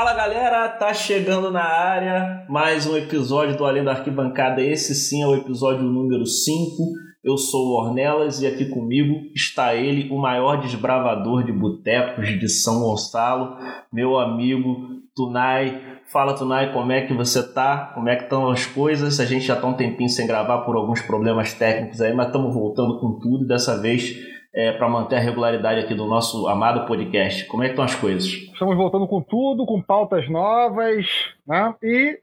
Fala 0.00 0.14
galera, 0.14 0.66
tá 0.66 0.94
chegando 0.94 1.50
na 1.50 1.62
área 1.62 2.46
mais 2.48 2.86
um 2.86 2.96
episódio 2.96 3.54
do 3.58 3.66
Além 3.66 3.84
da 3.84 3.90
Arquibancada. 3.90 4.62
Esse 4.62 4.94
sim 4.94 5.22
é 5.22 5.26
o 5.26 5.34
episódio 5.34 5.82
número 5.82 6.24
5. 6.24 6.82
Eu 7.22 7.36
sou 7.36 7.66
o 7.66 7.78
Ornelas 7.78 8.40
e 8.40 8.46
aqui 8.46 8.64
comigo 8.70 9.14
está 9.36 9.74
ele, 9.74 10.10
o 10.10 10.16
maior 10.16 10.58
desbravador 10.62 11.44
de 11.44 11.52
botecos 11.52 12.26
de 12.40 12.48
São 12.48 12.80
Gonçalo, 12.80 13.58
meu 13.92 14.18
amigo 14.18 14.74
Tunai. 15.14 15.78
Fala 16.10 16.32
Tunai, 16.32 16.72
como 16.72 16.90
é 16.92 17.02
que 17.02 17.12
você 17.12 17.42
tá? 17.52 17.92
Como 17.94 18.08
é 18.08 18.16
que 18.16 18.22
estão 18.22 18.48
as 18.48 18.64
coisas? 18.64 19.20
A 19.20 19.26
gente 19.26 19.44
já 19.44 19.54
tá 19.54 19.66
um 19.66 19.74
tempinho 19.74 20.08
sem 20.08 20.26
gravar 20.26 20.60
por 20.60 20.76
alguns 20.76 21.02
problemas 21.02 21.52
técnicos 21.52 22.00
aí, 22.00 22.14
mas 22.14 22.28
estamos 22.28 22.54
voltando 22.54 22.98
com 23.00 23.18
tudo 23.18 23.46
dessa 23.46 23.78
vez 23.78 24.16
é, 24.54 24.72
para 24.72 24.88
manter 24.88 25.16
a 25.16 25.20
regularidade 25.20 25.80
aqui 25.80 25.94
do 25.94 26.06
nosso 26.06 26.46
amado 26.48 26.86
podcast. 26.86 27.46
Como 27.46 27.62
é 27.62 27.66
que 27.66 27.72
estão 27.72 27.84
as 27.84 27.94
coisas? 27.94 28.24
Estamos 28.24 28.76
voltando 28.76 29.06
com 29.06 29.22
tudo, 29.22 29.64
com 29.64 29.80
pautas 29.80 30.28
novas, 30.28 31.06
né? 31.46 31.74
E 31.82 32.18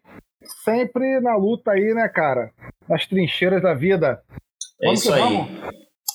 sempre 0.64 1.20
na 1.22 1.36
luta 1.36 1.72
aí, 1.72 1.94
né, 1.94 2.08
cara? 2.08 2.52
Nas 2.88 3.06
trincheiras 3.06 3.62
da 3.62 3.74
vida. 3.74 4.22
É 4.82 4.94
isso 4.94 5.14
aí. 5.14 5.22
Vamos? 5.22 5.50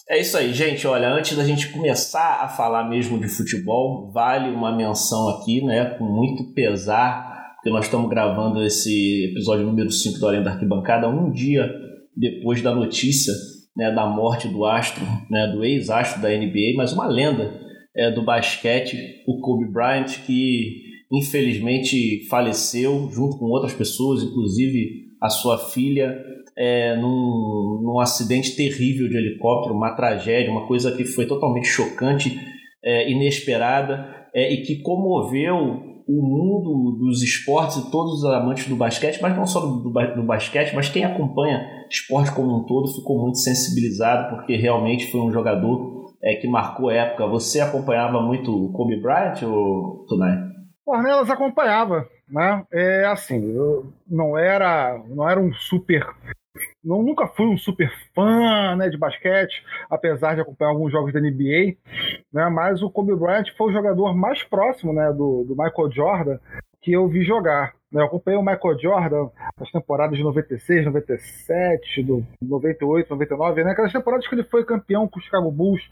É 0.08 0.20
isso 0.20 0.36
aí, 0.36 0.52
gente. 0.52 0.86
Olha, 0.86 1.08
antes 1.08 1.36
da 1.36 1.44
gente 1.44 1.72
começar 1.72 2.42
a 2.42 2.48
falar 2.48 2.88
mesmo 2.88 3.18
de 3.18 3.28
futebol, 3.28 4.10
vale 4.12 4.50
uma 4.50 4.74
menção 4.76 5.28
aqui, 5.30 5.64
né, 5.64 5.96
com 5.96 6.04
muito 6.04 6.52
pesar, 6.52 7.54
porque 7.54 7.70
nós 7.70 7.86
estamos 7.86 8.10
gravando 8.10 8.62
esse 8.62 9.30
episódio 9.30 9.64
número 9.64 9.90
5 9.90 10.18
do 10.18 10.26
Além 10.26 10.42
da 10.42 10.52
Arquibancada 10.52 11.08
um 11.08 11.30
dia 11.30 11.66
depois 12.14 12.60
da 12.60 12.74
notícia 12.74 13.32
né, 13.76 13.90
da 13.90 14.06
morte 14.06 14.48
do 14.48 14.64
astro, 14.64 15.04
né, 15.30 15.46
do 15.48 15.64
ex-astro 15.64 16.20
da 16.20 16.28
NBA, 16.28 16.74
mas 16.76 16.92
uma 16.92 17.06
lenda 17.06 17.60
é, 17.96 18.10
do 18.10 18.22
basquete, 18.22 19.22
o 19.26 19.40
Kobe 19.40 19.70
Bryant, 19.70 20.24
que 20.26 20.82
infelizmente 21.10 22.26
faleceu 22.28 23.10
junto 23.12 23.38
com 23.38 23.46
outras 23.46 23.74
pessoas, 23.74 24.22
inclusive 24.22 25.12
a 25.20 25.28
sua 25.28 25.58
filha, 25.58 26.18
é, 26.56 26.96
num, 26.96 27.80
num 27.82 28.00
acidente 28.00 28.56
terrível 28.56 29.08
de 29.08 29.16
helicóptero, 29.16 29.74
uma 29.74 29.94
tragédia, 29.94 30.50
uma 30.50 30.66
coisa 30.66 30.94
que 30.96 31.04
foi 31.04 31.26
totalmente 31.26 31.66
chocante, 31.66 32.38
é, 32.84 33.10
inesperada 33.10 34.28
é, 34.34 34.52
e 34.52 34.62
que 34.62 34.82
comoveu 34.82 35.91
o 36.06 36.22
mundo 36.22 36.98
dos 36.98 37.22
esportes 37.22 37.76
e 37.76 37.90
todos 37.90 38.18
os 38.18 38.24
amantes 38.24 38.68
do 38.68 38.76
basquete, 38.76 39.20
mas 39.20 39.36
não 39.36 39.46
só 39.46 39.60
do, 39.60 39.90
do, 39.90 40.22
basquete, 40.22 40.74
mas 40.74 40.88
quem 40.88 41.04
acompanha 41.04 41.86
esporte 41.90 42.32
como 42.32 42.58
um 42.58 42.64
todo 42.64 42.92
ficou 42.94 43.20
muito 43.20 43.38
sensibilizado 43.38 44.34
porque 44.34 44.56
realmente 44.56 45.10
foi 45.10 45.20
um 45.20 45.32
jogador 45.32 46.12
é, 46.22 46.34
que 46.36 46.48
marcou 46.48 46.88
a 46.88 46.94
época. 46.94 47.26
Você 47.26 47.60
acompanhava 47.60 48.20
muito 48.20 48.50
o 48.52 48.72
Kobe 48.72 49.00
Bryant 49.00 49.42
ou 49.42 50.04
Tunai? 50.08 50.38
Ornelas 50.86 51.30
acompanhava, 51.30 52.06
né? 52.28 52.64
É 52.72 53.04
assim, 53.06 53.54
eu 53.54 53.92
não 54.08 54.36
era, 54.36 55.00
não 55.08 55.28
era 55.28 55.40
um 55.40 55.52
super 55.52 56.06
não, 56.84 57.02
nunca 57.02 57.26
fui 57.26 57.46
um 57.46 57.56
super 57.56 57.90
fã 58.14 58.76
né, 58.76 58.88
de 58.88 58.98
basquete, 58.98 59.64
apesar 59.88 60.34
de 60.34 60.40
acompanhar 60.40 60.70
alguns 60.70 60.90
jogos 60.90 61.12
da 61.12 61.20
NBA, 61.20 61.76
né, 62.32 62.48
mas 62.48 62.82
o 62.82 62.90
Kobe 62.90 63.14
Bryant 63.14 63.46
foi 63.56 63.70
o 63.70 63.72
jogador 63.72 64.14
mais 64.14 64.42
próximo 64.42 64.92
né, 64.92 65.12
do, 65.12 65.44
do 65.44 65.56
Michael 65.56 65.90
Jordan 65.92 66.38
que 66.82 66.92
eu 66.92 67.08
vi 67.08 67.22
jogar. 67.22 67.74
Né. 67.90 68.02
Eu 68.02 68.06
acompanhei 68.06 68.38
o 68.38 68.42
Michael 68.42 68.78
Jordan 68.78 69.28
nas 69.58 69.70
temporadas 69.70 70.18
de 70.18 70.24
96, 70.24 70.84
97, 70.84 72.02
do 72.02 72.26
98, 72.42 73.08
99, 73.08 73.64
né? 73.64 73.70
Aquelas 73.70 73.92
temporadas 73.92 74.26
que 74.26 74.34
ele 74.34 74.44
foi 74.44 74.64
campeão 74.64 75.06
com 75.06 75.20
o 75.20 75.22
Chicago 75.22 75.50
Bulls, 75.50 75.82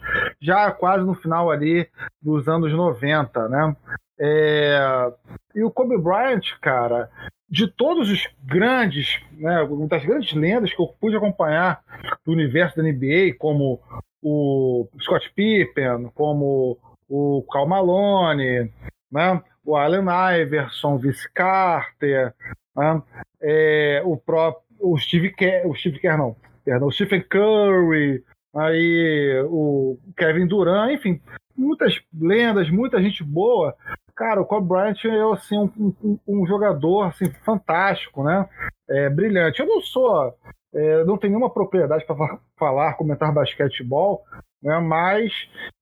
já 0.42 0.70
quase 0.72 1.04
no 1.04 1.14
final 1.14 1.50
ali 1.50 1.88
dos 2.20 2.48
anos 2.48 2.72
90, 2.72 3.48
né? 3.48 3.76
É... 4.18 5.12
E 5.54 5.62
o 5.62 5.70
Kobe 5.70 5.96
Bryant, 5.96 6.42
cara, 6.60 7.08
de 7.50 7.66
todos 7.66 8.08
os 8.08 8.28
grandes, 8.44 9.20
né, 9.32 9.66
das 9.88 10.04
grandes 10.04 10.32
lendas 10.32 10.72
que 10.72 10.80
eu 10.80 10.86
pude 10.86 11.16
acompanhar 11.16 11.82
do 12.24 12.32
universo 12.32 12.76
da 12.76 12.82
NBA, 12.82 13.34
como 13.38 13.80
o 14.22 14.86
Scott 15.00 15.32
Pippen, 15.34 16.10
como 16.14 16.78
o 17.08 17.44
Cal 17.50 17.66
Malone, 17.66 18.70
né, 19.10 19.42
o 19.64 19.76
Allen 19.76 20.06
Iverson, 20.42 20.96
Vince 20.96 21.28
Carter, 21.32 22.32
né, 22.76 23.02
é, 23.42 24.02
o 24.04 24.16
próprio 24.16 24.70
o 24.80 24.96
Steve 24.96 25.30
Kerr, 25.30 25.66
o 25.66 25.74
Steve 25.74 25.98
Kerr 25.98 26.16
não, 26.16 26.34
perdão, 26.64 26.88
o 26.88 26.92
Stephen 26.92 27.22
Curry, 27.22 28.24
aí 28.54 29.42
o 29.46 29.98
Kevin 30.16 30.46
Durant, 30.46 30.92
enfim, 30.92 31.20
muitas 31.56 32.00
lendas, 32.18 32.70
muita 32.70 33.02
gente 33.02 33.22
boa 33.22 33.76
Cara, 34.20 34.42
o 34.42 34.44
Kobe 34.44 34.68
Bryant 34.68 35.02
é 35.06 35.32
assim, 35.32 35.56
um, 35.56 35.94
um, 36.04 36.18
um 36.28 36.46
jogador 36.46 37.04
assim, 37.04 37.30
fantástico, 37.42 38.22
né? 38.22 38.46
É, 38.86 39.08
brilhante. 39.08 39.60
Eu 39.60 39.66
não 39.66 39.80
sou, 39.80 40.36
é, 40.74 41.04
não 41.04 41.16
tenho 41.16 41.30
nenhuma 41.30 41.48
propriedade 41.48 42.04
para 42.04 42.38
falar, 42.58 42.98
comentar 42.98 43.32
basquetebol, 43.32 44.22
né? 44.62 44.78
mas 44.78 45.32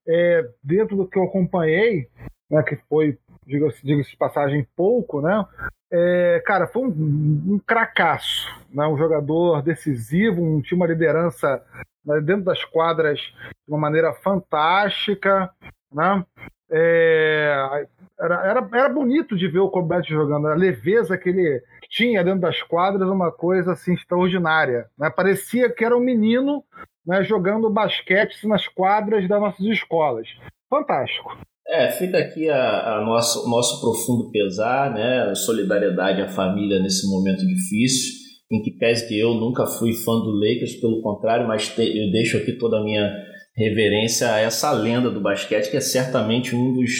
é, 0.07 0.49
dentro 0.63 0.97
do 0.97 1.09
que 1.09 1.19
eu 1.19 1.25
acompanhei, 1.25 2.09
né, 2.49 2.63
que 2.63 2.77
foi, 2.89 3.19
diga-se 3.45 3.85
diga 3.85 4.05
de 4.05 4.17
passagem, 4.17 4.69
pouco, 4.77 5.21
né? 5.21 5.45
É, 5.91 6.41
cara, 6.47 6.69
foi 6.69 6.83
um, 6.83 7.55
um 7.55 7.59
cracaço, 7.67 8.49
né? 8.73 8.87
um 8.87 8.97
jogador 8.97 9.63
decisivo, 9.63 10.41
um, 10.41 10.63
tinha 10.63 10.77
uma 10.77 10.87
liderança 10.87 11.61
né, 12.07 12.21
dentro 12.21 12.45
das 12.45 12.63
quadras 12.63 13.19
de 13.19 13.75
uma 13.75 13.81
maneira 13.81 14.13
fantástica, 14.13 15.51
né? 15.93 16.25
É, 16.71 17.87
era, 18.21 18.47
era, 18.47 18.69
era 18.73 18.89
bonito 18.89 19.37
de 19.37 19.49
ver 19.49 19.61
o 19.61 19.71
Kobe 19.71 20.03
jogando, 20.09 20.49
a 20.49 20.55
leveza 20.55 21.17
que 21.17 21.29
ele 21.29 21.63
tinha 21.89 22.23
dentro 22.23 22.41
das 22.41 22.63
quadras, 22.63 23.09
uma 23.09 23.31
coisa 23.31 23.73
assim 23.73 23.95
extraordinária. 23.95 24.87
Né? 24.99 25.11
Parecia 25.11 25.71
que 25.71 25.85
era 25.85 25.97
um 25.97 26.01
menino 26.01 26.63
né, 27.07 27.23
jogando 27.25 27.71
basquete 27.71 28.47
nas 28.47 28.67
quadras 28.69 29.27
das 29.29 29.41
nossas 29.41 29.65
escolas. 29.67 30.29
Fantástico. 30.69 31.39
É, 31.67 31.91
fica 31.91 32.19
aqui 32.19 32.49
a, 32.49 32.97
a 32.97 33.05
nosso, 33.05 33.49
nosso 33.49 33.81
profundo 33.81 34.31
pesar, 34.31 34.93
né? 34.93 35.35
solidariedade 35.35 36.23
à 36.23 36.29
família 36.29 36.81
nesse 36.81 37.07
momento 37.11 37.47
difícil, 37.47 38.15
em 38.51 38.63
que 38.63 38.71
pese 38.71 39.07
que 39.07 39.19
eu 39.19 39.35
nunca 39.35 39.67
fui 39.67 39.93
fã 39.93 40.19
do 40.19 40.33
Lakers, 40.33 40.77
pelo 40.81 41.03
contrário, 41.03 41.47
mas 41.47 41.69
te, 41.69 41.83
eu 41.83 42.11
deixo 42.11 42.39
aqui 42.39 42.53
toda 42.53 42.79
a 42.79 42.83
minha 42.83 43.13
reverência 43.59 44.33
a 44.33 44.39
essa 44.39 44.71
lenda 44.71 45.11
do 45.11 45.21
basquete, 45.21 45.71
que 45.71 45.77
é 45.77 45.81
certamente 45.81 46.55
um 46.55 46.73
dos 46.73 46.93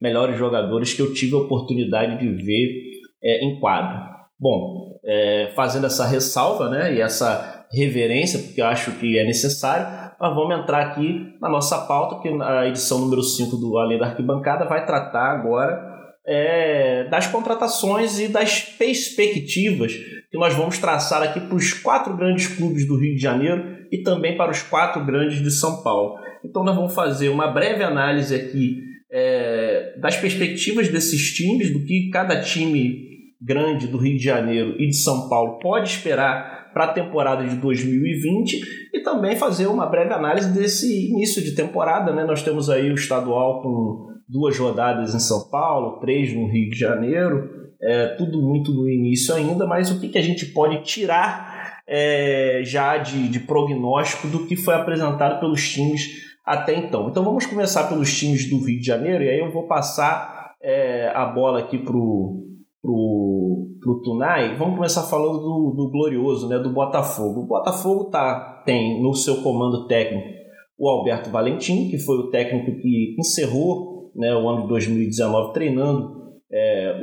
melhores 0.00 0.36
jogadores 0.36 0.92
que 0.92 1.00
eu 1.00 1.14
tive 1.14 1.34
a 1.34 1.38
oportunidade 1.38 2.18
de 2.18 2.44
ver 2.44 2.68
é, 3.24 3.44
em 3.44 3.58
quadro. 3.58 3.98
Bom, 4.38 4.98
é, 5.04 5.50
fazendo 5.54 5.86
essa 5.86 6.06
ressalva 6.06 6.68
né, 6.68 6.94
e 6.94 7.00
essa 7.00 7.66
reverência, 7.72 8.38
porque 8.40 8.60
eu 8.60 8.66
acho 8.66 8.92
que 8.98 9.18
é 9.18 9.24
necessário, 9.24 10.12
nós 10.20 10.34
vamos 10.34 10.56
entrar 10.58 10.82
aqui 10.82 11.34
na 11.40 11.48
nossa 11.48 11.78
pauta, 11.86 12.20
que 12.20 12.28
a 12.42 12.68
edição 12.68 12.98
número 12.98 13.22
5 13.22 13.56
do 13.56 13.78
Além 13.78 13.98
da 13.98 14.06
Arquibancada 14.06 14.66
vai 14.66 14.84
tratar 14.84 15.32
agora 15.32 15.80
é, 16.26 17.04
das 17.04 17.26
contratações 17.26 18.20
e 18.20 18.28
das 18.28 18.60
perspectivas 18.60 19.94
que 20.32 20.38
nós 20.38 20.54
vamos 20.54 20.78
traçar 20.78 21.22
aqui 21.22 21.38
para 21.38 21.54
os 21.54 21.74
quatro 21.74 22.16
grandes 22.16 22.46
clubes 22.46 22.86
do 22.86 22.96
Rio 22.96 23.14
de 23.14 23.20
Janeiro 23.20 23.76
e 23.92 23.98
também 23.98 24.34
para 24.34 24.50
os 24.50 24.62
quatro 24.62 25.04
grandes 25.04 25.42
de 25.42 25.50
São 25.50 25.82
Paulo. 25.82 26.18
Então 26.42 26.64
nós 26.64 26.74
vamos 26.74 26.94
fazer 26.94 27.28
uma 27.28 27.48
breve 27.48 27.84
análise 27.84 28.34
aqui 28.34 28.82
é, 29.10 29.94
das 30.00 30.16
perspectivas 30.16 30.88
desses 30.88 31.34
times, 31.34 31.70
do 31.70 31.84
que 31.84 32.08
cada 32.10 32.40
time 32.40 33.12
grande 33.42 33.86
do 33.86 33.98
Rio 33.98 34.16
de 34.16 34.24
Janeiro 34.24 34.74
e 34.78 34.86
de 34.86 34.96
São 34.96 35.28
Paulo 35.28 35.58
pode 35.58 35.90
esperar 35.90 36.70
para 36.72 36.84
a 36.84 36.92
temporada 36.94 37.46
de 37.46 37.56
2020 37.56 38.62
e 38.94 39.00
também 39.00 39.36
fazer 39.36 39.66
uma 39.66 39.84
breve 39.84 40.14
análise 40.14 40.50
desse 40.50 41.10
início 41.10 41.42
de 41.42 41.54
temporada. 41.54 42.10
Né? 42.14 42.24
Nós 42.24 42.42
temos 42.42 42.70
aí 42.70 42.90
o 42.90 42.94
estadual 42.94 43.60
com 43.60 44.06
duas 44.26 44.56
rodadas 44.56 45.14
em 45.14 45.20
São 45.20 45.50
Paulo, 45.50 46.00
três 46.00 46.32
no 46.32 46.50
Rio 46.50 46.70
de 46.70 46.78
Janeiro, 46.78 47.61
é, 47.82 48.06
tudo 48.16 48.40
muito 48.40 48.72
no 48.72 48.88
início 48.88 49.34
ainda, 49.34 49.66
mas 49.66 49.90
o 49.90 50.00
que, 50.00 50.08
que 50.08 50.18
a 50.18 50.22
gente 50.22 50.46
pode 50.46 50.82
tirar 50.82 51.80
é, 51.86 52.62
já 52.64 52.96
de, 52.96 53.28
de 53.28 53.40
prognóstico 53.40 54.28
do 54.28 54.46
que 54.46 54.54
foi 54.54 54.74
apresentado 54.74 55.40
pelos 55.40 55.68
times 55.68 56.06
até 56.46 56.76
então. 56.76 57.08
Então 57.08 57.24
vamos 57.24 57.44
começar 57.46 57.88
pelos 57.88 58.16
times 58.16 58.48
do 58.48 58.64
Rio 58.64 58.78
de 58.78 58.86
Janeiro 58.86 59.24
e 59.24 59.28
aí 59.28 59.38
eu 59.38 59.52
vou 59.52 59.66
passar 59.66 60.52
é, 60.62 61.10
a 61.14 61.26
bola 61.26 61.58
aqui 61.58 61.78
pro, 61.78 62.44
pro, 62.80 63.68
pro 63.80 64.00
Tunai. 64.02 64.56
Vamos 64.56 64.76
começar 64.76 65.02
falando 65.02 65.38
do, 65.38 65.74
do 65.76 65.90
glorioso, 65.90 66.48
né, 66.48 66.58
do 66.58 66.72
Botafogo. 66.72 67.40
O 67.40 67.46
Botafogo 67.46 68.04
tá, 68.10 68.62
tem 68.64 69.02
no 69.02 69.14
seu 69.14 69.42
comando 69.42 69.86
técnico 69.86 70.40
o 70.78 70.88
Alberto 70.88 71.30
Valentim, 71.30 71.88
que 71.88 71.98
foi 71.98 72.16
o 72.16 72.30
técnico 72.30 72.80
que 72.80 73.14
encerrou 73.18 74.10
né, 74.16 74.34
o 74.34 74.48
ano 74.48 74.62
de 74.62 74.68
2019 74.68 75.52
treinando 75.52 76.21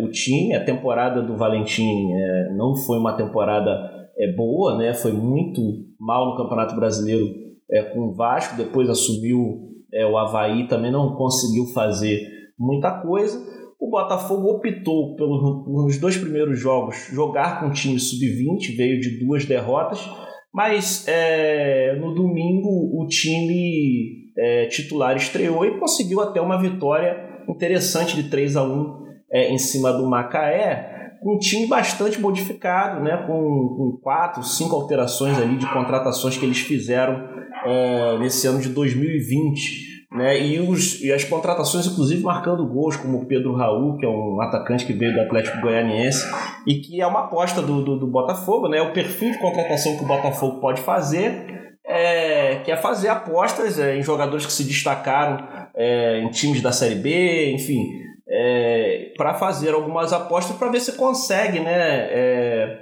o 0.01 0.09
time. 0.09 0.53
A 0.53 0.63
temporada 0.63 1.21
do 1.21 1.38
Valentim 1.38 2.12
é, 2.12 2.53
não 2.56 2.75
foi 2.75 2.97
uma 2.97 3.13
temporada 3.13 3.71
é, 4.18 4.33
boa, 4.33 4.77
né, 4.77 4.94
foi 4.94 5.13
muito 5.13 5.62
mal 6.00 6.31
no 6.31 6.38
Campeonato 6.38 6.75
Brasileiro 6.75 7.25
é, 7.71 7.83
com 7.83 8.07
o 8.07 8.13
Vasco, 8.13 8.57
depois 8.57 8.89
assumiu 8.89 9.69
é, 9.94 10.06
o 10.06 10.18
Havaí, 10.18 10.68
também 10.68 10.91
não 10.91 11.15
conseguiu 11.15 11.65
fazer 11.74 12.21
muita 12.57 12.91
coisa. 13.01 13.39
O 13.80 13.89
Botafogo 13.89 14.51
optou 14.51 15.15
pelos 15.15 15.97
dois 16.00 16.18
primeiros 16.18 16.59
jogos 16.59 17.09
jogar 17.13 17.62
com 17.62 17.68
o 17.68 17.71
time 17.71 17.97
sub-20, 17.97 18.75
veio 18.75 19.00
de 19.00 19.19
duas 19.25 19.45
derrotas, 19.45 20.06
mas 20.53 21.07
é, 21.07 21.95
no 21.95 22.13
domingo 22.13 22.68
o 22.69 23.07
time 23.07 24.33
é, 24.38 24.65
titular 24.65 25.15
estreou 25.15 25.65
e 25.65 25.80
conseguiu 25.80 26.19
até 26.19 26.42
uma 26.42 26.62
vitória 26.62 27.44
interessante 27.47 28.15
de 28.21 28.30
3 28.30 28.57
a 28.57 28.63
1 28.63 29.08
é, 29.31 29.52
em 29.52 29.58
cima 29.58 29.92
do 29.92 30.08
Macaé 30.08 30.98
um 31.22 31.38
time 31.38 31.68
bastante 31.68 32.20
modificado, 32.20 33.04
né, 33.04 33.18
com, 33.28 33.34
com 33.78 34.00
quatro, 34.02 34.44
cinco 34.44 34.76
alterações 34.76 35.38
ali 35.38 35.58
de 35.58 35.72
contratações 35.72 36.38
que 36.38 36.46
eles 36.46 36.60
fizeram 36.60 37.28
é, 37.66 38.18
nesse 38.20 38.48
ano 38.48 38.60
de 38.60 38.70
2020. 38.70 39.90
Né, 40.12 40.42
e, 40.42 40.60
os, 40.60 41.04
e 41.04 41.14
as 41.14 41.24
contratações, 41.24 41.86
inclusive, 41.86 42.24
marcando 42.24 42.66
gols, 42.66 42.98
como 42.98 43.20
o 43.20 43.26
Pedro 43.28 43.54
Raul, 43.54 43.96
que 43.96 44.06
é 44.06 44.10
um 44.10 44.42
atacante 44.42 44.84
que 44.84 44.94
veio 44.94 45.14
do 45.14 45.22
Atlético 45.22 45.62
Goianiense, 45.62 46.26
e 46.66 46.80
que 46.80 47.00
é 47.00 47.06
uma 47.06 47.26
aposta 47.26 47.62
do, 47.62 47.84
do, 47.84 48.00
do 48.00 48.08
Botafogo, 48.08 48.68
né, 48.68 48.81
o 48.81 48.92
perfil 48.92 49.31
de 49.31 49.38
contratação 49.38 49.96
que 49.98 50.04
o 50.04 50.08
Botafogo 50.08 50.60
pode 50.60 50.81
fazer, 50.81 51.78
é, 51.86 52.56
que 52.66 52.72
é 52.72 52.78
fazer 52.78 53.10
apostas 53.10 53.78
é, 53.78 53.98
em 53.98 54.02
jogadores 54.02 54.48
que 54.48 54.52
se 54.52 54.64
destacaram 54.64 55.48
é, 55.76 56.22
em 56.22 56.30
times 56.31 56.60
da 56.60 56.72
Série 56.72 56.96
B, 56.96 57.52
enfim, 57.52 58.08
é, 58.30 59.12
para 59.18 59.34
fazer 59.34 59.74
algumas 59.74 60.14
apostas 60.14 60.56
para 60.56 60.70
ver 60.70 60.80
se 60.80 60.94
consegue 60.94 61.60
né, 61.60 61.72
é, 61.72 62.80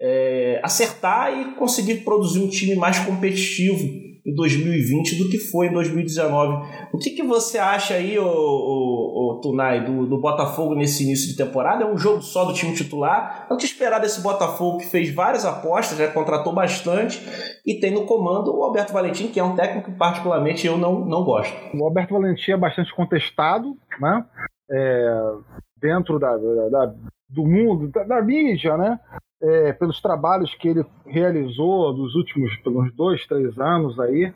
é, 0.00 0.60
acertar 0.62 1.36
e 1.36 1.54
conseguir 1.56 1.96
produzir 1.96 2.40
um 2.40 2.48
time 2.48 2.76
mais 2.76 2.98
competitivo 3.00 4.06
em 4.26 4.34
2020 4.34 5.18
do 5.18 5.28
que 5.28 5.38
foi 5.38 5.68
em 5.68 5.72
2019. 5.72 6.66
O 6.92 6.98
que, 6.98 7.10
que 7.10 7.22
você 7.22 7.58
acha 7.58 7.94
aí, 7.94 8.18
o, 8.18 8.26
o, 8.26 9.36
o 9.36 9.40
Tunai, 9.40 9.84
do, 9.84 10.04
do 10.04 10.20
Botafogo 10.20 10.74
nesse 10.74 11.04
início 11.04 11.28
de 11.28 11.36
temporada? 11.36 11.84
É 11.84 11.86
um 11.86 11.96
jogo 11.96 12.20
só 12.20 12.44
do 12.44 12.52
time 12.52 12.74
titular? 12.74 13.46
É 13.48 13.54
o 13.54 13.56
que 13.56 13.64
esperar 13.64 14.00
desse 14.00 14.20
Botafogo 14.20 14.78
que 14.78 14.86
fez 14.86 15.14
várias 15.14 15.44
apostas, 15.44 15.96
já 15.96 16.08
contratou 16.08 16.52
bastante 16.52 17.22
e 17.64 17.78
tem 17.78 17.92
no 17.92 18.04
comando 18.04 18.52
o 18.52 18.64
Alberto 18.64 18.92
Valentim, 18.92 19.28
que 19.28 19.38
é 19.38 19.44
um 19.44 19.54
técnico 19.54 19.92
que 19.92 19.96
particularmente 19.96 20.66
eu 20.66 20.76
não, 20.76 21.04
não 21.04 21.22
gosto. 21.22 21.54
O 21.72 21.84
Alberto 21.84 22.14
Valentim 22.14 22.50
é 22.50 22.56
bastante 22.56 22.92
contestado, 22.94 23.76
né? 24.00 24.24
É, 24.70 25.32
dentro 25.76 26.18
da, 26.18 26.36
da, 26.36 26.94
do 27.28 27.44
mundo, 27.46 27.88
da, 27.88 28.04
da 28.04 28.22
mídia, 28.22 28.76
né? 28.76 28.98
É, 29.42 29.72
pelos 29.74 30.00
trabalhos 30.00 30.54
que 30.54 30.68
ele 30.68 30.84
realizou 31.04 31.92
dos 31.92 32.14
últimos 32.14 32.56
pelos 32.58 32.92
dois, 32.94 33.26
três 33.26 33.58
anos 33.58 33.98
aí. 34.00 34.32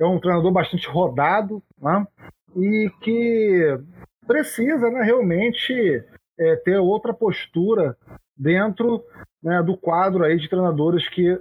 É 0.00 0.06
um 0.06 0.20
treinador 0.20 0.52
bastante 0.52 0.88
rodado, 0.88 1.62
né? 1.80 2.06
E 2.56 2.90
que 3.00 3.78
precisa, 4.26 4.90
né, 4.90 5.02
realmente 5.02 5.72
é, 6.38 6.56
ter 6.56 6.78
outra 6.78 7.12
postura 7.12 7.96
dentro 8.36 9.02
né, 9.42 9.62
do 9.62 9.76
quadro 9.76 10.24
aí 10.24 10.38
de 10.38 10.48
treinadores 10.48 11.08
que, 11.08 11.38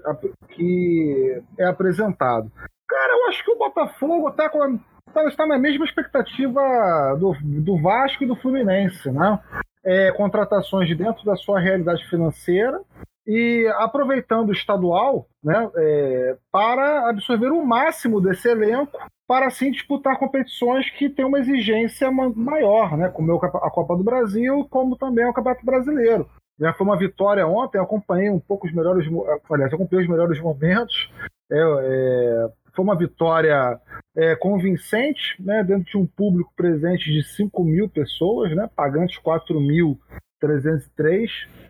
que 0.50 1.42
é 1.58 1.66
apresentado. 1.66 2.52
Cara, 2.88 3.14
eu 3.14 3.30
acho 3.30 3.44
que 3.44 3.52
o 3.52 3.58
Botafogo 3.58 4.32
tá 4.32 4.50
com 4.50 4.60
então, 4.64 4.93
está 5.22 5.46
na 5.46 5.58
mesma 5.58 5.86
expectativa 5.86 7.16
do, 7.20 7.36
do 7.42 7.82
Vasco 7.82 8.24
e 8.24 8.28
do 8.28 8.36
Fluminense, 8.36 9.12
né? 9.12 9.40
É, 9.86 10.12
contratações 10.12 10.96
dentro 10.98 11.26
da 11.26 11.36
sua 11.36 11.60
realidade 11.60 12.08
financeira 12.10 12.80
e 13.28 13.68
aproveitando 13.78 14.50
o 14.50 14.54
estadual 14.54 15.28
né, 15.44 15.70
é, 15.76 16.38
para 16.52 17.10
absorver 17.10 17.52
o 17.52 17.66
máximo 17.66 18.22
desse 18.22 18.50
elenco 18.50 18.98
para 19.28 19.48
assim 19.48 19.72
disputar 19.72 20.20
competições 20.20 20.90
que 20.92 21.10
têm 21.10 21.26
uma 21.26 21.40
exigência 21.40 22.12
maior, 22.12 22.98
né, 22.98 23.10
como 23.10 23.34
a 23.34 23.72
Copa 23.72 23.96
do 23.96 24.04
Brasil, 24.04 24.68
como 24.70 24.98
também 24.98 25.26
o 25.26 25.34
Campeonato 25.34 25.66
Brasileiro. 25.66 26.30
Já 26.60 26.74
foi 26.74 26.86
uma 26.86 26.98
vitória 26.98 27.48
ontem, 27.48 27.80
acompanhei 27.80 28.30
um 28.30 28.40
pouco 28.40 28.68
os 28.68 28.74
melhores, 28.74 29.08
aliás, 29.50 29.74
acompanhei 29.74 30.06
os 30.06 30.10
melhores 30.10 30.40
momentos. 30.40 31.12
É, 31.52 31.58
é, 31.58 32.50
foi 32.74 32.84
uma 32.84 32.98
vitória 32.98 33.80
é, 34.16 34.36
convincente, 34.36 35.36
né, 35.40 35.64
dentro 35.64 35.86
de 35.86 35.98
um 35.98 36.06
público 36.06 36.54
presente 36.56 37.12
de 37.12 37.24
5 37.24 37.64
mil 37.64 37.90
pessoas, 37.90 38.56
né, 38.56 38.70
pagantes 38.76 39.18
4.303, 39.20 41.30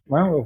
né, 0.09 0.45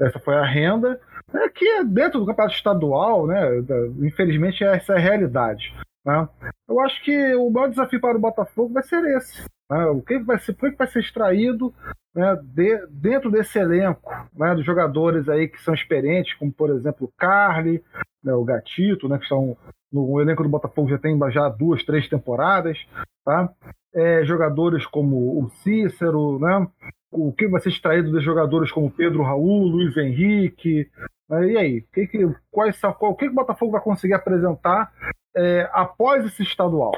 essa 0.00 0.18
foi 0.18 0.34
a 0.34 0.44
renda, 0.44 1.00
né, 1.32 1.48
que 1.54 1.64
é 1.66 1.84
dentro 1.84 2.18
do 2.20 2.26
campeonato 2.26 2.56
estadual, 2.56 3.24
né, 3.26 3.62
infelizmente 4.00 4.64
essa 4.64 4.94
é 4.94 4.96
a 4.96 5.00
realidade. 5.00 5.72
Né. 6.04 6.28
Eu 6.68 6.80
acho 6.80 7.02
que 7.04 7.34
o 7.34 7.50
maior 7.50 7.68
desafio 7.68 8.00
para 8.00 8.16
o 8.16 8.20
Botafogo 8.20 8.74
vai 8.74 8.82
ser 8.82 9.04
esse. 9.16 9.44
Né, 9.70 9.86
o 9.86 10.02
que 10.02 10.18
vai 10.18 10.38
ser, 10.38 10.54
que 10.54 10.70
vai 10.70 10.86
ser 10.86 11.00
extraído 11.00 11.72
né, 12.14 12.36
de, 12.42 12.86
dentro 12.88 13.30
desse 13.30 13.58
elenco 13.58 14.10
né, 14.34 14.54
dos 14.54 14.64
jogadores 14.64 15.28
aí 15.28 15.48
que 15.48 15.62
são 15.62 15.72
experientes, 15.72 16.34
como 16.34 16.52
por 16.52 16.70
exemplo 16.70 17.06
o 17.06 17.12
Carly, 17.16 17.82
né, 18.22 18.34
o 18.34 18.44
Gatito, 18.44 19.08
né, 19.08 19.18
que 19.18 19.26
são 19.26 19.56
no 19.92 20.20
elenco 20.20 20.42
do 20.42 20.48
Botafogo 20.48 20.88
já 20.88 20.98
tem 20.98 21.18
já 21.30 21.48
duas, 21.48 21.84
três 21.84 22.08
temporadas, 22.08 22.78
tá? 23.24 23.52
É, 23.94 24.24
jogadores 24.24 24.86
como 24.86 25.38
o 25.38 25.50
Cícero, 25.62 26.38
né? 26.38 26.66
O 27.12 27.32
que 27.32 27.46
vai 27.46 27.60
ser 27.60 27.68
extraído 27.68 28.10
de 28.10 28.24
jogadores 28.24 28.72
como 28.72 28.90
Pedro 28.90 29.22
Raul, 29.22 29.66
Luiz 29.66 29.96
Henrique, 29.96 30.88
e 31.30 31.56
aí? 31.56 31.84
Que 31.92 32.06
que, 32.06 32.28
quais 32.50 32.80
qual, 32.80 33.12
o 33.12 33.14
que, 33.14 33.26
que 33.26 33.32
o 33.32 33.34
Botafogo 33.34 33.72
vai 33.72 33.80
conseguir 33.80 34.14
apresentar 34.14 34.90
é, 35.36 35.68
após 35.72 36.24
esse 36.24 36.42
estadual? 36.42 36.92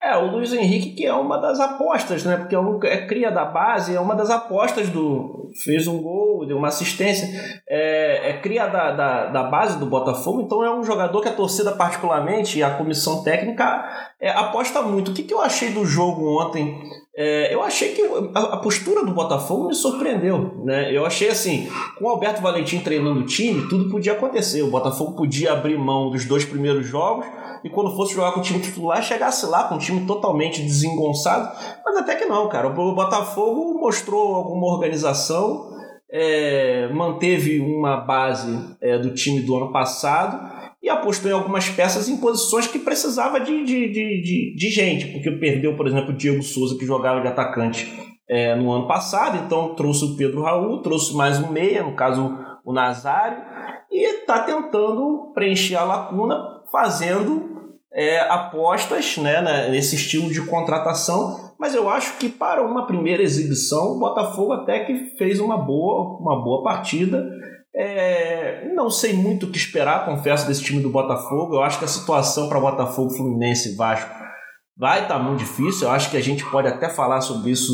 É, 0.00 0.16
o 0.16 0.30
Luiz 0.30 0.52
Henrique, 0.52 0.92
que 0.92 1.04
é 1.04 1.12
uma 1.12 1.38
das 1.38 1.58
apostas, 1.58 2.24
né? 2.24 2.36
Porque 2.36 2.54
é, 2.86 2.94
é 2.94 3.06
cria 3.06 3.32
da 3.32 3.44
base, 3.44 3.96
é 3.96 4.00
uma 4.00 4.14
das 4.14 4.30
apostas 4.30 4.88
do. 4.88 5.50
Fez 5.64 5.88
um 5.88 6.00
gol, 6.00 6.46
deu 6.46 6.56
uma 6.56 6.68
assistência. 6.68 7.28
É, 7.68 8.30
é 8.30 8.40
cria 8.40 8.68
da, 8.68 8.92
da, 8.92 9.26
da, 9.26 9.42
base 9.42 9.76
do 9.76 9.86
Botafogo, 9.86 10.42
então 10.42 10.62
é 10.62 10.72
um 10.72 10.84
jogador 10.84 11.20
que 11.20 11.28
a 11.28 11.34
torcida, 11.34 11.72
particularmente, 11.72 12.58
e 12.58 12.62
a 12.62 12.76
comissão 12.76 13.24
técnica 13.24 13.84
é, 14.20 14.30
aposta 14.30 14.82
muito. 14.82 15.10
O 15.10 15.14
que, 15.14 15.24
que 15.24 15.34
eu 15.34 15.40
achei 15.40 15.70
do 15.70 15.84
jogo 15.84 16.40
ontem? 16.40 16.80
É, 17.20 17.52
eu 17.52 17.64
achei 17.64 17.94
que 17.94 18.02
a, 18.32 18.38
a, 18.38 18.56
postura 18.58 19.04
do 19.04 19.12
Botafogo 19.12 19.66
me 19.66 19.74
surpreendeu. 19.74 20.54
Né? 20.64 20.96
Eu 20.96 21.04
achei 21.04 21.28
assim, 21.28 21.68
com 21.98 22.04
o 22.04 22.08
Alberto 22.08 22.40
Valentim 22.40 22.78
treinando 22.78 23.18
o 23.18 23.26
time, 23.26 23.68
tudo 23.68 23.90
podia 23.90 24.12
acontecer. 24.12 24.62
O 24.62 24.70
Botafogo 24.70 25.16
podia 25.16 25.52
abrir 25.52 25.76
mão 25.76 26.12
dos 26.12 26.24
dois 26.24 26.44
primeiros 26.44 26.86
jogos 26.86 27.26
e 27.64 27.68
quando 27.68 27.96
fosse 27.96 28.14
jogar 28.14 28.30
com 28.30 28.38
o 28.38 28.42
time 28.44 28.60
titular, 28.60 29.02
chegasse 29.02 29.44
lá 29.46 29.64
com 29.64 29.74
um 29.74 29.78
time 29.78 30.06
totalmente 30.06 30.62
desengonçado. 30.62 31.50
Mas 31.84 31.96
até 31.96 32.14
que 32.14 32.24
não, 32.24 32.48
cara. 32.48 32.68
O 32.68 32.94
Botafogo 32.94 33.76
mostrou 33.80 34.36
alguma 34.36 34.68
organização, 34.68 35.72
é, 36.08 36.88
manteve 36.94 37.58
uma 37.58 37.96
base 37.96 38.76
é, 38.80 38.96
do 38.96 39.12
time 39.12 39.40
do 39.40 39.56
ano 39.56 39.72
passado 39.72 40.47
e 40.82 40.88
apostou 40.88 41.30
em 41.30 41.34
algumas 41.34 41.68
peças 41.68 42.08
em 42.08 42.16
posições 42.18 42.66
que 42.66 42.78
precisava 42.78 43.40
de, 43.40 43.64
de, 43.64 43.92
de, 43.92 44.54
de, 44.56 44.70
gente, 44.70 45.06
porque 45.06 45.30
perdeu, 45.32 45.76
por 45.76 45.86
exemplo, 45.86 46.10
o 46.10 46.16
Diego 46.16 46.42
Souza, 46.42 46.78
que 46.78 46.86
jogava 46.86 47.20
de 47.20 47.26
atacante 47.26 47.92
é, 48.28 48.54
no 48.54 48.70
ano 48.70 48.86
passado, 48.86 49.42
então 49.44 49.74
trouxe 49.74 50.04
o 50.04 50.16
Pedro 50.16 50.42
Raul, 50.42 50.82
trouxe 50.82 51.14
mais 51.16 51.38
um 51.38 51.50
meia, 51.50 51.82
no 51.82 51.96
caso 51.96 52.38
o 52.64 52.72
Nazário, 52.72 53.42
e 53.90 54.20
está 54.20 54.40
tentando 54.40 55.32
preencher 55.34 55.76
a 55.76 55.84
lacuna 55.84 56.62
fazendo 56.70 57.72
é, 57.92 58.20
apostas 58.20 59.16
né, 59.16 59.40
né, 59.40 59.70
nesse 59.70 59.96
estilo 59.96 60.30
de 60.30 60.44
contratação, 60.46 61.48
mas 61.58 61.74
eu 61.74 61.88
acho 61.88 62.18
que 62.18 62.28
para 62.28 62.62
uma 62.62 62.86
primeira 62.86 63.22
exibição 63.22 63.96
o 63.96 63.98
Botafogo 63.98 64.52
até 64.52 64.84
que 64.84 65.16
fez 65.16 65.40
uma 65.40 65.56
boa, 65.58 66.18
uma 66.20 66.42
boa 66.44 66.62
partida. 66.62 67.28
É, 67.78 68.68
não 68.74 68.90
sei 68.90 69.12
muito 69.12 69.46
o 69.46 69.50
que 69.50 69.56
esperar, 69.56 70.04
confesso, 70.04 70.48
desse 70.48 70.64
time 70.64 70.82
do 70.82 70.90
Botafogo. 70.90 71.54
Eu 71.54 71.62
acho 71.62 71.78
que 71.78 71.84
a 71.84 71.88
situação 71.88 72.48
para 72.48 72.58
Botafogo, 72.58 73.14
Fluminense 73.14 73.72
e 73.72 73.76
Vasco 73.76 74.10
vai 74.76 75.02
estar 75.02 75.18
tá 75.18 75.22
muito 75.22 75.38
difícil. 75.38 75.86
Eu 75.86 75.92
acho 75.92 76.10
que 76.10 76.16
a 76.16 76.22
gente 76.22 76.44
pode 76.50 76.66
até 76.66 76.88
falar 76.88 77.20
sobre 77.20 77.52
isso 77.52 77.72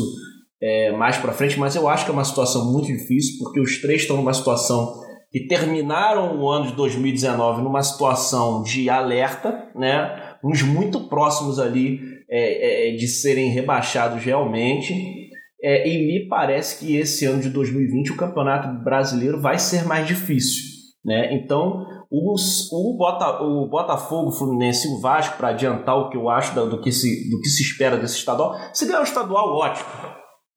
é, 0.61 0.91
mais 0.91 1.17
para 1.17 1.33
frente, 1.33 1.59
mas 1.59 1.75
eu 1.75 1.89
acho 1.89 2.05
que 2.05 2.11
é 2.11 2.13
uma 2.13 2.23
situação 2.23 2.71
muito 2.71 2.87
difícil 2.87 3.37
porque 3.39 3.59
os 3.59 3.81
três 3.81 4.01
estão 4.01 4.17
numa 4.17 4.33
situação 4.33 5.03
que 5.31 5.47
terminaram 5.47 6.39
o 6.39 6.49
ano 6.49 6.67
de 6.67 6.73
2019 6.73 7.61
numa 7.61 7.83
situação 7.83 8.61
de 8.61 8.89
alerta, 8.89 9.69
né? 9.75 10.35
uns 10.43 10.61
muito 10.61 11.09
próximos 11.09 11.59
ali 11.59 11.99
é, 12.29 12.89
é, 12.89 12.95
de 12.95 13.07
serem 13.07 13.49
rebaixados 13.49 14.23
realmente. 14.23 15.24
É, 15.65 15.89
e 15.89 16.05
me 16.05 16.27
parece 16.27 16.79
que 16.79 16.95
esse 16.95 17.25
ano 17.25 17.41
de 17.41 17.49
2020 17.49 18.11
o 18.11 18.17
Campeonato 18.17 18.67
Brasileiro 18.83 19.41
vai 19.41 19.57
ser 19.57 19.83
mais 19.85 20.05
difícil. 20.05 20.63
Né? 21.03 21.33
Então, 21.33 21.83
os, 22.11 22.71
o, 22.71 22.95
Bota, 22.95 23.41
o 23.41 23.67
Botafogo, 23.67 24.29
o 24.29 24.31
Fluminense 24.31 24.87
e 24.87 24.91
o 24.91 25.01
Vasco, 25.01 25.37
para 25.37 25.49
adiantar 25.49 25.97
o 25.97 26.09
que 26.09 26.17
eu 26.17 26.29
acho 26.29 26.53
do, 26.53 26.69
do, 26.69 26.81
que 26.81 26.91
se, 26.91 27.29
do 27.31 27.41
que 27.41 27.49
se 27.49 27.63
espera 27.63 27.97
desse 27.97 28.17
estadual, 28.17 28.55
se 28.73 28.85
ganhar 28.85 29.01
o 29.01 29.03
estadual, 29.03 29.55
ótimo 29.55 29.89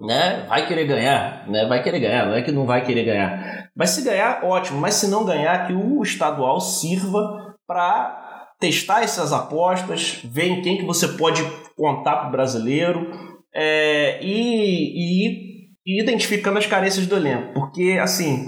né? 0.00 0.46
Vai 0.48 0.66
querer 0.66 0.86
ganhar, 0.86 1.48
né? 1.48 1.66
Vai 1.66 1.82
querer 1.82 2.00
ganhar, 2.00 2.26
não 2.26 2.34
é 2.34 2.42
que 2.42 2.52
não 2.52 2.66
vai 2.66 2.84
querer 2.84 3.04
ganhar. 3.04 3.68
Mas 3.76 3.90
se 3.90 4.02
ganhar, 4.02 4.44
ótimo. 4.44 4.80
Mas 4.80 4.94
se 4.94 5.08
não 5.08 5.24
ganhar, 5.24 5.66
que 5.66 5.72
o 5.72 6.02
estadual 6.02 6.60
sirva 6.60 7.56
para 7.66 8.46
testar 8.60 9.02
essas 9.02 9.32
apostas, 9.32 10.20
ver 10.24 10.46
em 10.46 10.62
quem 10.62 10.78
que 10.78 10.84
você 10.84 11.08
pode 11.08 11.42
contar 11.76 12.16
para 12.16 12.28
o 12.28 12.32
brasileiro, 12.32 13.10
é, 13.54 14.18
e, 14.22 14.92
e, 14.94 15.68
e 15.86 16.02
identificando 16.02 16.58
as 16.58 16.66
carências 16.66 17.06
do 17.06 17.16
elenco. 17.16 17.52
Porque, 17.54 17.98
assim, 18.00 18.46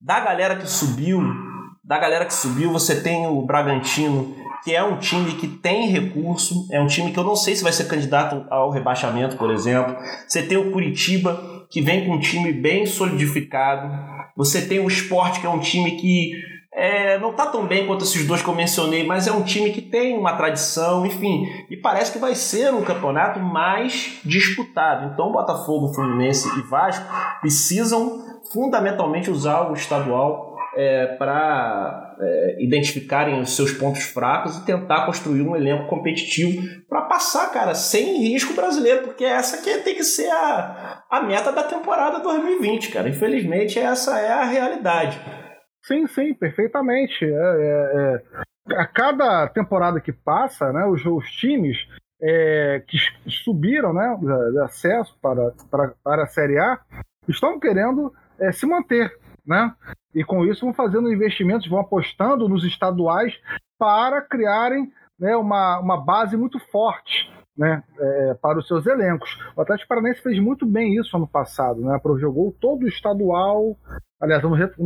da 0.00 0.20
galera 0.20 0.56
que 0.56 0.66
subiu, 0.66 1.22
da 1.84 1.98
galera 1.98 2.24
que 2.24 2.34
subiu, 2.34 2.72
você 2.72 3.00
tem 3.00 3.26
o 3.26 3.42
Bragantino, 3.42 4.34
que 4.62 4.74
é 4.74 4.82
um 4.82 4.98
time 4.98 5.34
que 5.34 5.48
tem 5.48 5.88
recurso, 5.88 6.66
é 6.70 6.80
um 6.80 6.86
time 6.86 7.12
que 7.12 7.18
eu 7.18 7.24
não 7.24 7.36
sei 7.36 7.54
se 7.56 7.62
vai 7.62 7.72
ser 7.72 7.88
candidato 7.88 8.46
ao 8.50 8.70
rebaixamento, 8.70 9.36
por 9.36 9.50
exemplo. 9.50 9.96
Você 10.26 10.42
tem 10.42 10.58
o 10.58 10.70
Curitiba, 10.70 11.66
que 11.70 11.80
vem 11.80 12.04
com 12.04 12.14
um 12.14 12.20
time 12.20 12.52
bem 12.52 12.86
solidificado. 12.86 13.90
Você 14.36 14.66
tem 14.66 14.80
o 14.80 14.88
Sport, 14.88 15.40
que 15.40 15.46
é 15.46 15.50
um 15.50 15.60
time 15.60 15.92
que 15.92 16.32
é, 16.72 17.18
não 17.18 17.32
está 17.32 17.46
tão 17.46 17.66
bem 17.66 17.86
quanto 17.86 18.04
esses 18.04 18.26
dois 18.26 18.42
que 18.42 18.48
eu 18.48 18.54
mencionei, 18.54 19.04
mas 19.04 19.26
é 19.26 19.32
um 19.32 19.42
time 19.42 19.72
que 19.72 19.82
tem 19.82 20.16
uma 20.16 20.36
tradição, 20.36 21.04
enfim, 21.04 21.44
e 21.68 21.76
parece 21.76 22.12
que 22.12 22.18
vai 22.18 22.34
ser 22.34 22.72
um 22.72 22.82
campeonato 22.82 23.40
mais 23.40 24.20
disputado. 24.24 25.12
Então, 25.12 25.32
Botafogo, 25.32 25.92
Fluminense 25.92 26.48
e 26.58 26.62
Vasco 26.62 27.04
precisam 27.40 28.40
fundamentalmente 28.52 29.30
usar 29.30 29.68
o 29.68 29.74
estadual 29.74 30.50
é, 30.76 31.06
para 31.18 32.16
é, 32.20 32.56
identificarem 32.60 33.40
os 33.40 33.56
seus 33.56 33.72
pontos 33.72 34.04
fracos 34.04 34.56
e 34.56 34.64
tentar 34.64 35.06
construir 35.06 35.42
um 35.42 35.56
elenco 35.56 35.88
competitivo 35.88 36.62
para 36.88 37.02
passar, 37.02 37.50
cara, 37.50 37.74
sem 37.74 38.18
risco 38.18 38.54
brasileiro, 38.54 39.02
porque 39.02 39.24
essa 39.24 39.58
que 39.58 39.78
tem 39.78 39.96
que 39.96 40.04
ser 40.04 40.30
a, 40.30 41.02
a 41.10 41.22
meta 41.22 41.50
da 41.50 41.64
temporada 41.64 42.20
2020, 42.20 42.90
cara. 42.90 43.08
Infelizmente, 43.08 43.78
essa 43.78 44.18
é 44.20 44.30
a 44.30 44.44
realidade. 44.44 45.20
Sim, 45.82 46.06
sim, 46.06 46.34
perfeitamente. 46.34 47.24
É, 47.24 47.28
é, 47.28 48.22
é. 48.68 48.76
A 48.76 48.86
cada 48.86 49.48
temporada 49.48 50.00
que 50.00 50.12
passa, 50.12 50.72
né, 50.72 50.84
os, 50.86 51.04
os 51.04 51.30
times 51.32 51.76
é, 52.20 52.84
que 52.86 52.98
subiram 53.28 53.92
né, 53.92 54.16
de 54.52 54.58
acesso 54.60 55.16
para, 55.20 55.52
para, 55.70 55.94
para 56.04 56.24
a 56.24 56.28
Série 56.28 56.58
A 56.58 56.78
estão 57.26 57.58
querendo 57.58 58.12
é, 58.38 58.52
se 58.52 58.66
manter. 58.66 59.18
Né? 59.46 59.74
E 60.14 60.22
com 60.22 60.44
isso 60.44 60.64
vão 60.64 60.74
fazendo 60.74 61.12
investimentos, 61.12 61.68
vão 61.68 61.80
apostando 61.80 62.48
nos 62.48 62.64
estaduais 62.64 63.34
para 63.78 64.20
criarem 64.20 64.92
né, 65.18 65.34
uma, 65.36 65.80
uma 65.80 65.96
base 65.96 66.36
muito 66.36 66.58
forte 66.58 67.30
né, 67.60 67.82
é, 67.98 68.34
para 68.40 68.58
os 68.58 68.66
seus 68.66 68.86
elencos. 68.86 69.38
O 69.54 69.60
Atlético 69.60 69.90
Paranaense 69.90 70.22
fez 70.22 70.38
muito 70.38 70.64
bem 70.64 70.98
isso 70.98 71.14
ano 71.14 71.28
passado, 71.28 71.82
né? 71.82 72.00
Jogou 72.18 72.56
todo 72.58 72.84
o 72.84 72.88
estadual, 72.88 73.76
aliás, 74.18 74.42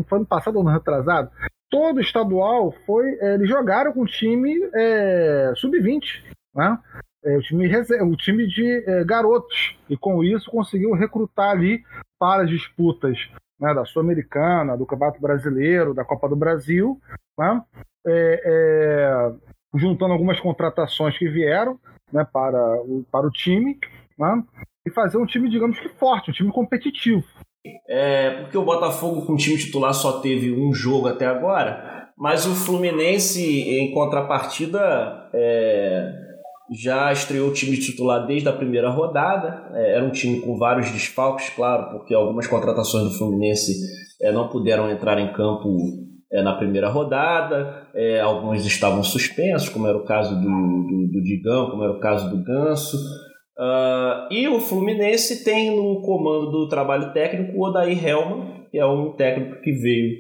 foi 0.09 0.19
ano 0.19 0.27
passado 0.27 0.57
ou 0.57 0.63
ano 0.63 0.73
retrasado, 0.73 1.31
todo 1.71 1.99
o 1.99 2.01
estadual 2.01 2.75
foi. 2.85 3.17
É, 3.21 3.35
eles 3.35 3.49
jogaram 3.49 3.93
com 3.93 4.03
o 4.03 4.07
time 4.07 4.53
é, 4.75 5.53
sub-20, 5.55 6.25
né? 6.53 6.77
É, 7.25 7.37
o, 7.37 7.43
time, 7.43 7.71
o 8.03 8.17
time 8.17 8.47
de 8.49 8.85
é, 8.91 9.05
garotos, 9.05 9.79
e 9.89 9.97
com 9.97 10.25
isso 10.25 10.51
conseguiu 10.51 10.93
recrutar 10.95 11.51
ali 11.51 11.81
para 12.19 12.43
as 12.43 12.51
disputas 12.51 13.17
né, 13.59 13.73
da 13.73 13.85
Sul-Americana, 13.85 14.77
do 14.77 14.85
Campeonato 14.85 15.21
Brasileiro, 15.21 15.95
da 15.95 16.05
Copa 16.05 16.29
do 16.29 16.35
Brasil, 16.35 17.01
né? 17.39 17.63
É, 18.05 18.43
é, 18.45 19.33
juntando 19.79 20.13
algumas 20.13 20.41
contratações 20.41 21.17
que 21.17 21.29
vieram 21.29 21.79
né, 22.13 22.27
para, 22.33 22.81
o, 22.83 23.05
para 23.11 23.27
o 23.27 23.31
time 23.31 23.79
né, 24.19 24.43
e 24.87 24.91
fazer 24.91 25.19
um 25.19 25.27
time, 25.27 25.49
digamos 25.49 25.79
que 25.79 25.89
forte, 25.89 26.31
um 26.31 26.35
time 26.35 26.53
competitivo. 26.53 27.25
É, 27.89 28.43
porque 28.43 28.59
o 28.59 28.65
Botafogo 28.65 29.25
com 29.25 29.33
o 29.33 29.37
time 29.37 29.57
titular 29.57 29.95
só 29.95 30.21
teve 30.21 30.53
um 30.53 30.73
jogo 30.75 31.09
até 31.09 31.27
agora, 31.27 32.11
mas 32.17 32.47
o 32.47 32.55
Fluminense, 32.55 33.43
em 33.43 33.93
contrapartida, 33.93 35.31
é, 35.33 36.13
já 36.73 37.13
estreou 37.13 37.49
o 37.49 37.53
time 37.53 37.77
titular 37.77 38.27
desde 38.27 38.49
a 38.49 38.53
primeira 38.53 38.91
rodada. 38.91 39.71
É, 39.75 39.97
era 39.97 40.05
um 40.05 40.11
time 40.11 40.41
com 40.41 40.57
vários 40.57 40.91
desfalques, 40.91 41.51
claro, 41.51 41.91
porque 41.91 42.15
algumas 42.15 42.47
contratações 42.47 43.05
do 43.05 43.19
Fluminense 43.19 43.73
é, 44.23 44.33
não 44.33 44.49
puderam 44.49 44.91
entrar 44.91 45.19
em 45.19 45.33
campo 45.33 45.77
é, 46.33 46.43
na 46.43 46.55
primeira 46.55 46.89
rodada, 46.89 47.84
é, 47.95 48.21
alguns 48.21 48.67
estavam 48.67 49.03
suspensos, 49.03 49.69
como 49.69 49.87
era 49.87 49.97
o 49.97 50.05
caso 50.05 50.35
do, 50.35 50.43
do, 50.43 51.09
do 51.13 51.23
Digão, 51.23 51.71
como 51.71 51.85
era 51.85 51.93
o 51.93 52.01
caso 52.01 52.29
do 52.31 52.43
Ganso. 52.43 52.97
Uh, 53.57 54.33
e 54.33 54.49
o 54.49 54.59
Fluminense 54.59 55.45
tem 55.45 55.77
no 55.77 56.03
comando 56.03 56.51
do 56.51 56.69
trabalho 56.69 57.13
técnico 57.13 57.57
o 57.57 57.63
Odair 57.63 58.05
Helman, 58.05 58.67
que 58.71 58.79
é 58.79 58.85
um 58.85 59.13
técnico 59.13 59.61
que 59.63 59.73
veio 59.73 60.13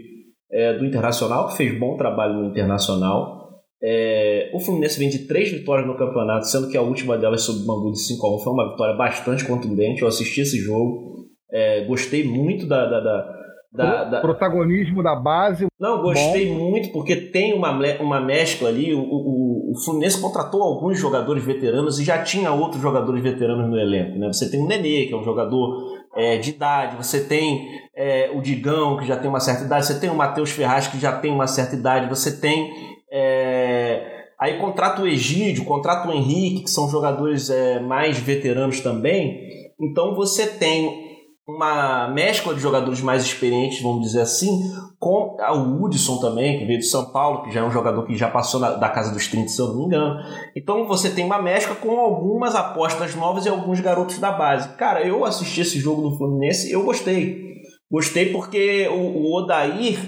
é, 0.52 0.74
do 0.74 0.84
Internacional, 0.84 1.48
que 1.48 1.56
fez 1.56 1.76
bom 1.76 1.96
trabalho 1.96 2.34
no 2.34 2.50
Internacional. 2.50 3.34
É, 3.82 4.50
o 4.54 4.60
Fluminense 4.60 4.98
vem 4.98 5.08
de 5.08 5.26
três 5.26 5.50
vitórias 5.50 5.86
no 5.86 5.96
campeonato, 5.96 6.46
sendo 6.46 6.68
que 6.70 6.76
a 6.76 6.82
última 6.82 7.18
delas 7.18 7.42
sob 7.42 7.58
o 7.58 7.66
Bangu 7.66 7.90
de 7.90 8.00
5 8.00 8.24
a 8.24 8.36
1 8.36 8.38
foi 8.38 8.52
uma 8.52 8.70
vitória 8.70 8.94
bastante 8.94 9.44
contundente. 9.44 10.00
Eu 10.00 10.08
assisti 10.08 10.42
esse 10.42 10.58
jogo, 10.58 11.26
é, 11.50 11.84
gostei 11.84 12.22
muito 12.22 12.66
da, 12.66 12.86
da, 12.86 13.00
da 13.00 13.43
da, 13.74 14.04
da... 14.04 14.20
protagonismo 14.20 15.02
da 15.02 15.16
base. 15.16 15.66
Não, 15.80 16.00
gostei 16.00 16.48
bom. 16.48 16.70
muito 16.70 16.92
porque 16.92 17.16
tem 17.16 17.52
uma, 17.52 17.72
uma 18.00 18.20
mescla 18.20 18.68
ali. 18.68 18.94
O, 18.94 19.00
o, 19.00 19.72
o, 19.72 19.84
Fluminense 19.84 20.20
contratou 20.20 20.62
alguns 20.62 20.98
jogadores 20.98 21.44
veteranos 21.44 21.98
e 21.98 22.04
já 22.04 22.22
tinha 22.22 22.52
outros 22.52 22.80
jogadores 22.80 23.20
veteranos 23.20 23.68
no 23.68 23.76
elenco. 23.76 24.16
Né? 24.16 24.28
Você 24.28 24.48
tem 24.48 24.60
o 24.62 24.66
Nenê, 24.66 25.06
que 25.06 25.12
é 25.12 25.16
um 25.16 25.24
jogador 25.24 25.98
é, 26.14 26.36
de 26.36 26.50
idade, 26.50 26.96
você 26.96 27.24
tem 27.24 27.66
é, 27.96 28.30
o 28.32 28.40
Digão, 28.40 28.96
que 28.96 29.06
já 29.06 29.16
tem 29.16 29.28
uma 29.28 29.40
certa 29.40 29.64
idade, 29.64 29.86
você 29.86 29.98
tem 29.98 30.08
o 30.08 30.14
Matheus 30.14 30.50
Ferraz, 30.50 30.86
que 30.86 30.98
já 30.98 31.10
tem 31.12 31.32
uma 31.32 31.48
certa 31.48 31.74
idade, 31.74 32.08
você 32.08 32.40
tem. 32.40 32.72
É... 33.10 34.12
Aí 34.38 34.58
contrata 34.58 35.02
o 35.02 35.06
Egídio, 35.06 35.64
contrata 35.64 36.08
o 36.08 36.12
Henrique, 36.12 36.64
que 36.64 36.70
são 36.70 36.88
jogadores 36.88 37.50
é, 37.50 37.80
mais 37.80 38.18
veteranos 38.18 38.80
também. 38.80 39.48
Então 39.80 40.14
você 40.14 40.46
tem 40.46 41.03
uma 41.46 42.08
mescla 42.08 42.54
de 42.54 42.60
jogadores 42.60 43.02
mais 43.02 43.22
experientes, 43.22 43.82
vamos 43.82 44.02
dizer 44.02 44.22
assim, 44.22 44.62
com 44.98 45.36
o 45.38 45.84
Hudson 45.84 46.18
também, 46.18 46.58
que 46.58 46.64
veio 46.64 46.78
de 46.78 46.86
São 46.86 47.12
Paulo, 47.12 47.42
que 47.42 47.52
já 47.52 47.60
é 47.60 47.64
um 47.64 47.70
jogador 47.70 48.06
que 48.06 48.16
já 48.16 48.30
passou 48.30 48.58
na, 48.58 48.70
da 48.70 48.88
casa 48.88 49.12
dos 49.12 49.28
30, 49.28 49.48
se 49.48 49.60
eu 49.60 49.68
não 49.68 49.76
me 49.76 49.84
engano. 49.84 50.16
Então 50.56 50.86
você 50.86 51.10
tem 51.10 51.24
uma 51.24 51.42
mescla 51.42 51.76
com 51.76 52.00
algumas 52.00 52.54
apostas 52.54 53.14
novas 53.14 53.44
e 53.44 53.50
alguns 53.50 53.80
garotos 53.80 54.18
da 54.18 54.32
base. 54.32 54.74
Cara, 54.76 55.06
eu 55.06 55.24
assisti 55.24 55.60
esse 55.60 55.78
jogo 55.78 56.08
do 56.08 56.16
Fluminense, 56.16 56.72
eu 56.72 56.82
gostei. 56.82 57.44
Gostei 57.90 58.32
porque 58.32 58.88
o, 58.88 58.94
o 58.94 59.36
Odair 59.36 59.98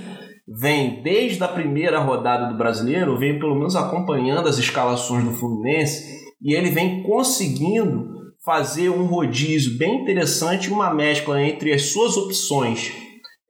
vem 0.49 1.03
desde 1.03 1.43
a 1.45 1.49
primeira 1.49 1.99
rodada 1.99 2.47
do 2.47 2.57
Brasileiro, 2.57 3.19
vem 3.19 3.39
pelo 3.39 3.57
menos 3.57 3.77
acompanhando 3.77 4.49
as 4.49 4.57
escalações 4.59 5.25
do 5.25 5.33
Fluminense 5.33 6.17
e 6.41 6.55
ele 6.55 6.71
vem 6.71 7.03
conseguindo 7.03 8.16
fazer 8.47 8.91
um 8.91 9.07
rodízio 9.07 9.77
bem 9.77 10.03
interessante, 10.03 10.71
uma 10.71 10.95
mescla 10.95 11.43
entre 11.43 11.73
as 11.73 11.87
suas 11.87 12.17
opções 12.17 12.93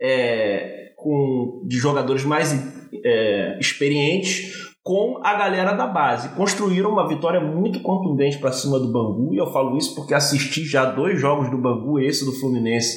é, 0.00 0.94
com, 0.96 1.62
de 1.68 1.76
jogadores 1.76 2.24
mais 2.24 2.50
é, 3.04 3.58
experientes 3.60 4.54
com 4.82 5.20
a 5.22 5.34
galera 5.34 5.74
da 5.74 5.86
base. 5.86 6.30
Construíram 6.30 6.90
uma 6.90 7.06
vitória 7.06 7.40
muito 7.40 7.80
contundente 7.80 8.38
para 8.38 8.52
cima 8.52 8.78
do 8.78 8.90
Bangu, 8.90 9.34
e 9.34 9.36
eu 9.36 9.52
falo 9.52 9.76
isso 9.76 9.94
porque 9.94 10.14
assisti 10.14 10.64
já 10.64 10.86
dois 10.86 11.20
jogos 11.20 11.50
do 11.50 11.58
Bangu, 11.58 12.00
esse 12.00 12.24
do 12.24 12.32
Fluminense, 12.32 12.96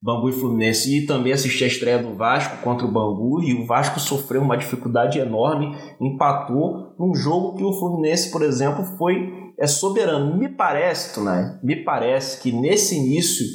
Bangu 0.00 0.28
e 0.28 0.32
Fluminense, 0.32 0.96
e 0.96 1.06
também 1.06 1.32
assisti 1.32 1.64
a 1.64 1.66
estreia 1.66 1.98
do 1.98 2.14
Vasco 2.14 2.62
contra 2.62 2.86
o 2.86 2.92
Bangu, 2.92 3.42
e 3.42 3.52
o 3.54 3.66
Vasco 3.66 3.98
sofreu 3.98 4.42
uma 4.42 4.56
dificuldade 4.56 5.18
enorme, 5.18 5.74
empatou 6.00 6.94
num 7.00 7.14
jogo 7.16 7.56
que 7.56 7.64
o 7.64 7.72
Fluminense, 7.72 8.30
por 8.30 8.42
exemplo, 8.42 8.84
foi 8.96 9.42
é 9.62 9.66
soberano. 9.68 10.36
Me 10.36 10.48
parece, 10.48 11.14
Tunai, 11.14 11.56
me 11.62 11.76
parece 11.84 12.42
que 12.42 12.50
nesse 12.50 12.96
início 12.96 13.46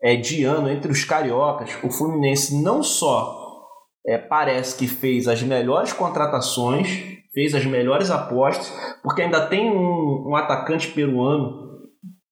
é, 0.00 0.14
de 0.14 0.44
ano 0.44 0.70
entre 0.70 0.92
os 0.92 1.04
cariocas, 1.04 1.70
o 1.82 1.90
Fluminense 1.90 2.62
não 2.62 2.84
só 2.84 3.66
é, 4.06 4.16
parece 4.16 4.78
que 4.78 4.86
fez 4.86 5.26
as 5.26 5.42
melhores 5.42 5.92
contratações, 5.92 6.88
fez 7.34 7.52
as 7.52 7.66
melhores 7.66 8.12
apostas, 8.12 8.72
porque 9.02 9.22
ainda 9.22 9.44
tem 9.46 9.68
um, 9.68 10.28
um 10.28 10.36
atacante 10.36 10.86
peruano 10.92 11.66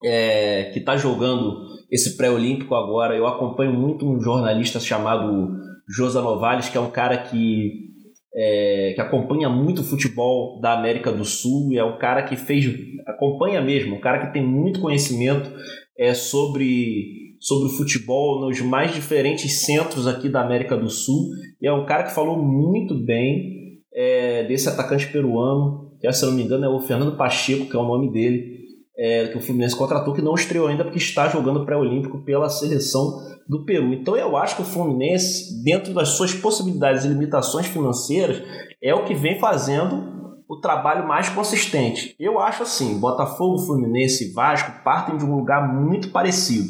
é, 0.04 0.70
que 0.72 0.78
está 0.78 0.96
jogando 0.96 1.66
esse 1.90 2.16
pré-olímpico 2.16 2.76
agora. 2.76 3.16
Eu 3.16 3.26
acompanho 3.26 3.72
muito 3.72 4.08
um 4.08 4.20
jornalista 4.20 4.78
chamado 4.78 5.50
Josa 5.88 6.22
Novales, 6.22 6.68
que 6.68 6.78
é 6.78 6.80
um 6.80 6.90
cara 6.90 7.18
que 7.18 7.93
é, 8.34 8.92
que 8.94 9.00
acompanha 9.00 9.48
muito 9.48 9.80
o 9.82 9.84
futebol 9.84 10.60
da 10.60 10.72
América 10.72 11.12
do 11.12 11.24
Sul 11.24 11.72
e 11.72 11.78
é 11.78 11.84
o 11.84 11.98
cara 11.98 12.22
que 12.22 12.36
fez, 12.36 12.66
acompanha 13.06 13.60
mesmo, 13.60 13.94
um 13.94 14.00
cara 14.00 14.26
que 14.26 14.32
tem 14.32 14.44
muito 14.44 14.80
conhecimento 14.80 15.50
é, 15.96 16.12
sobre, 16.14 17.36
sobre 17.40 17.68
o 17.68 17.76
futebol 17.76 18.40
nos 18.40 18.60
mais 18.60 18.92
diferentes 18.92 19.64
centros 19.64 20.06
aqui 20.06 20.28
da 20.28 20.42
América 20.42 20.76
do 20.76 20.90
Sul. 20.90 21.28
E 21.62 21.66
é 21.66 21.72
um 21.72 21.86
cara 21.86 22.02
que 22.02 22.14
falou 22.14 22.36
muito 22.36 22.94
bem 22.94 23.80
é, 23.94 24.42
desse 24.44 24.68
atacante 24.68 25.06
peruano, 25.06 25.92
que 26.00 26.12
se 26.12 26.24
eu 26.24 26.30
não 26.30 26.36
me 26.36 26.42
engano 26.42 26.64
é 26.64 26.68
o 26.68 26.80
Fernando 26.80 27.16
Pacheco, 27.16 27.66
que 27.66 27.76
é 27.76 27.78
o 27.78 27.86
nome 27.86 28.10
dele, 28.10 28.53
é, 28.96 29.28
que 29.28 29.38
o 29.38 29.40
Fluminense 29.40 29.76
contratou, 29.76 30.14
que 30.14 30.22
não 30.22 30.34
estreou 30.34 30.68
ainda 30.68 30.84
porque 30.84 30.98
está 30.98 31.28
jogando 31.28 31.64
pré-olímpico 31.64 32.24
pela 32.24 32.48
seleção 32.48 33.20
do 33.48 33.64
Peru. 33.64 33.92
Então 33.92 34.16
eu 34.16 34.36
acho 34.36 34.56
que 34.56 34.62
o 34.62 34.64
Fluminense, 34.64 35.62
dentro 35.62 35.92
das 35.92 36.10
suas 36.10 36.32
possibilidades 36.32 37.04
e 37.04 37.08
limitações 37.08 37.66
financeiras, 37.66 38.42
é 38.82 38.94
o 38.94 39.04
que 39.04 39.14
vem 39.14 39.38
fazendo 39.38 40.14
o 40.48 40.60
trabalho 40.60 41.06
mais 41.06 41.28
consistente. 41.28 42.14
Eu 42.18 42.38
acho 42.38 42.62
assim, 42.62 42.98
Botafogo, 42.98 43.58
Fluminense 43.58 44.28
e 44.28 44.32
Vasco 44.32 44.84
partem 44.84 45.16
de 45.16 45.24
um 45.24 45.34
lugar 45.34 45.72
muito 45.72 46.10
parecido. 46.10 46.68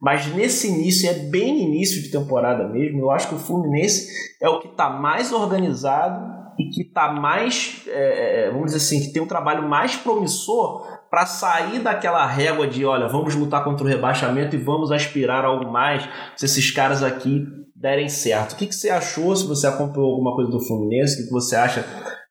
Mas 0.00 0.26
nesse 0.34 0.68
início, 0.68 1.08
é 1.08 1.14
bem 1.14 1.62
início 1.62 2.02
de 2.02 2.10
temporada 2.10 2.68
mesmo, 2.68 3.00
eu 3.00 3.10
acho 3.10 3.28
que 3.28 3.34
o 3.34 3.38
Fluminense 3.38 4.08
é 4.40 4.48
o 4.48 4.60
que 4.60 4.68
está 4.68 4.90
mais 4.90 5.32
organizado 5.32 6.36
e 6.58 6.68
que 6.68 6.82
está 6.82 7.12
mais, 7.12 7.82
é, 7.86 8.46
é, 8.46 8.50
vamos 8.50 8.66
dizer 8.66 8.78
assim, 8.78 9.06
que 9.06 9.12
tem 9.12 9.22
um 9.22 9.26
trabalho 9.26 9.68
mais 9.68 9.96
promissor 9.96 10.86
para 11.10 11.26
sair 11.26 11.80
daquela 11.80 12.26
régua 12.26 12.66
de, 12.66 12.84
olha, 12.84 13.08
vamos 13.08 13.34
lutar 13.34 13.64
contra 13.64 13.84
o 13.84 13.88
rebaixamento 13.88 14.56
e 14.56 14.58
vamos 14.58 14.90
aspirar 14.90 15.44
algo 15.44 15.70
mais 15.70 16.08
se 16.36 16.44
esses 16.44 16.70
caras 16.70 17.02
aqui 17.02 17.46
derem 17.74 18.08
certo. 18.08 18.52
O 18.52 18.56
que, 18.56 18.66
que 18.66 18.74
você 18.74 18.90
achou, 18.90 19.34
se 19.36 19.46
você 19.46 19.66
acompanhou 19.66 20.10
alguma 20.10 20.34
coisa 20.34 20.50
do 20.50 20.60
Fluminense, 20.60 21.14
o 21.14 21.16
que, 21.18 21.24
que 21.24 21.32
você 21.32 21.54
acha 21.54 21.84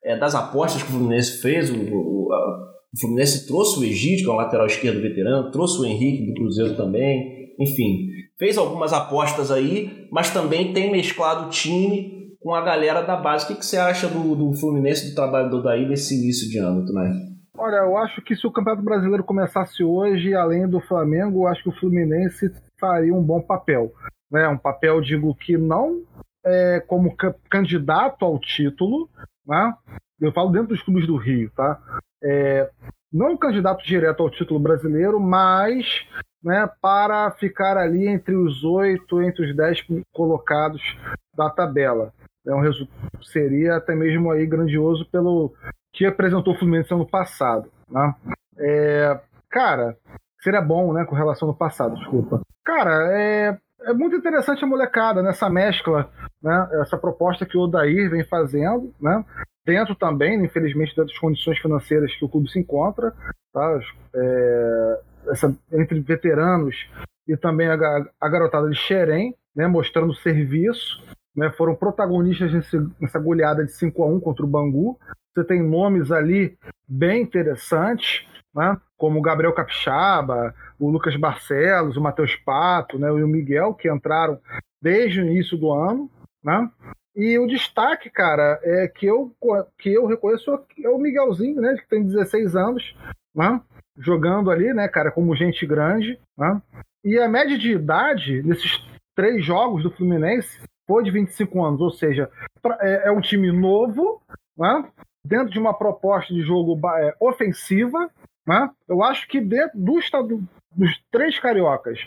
é, 0.04 0.18
das 0.18 0.34
apostas 0.34 0.82
que 0.82 0.88
o 0.88 0.92
Fluminense 0.92 1.40
fez? 1.40 1.70
O, 1.70 1.74
o, 1.74 2.32
a, 2.32 2.36
o 2.94 3.00
Fluminense 3.00 3.46
trouxe 3.46 3.78
o 3.78 3.84
Egídio, 3.84 4.24
que 4.24 4.30
é 4.30 4.34
um 4.34 4.36
lateral 4.36 4.66
esquerdo 4.66 5.00
veterano, 5.00 5.50
trouxe 5.50 5.80
o 5.80 5.84
Henrique 5.84 6.26
do 6.26 6.34
Cruzeiro 6.34 6.76
também, 6.76 7.54
enfim, 7.58 8.08
fez 8.38 8.58
algumas 8.58 8.92
apostas 8.92 9.50
aí, 9.50 10.06
mas 10.12 10.30
também 10.30 10.72
tem 10.72 10.90
mesclado 10.90 11.46
o 11.46 11.50
time 11.50 12.16
com 12.40 12.54
a 12.54 12.60
galera 12.60 13.02
da 13.02 13.16
base. 13.16 13.44
O 13.44 13.48
que, 13.48 13.54
que 13.56 13.66
você 13.66 13.76
acha 13.76 14.08
do, 14.08 14.34
do 14.34 14.52
Fluminense, 14.52 15.08
do 15.08 15.14
trabalho 15.14 15.50
do 15.50 15.62
Daí 15.62 15.88
nesse 15.88 16.14
início 16.14 16.48
de 16.48 16.58
ano, 16.58 16.84
Tunai? 16.84 17.10
Olha, 17.58 17.76
eu 17.76 17.96
acho 17.96 18.20
que 18.20 18.36
se 18.36 18.46
o 18.46 18.50
Campeonato 18.50 18.84
Brasileiro 18.84 19.24
começasse 19.24 19.82
hoje, 19.82 20.34
além 20.34 20.68
do 20.68 20.80
Flamengo, 20.80 21.42
eu 21.42 21.48
acho 21.48 21.62
que 21.62 21.68
o 21.70 21.78
Fluminense 21.80 22.52
faria 22.78 23.14
um 23.14 23.22
bom 23.22 23.40
papel. 23.40 23.92
Né? 24.30 24.46
Um 24.48 24.58
papel, 24.58 25.00
digo 25.00 25.34
que 25.34 25.56
não 25.56 26.02
é, 26.44 26.80
como 26.86 27.16
candidato 27.50 28.24
ao 28.24 28.38
título, 28.38 29.08
né? 29.46 29.74
eu 30.20 30.32
falo 30.32 30.50
dentro 30.50 30.68
dos 30.68 30.82
clubes 30.82 31.06
do 31.06 31.16
Rio, 31.16 31.50
tá? 31.56 31.80
É, 32.22 32.70
não 33.12 33.36
candidato 33.36 33.84
direto 33.84 34.22
ao 34.22 34.30
título 34.30 34.60
brasileiro, 34.60 35.18
mas 35.18 36.06
né, 36.42 36.68
para 36.80 37.30
ficar 37.32 37.76
ali 37.76 38.06
entre 38.06 38.36
os 38.36 38.62
oito, 38.64 39.22
entre 39.22 39.46
os 39.46 39.56
dez 39.56 39.84
colocados 40.12 40.82
da 41.34 41.50
tabela. 41.50 42.12
É 42.46 42.54
um 42.54 42.62
seria 43.22 43.76
até 43.76 43.94
mesmo 43.94 44.30
aí 44.30 44.46
grandioso 44.46 45.04
pelo 45.10 45.52
que 45.96 46.04
apresentou 46.04 46.54
o 46.54 46.58
Fluminense 46.58 46.92
ano 46.92 47.06
passado. 47.06 47.70
Né? 47.90 48.14
É, 48.58 49.20
cara, 49.50 49.96
seria 50.40 50.60
bom, 50.60 50.92
né, 50.92 51.04
com 51.06 51.14
relação 51.14 51.48
ao 51.48 51.54
passado, 51.54 51.96
desculpa. 51.96 52.42
Cara, 52.64 53.08
é, 53.18 53.58
é 53.82 53.92
muito 53.94 54.14
interessante 54.14 54.62
a 54.62 54.66
molecada 54.66 55.22
nessa 55.22 55.48
mescla, 55.48 56.10
né, 56.42 56.68
essa 56.82 56.98
proposta 56.98 57.46
que 57.46 57.56
o 57.56 57.62
Odair 57.62 58.10
vem 58.10 58.24
fazendo, 58.24 58.94
né, 59.00 59.24
dentro 59.64 59.94
também, 59.94 60.44
infelizmente, 60.44 60.94
das 60.94 61.16
condições 61.18 61.58
financeiras 61.58 62.14
que 62.14 62.24
o 62.24 62.28
clube 62.28 62.50
se 62.50 62.58
encontra, 62.60 63.12
tá? 63.52 63.80
É, 64.14 65.00
essa, 65.28 65.56
entre 65.72 65.98
veteranos 66.00 66.76
e 67.26 67.36
também 67.36 67.68
a, 67.68 67.74
a 68.20 68.28
garotada 68.28 68.68
de 68.68 68.76
Xerém, 68.76 69.34
né, 69.56 69.66
mostrando 69.66 70.14
serviço, 70.14 71.02
né, 71.36 71.50
foram 71.50 71.74
protagonistas 71.74 72.50
nessa 72.98 73.18
goleada 73.18 73.64
de 73.64 73.72
5 73.72 74.02
a 74.02 74.06
1 74.06 74.20
contra 74.20 74.44
o 74.44 74.48
Bangu. 74.48 74.98
Você 75.34 75.44
tem 75.44 75.62
nomes 75.62 76.10
ali 76.10 76.56
bem 76.88 77.22
interessantes, 77.22 78.26
né, 78.54 78.76
como 78.96 79.18
o 79.18 79.22
Gabriel 79.22 79.52
Capixaba, 79.52 80.54
o 80.78 80.88
Lucas 80.88 81.14
Barcelos, 81.16 81.96
o 81.96 82.00
Matheus 82.00 82.34
Pato 82.36 82.98
né, 82.98 83.08
e 83.08 83.22
o 83.22 83.28
Miguel, 83.28 83.74
que 83.74 83.90
entraram 83.90 84.40
desde 84.80 85.20
o 85.20 85.26
início 85.26 85.58
do 85.58 85.70
ano. 85.70 86.10
Né? 86.42 86.70
E 87.14 87.38
o 87.38 87.46
destaque, 87.46 88.08
cara, 88.08 88.58
é 88.62 88.88
que 88.88 89.04
eu, 89.04 89.30
que 89.78 89.92
eu 89.92 90.06
reconheço 90.06 90.58
é 90.82 90.88
o 90.88 90.98
Miguelzinho, 90.98 91.60
né, 91.60 91.76
que 91.76 91.88
tem 91.88 92.02
16 92.02 92.56
anos, 92.56 92.96
né? 93.34 93.60
jogando 93.98 94.50
ali, 94.50 94.72
né, 94.72 94.88
cara, 94.88 95.10
como 95.10 95.36
gente 95.36 95.66
grande. 95.66 96.18
Né? 96.36 96.62
E 97.04 97.18
a 97.18 97.28
média 97.28 97.58
de 97.58 97.72
idade 97.72 98.42
nesses 98.42 98.82
três 99.14 99.44
jogos 99.44 99.82
do 99.82 99.90
Fluminense 99.90 100.60
foi 100.86 101.02
de 101.02 101.10
25 101.10 101.64
anos, 101.64 101.80
ou 101.80 101.90
seja, 101.90 102.30
é, 102.80 103.08
é 103.08 103.10
um 103.10 103.20
time 103.20 103.50
novo, 103.52 104.22
né? 104.56 104.84
dentro 105.24 105.50
de 105.50 105.58
uma 105.58 105.74
proposta 105.74 106.32
de 106.32 106.42
jogo 106.42 106.78
é, 106.98 107.14
ofensiva. 107.20 108.10
Né? 108.46 108.70
Eu 108.88 109.02
acho 109.02 109.26
que 109.28 109.40
dentro 109.40 109.78
do 109.78 109.98
estado 109.98 110.42
dos 110.74 110.90
três 111.10 111.38
cariocas, 111.38 111.98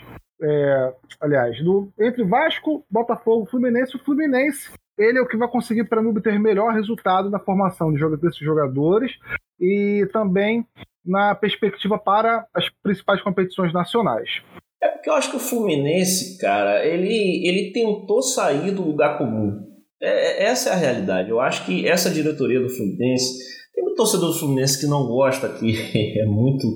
é, 0.42 0.94
aliás, 1.20 1.62
do, 1.62 1.92
entre 1.98 2.24
Vasco, 2.24 2.84
Botafogo, 2.90 3.46
Fluminense, 3.46 3.96
o 3.96 4.04
Fluminense 4.04 4.70
ele 4.98 5.18
é 5.18 5.22
o 5.22 5.26
que 5.26 5.36
vai 5.36 5.48
conseguir 5.48 5.84
para 5.84 6.02
mim 6.02 6.10
obter 6.10 6.38
melhor 6.38 6.74
resultado 6.74 7.30
na 7.30 7.38
formação 7.38 7.92
de 7.92 8.16
desses 8.18 8.38
jogadores 8.38 9.18
e 9.58 10.06
também 10.12 10.66
na 11.04 11.34
perspectiva 11.34 11.98
para 11.98 12.46
as 12.52 12.68
principais 12.82 13.22
competições 13.22 13.72
nacionais. 13.72 14.42
É 14.82 14.88
porque 14.88 15.10
eu 15.10 15.14
acho 15.14 15.30
que 15.30 15.36
o 15.36 15.40
Fluminense, 15.40 16.38
cara, 16.38 16.86
ele, 16.86 17.46
ele 17.46 17.72
tentou 17.72 18.22
sair 18.22 18.70
do 18.70 18.82
lugar 18.82 19.18
comum. 19.18 19.66
É, 20.00 20.44
é 20.44 20.44
essa 20.44 20.70
é 20.70 20.72
a 20.72 20.76
realidade. 20.76 21.30
Eu 21.30 21.40
acho 21.40 21.66
que 21.66 21.86
essa 21.86 22.10
diretoria 22.10 22.60
do 22.60 22.68
Fluminense. 22.68 23.38
Tem 23.74 23.84
um 23.84 23.94
torcedor 23.94 24.30
do 24.30 24.38
Fluminense 24.38 24.80
que 24.80 24.86
não 24.86 25.06
gosta, 25.06 25.48
que 25.48 25.72
é 26.18 26.24
muito, 26.24 26.66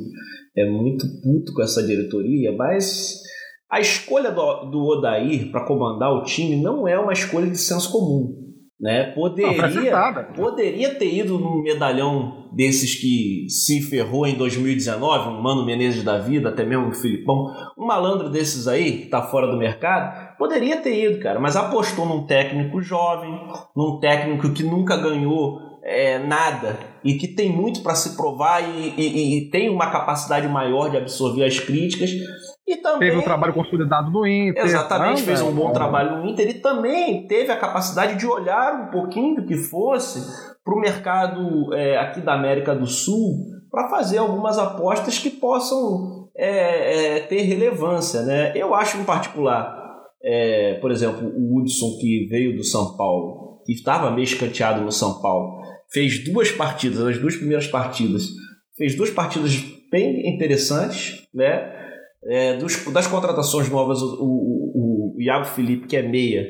é 0.56 0.70
muito 0.70 1.06
puto 1.22 1.52
com 1.52 1.62
essa 1.62 1.82
diretoria, 1.82 2.52
mas 2.52 3.20
a 3.70 3.80
escolha 3.80 4.30
do, 4.30 4.70
do 4.70 4.84
Odair 4.84 5.50
para 5.50 5.66
comandar 5.66 6.12
o 6.12 6.22
time 6.22 6.62
não 6.62 6.86
é 6.86 6.98
uma 6.98 7.12
escolha 7.12 7.50
de 7.50 7.58
senso 7.58 7.90
comum. 7.90 8.43
Né? 8.80 9.12
Poderia, 9.12 9.92
poderia 10.34 10.94
ter 10.96 11.14
ido 11.14 11.38
num 11.38 11.62
medalhão 11.62 12.48
desses 12.52 12.96
que 12.96 13.46
se 13.48 13.80
ferrou 13.80 14.26
em 14.26 14.34
2019, 14.34 15.30
um 15.30 15.40
Mano 15.40 15.64
Menezes 15.64 16.02
da 16.02 16.18
vida, 16.18 16.48
até 16.48 16.64
mesmo 16.64 16.88
o 16.88 16.94
Filipão, 16.94 17.52
um 17.78 17.86
malandro 17.86 18.28
desses 18.28 18.66
aí, 18.66 19.02
que 19.02 19.06
tá 19.06 19.22
fora 19.22 19.46
do 19.46 19.56
mercado, 19.56 20.36
poderia 20.36 20.78
ter 20.78 21.04
ido, 21.04 21.20
cara, 21.20 21.38
mas 21.38 21.56
apostou 21.56 22.04
num 22.04 22.26
técnico 22.26 22.80
jovem, 22.82 23.40
num 23.76 24.00
técnico 24.00 24.52
que 24.52 24.64
nunca 24.64 24.96
ganhou 24.96 25.60
é, 25.84 26.18
nada 26.18 26.78
e 27.04 27.14
que 27.14 27.28
tem 27.28 27.52
muito 27.52 27.82
para 27.82 27.94
se 27.94 28.16
provar 28.16 28.62
e, 28.62 28.94
e, 28.96 29.38
e, 29.38 29.50
tem 29.50 29.68
uma 29.68 29.90
capacidade 29.90 30.48
maior 30.48 30.90
de 30.90 30.96
absorver 30.96 31.44
as 31.44 31.60
críticas. 31.60 32.10
E 32.66 32.76
também, 32.76 33.10
teve 33.10 33.20
um 33.20 33.22
trabalho 33.22 33.52
consolidado 33.52 34.10
no 34.10 34.26
Inter. 34.26 34.64
Exatamente, 34.64 35.22
fez 35.22 35.42
um 35.42 35.52
bom 35.52 35.70
trabalho 35.70 36.16
no 36.16 36.26
Inter 36.26 36.48
e 36.48 36.54
também 36.54 37.26
teve 37.26 37.52
a 37.52 37.56
capacidade 37.56 38.16
de 38.16 38.26
olhar 38.26 38.88
um 38.88 38.90
pouquinho 38.90 39.36
do 39.36 39.46
que 39.46 39.56
fosse 39.56 40.20
para 40.64 40.74
o 40.74 40.80
mercado 40.80 41.74
é, 41.74 41.98
aqui 41.98 42.22
da 42.22 42.32
América 42.32 42.74
do 42.74 42.86
Sul 42.86 43.54
para 43.70 43.90
fazer 43.90 44.18
algumas 44.18 44.56
apostas 44.58 45.18
que 45.18 45.28
possam 45.28 46.30
é, 46.34 47.16
é, 47.16 47.20
ter 47.20 47.42
relevância. 47.42 48.22
Né? 48.22 48.52
Eu 48.56 48.74
acho 48.74 48.96
em 48.96 49.04
particular, 49.04 49.76
é, 50.22 50.74
por 50.80 50.90
exemplo, 50.90 51.28
o 51.28 51.58
Hudson 51.58 51.98
que 52.00 52.26
veio 52.30 52.56
do 52.56 52.64
São 52.64 52.96
Paulo, 52.96 53.60
que 53.66 53.72
estava 53.72 54.10
meio 54.10 54.24
escanteado 54.24 54.80
no 54.80 54.92
São 54.92 55.20
Paulo, 55.20 55.60
fez 55.92 56.24
duas 56.24 56.50
partidas, 56.50 57.00
as 57.00 57.18
duas 57.18 57.36
primeiras 57.36 57.66
partidas, 57.66 58.28
fez 58.76 58.94
duas 58.94 59.10
partidas 59.10 59.52
bem 59.90 60.34
interessantes, 60.34 61.26
né? 61.32 61.73
É, 62.26 62.56
dos, 62.56 62.84
das 62.92 63.06
contratações 63.06 63.70
novas, 63.70 64.00
o, 64.00 64.16
o, 64.20 65.14
o, 65.16 65.22
Iago 65.22 65.44
Felipe, 65.44 65.86
que 65.86 65.96
é 65.96 66.02
meia, 66.02 66.46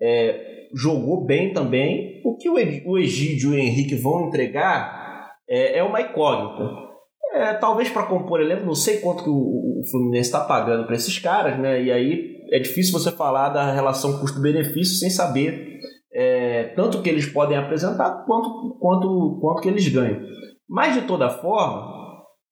é, 0.00 0.68
jogou 0.74 1.24
bem 1.24 1.52
também. 1.52 2.20
O 2.24 2.36
que 2.36 2.48
o, 2.48 2.54
o 2.86 2.98
Egídio 2.98 3.52
e 3.52 3.56
o 3.56 3.58
Henrique 3.58 3.94
vão 3.96 4.28
entregar 4.28 5.30
é, 5.48 5.78
é 5.78 5.82
uma 5.82 6.00
incógnita. 6.00 6.90
É, 7.32 7.54
talvez 7.54 7.88
para 7.88 8.06
compor 8.06 8.40
elenco, 8.40 8.66
não 8.66 8.74
sei 8.74 8.98
quanto 8.98 9.22
que 9.22 9.30
o, 9.30 9.34
o 9.34 9.82
Fluminense 9.90 10.28
está 10.28 10.40
pagando 10.40 10.86
para 10.86 10.96
esses 10.96 11.18
caras, 11.18 11.58
né? 11.58 11.82
E 11.82 11.92
aí 11.92 12.36
é 12.50 12.58
difícil 12.58 12.92
você 12.92 13.12
falar 13.12 13.50
da 13.50 13.72
relação 13.72 14.18
custo-benefício 14.18 14.96
sem 14.96 15.10
saber 15.10 15.70
é, 16.12 16.64
tanto 16.74 17.00
que 17.02 17.08
eles 17.08 17.26
podem 17.26 17.56
apresentar 17.56 18.24
quanto, 18.26 18.76
quanto, 18.80 19.38
quanto 19.40 19.62
que 19.62 19.68
eles 19.68 19.86
ganham. 19.88 20.20
Mas 20.68 20.94
de 20.94 21.02
toda 21.02 21.30
forma, 21.30 21.99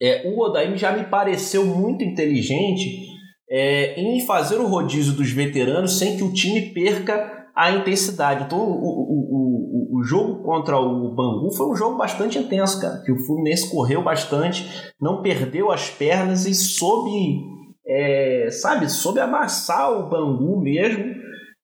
é, 0.01 0.29
o 0.29 0.41
Odaim 0.41 0.77
já 0.77 0.93
me 0.93 1.05
pareceu 1.05 1.65
muito 1.67 2.05
inteligente 2.05 3.07
é, 3.51 4.01
em 4.01 4.25
fazer 4.25 4.57
o 4.57 4.69
rodízio 4.69 5.15
dos 5.15 5.31
veteranos 5.31 5.99
sem 5.99 6.17
que 6.17 6.23
o 6.23 6.33
time 6.33 6.73
perca 6.73 7.49
a 7.57 7.73
intensidade. 7.73 8.45
Então, 8.45 8.59
o, 8.59 8.63
o, 8.63 9.97
o, 9.97 9.99
o 9.99 10.03
jogo 10.05 10.43
contra 10.45 10.79
o 10.79 11.13
Bangu 11.15 11.53
foi 11.53 11.69
um 11.69 11.75
jogo 11.75 11.97
bastante 11.97 12.39
intenso, 12.39 12.81
cara. 12.81 13.03
Que 13.05 13.11
o 13.11 13.19
Fluminense 13.27 13.71
correu 13.71 14.03
bastante, 14.03 14.65
não 15.01 15.23
perdeu 15.23 15.73
as 15.73 15.91
pernas 15.91 16.47
e 16.47 16.55
soube, 16.55 17.41
é, 17.85 18.49
sabe, 18.51 18.89
soube 18.89 19.19
amassar 19.19 19.91
o 19.93 20.09
Bangu 20.09 20.61
mesmo 20.61 21.05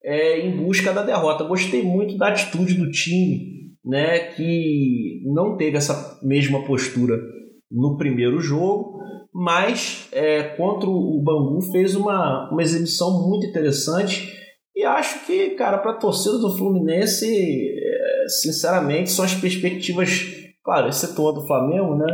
é, 0.05 0.41
em 0.41 0.57
busca 0.57 0.93
da 0.93 1.03
derrota. 1.03 1.45
Gostei 1.45 1.85
muito 1.85 2.17
da 2.17 2.29
atitude 2.29 2.75
do 2.75 2.91
time, 2.91 3.75
né, 3.85 4.19
que 4.33 5.23
não 5.27 5.57
teve 5.57 5.77
essa 5.77 6.19
mesma 6.25 6.65
postura 6.65 7.15
no 7.75 7.97
primeiro 7.97 8.41
jogo, 8.41 8.99
mas 9.33 10.09
é, 10.13 10.43
contra 10.57 10.89
o 10.89 11.21
Bangu 11.23 11.61
fez 11.73 11.97
uma, 11.97 12.51
uma 12.51 12.63
exibição 12.63 13.29
muito 13.29 13.47
interessante. 13.47 14.33
E 14.77 14.85
acho 14.85 15.27
que, 15.27 15.51
cara, 15.51 15.79
para 15.79 15.93
a 15.93 15.99
torcida 15.99 16.39
do 16.39 16.57
Fluminense, 16.57 17.27
é, 17.27 18.29
sinceramente, 18.29 19.11
são 19.11 19.25
as 19.25 19.35
perspectivas 19.35 20.45
claro, 20.65 20.89
excetuando 20.89 21.41
do 21.41 21.47
Flamengo, 21.47 21.95
né? 21.95 22.07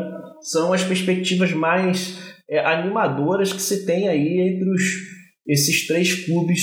São 0.42 0.72
as 0.72 0.82
perspectivas 0.82 1.52
mais 1.52 2.18
é, 2.50 2.58
animadoras 2.58 3.52
que 3.52 3.62
se 3.62 3.86
tem 3.86 4.08
aí 4.08 4.40
entre 4.40 4.68
os, 4.68 4.82
esses 5.46 5.86
três 5.86 6.26
clubes 6.26 6.60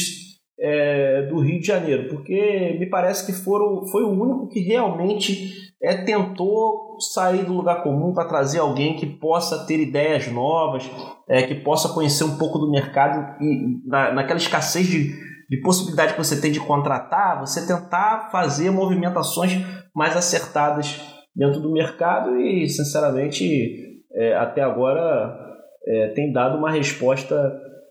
é, 0.59 1.06
do 1.23 1.39
Rio 1.39 1.59
de 1.59 1.67
Janeiro, 1.67 2.09
porque 2.09 2.75
me 2.79 2.89
parece 2.89 3.25
que 3.25 3.31
foram, 3.31 3.85
foi 3.87 4.03
o 4.03 4.11
único 4.11 4.47
que 4.47 4.59
realmente 4.59 5.73
é, 5.81 6.03
tentou 6.03 6.97
sair 6.99 7.45
do 7.45 7.53
lugar 7.53 7.83
comum 7.83 8.13
para 8.13 8.27
trazer 8.27 8.59
alguém 8.59 8.95
que 8.95 9.05
possa 9.05 9.65
ter 9.65 9.79
ideias 9.79 10.27
novas, 10.27 10.89
é, 11.29 11.43
que 11.43 11.55
possa 11.55 11.89
conhecer 11.89 12.23
um 12.23 12.37
pouco 12.37 12.57
do 12.57 12.71
mercado 12.71 13.41
e 13.41 13.81
na, 13.85 14.11
naquela 14.11 14.39
escassez 14.39 14.87
de, 14.87 15.13
de 15.49 15.61
possibilidade 15.61 16.13
que 16.13 16.23
você 16.23 16.39
tem 16.41 16.51
de 16.51 16.59
contratar, 16.59 17.39
você 17.39 17.65
tentar 17.65 18.29
fazer 18.31 18.71
movimentações 18.71 19.63
mais 19.95 20.15
acertadas 20.15 20.99
dentro 21.35 21.61
do 21.61 21.71
mercado 21.71 22.35
e, 22.39 22.67
sinceramente, 22.67 24.03
é, 24.13 24.35
até 24.35 24.61
agora 24.61 25.47
é, 25.87 26.07
tem 26.09 26.31
dado 26.33 26.57
uma 26.57 26.71
resposta 26.71 27.35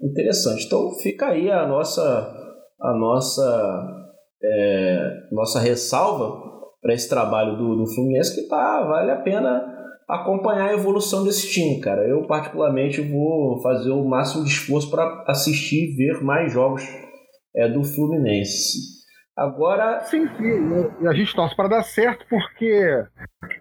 interessante. 0.02 0.66
Então 0.66 0.92
fica 1.00 1.28
aí 1.28 1.50
a 1.50 1.66
nossa, 1.66 2.45
a 2.80 2.92
nossa, 2.94 4.06
é, 4.42 5.10
nossa 5.32 5.60
ressalva 5.60 6.42
para 6.80 6.94
esse 6.94 7.08
trabalho 7.08 7.56
do, 7.56 7.76
do 7.76 7.86
Fluminense 7.94 8.34
que 8.34 8.48
tá, 8.48 8.82
vale 8.84 9.10
a 9.10 9.20
pena 9.20 9.74
acompanhar 10.08 10.70
a 10.70 10.74
evolução 10.74 11.24
desse 11.24 11.50
time, 11.50 11.80
cara. 11.80 12.06
Eu 12.06 12.26
particularmente 12.26 13.00
vou 13.00 13.60
fazer 13.60 13.90
o 13.90 14.04
máximo 14.04 14.44
de 14.44 14.50
esforço 14.50 14.90
para 14.90 15.24
assistir 15.26 15.90
e 15.90 15.96
ver 15.96 16.22
mais 16.22 16.52
jogos 16.52 16.82
é, 17.56 17.68
do 17.68 17.82
Fluminense. 17.82 18.96
Agora. 19.36 20.00
Sim. 20.00 20.26
E 21.02 21.06
a 21.06 21.12
gente 21.12 21.34
torce 21.34 21.54
para 21.54 21.68
dar 21.68 21.82
certo, 21.82 22.24
porque 22.30 23.04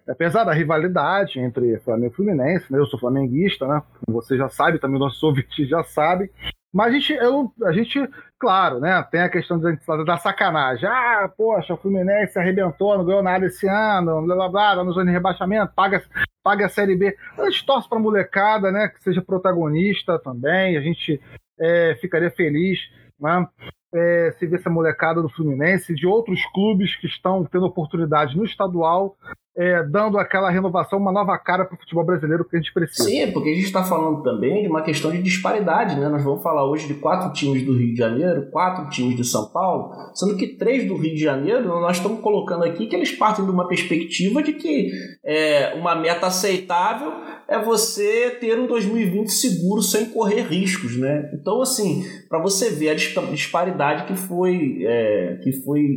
apesar 0.07 0.45
da 0.45 0.53
rivalidade 0.53 1.37
entre 1.37 1.77
Flamengo 1.79 2.13
e 2.13 2.15
Fluminense, 2.15 2.71
né, 2.71 2.79
eu 2.79 2.85
sou 2.85 2.97
flamenguista, 2.97 3.67
né? 3.67 3.81
Como 4.05 4.21
você 4.21 4.37
já 4.37 4.47
sabe, 4.47 4.79
também 4.79 4.97
nosso 4.97 5.25
ouvinte 5.25 5.65
já 5.65 5.83
sabe. 5.83 6.31
Mas 6.73 6.87
a 6.87 6.91
gente, 6.91 7.13
eu, 7.13 7.51
a 7.63 7.71
gente, 7.73 8.09
claro, 8.45 8.79
né? 8.79 9.01
Tem 9.09 9.21
a 9.21 9.29
questão 9.29 9.59
da 9.59 10.17
sacanagem. 10.17 10.87
Ah, 10.87 11.27
poxa, 11.35 11.73
o 11.73 11.77
Fluminense 11.77 12.37
arrebentou, 12.37 12.95
não 12.95 13.03
ganhou 13.03 13.23
nada 13.23 13.47
esse 13.47 13.67
ano, 13.67 14.21
blá 14.21 14.35
blá 14.35 14.49
blá, 14.49 14.75
tá 14.75 14.83
no 14.83 14.93
zona 14.93 15.07
de 15.07 15.11
rebaixamento, 15.11 15.73
paga, 15.75 16.03
paga 16.43 16.67
a 16.67 16.69
Série 16.69 16.95
B. 16.95 17.17
A 17.39 17.49
gente 17.49 17.65
torce 17.65 17.89
para 17.89 17.97
a 17.97 18.01
molecada, 18.01 18.71
né? 18.71 18.87
Que 18.87 19.01
seja 19.01 19.19
protagonista 19.19 20.19
também. 20.19 20.77
A 20.77 20.81
gente 20.81 21.19
é, 21.59 21.95
ficaria 21.99 22.29
feliz 22.29 22.79
né? 23.19 23.47
É, 23.95 24.35
se 24.37 24.45
vê 24.45 24.57
essa 24.57 24.69
molecada 24.69 25.23
do 25.23 25.29
Fluminense, 25.29 25.95
de 25.95 26.05
outros 26.05 26.45
clubes 26.53 26.95
que 26.97 27.07
estão 27.07 27.43
tendo 27.45 27.65
oportunidade 27.65 28.37
no 28.37 28.43
estadual, 28.43 29.17
é, 29.57 29.83
dando 29.83 30.17
aquela 30.17 30.49
renovação, 30.51 30.99
uma 30.99 31.11
nova 31.11 31.37
cara 31.37 31.63
para 31.63 31.75
o 31.75 31.79
futebol 31.79 32.05
brasileiro 32.05 32.43
que 32.43 32.57
a 32.57 32.59
gente 32.59 32.73
precisa. 32.73 33.07
Sim, 33.07 33.31
porque 33.31 33.49
a 33.49 33.53
gente 33.53 33.65
está 33.65 33.83
falando 33.83 34.21
também 34.21 34.63
de 34.63 34.67
uma 34.67 34.81
questão 34.81 35.11
de 35.11 35.21
disparidade, 35.21 35.97
né? 35.97 36.09
Nós 36.09 36.23
vamos 36.23 36.43
falar 36.43 36.69
hoje 36.69 36.87
de 36.87 36.95
quatro 36.95 37.31
times 37.31 37.63
do 37.63 37.73
Rio 37.73 37.93
de 37.93 37.97
Janeiro, 37.97 38.49
quatro 38.51 38.89
times 38.89 39.15
de 39.15 39.23
São 39.23 39.49
Paulo, 39.51 39.93
sendo 40.13 40.35
que 40.35 40.57
três 40.57 40.85
do 40.85 40.95
Rio 40.95 41.15
de 41.15 41.21
Janeiro 41.21 41.67
nós 41.67 41.97
estamos 41.97 42.19
colocando 42.19 42.65
aqui 42.65 42.87
que 42.87 42.95
eles 42.95 43.13
partem 43.13 43.45
de 43.45 43.51
uma 43.51 43.67
perspectiva 43.67 44.43
de 44.43 44.53
que 44.53 44.91
é, 45.23 45.73
uma 45.75 45.95
meta 45.95 46.27
aceitável 46.27 47.13
é 47.47 47.57
você 47.57 48.31
ter 48.39 48.59
um 48.59 48.67
2020 48.67 49.29
seguro 49.29 49.81
sem 49.81 50.07
correr 50.07 50.41
riscos, 50.41 50.97
né? 50.97 51.31
Então, 51.33 51.61
assim, 51.61 52.03
para 52.27 52.39
você 52.39 52.71
ver 52.71 52.89
a 52.89 52.95
disparidade 52.95 54.05
que 54.05 54.15
foi, 54.15 54.79
é, 54.81 55.39
que 55.43 55.53
foi 55.63 55.95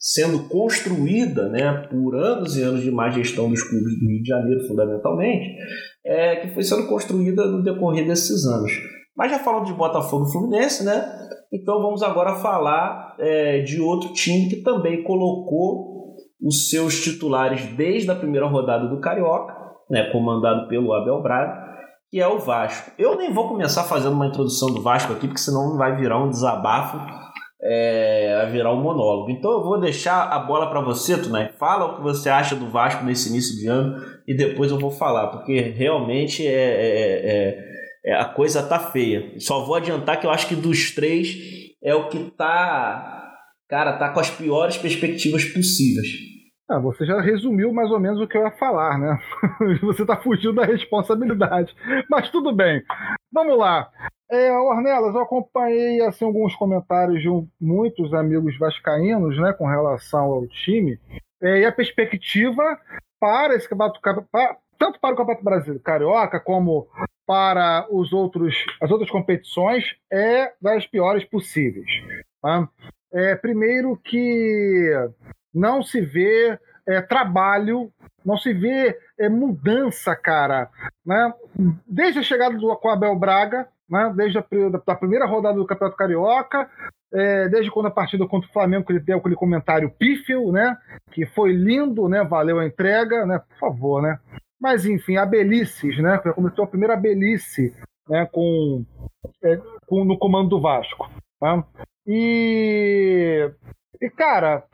sendo 0.00 0.48
construída 0.48 1.50
né, 1.50 1.86
por 1.90 2.16
anos 2.16 2.56
e 2.56 2.62
anos 2.62 2.80
de 2.80 2.90
má 2.90 3.10
gestão 3.10 3.50
dos 3.50 3.62
clubes 3.62 4.00
do 4.00 4.06
Rio 4.08 4.22
de 4.22 4.28
Janeiro, 4.28 4.66
fundamentalmente, 4.66 5.46
é, 6.06 6.36
que 6.36 6.54
foi 6.54 6.62
sendo 6.62 6.88
construída 6.88 7.44
no 7.46 7.62
decorrer 7.62 8.06
desses 8.06 8.46
anos. 8.46 8.72
Mas 9.14 9.30
já 9.30 9.38
falando 9.38 9.66
de 9.66 9.74
Botafogo 9.74 10.26
e 10.26 10.32
Fluminense, 10.32 10.82
né? 10.82 11.04
Então 11.52 11.82
vamos 11.82 12.02
agora 12.02 12.36
falar 12.36 13.14
é, 13.18 13.60
de 13.60 13.78
outro 13.78 14.10
time 14.14 14.48
que 14.48 14.62
também 14.62 15.02
colocou 15.02 16.14
os 16.40 16.70
seus 16.70 17.02
titulares 17.02 17.66
desde 17.76 18.10
a 18.10 18.14
primeira 18.14 18.46
rodada 18.46 18.88
do 18.88 19.00
Carioca, 19.00 19.52
né, 19.90 20.10
comandado 20.10 20.66
pelo 20.68 20.94
Abel 20.94 21.20
Braga, 21.22 21.68
que 22.10 22.18
é 22.18 22.26
o 22.26 22.38
Vasco. 22.38 22.92
Eu 22.98 23.16
nem 23.16 23.32
vou 23.32 23.48
começar 23.48 23.84
fazendo 23.84 24.14
uma 24.14 24.28
introdução 24.28 24.72
do 24.72 24.80
Vasco 24.80 25.12
aqui, 25.12 25.26
porque 25.26 25.40
senão 25.40 25.76
vai 25.76 25.96
virar 25.96 26.24
um 26.24 26.30
desabafo 26.30 26.96
é, 27.62 28.40
a 28.42 28.46
virar 28.46 28.72
um 28.72 28.80
monólogo. 28.80 29.30
Então 29.30 29.50
eu 29.52 29.62
vou 29.62 29.78
deixar 29.78 30.28
a 30.28 30.38
bola 30.38 30.68
para 30.68 30.80
você, 30.80 31.20
Tunay. 31.20 31.50
Fala 31.58 31.86
o 31.86 31.96
que 31.96 32.02
você 32.02 32.28
acha 32.28 32.56
do 32.56 32.68
Vasco 32.68 33.04
nesse 33.04 33.28
início 33.28 33.56
de 33.58 33.66
ano 33.66 34.02
e 34.26 34.34
depois 34.34 34.70
eu 34.70 34.78
vou 34.78 34.90
falar, 34.90 35.28
porque 35.28 35.60
realmente 35.60 36.46
é, 36.46 36.50
é, 36.50 37.30
é, 37.30 38.12
é 38.12 38.14
a 38.14 38.24
coisa 38.24 38.62
tá 38.62 38.78
feia. 38.78 39.34
Só 39.38 39.64
vou 39.64 39.74
adiantar 39.74 40.18
que 40.18 40.26
eu 40.26 40.30
acho 40.30 40.48
que 40.48 40.54
dos 40.54 40.94
três 40.94 41.36
é 41.82 41.94
o 41.94 42.08
que 42.08 42.30
tá. 42.36 43.18
Cara, 43.68 43.98
tá 43.98 44.12
com 44.12 44.18
as 44.18 44.30
piores 44.30 44.76
perspectivas 44.76 45.44
possíveis. 45.44 46.08
Ah, 46.68 46.78
você 46.78 47.04
já 47.04 47.20
resumiu 47.20 47.72
mais 47.72 47.90
ou 47.90 47.98
menos 47.98 48.20
o 48.20 48.28
que 48.28 48.36
eu 48.36 48.42
ia 48.42 48.50
falar, 48.52 48.96
né? 48.98 49.18
você 49.82 50.06
tá 50.06 50.16
fugindo 50.16 50.54
da 50.54 50.64
responsabilidade. 50.64 51.74
Mas 52.08 52.30
tudo 52.30 52.54
bem. 52.54 52.82
Vamos 53.32 53.58
lá. 53.58 53.90
É, 54.30 54.52
Ornelas, 54.52 55.14
eu 55.14 55.22
acompanhei 55.22 56.00
assim, 56.02 56.24
alguns 56.24 56.54
comentários 56.54 57.20
de 57.20 57.28
um, 57.28 57.48
muitos 57.60 58.14
amigos 58.14 58.56
vascaínos 58.56 59.36
né, 59.38 59.52
com 59.52 59.66
relação 59.66 60.26
ao 60.26 60.46
time. 60.46 61.00
É, 61.42 61.60
e 61.60 61.64
a 61.64 61.72
perspectiva 61.72 62.78
para 63.18 63.54
esse 63.54 63.68
campeonato, 63.68 64.00
tanto 64.78 65.00
para 65.00 65.14
o 65.14 65.16
Campeonato 65.16 65.44
Brasileiro 65.44 65.82
Carioca 65.82 66.38
como 66.38 66.86
para 67.26 67.86
os 67.90 68.12
outros, 68.12 68.54
as 68.80 68.90
outras 68.90 69.10
competições 69.10 69.84
é 70.10 70.52
das 70.60 70.86
piores 70.86 71.24
possíveis. 71.24 71.90
Tá? 72.40 72.68
É, 73.12 73.34
primeiro 73.34 73.96
que 73.96 74.90
não 75.52 75.82
se 75.82 76.00
vê 76.00 76.58
é, 76.88 77.00
trabalho, 77.02 77.92
não 78.24 78.36
se 78.36 78.52
vê 78.52 78.96
é, 79.18 79.28
mudança, 79.28 80.14
cara. 80.14 80.70
Né? 81.04 81.34
Desde 81.86 82.20
a 82.20 82.22
chegada 82.22 82.56
do 82.56 82.70
Abel 82.70 83.16
Braga, 83.16 83.68
né? 83.90 84.12
desde 84.14 84.38
a 84.38 84.44
da 84.84 84.94
primeira 84.94 85.26
rodada 85.26 85.56
do 85.56 85.66
Campeonato 85.66 85.96
Carioca, 85.96 86.70
é, 87.12 87.48
desde 87.48 87.70
quando 87.70 87.86
a 87.86 87.90
partida 87.90 88.26
contra 88.26 88.48
o 88.48 88.52
Flamengo 88.52 88.86
que 88.86 88.92
ele 88.92 89.00
deu 89.00 89.18
aquele 89.18 89.34
comentário 89.34 89.90
pífio, 89.90 90.52
né? 90.52 90.76
que 91.10 91.26
foi 91.26 91.52
lindo, 91.52 92.08
né? 92.08 92.22
valeu 92.22 92.58
a 92.60 92.66
entrega, 92.66 93.26
né? 93.26 93.38
por 93.38 93.58
favor. 93.58 94.02
Né? 94.02 94.18
Mas 94.60 94.86
enfim, 94.86 95.16
a 95.16 95.26
Belices, 95.26 95.98
né? 95.98 96.18
começou 96.34 96.64
a 96.64 96.68
primeira 96.68 96.96
Belice 96.96 97.74
né? 98.08 98.28
com, 98.30 98.84
é, 99.42 99.60
com, 99.86 100.04
no 100.04 100.18
comando 100.18 100.50
do 100.50 100.60
Vasco. 100.60 101.10
Né? 101.42 101.64
E, 102.06 103.50
e, 104.00 104.10
cara, 104.10 104.64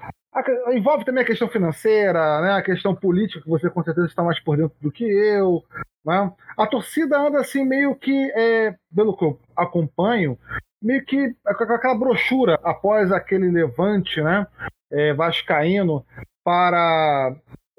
envolve 0.73 1.05
também 1.05 1.23
a 1.23 1.27
questão 1.27 1.49
financeira, 1.49 2.41
né? 2.41 2.53
a 2.53 2.63
questão 2.63 2.95
política, 2.95 3.41
que 3.41 3.49
você 3.49 3.71
com 3.71 3.83
certeza 3.83 4.07
está 4.07 4.23
mais 4.23 4.39
por 4.41 4.57
dentro 4.57 4.77
do 4.81 4.91
que 4.91 5.05
eu. 5.05 5.63
Né? 6.05 6.33
A 6.57 6.67
torcida 6.67 7.19
anda 7.19 7.41
assim, 7.41 7.65
meio 7.65 7.95
que, 7.95 8.31
é, 8.33 8.75
pelo 8.95 9.17
que 9.17 9.25
eu 9.25 9.39
acompanho, 9.57 10.39
meio 10.83 11.05
que 11.05 11.35
com 11.45 11.73
aquela 11.73 11.99
brochura 11.99 12.61
após 12.63 13.11
aquele 13.11 13.51
levante 13.51 14.21
né? 14.23 14.47
É, 14.93 15.13
vascaíno 15.15 16.05
para 16.45 17.35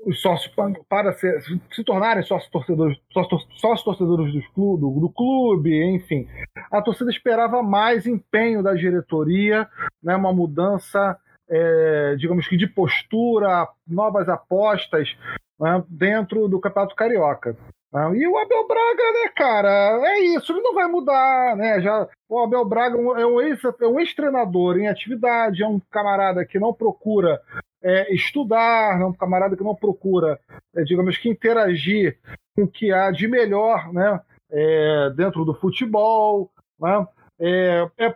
os 0.05 0.21
sócios 0.21 0.53
para 0.89 1.13
se, 1.13 1.27
se 1.71 1.83
tornarem 1.83 2.23
sócios 2.23 2.51
torcedores, 2.51 2.97
sócios 3.11 3.83
torcedores 3.83 4.33
do 4.33 4.41
clube, 4.53 4.81
do, 4.81 4.99
do, 4.99 5.09
clube, 5.09 5.83
enfim. 5.95 6.27
A 6.71 6.81
torcida 6.81 7.09
esperava 7.11 7.61
mais 7.63 8.05
empenho 8.05 8.61
da 8.61 8.73
diretoria, 8.73 9.67
né, 10.01 10.15
uma 10.15 10.33
mudança 10.33 11.17
é, 11.49 12.15
digamos 12.17 12.47
que 12.47 12.57
de 12.57 12.67
postura, 12.67 13.67
novas 13.87 14.27
apostas 14.29 15.15
né, 15.59 15.83
dentro 15.89 16.47
do 16.47 16.59
Campeonato 16.59 16.95
Carioca. 16.95 17.55
Né? 17.91 18.17
E 18.17 18.27
o 18.27 18.37
Abel 18.37 18.67
Braga, 18.67 19.03
né, 19.13 19.29
cara, 19.35 20.01
é 20.03 20.19
isso, 20.19 20.51
ele 20.51 20.61
não 20.61 20.73
vai 20.73 20.87
mudar, 20.87 21.55
né? 21.55 21.81
Já, 21.81 22.07
o 22.29 22.39
Abel 22.39 22.65
Braga 22.65 22.97
é 22.97 23.25
um 23.25 23.41
é 23.41 23.49
ex-treinador 23.99 24.77
em 24.77 24.87
atividade, 24.87 25.63
é 25.63 25.67
um 25.67 25.79
camarada 25.91 26.45
que 26.45 26.59
não 26.59 26.73
procura 26.73 27.41
é, 27.81 28.13
estudar, 28.13 28.99
é 28.99 29.05
um 29.05 29.13
camarada 29.13 29.55
que 29.55 29.63
não 29.63 29.75
procura, 29.75 30.39
é, 30.75 30.83
digamos 30.83 31.17
que 31.17 31.29
interagir 31.29 32.17
com 32.55 32.63
o 32.63 32.67
que 32.67 32.91
há 32.91 33.11
de 33.11 33.27
melhor, 33.27 33.91
né? 33.93 34.19
É, 34.49 35.09
dentro 35.15 35.43
do 35.43 35.53
futebol, 35.53 36.49
né? 36.79 37.07
É, 37.39 37.87
é, 37.97 38.15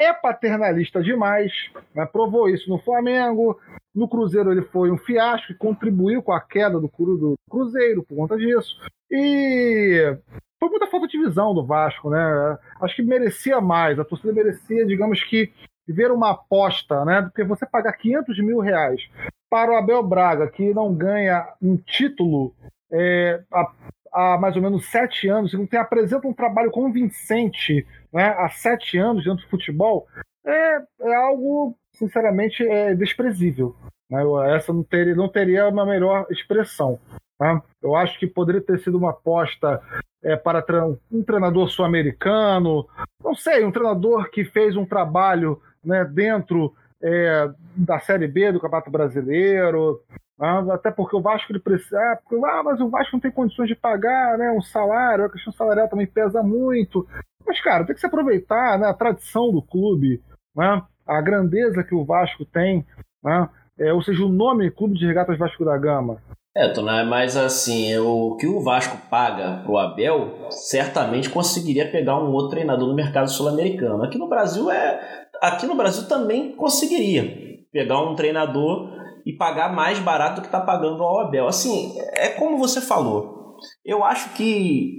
é 0.00 0.12
paternalista 0.12 1.02
demais, 1.02 1.52
né? 1.94 2.06
provou 2.06 2.48
isso 2.48 2.68
no 2.68 2.78
Flamengo. 2.78 3.58
No 3.94 4.08
Cruzeiro 4.08 4.52
ele 4.52 4.62
foi 4.62 4.90
um 4.90 4.98
fiasco 4.98 5.52
e 5.52 5.56
contribuiu 5.56 6.22
com 6.22 6.32
a 6.32 6.40
queda 6.40 6.80
do, 6.80 6.88
do 6.88 7.34
Cruzeiro 7.50 8.02
por 8.02 8.16
conta 8.16 8.36
disso. 8.36 8.76
E 9.10 10.16
foi 10.58 10.68
muita 10.68 10.86
falta 10.88 11.06
de 11.06 11.18
visão 11.18 11.54
do 11.54 11.64
Vasco, 11.64 12.10
né? 12.10 12.58
Acho 12.80 12.96
que 12.96 13.02
merecia 13.02 13.60
mais, 13.60 13.98
a 13.98 14.04
torcida 14.04 14.32
merecia, 14.32 14.86
digamos 14.86 15.22
que, 15.22 15.52
ver 15.86 16.10
uma 16.10 16.30
aposta, 16.30 17.04
né? 17.04 17.22
Porque 17.22 17.44
você 17.44 17.64
pagar 17.64 17.92
500 17.92 18.38
mil 18.40 18.58
reais 18.58 19.08
para 19.48 19.72
o 19.72 19.76
Abel 19.76 20.02
Braga, 20.02 20.48
que 20.48 20.74
não 20.74 20.92
ganha 20.92 21.46
um 21.62 21.76
título 21.76 22.54
é, 22.92 23.42
há, 23.52 23.72
há, 24.18 24.36
mais 24.36 24.56
ou 24.56 24.62
menos 24.62 24.90
sete 24.90 25.28
anos, 25.28 25.52
que 25.52 25.56
não 25.56 25.66
tem, 25.66 25.78
apresenta 25.78 26.26
um 26.26 26.34
trabalho 26.34 26.70
convincente 26.72 27.86
né, 28.12 28.34
há 28.36 28.48
sete 28.48 28.98
anos 28.98 29.24
dentro 29.24 29.44
do 29.44 29.50
futebol, 29.50 30.08
é, 30.44 30.82
é 31.02 31.14
algo, 31.14 31.76
sinceramente, 31.94 32.66
é 32.66 32.94
desprezível. 32.94 33.76
Né? 34.10 34.20
Essa 34.56 34.72
não 34.72 34.82
teria, 34.82 35.14
não 35.14 35.28
teria 35.28 35.68
uma 35.68 35.86
melhor 35.86 36.26
expressão. 36.30 36.98
Né? 37.40 37.62
Eu 37.80 37.94
acho 37.94 38.18
que 38.18 38.26
poderia 38.26 38.60
ter 38.60 38.80
sido 38.80 38.98
uma 38.98 39.10
aposta 39.10 39.80
é, 40.24 40.34
para 40.34 40.64
um 41.12 41.22
treinador 41.22 41.68
sul-americano, 41.68 42.88
não 43.22 43.36
sei, 43.36 43.64
um 43.64 43.70
treinador 43.70 44.30
que 44.30 44.44
fez 44.44 44.74
um 44.74 44.84
trabalho 44.84 45.62
né, 45.84 46.04
dentro 46.04 46.74
é, 47.00 47.48
da 47.76 48.00
Série 48.00 48.26
B 48.26 48.50
do 48.50 48.58
Campeonato 48.58 48.90
Brasileiro, 48.90 50.02
né? 50.38 50.66
até 50.72 50.90
porque 50.90 51.16
o 51.16 51.20
Vasco 51.20 51.50
ele 51.52 51.58
precisa, 51.58 51.98
ah, 51.98 52.18
ah, 52.46 52.62
mas 52.62 52.80
o 52.80 52.88
Vasco 52.88 53.14
não 53.14 53.20
tem 53.20 53.30
condições 53.30 53.68
de 53.68 53.74
pagar 53.74 54.38
né, 54.38 54.50
um 54.52 54.62
salário, 54.62 55.24
a 55.24 55.30
questão 55.30 55.52
salarial 55.52 55.88
também 55.88 56.06
pesa 56.06 56.42
muito. 56.42 57.06
Mas, 57.46 57.60
cara, 57.60 57.84
tem 57.84 57.94
que 57.94 58.00
se 58.00 58.06
aproveitar 58.06 58.78
né, 58.78 58.86
a 58.86 58.94
tradição 58.94 59.50
do 59.50 59.62
clube, 59.62 60.22
né, 60.54 60.82
a 61.06 61.20
grandeza 61.20 61.82
que 61.82 61.94
o 61.94 62.04
Vasco 62.04 62.44
tem, 62.44 62.86
né, 63.22 63.48
é, 63.78 63.92
ou 63.92 64.02
seja, 64.02 64.24
o 64.24 64.28
nome 64.28 64.70
Clube 64.70 64.98
de 64.98 65.06
Regatas 65.06 65.38
Vasco 65.38 65.64
da 65.64 65.76
Gama. 65.76 66.20
É, 66.56 66.68
Tonai, 66.72 67.04
mas 67.04 67.36
assim, 67.36 67.96
o 67.98 68.34
que 68.36 68.46
o 68.46 68.60
Vasco 68.60 68.96
paga 69.08 69.62
pro 69.64 69.76
Abel, 69.76 70.48
certamente 70.50 71.30
conseguiria 71.30 71.88
pegar 71.88 72.18
um 72.18 72.32
outro 72.32 72.50
treinador 72.50 72.88
no 72.88 72.94
mercado 72.96 73.30
sul-americano. 73.30 74.02
Aqui 74.02 74.18
no 74.18 74.28
Brasil 74.28 74.68
é, 74.68 75.28
aqui 75.40 75.66
no 75.66 75.76
Brasil 75.76 76.08
também 76.08 76.52
conseguiria 76.56 77.48
pegar 77.70 78.00
um 78.00 78.16
treinador 78.16 78.90
e 79.28 79.36
pagar 79.36 79.74
mais 79.74 79.98
barato 79.98 80.36
do 80.36 80.40
que 80.40 80.48
está 80.48 80.58
pagando 80.58 81.02
ao 81.02 81.20
Abel. 81.20 81.46
Assim, 81.46 81.94
é 82.14 82.30
como 82.30 82.56
você 82.56 82.80
falou. 82.80 83.56
Eu 83.84 84.02
acho 84.02 84.32
que 84.32 84.90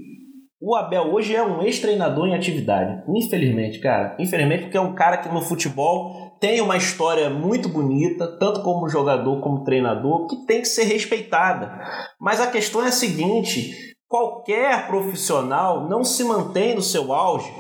o 0.62 0.76
Abel 0.76 1.12
hoje 1.12 1.36
é 1.36 1.42
um 1.42 1.64
ex-treinador 1.64 2.28
em 2.28 2.36
atividade. 2.36 3.02
Infelizmente, 3.10 3.80
cara. 3.80 4.16
Infelizmente, 4.20 4.66
porque 4.66 4.78
é 4.78 4.82
um 4.82 4.94
cara 4.94 5.18
que 5.18 5.34
no 5.34 5.42
futebol 5.42 6.38
tem 6.40 6.62
uma 6.62 6.78
história 6.78 7.28
muito 7.28 7.68
bonita, 7.70 8.38
tanto 8.40 8.62
como 8.62 8.88
jogador 8.88 9.42
como 9.42 9.64
treinador, 9.64 10.28
que 10.28 10.46
tem 10.46 10.62
que 10.62 10.68
ser 10.68 10.84
respeitada. 10.84 11.82
Mas 12.22 12.40
a 12.40 12.52
questão 12.52 12.84
é 12.84 12.90
a 12.90 12.92
seguinte: 12.92 13.74
qualquer 14.08 14.86
profissional 14.86 15.90
não 15.90 16.04
se 16.04 16.24
mantém 16.24 16.76
no 16.76 16.84
seu 16.84 17.12
auge 17.12 17.52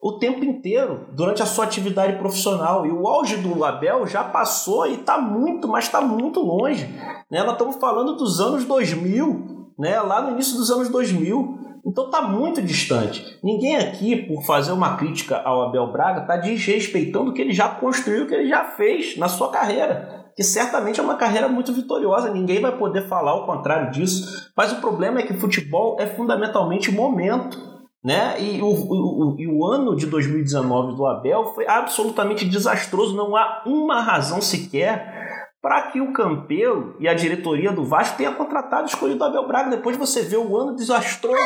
o 0.00 0.12
tempo 0.12 0.42
inteiro 0.44 1.08
durante 1.12 1.42
a 1.42 1.46
sua 1.46 1.64
atividade 1.64 2.16
profissional. 2.16 2.86
E 2.86 2.90
o 2.90 3.06
auge 3.06 3.36
do 3.36 3.64
Abel 3.64 4.06
já 4.06 4.24
passou 4.24 4.86
e 4.86 4.94
está 4.94 5.18
muito, 5.18 5.68
mas 5.68 5.84
está 5.84 6.00
muito 6.00 6.40
longe. 6.40 6.86
Né? 7.30 7.42
Nós 7.42 7.52
estamos 7.52 7.76
falando 7.76 8.16
dos 8.16 8.40
anos 8.40 8.64
2000, 8.64 9.72
né? 9.78 10.00
lá 10.00 10.22
no 10.22 10.30
início 10.30 10.56
dos 10.56 10.70
anos 10.70 10.88
2000. 10.88 11.58
Então 11.84 12.06
está 12.06 12.22
muito 12.22 12.62
distante. 12.62 13.38
Ninguém 13.42 13.76
aqui, 13.76 14.16
por 14.16 14.42
fazer 14.44 14.72
uma 14.72 14.96
crítica 14.96 15.38
ao 15.38 15.62
Abel 15.62 15.92
Braga, 15.92 16.22
está 16.22 16.36
desrespeitando 16.36 17.30
o 17.30 17.34
que 17.34 17.40
ele 17.40 17.52
já 17.52 17.68
construiu, 17.68 18.24
o 18.24 18.26
que 18.26 18.34
ele 18.34 18.48
já 18.48 18.64
fez 18.64 19.16
na 19.16 19.28
sua 19.28 19.50
carreira. 19.50 20.30
Que 20.36 20.42
certamente 20.42 21.00
é 21.00 21.02
uma 21.02 21.16
carreira 21.16 21.48
muito 21.48 21.72
vitoriosa, 21.72 22.30
ninguém 22.30 22.60
vai 22.60 22.76
poder 22.76 23.08
falar 23.08 23.34
o 23.34 23.46
contrário 23.46 23.90
disso. 23.90 24.50
Mas 24.56 24.72
o 24.72 24.76
problema 24.76 25.20
é 25.20 25.22
que 25.22 25.34
futebol 25.34 25.96
é 25.98 26.06
fundamentalmente 26.06 26.92
momento. 26.92 27.69
Né? 28.02 28.42
E 28.42 28.62
o, 28.62 28.66
o, 28.66 29.36
o, 29.36 29.58
o 29.58 29.66
ano 29.66 29.94
de 29.94 30.06
2019 30.06 30.96
do 30.96 31.06
Abel 31.06 31.52
foi 31.54 31.68
absolutamente 31.68 32.46
desastroso, 32.46 33.14
não 33.14 33.36
há 33.36 33.62
uma 33.66 34.00
razão 34.00 34.40
sequer 34.40 35.20
para 35.60 35.90
que 35.90 36.00
o 36.00 36.12
Campelo 36.12 36.96
e 36.98 37.06
a 37.06 37.12
diretoria 37.12 37.70
do 37.70 37.84
Vasco 37.84 38.16
tenha 38.16 38.32
contratado 38.32 38.84
e 38.84 38.86
escolhido 38.86 39.22
o 39.22 39.26
Abel 39.26 39.46
Braga. 39.46 39.70
Depois 39.70 39.96
você 39.96 40.22
vê 40.22 40.36
o 40.36 40.56
ano 40.56 40.74
desastroso 40.74 41.36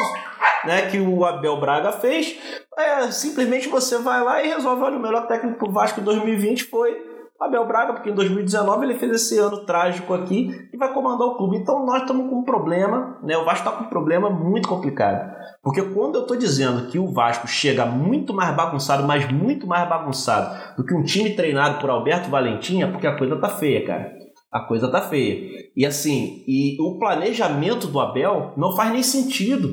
né, 0.64 0.88
que 0.88 1.00
o 1.00 1.24
Abel 1.24 1.58
Braga 1.58 1.90
fez, 1.90 2.38
é, 2.78 3.10
simplesmente 3.10 3.68
você 3.68 3.98
vai 3.98 4.22
lá 4.22 4.42
e 4.42 4.48
resolve. 4.48 4.82
Olha, 4.82 4.96
o 4.96 5.02
melhor 5.02 5.26
técnico 5.26 5.58
para 5.58 5.68
o 5.68 5.72
Vasco 5.72 6.00
em 6.00 6.04
2020 6.04 6.64
foi 6.64 7.13
Abel 7.40 7.66
Braga, 7.66 7.94
porque 7.94 8.10
em 8.10 8.14
2019 8.14 8.86
ele 8.86 8.98
fez 8.98 9.12
esse 9.12 9.38
ano 9.38 9.66
trágico 9.66 10.14
aqui 10.14 10.50
e 10.72 10.76
vai 10.76 10.92
comandar 10.94 11.26
o 11.26 11.36
clube. 11.36 11.56
Então 11.56 11.84
nós 11.84 12.02
estamos 12.02 12.30
com 12.30 12.36
um 12.36 12.44
problema, 12.44 13.18
né? 13.22 13.36
O 13.36 13.44
Vasco 13.44 13.66
está 13.66 13.72
com 13.72 13.84
um 13.84 13.88
problema 13.88 14.30
muito 14.30 14.68
complicado. 14.68 15.34
Porque 15.62 15.82
quando 15.82 16.16
eu 16.16 16.22
estou 16.22 16.36
dizendo 16.36 16.86
que 16.88 16.98
o 16.98 17.12
Vasco 17.12 17.48
chega 17.48 17.84
muito 17.84 18.32
mais 18.32 18.54
bagunçado, 18.54 19.06
mas 19.06 19.30
muito 19.30 19.66
mais 19.66 19.88
bagunçado 19.88 20.76
do 20.76 20.84
que 20.84 20.94
um 20.94 21.02
time 21.02 21.34
treinado 21.34 21.80
por 21.80 21.90
Alberto 21.90 22.30
Valentim, 22.30 22.82
é 22.82 22.86
porque 22.86 23.06
a 23.06 23.16
coisa 23.16 23.36
tá 23.40 23.48
feia, 23.48 23.84
cara. 23.84 24.12
A 24.52 24.60
coisa 24.60 24.88
tá 24.88 25.00
feia. 25.00 25.70
E 25.76 25.84
assim, 25.84 26.44
e 26.46 26.76
o 26.80 26.98
planejamento 26.98 27.88
do 27.88 27.98
Abel 27.98 28.52
não 28.56 28.76
faz 28.76 28.92
nem 28.92 29.02
sentido. 29.02 29.68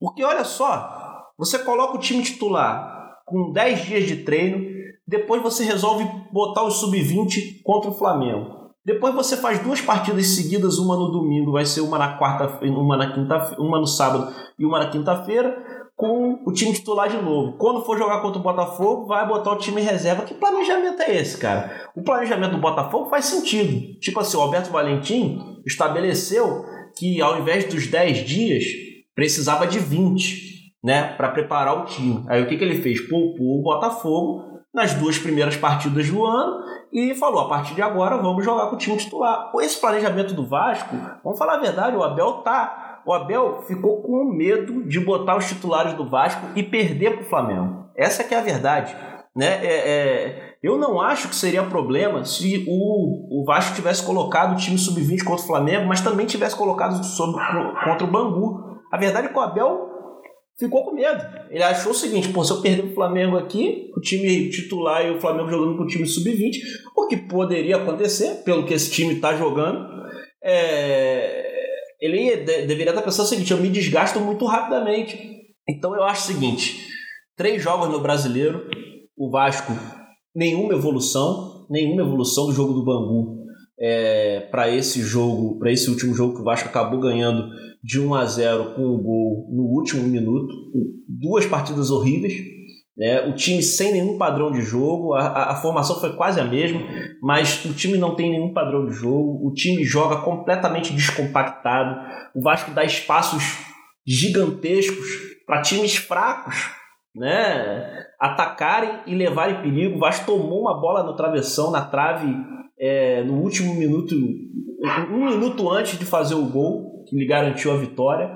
Porque 0.00 0.24
olha 0.24 0.42
só, 0.42 1.24
você 1.38 1.58
coloca 1.60 1.96
o 1.96 2.00
time 2.00 2.22
titular 2.22 2.96
com 3.26 3.52
10 3.52 3.84
dias 3.84 4.04
de 4.06 4.16
treino, 4.16 4.65
depois 5.06 5.42
você 5.42 5.64
resolve 5.64 6.04
botar 6.32 6.62
o 6.64 6.70
sub-20 6.70 7.62
contra 7.62 7.90
o 7.90 7.94
Flamengo. 7.94 8.56
Depois 8.84 9.14
você 9.14 9.36
faz 9.36 9.58
duas 9.60 9.80
partidas 9.80 10.26
seguidas, 10.28 10.78
uma 10.78 10.96
no 10.96 11.10
domingo, 11.10 11.52
vai 11.52 11.64
ser 11.64 11.80
uma 11.80 11.98
na 11.98 12.16
quarta, 12.16 12.64
uma 12.64 12.96
na 12.96 13.12
quinta, 13.12 13.56
uma 13.58 13.80
no 13.80 13.86
sábado 13.86 14.32
e 14.58 14.64
uma 14.64 14.78
na 14.78 14.90
quinta-feira, 14.90 15.56
com 15.96 16.40
o 16.46 16.52
time 16.52 16.72
titular 16.72 17.08
de 17.08 17.16
novo. 17.16 17.56
Quando 17.56 17.84
for 17.84 17.98
jogar 17.98 18.20
contra 18.20 18.38
o 18.38 18.42
Botafogo, 18.42 19.06
vai 19.06 19.26
botar 19.26 19.52
o 19.52 19.56
time 19.56 19.80
reserva. 19.80 20.22
Que 20.22 20.34
planejamento 20.34 21.02
é 21.02 21.16
esse, 21.16 21.38
cara? 21.38 21.88
O 21.96 22.02
planejamento 22.02 22.52
do 22.52 22.60
Botafogo 22.60 23.08
faz 23.08 23.24
sentido. 23.24 23.98
Tipo 23.98 24.20
assim, 24.20 24.36
o 24.36 24.40
Alberto 24.40 24.70
Valentim 24.70 25.40
estabeleceu 25.66 26.64
que 26.96 27.20
ao 27.20 27.40
invés 27.40 27.64
dos 27.64 27.86
10 27.86 28.26
dias, 28.26 28.64
precisava 29.14 29.66
de 29.66 29.78
20, 29.78 30.74
né, 30.84 31.14
para 31.16 31.30
preparar 31.30 31.82
o 31.82 31.86
time. 31.86 32.24
Aí 32.28 32.42
o 32.42 32.46
que, 32.46 32.56
que 32.56 32.62
ele 32.62 32.80
fez? 32.82 33.00
Poupou 33.08 33.58
o 33.58 33.62
Botafogo 33.62 34.55
nas 34.76 34.92
duas 34.92 35.18
primeiras 35.18 35.56
partidas 35.56 36.10
do 36.10 36.24
ano 36.24 36.62
e 36.92 37.14
falou: 37.14 37.40
a 37.40 37.48
partir 37.48 37.74
de 37.74 37.80
agora 37.80 38.18
vamos 38.18 38.44
jogar 38.44 38.66
com 38.66 38.76
o 38.76 38.78
time 38.78 38.98
titular. 38.98 39.50
Com 39.50 39.60
esse 39.62 39.80
planejamento 39.80 40.34
do 40.34 40.46
Vasco, 40.46 40.94
vamos 41.24 41.38
falar 41.38 41.54
a 41.54 41.60
verdade, 41.60 41.96
o 41.96 42.04
Abel 42.04 42.32
tá. 42.44 43.00
O 43.06 43.12
Abel 43.12 43.62
ficou 43.66 44.02
com 44.02 44.24
medo 44.24 44.84
de 44.86 45.00
botar 45.00 45.36
os 45.36 45.46
titulares 45.46 45.94
do 45.94 46.08
Vasco 46.08 46.42
e 46.54 46.62
perder 46.62 47.14
para 47.14 47.22
o 47.22 47.28
Flamengo. 47.28 47.86
Essa 47.96 48.22
que 48.22 48.34
é 48.34 48.38
a 48.38 48.42
verdade. 48.42 48.94
Né? 49.34 49.46
É, 49.64 49.74
é, 49.74 50.56
eu 50.62 50.76
não 50.76 51.00
acho 51.00 51.28
que 51.28 51.36
seria 51.36 51.62
problema 51.62 52.24
se 52.24 52.64
o, 52.68 53.42
o 53.42 53.44
Vasco 53.44 53.76
tivesse 53.76 54.04
colocado 54.04 54.54
o 54.54 54.56
time 54.56 54.76
sub-20 54.76 55.22
contra 55.22 55.44
o 55.44 55.46
Flamengo, 55.46 55.86
mas 55.86 56.00
também 56.00 56.26
tivesse 56.26 56.56
colocado 56.56 57.02
sobre, 57.04 57.40
contra 57.84 58.04
o 58.04 58.10
Bangu. 58.10 58.80
A 58.90 58.96
verdade 58.96 59.28
é 59.28 59.30
que 59.30 59.38
o 59.38 59.40
Abel 59.40 59.95
ficou 60.58 60.84
com 60.84 60.94
medo. 60.94 61.22
Ele 61.50 61.62
achou 61.62 61.92
o 61.92 61.94
seguinte: 61.94 62.28
pô, 62.28 62.44
se 62.44 62.52
eu 62.52 62.60
perder 62.60 62.84
o 62.84 62.94
Flamengo 62.94 63.36
aqui, 63.36 63.90
o 63.96 64.00
time 64.00 64.50
titular 64.50 65.06
e 65.06 65.10
o 65.10 65.20
Flamengo 65.20 65.48
jogando 65.48 65.76
com 65.76 65.84
o 65.84 65.86
time 65.86 66.06
sub-20, 66.06 66.58
o 66.96 67.06
que 67.06 67.16
poderia 67.16 67.76
acontecer, 67.76 68.42
pelo 68.44 68.64
que 68.64 68.74
esse 68.74 68.90
time 68.90 69.14
está 69.14 69.36
jogando, 69.36 69.86
é... 70.42 71.46
ele 72.00 72.36
de 72.36 72.66
deveria 72.66 72.90
estar 72.90 73.02
pensando 73.02 73.26
o 73.26 73.28
seguinte: 73.28 73.52
eu 73.52 73.58
me 73.58 73.68
desgasto 73.68 74.18
muito 74.20 74.44
rapidamente. 74.46 75.36
Então 75.68 75.94
eu 75.94 76.02
acho 76.02 76.24
o 76.30 76.34
seguinte: 76.34 76.86
três 77.36 77.62
jogos 77.62 77.88
no 77.88 78.00
brasileiro, 78.00 78.68
o 79.16 79.30
Vasco, 79.30 79.72
nenhuma 80.34 80.74
evolução, 80.74 81.66
nenhuma 81.70 82.02
evolução 82.02 82.46
do 82.46 82.52
jogo 82.52 82.72
do 82.72 82.84
Bangu. 82.84 83.45
É, 83.78 84.40
para 84.50 84.70
esse 84.70 85.02
jogo, 85.02 85.58
para 85.58 85.70
esse 85.70 85.90
último 85.90 86.14
jogo 86.14 86.34
que 86.34 86.40
o 86.40 86.44
Vasco 86.44 86.68
acabou 86.68 86.98
ganhando 86.98 87.50
de 87.84 88.00
1 88.00 88.14
a 88.14 88.24
0 88.24 88.74
com 88.74 88.82
o 88.82 89.02
gol 89.02 89.48
no 89.52 89.64
último 89.64 90.02
minuto, 90.04 90.54
duas 91.06 91.44
partidas 91.44 91.90
horríveis, 91.90 92.34
né? 92.96 93.28
o 93.28 93.34
time 93.34 93.62
sem 93.62 93.92
nenhum 93.92 94.16
padrão 94.16 94.50
de 94.50 94.62
jogo, 94.62 95.12
a, 95.12 95.26
a, 95.26 95.52
a, 95.52 95.56
formação 95.56 96.00
foi 96.00 96.16
quase 96.16 96.40
a 96.40 96.44
mesma, 96.44 96.80
mas 97.22 97.62
o 97.66 97.74
time 97.74 97.98
não 97.98 98.16
tem 98.16 98.30
nenhum 98.30 98.54
padrão 98.54 98.86
de 98.86 98.94
jogo, 98.94 99.46
o 99.46 99.52
time 99.52 99.84
joga 99.84 100.22
completamente 100.22 100.94
descompactado, 100.94 102.00
o 102.34 102.42
Vasco 102.42 102.70
dá 102.70 102.82
espaços 102.82 103.58
gigantescos 104.06 105.06
para 105.46 105.60
times 105.60 105.96
fracos 105.96 106.70
né? 107.16 108.04
atacarem 108.20 109.00
e 109.06 109.14
levarem 109.14 109.62
perigo. 109.62 109.96
O 109.96 110.00
Vasco 110.00 110.26
tomou 110.26 110.60
uma 110.60 110.78
bola 110.78 111.02
no 111.02 111.16
travessão, 111.16 111.70
na 111.70 111.82
trave, 111.82 112.26
é, 112.78 113.22
no 113.22 113.34
último 113.40 113.74
minuto, 113.74 114.14
um 115.10 115.26
minuto 115.26 115.70
antes 115.70 115.98
de 115.98 116.04
fazer 116.04 116.34
o 116.34 116.46
gol 116.46 117.04
que 117.08 117.16
lhe 117.16 117.26
garantiu 117.26 117.72
a 117.72 117.76
vitória. 117.76 118.30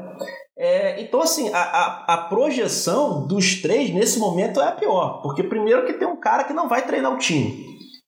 É, 0.56 1.00
então, 1.00 1.22
assim, 1.22 1.52
a, 1.52 1.58
a, 1.58 2.14
a, 2.14 2.18
projeção 2.28 3.26
dos 3.26 3.62
três 3.62 3.92
nesse 3.94 4.18
momento 4.18 4.60
é 4.60 4.68
a 4.68 4.72
pior, 4.72 5.22
porque 5.22 5.42
primeiro 5.42 5.86
que 5.86 5.94
tem 5.94 6.06
um 6.06 6.20
cara 6.20 6.44
que 6.44 6.52
não 6.52 6.68
vai 6.68 6.86
treinar 6.86 7.14
o 7.14 7.18
time, 7.18 7.64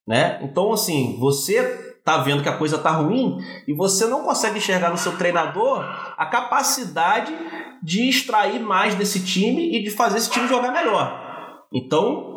né? 0.06 0.38
Então, 0.42 0.70
assim, 0.70 1.16
você 1.18 1.62
tá 2.04 2.18
vendo 2.18 2.42
que 2.42 2.48
a 2.48 2.56
coisa 2.56 2.76
tá 2.78 2.90
ruim 2.90 3.38
e 3.66 3.72
você 3.72 4.06
não 4.06 4.22
consegue 4.24 4.58
enxergar 4.58 4.90
no 4.90 4.98
seu 4.98 5.16
treinador 5.16 5.80
a 6.16 6.26
capacidade 6.26 7.32
de 7.82 8.08
extrair 8.08 8.60
mais 8.60 8.94
desse 8.94 9.24
time 9.24 9.76
e 9.76 9.82
de 9.82 9.90
fazer 9.90 10.18
esse 10.18 10.30
time 10.30 10.46
jogar 10.46 10.72
melhor. 10.72 11.66
Então, 11.72 12.31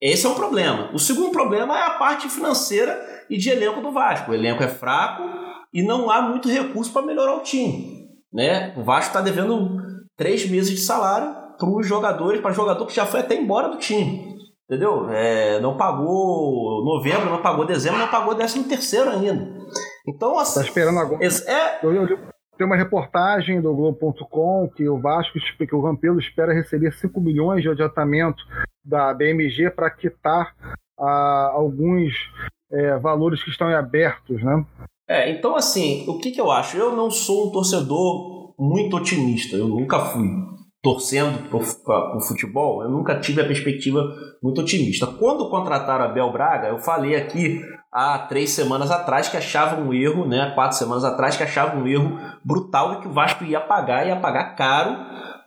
Esse 0.00 0.26
é 0.26 0.28
um 0.28 0.34
problema. 0.34 0.90
O 0.92 0.98
segundo 0.98 1.30
problema 1.30 1.78
é 1.78 1.82
a 1.82 1.90
parte 1.90 2.28
financeira 2.28 2.98
e 3.30 3.36
de 3.36 3.48
elenco 3.48 3.80
do 3.80 3.92
Vasco. 3.92 4.30
O 4.30 4.34
elenco 4.34 4.62
é 4.62 4.68
fraco 4.68 5.22
e 5.72 5.82
não 5.82 6.10
há 6.10 6.20
muito 6.22 6.48
recurso 6.48 6.92
para 6.92 7.02
melhorar 7.06 7.36
o 7.36 7.42
time. 7.42 8.08
Né? 8.32 8.74
O 8.76 8.84
Vasco 8.84 9.08
está 9.08 9.20
devendo 9.20 9.78
três 10.16 10.48
meses 10.48 10.70
de 10.70 10.80
salário 10.80 11.34
para 11.58 11.68
os 11.68 11.86
jogadores, 11.86 12.40
para 12.40 12.52
jogador 12.52 12.86
que 12.86 12.94
já 12.94 13.06
foi 13.06 13.20
até 13.20 13.34
embora 13.34 13.68
do 13.68 13.78
time. 13.78 14.36
Entendeu? 14.68 15.08
É, 15.10 15.60
não 15.60 15.76
pagou 15.76 16.84
novembro, 16.84 17.30
não 17.30 17.40
pagou 17.40 17.64
dezembro, 17.64 18.00
não 18.00 18.08
pagou 18.08 18.34
décimo 18.34 18.64
terceiro 18.64 19.10
ainda. 19.10 19.56
Então, 20.06 20.38
assim. 20.38 20.60
Tá 20.60 20.66
esperando 20.66 20.98
agora. 20.98 21.24
É... 21.24 21.84
Eu, 21.84 21.94
eu, 21.94 22.18
tem 22.56 22.66
uma 22.66 22.76
reportagem 22.76 23.60
do 23.60 23.74
Globo.com 23.74 24.68
que 24.74 24.88
o 24.88 24.98
Vasco, 24.98 25.38
que 25.38 25.74
o 25.74 25.80
Rampelo 25.80 26.18
espera 26.18 26.52
receber 26.52 26.92
5 26.92 27.20
milhões 27.20 27.62
de 27.62 27.68
adiantamento 27.68 28.42
da 28.84 29.12
BMG 29.12 29.70
para 29.70 29.90
quitar 29.90 30.54
ah, 30.98 31.50
alguns 31.52 32.14
é, 32.70 32.96
valores 32.98 33.42
que 33.42 33.50
estão 33.50 33.68
abertos, 33.68 34.42
né? 34.42 34.64
É, 35.08 35.30
então 35.30 35.54
assim, 35.54 36.04
o 36.08 36.18
que, 36.18 36.30
que 36.30 36.40
eu 36.40 36.50
acho? 36.50 36.76
Eu 36.76 36.96
não 36.96 37.10
sou 37.10 37.48
um 37.48 37.52
torcedor 37.52 38.54
muito 38.58 38.96
otimista, 38.96 39.56
eu 39.56 39.68
nunca 39.68 40.00
fui 40.06 40.28
torcendo 40.86 41.50
para 41.50 42.16
o 42.16 42.20
futebol, 42.20 42.80
eu 42.80 42.88
nunca 42.88 43.18
tive 43.18 43.40
a 43.40 43.44
perspectiva 43.44 44.14
muito 44.40 44.60
otimista. 44.60 45.04
Quando 45.04 45.50
contrataram 45.50 46.04
a 46.04 46.08
Bel 46.08 46.30
Braga, 46.30 46.68
eu 46.68 46.78
falei 46.78 47.16
aqui 47.16 47.60
há 47.90 48.16
três 48.20 48.50
semanas 48.50 48.92
atrás 48.92 49.28
que 49.28 49.36
achava 49.36 49.80
um 49.80 49.92
erro, 49.92 50.28
né? 50.28 50.52
Quatro 50.54 50.78
semanas 50.78 51.02
atrás 51.02 51.36
que 51.36 51.42
achava 51.42 51.76
um 51.76 51.88
erro 51.88 52.16
brutal 52.44 52.92
e 52.92 53.00
que 53.00 53.08
o 53.08 53.12
Vasco 53.12 53.42
ia 53.42 53.60
pagar, 53.60 54.06
ia 54.06 54.14
pagar 54.14 54.54
caro 54.54 54.96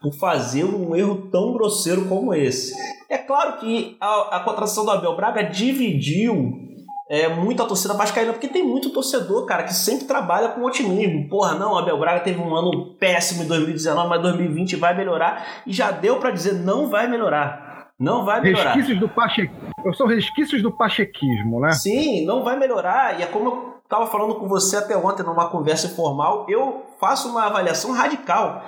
por 0.02 0.14
fazer 0.14 0.66
um 0.66 0.94
erro 0.94 1.30
tão 1.32 1.54
grosseiro 1.54 2.04
como 2.10 2.34
esse. 2.34 2.74
É 3.10 3.18
claro 3.18 3.60
que 3.60 3.96
a, 4.02 4.36
a 4.36 4.40
contratação 4.42 4.84
do 4.84 4.92
Abel 4.92 5.16
Braga 5.16 5.44
dividiu 5.44 6.69
é, 7.10 7.28
muito 7.28 7.64
a 7.64 7.66
torcida 7.66 7.96
vascaína, 7.96 8.34
porque 8.34 8.48
tem 8.48 8.64
muito 8.64 8.92
torcedor, 8.92 9.46
cara, 9.48 9.64
que 9.64 9.74
sempre 9.74 10.06
trabalha 10.06 10.50
com 10.50 10.64
otimismo. 10.64 11.28
Porra, 11.28 11.56
não, 11.56 11.76
Abel 11.76 12.00
Braga 12.00 12.20
teve 12.20 12.40
um 12.40 12.56
ano 12.56 12.94
péssimo 13.00 13.44
em 13.44 13.48
2019, 13.48 14.08
mas 14.08 14.22
2020 14.22 14.76
vai 14.76 14.96
melhorar. 14.96 15.64
E 15.66 15.74
já 15.74 15.90
deu 15.90 16.20
para 16.20 16.30
dizer, 16.30 16.54
não 16.54 16.88
vai 16.88 17.08
melhorar. 17.08 17.90
Não 18.00 18.24
vai 18.24 18.40
melhorar. 18.42 18.74
Resquícios 18.74 19.00
do 19.00 19.10
pache... 19.10 19.50
São 19.98 20.06
resquícios 20.06 20.62
do 20.62 20.72
pachequismo, 20.72 21.60
né? 21.60 21.72
Sim, 21.72 22.26
não 22.26 22.44
vai 22.44 22.60
melhorar. 22.60 23.20
E 23.20 23.24
é 23.24 23.26
como 23.26 23.50
eu 23.50 23.74
estava 23.84 24.06
falando 24.06 24.36
com 24.36 24.48
você 24.48 24.78
até 24.78 24.96
ontem 24.96 25.24
numa 25.24 25.50
conversa 25.50 25.88
informal, 25.88 26.46
eu 26.48 26.86
faço 27.00 27.28
uma 27.30 27.46
avaliação 27.48 27.92
radical 27.92 28.62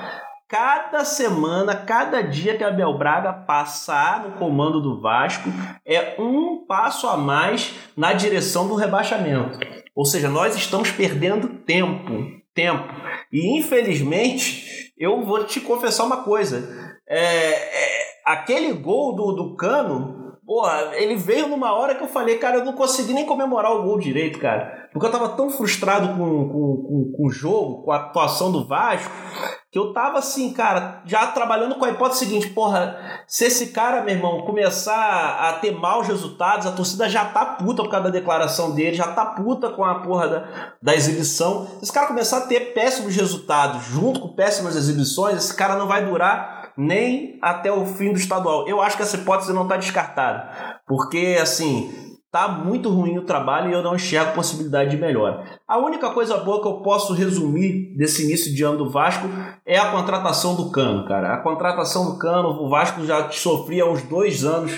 cada 0.52 1.06
semana, 1.06 1.74
cada 1.74 2.22
dia 2.22 2.58
que 2.58 2.64
a 2.64 2.68
Abel 2.68 2.98
Braga 2.98 3.32
passar 3.32 4.22
no 4.22 4.32
comando 4.32 4.82
do 4.82 5.00
Vasco 5.00 5.48
é 5.86 6.16
um 6.20 6.66
passo 6.68 7.08
a 7.08 7.16
mais 7.16 7.74
na 7.96 8.12
direção 8.12 8.68
do 8.68 8.76
rebaixamento. 8.76 9.58
Ou 9.96 10.04
seja, 10.04 10.28
nós 10.28 10.54
estamos 10.58 10.92
perdendo 10.92 11.48
tempo, 11.48 12.30
tempo. 12.54 12.84
E 13.32 13.58
infelizmente, 13.58 14.92
eu 14.98 15.22
vou 15.24 15.46
te 15.46 15.62
confessar 15.62 16.04
uma 16.04 16.24
coisa. 16.24 17.00
É, 17.08 17.18
é, 17.18 17.90
aquele 18.26 18.74
gol 18.74 19.16
do, 19.16 19.32
do 19.32 19.56
Cano, 19.56 20.21
porra, 20.46 20.92
ele 20.94 21.16
veio 21.16 21.48
numa 21.48 21.74
hora 21.74 21.96
que 21.96 22.04
eu 22.04 22.08
falei, 22.08 22.38
cara, 22.38 22.58
eu 22.58 22.66
não 22.66 22.74
consegui 22.74 23.14
nem 23.14 23.26
comemorar 23.26 23.72
o 23.72 23.84
gol 23.84 24.00
direito, 24.00 24.40
cara. 24.40 24.90
Porque 24.92 25.06
eu 25.06 25.12
tava 25.12 25.30
tão 25.30 25.50
frustrado 25.50 26.10
com, 26.10 26.18
com, 26.18 26.78
com, 26.84 27.14
com 27.16 27.28
o 27.28 27.32
jogo, 27.32 27.84
com 27.84 27.92
a 27.92 27.98
atuação 27.98 28.52
do 28.52 28.66
Vasco, 28.66 29.12
que 29.72 29.80
eu 29.80 29.94
tava 29.94 30.20
assim, 30.20 30.52
cara, 30.52 31.02
já 31.06 31.28
trabalhando 31.28 31.76
com 31.76 31.86
a 31.86 31.90
hipótese 31.90 32.26
seguinte, 32.26 32.50
porra, 32.50 33.24
se 33.26 33.46
esse 33.46 33.68
cara, 33.68 34.04
meu 34.04 34.14
irmão, 34.14 34.42
começar 34.42 35.38
a 35.40 35.54
ter 35.54 35.72
maus 35.72 36.08
resultados, 36.08 36.68
a 36.68 36.74
torcida 36.74 37.08
já 37.08 37.24
tá 37.24 37.46
puta 37.46 37.82
por 37.82 37.90
causa 37.90 38.06
da 38.06 38.20
declaração 38.20 38.72
dele, 38.76 38.98
já 38.98 39.08
tá 39.08 39.26
puta 39.26 39.70
com 39.70 39.86
a 39.86 40.02
porra 40.02 40.28
da, 40.28 40.74
da 40.82 40.94
exibição. 40.94 41.66
Se 41.78 41.84
esse 41.84 41.94
cara 41.94 42.08
começar 42.08 42.40
a 42.40 42.48
ter 42.48 42.74
péssimos 42.74 43.16
resultados 43.16 43.86
junto 43.86 44.20
com 44.20 44.36
péssimas 44.36 44.76
exibições, 44.76 45.38
esse 45.38 45.56
cara 45.56 45.76
não 45.76 45.88
vai 45.88 46.06
durar 46.06 46.61
nem 46.82 47.38
até 47.42 47.72
o 47.72 47.86
fim 47.86 48.12
do 48.12 48.20
estadual. 48.20 48.68
Eu 48.68 48.82
acho 48.82 48.98
que 48.98 49.04
essa 49.04 49.18
hipótese 49.18 49.54
não 49.54 49.68
tá 49.68 49.78
descartada. 49.78 50.80
Porque, 50.88 51.38
assim, 51.42 51.92
Tá 52.32 52.48
muito 52.48 52.88
ruim 52.90 53.18
o 53.18 53.26
trabalho 53.26 53.70
e 53.70 53.74
eu 53.74 53.84
não 53.84 53.96
enxergo 53.96 54.34
possibilidade 54.34 54.92
de 54.92 54.98
melhora. 54.98 55.44
A 55.68 55.78
única 55.78 56.12
coisa 56.12 56.38
boa 56.38 56.62
que 56.62 56.68
eu 56.68 56.76
posso 56.76 57.14
resumir 57.14 57.94
desse 57.98 58.24
início 58.24 58.56
de 58.56 58.64
ano 58.64 58.78
do 58.78 58.90
Vasco 58.90 59.28
é 59.66 59.78
a 59.78 59.92
contratação 59.92 60.56
do 60.56 60.72
Cano, 60.72 61.06
cara. 61.06 61.34
A 61.34 61.40
contratação 61.40 62.06
do 62.06 62.18
Cano, 62.18 62.48
o 62.64 62.70
Vasco 62.70 63.06
já 63.06 63.30
sofria 63.32 63.86
uns 63.86 64.04
dois 64.04 64.46
anos, 64.46 64.72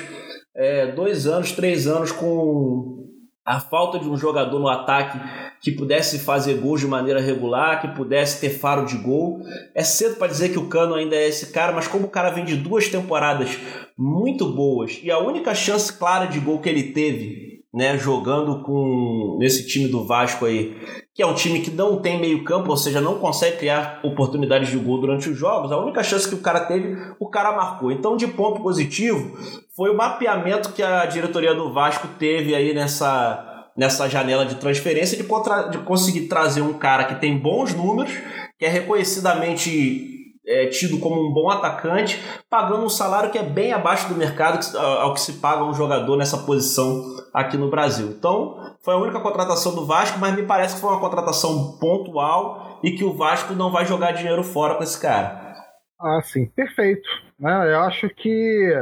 é, 0.55 0.93
dois 0.93 1.27
anos, 1.27 1.51
três 1.51 1.85
anos 1.85 2.11
com 2.11 3.02
a 3.45 3.59
falta 3.59 3.99
de 3.99 4.07
um 4.07 4.15
jogador 4.15 4.57
no 4.57 4.69
ataque 4.69 5.19
que 5.61 5.71
pudesse 5.71 6.19
fazer 6.19 6.55
gols 6.55 6.79
de 6.79 6.87
maneira 6.87 7.19
regular, 7.19 7.81
que 7.81 7.89
pudesse 7.89 8.39
ter 8.39 8.49
faro 8.49 8.85
de 8.85 8.97
gol. 8.97 9.41
É 9.75 9.83
cedo 9.83 10.15
para 10.15 10.27
dizer 10.27 10.49
que 10.49 10.59
o 10.59 10.67
Cano 10.67 10.95
ainda 10.95 11.15
é 11.15 11.27
esse 11.27 11.51
cara, 11.51 11.73
mas 11.73 11.87
como 11.87 12.05
o 12.05 12.09
cara 12.09 12.29
vem 12.29 12.45
de 12.45 12.55
duas 12.55 12.87
temporadas 12.87 13.57
muito 13.97 14.45
boas 14.53 14.99
e 15.03 15.11
a 15.11 15.19
única 15.19 15.53
chance 15.53 15.91
clara 15.91 16.25
de 16.25 16.39
gol 16.39 16.59
que 16.59 16.69
ele 16.69 16.93
teve, 16.93 17.63
né, 17.73 17.97
jogando 17.97 18.63
com 18.63 19.37
nesse 19.39 19.67
time 19.67 19.87
do 19.87 20.05
Vasco 20.05 20.45
aí, 20.45 20.75
que 21.13 21.21
é 21.21 21.27
um 21.27 21.35
time 21.35 21.61
que 21.61 21.69
não 21.69 22.01
tem 22.01 22.19
meio-campo, 22.19 22.71
ou 22.71 22.77
seja, 22.77 22.99
não 22.99 23.19
consegue 23.19 23.57
criar 23.57 23.99
oportunidades 24.03 24.69
de 24.69 24.77
gol 24.77 24.99
durante 24.99 25.29
os 25.29 25.37
jogos, 25.37 25.71
a 25.71 25.77
única 25.77 26.03
chance 26.03 26.27
que 26.27 26.33
o 26.33 26.41
cara 26.41 26.61
teve, 26.61 26.97
o 27.19 27.29
cara 27.29 27.55
marcou. 27.55 27.91
Então, 27.91 28.17
de 28.17 28.27
ponto 28.27 28.61
positivo, 28.61 29.37
foi 29.75 29.91
o 29.91 29.97
mapeamento 29.97 30.73
que 30.73 30.81
a 30.81 31.05
diretoria 31.05 31.53
do 31.53 31.71
Vasco 31.71 32.07
teve 32.17 32.55
aí 32.55 32.73
nessa 32.73 33.49
nessa 33.75 34.07
janela 34.07 34.45
de 34.45 34.55
transferência 34.55 35.17
de, 35.17 35.23
contra, 35.23 35.63
de 35.63 35.79
conseguir 35.79 36.27
trazer 36.27 36.61
um 36.61 36.73
cara 36.73 37.05
que 37.05 37.15
tem 37.15 37.35
bons 37.37 37.73
números, 37.73 38.13
que 38.59 38.65
é 38.65 38.69
reconhecidamente 38.69 40.13
é, 40.45 40.67
tido 40.67 40.99
como 40.99 41.19
um 41.19 41.33
bom 41.33 41.49
atacante, 41.49 42.21
pagando 42.49 42.85
um 42.85 42.89
salário 42.89 43.31
que 43.31 43.37
é 43.37 43.43
bem 43.43 43.73
abaixo 43.73 44.09
do 44.09 44.15
mercado 44.15 44.77
ao 44.77 45.13
que 45.13 45.21
se 45.21 45.33
paga 45.33 45.63
um 45.63 45.73
jogador 45.73 46.17
nessa 46.17 46.37
posição 46.39 47.01
aqui 47.33 47.57
no 47.57 47.69
Brasil. 47.69 48.13
Então, 48.17 48.57
foi 48.83 48.93
a 48.93 48.97
única 48.97 49.19
contratação 49.19 49.73
do 49.73 49.85
Vasco, 49.85 50.19
mas 50.19 50.35
me 50.35 50.43
parece 50.43 50.75
que 50.75 50.81
foi 50.81 50.89
uma 50.89 50.99
contratação 50.99 51.77
pontual 51.79 52.79
e 52.83 52.91
que 52.91 53.03
o 53.03 53.13
Vasco 53.13 53.53
não 53.53 53.71
vai 53.71 53.85
jogar 53.85 54.11
dinheiro 54.11 54.43
fora 54.43 54.75
com 54.75 54.83
esse 54.83 54.99
cara. 54.99 55.53
Ah, 55.99 56.21
sim, 56.21 56.47
perfeito. 56.47 57.07
Né? 57.39 57.73
Eu 57.73 57.79
acho 57.79 58.09
que 58.09 58.73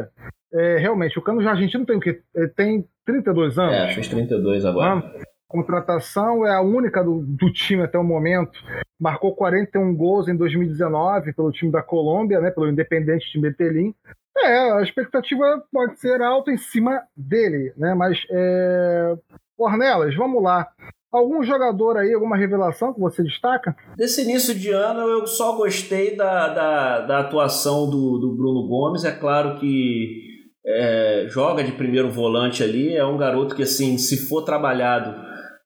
é, 0.54 0.78
realmente 0.78 1.20
o 1.20 1.22
Cano 1.22 1.48
Argentino 1.48 1.86
tem 1.86 1.98
o 1.98 2.00
quê? 2.00 2.20
Tem 2.56 2.86
32 3.06 3.60
anos? 3.60 3.74
É, 3.74 3.94
fez 3.94 4.08
32 4.08 4.66
agora. 4.66 5.00
Ah, 5.00 5.22
contratação 5.48 6.48
é 6.48 6.56
a 6.56 6.62
única 6.62 7.04
do, 7.04 7.22
do, 7.22 7.52
time 7.52 7.84
até 7.84 8.00
o 8.00 8.04
momento. 8.04 8.58
Marcou 9.00 9.36
41 9.36 9.94
gols 9.96 10.28
em 10.28 10.36
2019 10.36 11.34
pelo 11.34 11.52
time 11.52 11.72
da 11.72 11.84
Colômbia, 11.84 12.40
né, 12.40 12.50
pelo 12.50 12.70
Independente 12.70 13.32
de 13.32 13.40
Medellín. 13.40 13.94
É, 14.38 14.72
a 14.72 14.82
expectativa 14.82 15.62
pode 15.72 16.00
ser 16.00 16.22
alta 16.22 16.52
em 16.52 16.58
cima 16.58 17.04
dele, 17.16 17.74
né? 17.76 17.94
Mas, 17.94 18.26
é... 18.32 19.14
Ornelas, 19.62 20.16
vamos 20.16 20.42
lá. 20.42 20.68
Algum 21.12 21.44
jogador 21.44 21.98
aí, 21.98 22.14
alguma 22.14 22.38
revelação 22.38 22.94
que 22.94 23.00
você 23.00 23.22
destaca? 23.22 23.76
Desse 23.98 24.22
início 24.22 24.56
de 24.56 24.72
ano 24.72 25.02
eu 25.02 25.28
só 25.28 25.58
gostei 25.58 26.16
da, 26.16 26.48
da, 26.48 27.00
da 27.02 27.20
atuação 27.20 27.90
do, 27.90 28.18
do 28.18 28.36
Bruno 28.36 28.66
Gomes. 28.68 29.04
É 29.04 29.12
claro 29.12 29.60
que 29.60 30.32
é, 30.66 31.26
joga 31.28 31.64
de 31.66 31.74
primeiro 31.74 32.10
volante 32.10 32.64
ali, 32.64 32.96
é 32.96 33.04
um 33.06 33.18
garoto 33.18 33.56
que, 33.56 33.64
assim, 33.64 33.98
se 33.98 34.30
for 34.30 34.44
trabalhado, 34.44 35.14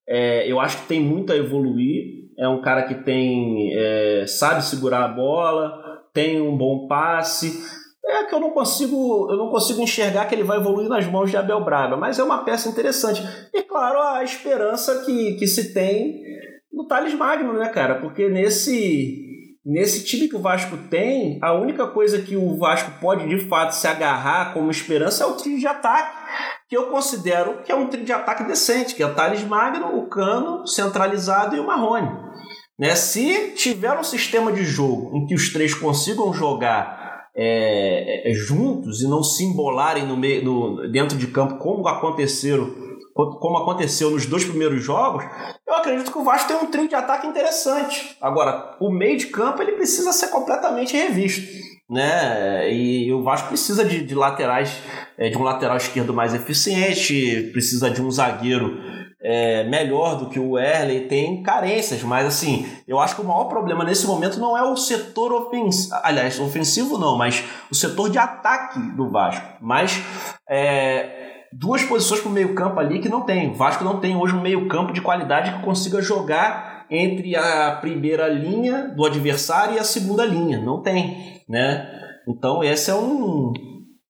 é, 0.10 0.52
eu 0.52 0.60
acho 0.60 0.82
que 0.82 0.88
tem 0.88 1.00
muito 1.00 1.32
a 1.32 1.38
evoluir. 1.38 2.26
É 2.40 2.48
um 2.48 2.62
cara 2.62 2.84
que 2.84 2.96
tem 2.96 3.72
é, 3.78 4.26
sabe 4.28 4.66
segurar 4.66 5.06
a 5.06 5.08
bola, 5.08 5.80
tem 6.12 6.42
um 6.42 6.58
bom 6.58 6.88
passe. 6.88 7.62
É 8.08 8.24
que 8.24 8.36
eu 8.36 8.40
não 8.40 8.52
consigo, 8.52 9.28
eu 9.32 9.38
não 9.38 9.50
consigo 9.50 9.82
enxergar 9.82 10.26
que 10.26 10.36
ele 10.36 10.44
vai 10.44 10.58
evoluir 10.58 10.88
nas 10.88 11.08
mãos 11.08 11.32
de 11.32 11.38
Abel 11.38 11.64
Braga, 11.64 11.98
mas 11.98 12.20
é 12.20 12.24
uma 12.24 12.44
peça 12.44 12.70
interessante. 12.70 13.22
E 13.54 13.64
claro, 13.64 14.00
a 14.00 14.24
esperança 14.24 15.04
que, 15.04 15.34
que 15.34 15.48
se 15.48 15.74
tem 15.74 16.22
no 16.72 16.88
Thales 16.88 17.16
Magno, 17.16 17.54
né, 17.54 17.68
cara? 17.70 17.96
Porque 17.96 18.30
nesse 18.30 19.26
Nesse 19.66 20.04
time 20.04 20.28
que 20.28 20.36
o 20.36 20.42
Vasco 20.42 20.78
tem, 20.92 21.40
a 21.42 21.52
única 21.52 21.88
coisa 21.88 22.22
que 22.22 22.36
o 22.36 22.56
Vasco 22.56 22.92
pode 23.02 23.28
de 23.28 23.50
fato 23.50 23.72
se 23.72 23.88
agarrar 23.88 24.54
como 24.54 24.70
esperança 24.70 25.24
é 25.24 25.28
o 25.28 25.34
trio 25.34 25.58
de 25.58 25.66
ataque, 25.66 26.16
que 26.70 26.78
eu 26.78 26.92
considero 26.92 27.64
que 27.64 27.72
é 27.72 27.76
um 27.76 27.88
trio 27.88 28.06
de 28.06 28.14
ataque 28.14 28.44
decente, 28.44 28.94
que 28.94 29.02
é 29.02 29.08
o 29.08 29.16
Thales 29.16 29.44
Magno, 29.44 29.98
o 29.98 30.08
Cano, 30.08 30.68
centralizado 30.68 31.56
e 31.56 31.60
o 31.60 31.66
Marrone. 31.66 32.12
Né? 32.78 32.94
Se 32.94 33.54
tiver 33.56 33.98
um 33.98 34.04
sistema 34.04 34.52
de 34.52 34.64
jogo 34.64 35.18
em 35.18 35.26
que 35.26 35.34
os 35.34 35.52
três 35.52 35.74
consigam 35.74 36.32
jogar 36.32 37.05
é, 37.36 38.32
é, 38.32 38.34
juntos 38.34 39.02
e 39.02 39.08
não 39.08 39.22
se 39.22 39.44
embolarem 39.44 40.06
no 40.06 40.16
meio, 40.16 40.44
no, 40.44 40.90
dentro 40.90 41.18
de 41.18 41.28
campo 41.28 41.58
como 41.58 41.88
aconteceram 41.88 42.86
como 43.14 43.58
aconteceu 43.58 44.12
nos 44.12 44.26
dois 44.26 44.44
primeiros 44.44 44.84
jogos, 44.84 45.24
eu 45.66 45.74
acredito 45.76 46.12
que 46.12 46.18
o 46.18 46.24
Vasco 46.26 46.50
tem 46.50 46.58
um 46.58 46.70
trio 46.70 46.90
de 46.90 46.96
ataque 46.96 47.26
interessante. 47.26 48.18
Agora, 48.20 48.76
o 48.78 48.92
meio 48.92 49.18
de 49.18 49.28
campo 49.28 49.62
ele 49.62 49.72
precisa 49.72 50.12
ser 50.12 50.28
completamente 50.28 50.98
revisto. 50.98 51.42
né? 51.90 52.70
E 52.74 53.14
o 53.14 53.24
Vasco 53.24 53.48
precisa 53.48 53.86
de, 53.86 54.04
de 54.04 54.14
laterais, 54.14 54.82
é, 55.18 55.30
de 55.30 55.38
um 55.38 55.44
lateral 55.44 55.78
esquerdo 55.78 56.14
mais 56.14 56.34
eficiente, 56.34 57.52
precisa 57.54 57.90
de 57.90 58.02
um 58.02 58.12
zagueiro 58.12 58.78
é, 59.28 59.64
melhor 59.64 60.20
do 60.20 60.30
que 60.30 60.40
o 60.40 60.56
Erley, 60.56 61.08
tem 61.08 61.42
carências, 61.42 62.04
mas 62.04 62.28
assim, 62.28 62.68
eu 62.88 63.00
acho 63.00 63.16
que 63.16 63.22
o 63.22 63.26
maior 63.26 63.46
problema 63.46 63.84
nesse 63.84 64.06
momento 64.06 64.40
não 64.40 64.56
é 64.56 64.62
o 64.62 64.78
setor 64.78 65.34
ofensivo, 65.34 65.96
aliás, 66.04 66.40
ofensivo 66.40 67.00
não, 67.00 67.18
mas 67.18 67.44
o 67.72 67.74
setor 67.74 68.12
de 68.12 68.20
ataque 68.20 68.80
do 68.96 69.10
Vasco, 69.10 69.44
mas 69.60 70.00
é, 70.48 71.48
duas 71.52 71.84
posições 71.84 72.22
para 72.22 72.30
o 72.30 72.34
meio 72.34 72.54
campo 72.54 72.80
ali 72.80 73.00
que 73.00 73.10
não 73.10 73.22
tem. 73.22 73.50
O 73.50 73.56
Vasco 73.56 73.84
não 73.84 74.00
tem 74.00 74.16
hoje 74.16 74.36
um 74.36 74.42
meio 74.42 74.68
campo 74.68 74.94
de 74.94 75.02
qualidade 75.02 75.54
que 75.54 75.64
consiga 75.64 76.00
jogar 76.04 76.86
entre 76.92 77.36
a 77.36 77.78
primeira 77.82 78.28
linha 78.28 78.90
do 78.90 79.08
adversário 79.08 79.74
e 79.74 79.80
a 79.80 79.84
segunda 79.84 80.24
linha, 80.24 80.62
não 80.62 80.84
tem, 80.84 81.42
né? 81.50 81.92
Então 82.28 82.64
esse 82.64 82.92
é 82.92 82.96
um, 82.96 83.52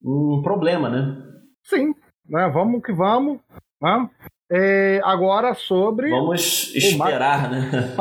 um 0.03 0.41
problema, 0.43 0.89
né? 0.89 1.15
Sim, 1.63 1.93
né? 2.29 2.51
vamos 2.53 2.81
que 2.83 2.91
vamos. 2.91 3.39
Né? 3.81 4.09
É, 4.51 5.01
agora 5.03 5.53
sobre. 5.53 6.09
Vamos 6.09 6.73
esperar, 6.75 7.49
né? 7.49 7.95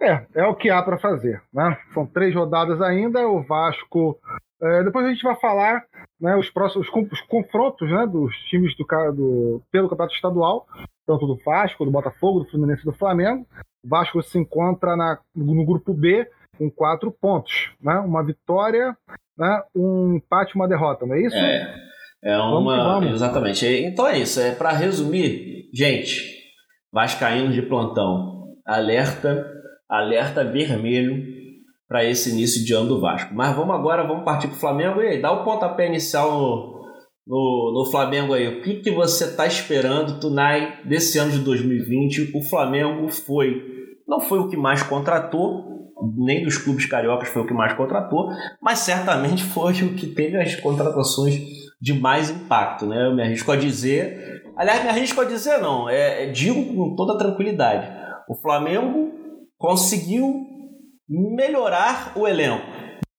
É, 0.00 0.26
é 0.34 0.46
o 0.46 0.54
que 0.54 0.70
há 0.70 0.82
para 0.82 0.98
fazer. 0.98 1.42
Né? 1.52 1.76
São 1.92 2.06
três 2.06 2.34
rodadas 2.34 2.80
ainda. 2.80 3.26
O 3.26 3.42
Vasco. 3.42 4.18
É, 4.60 4.82
depois 4.82 5.06
a 5.06 5.10
gente 5.10 5.22
vai 5.22 5.36
falar 5.36 5.84
né, 6.20 6.36
os 6.36 6.50
próximos 6.50 6.88
os 6.88 7.20
confrontos 7.22 7.88
né, 7.88 8.06
dos 8.06 8.36
times 8.48 8.76
do, 8.76 8.84
do, 9.12 9.62
pelo 9.70 9.88
Campeonato 9.88 10.14
Estadual, 10.14 10.66
tanto 11.06 11.26
do 11.26 11.36
Vasco, 11.44 11.84
do 11.84 11.90
Botafogo, 11.90 12.40
do 12.40 12.50
Fluminense 12.50 12.82
e 12.82 12.84
do 12.84 12.92
Flamengo. 12.92 13.46
O 13.84 13.88
Vasco 13.88 14.20
se 14.22 14.36
encontra 14.36 14.96
na, 14.96 15.18
no 15.34 15.64
grupo 15.64 15.94
B 15.94 16.28
com 16.56 16.68
quatro 16.68 17.12
pontos. 17.12 17.72
Né? 17.80 17.94
Uma 18.00 18.24
vitória, 18.24 18.96
né, 19.36 19.62
um 19.74 20.14
empate 20.14 20.52
e 20.52 20.56
uma 20.56 20.66
derrota, 20.66 21.06
não 21.06 21.14
é 21.14 21.22
isso? 21.22 21.36
É. 21.36 21.87
É 22.22 22.36
uma. 22.36 22.76
Vamos 22.76 22.84
vamos. 22.84 23.14
Exatamente. 23.14 23.66
Então 23.66 24.06
é 24.06 24.18
isso. 24.18 24.40
É 24.40 24.52
para 24.52 24.70
resumir, 24.72 25.68
gente, 25.72 26.38
Vascaínos 26.92 27.54
de 27.54 27.62
plantão. 27.62 28.54
Alerta, 28.66 29.46
alerta 29.88 30.44
vermelho 30.44 31.22
para 31.86 32.04
esse 32.04 32.30
início 32.30 32.64
de 32.64 32.72
ano 32.74 32.88
do 32.88 33.00
Vasco. 33.00 33.34
Mas 33.34 33.54
vamos 33.54 33.74
agora, 33.74 34.06
vamos 34.06 34.24
partir 34.24 34.48
para 34.48 34.56
o 34.56 34.60
Flamengo. 34.60 35.00
E 35.00 35.06
aí, 35.06 35.22
dá 35.22 35.32
o 35.32 35.44
pontapé 35.44 35.86
inicial 35.86 36.32
no, 36.32 36.82
no, 37.26 37.72
no 37.74 37.90
Flamengo 37.90 38.34
aí. 38.34 38.48
O 38.48 38.62
que, 38.62 38.76
que 38.76 38.90
você 38.90 39.24
está 39.24 39.46
esperando, 39.46 40.20
Tunai, 40.20 40.80
desse 40.84 41.18
ano 41.18 41.32
de 41.32 41.38
2020? 41.38 42.32
O 42.34 42.42
Flamengo 42.42 43.08
foi. 43.08 43.62
Não 44.06 44.20
foi 44.20 44.38
o 44.38 44.48
que 44.48 44.56
mais 44.56 44.82
contratou, 44.82 45.92
nem 46.16 46.42
dos 46.42 46.56
clubes 46.56 46.86
cariocas 46.86 47.28
foi 47.28 47.42
o 47.42 47.46
que 47.46 47.52
mais 47.52 47.74
contratou, 47.74 48.30
mas 48.62 48.78
certamente 48.78 49.44
foi 49.44 49.72
o 49.82 49.94
que 49.94 50.06
teve 50.06 50.38
as 50.38 50.56
contratações 50.56 51.38
de 51.80 51.94
mais 51.94 52.30
impacto, 52.30 52.86
né? 52.86 53.06
Eu 53.06 53.14
me 53.14 53.22
arrisco 53.22 53.52
a 53.52 53.56
dizer. 53.56 54.42
Aliás, 54.56 54.82
me 54.82 54.88
arrisco 54.88 55.20
a 55.20 55.24
dizer 55.24 55.58
não, 55.58 55.88
é, 55.88 56.24
é, 56.24 56.26
digo 56.30 56.74
com 56.74 56.96
toda 56.96 57.18
tranquilidade. 57.18 57.88
O 58.28 58.34
Flamengo 58.34 59.12
conseguiu 59.56 60.46
melhorar 61.08 62.12
o 62.16 62.26
elenco. 62.26 62.66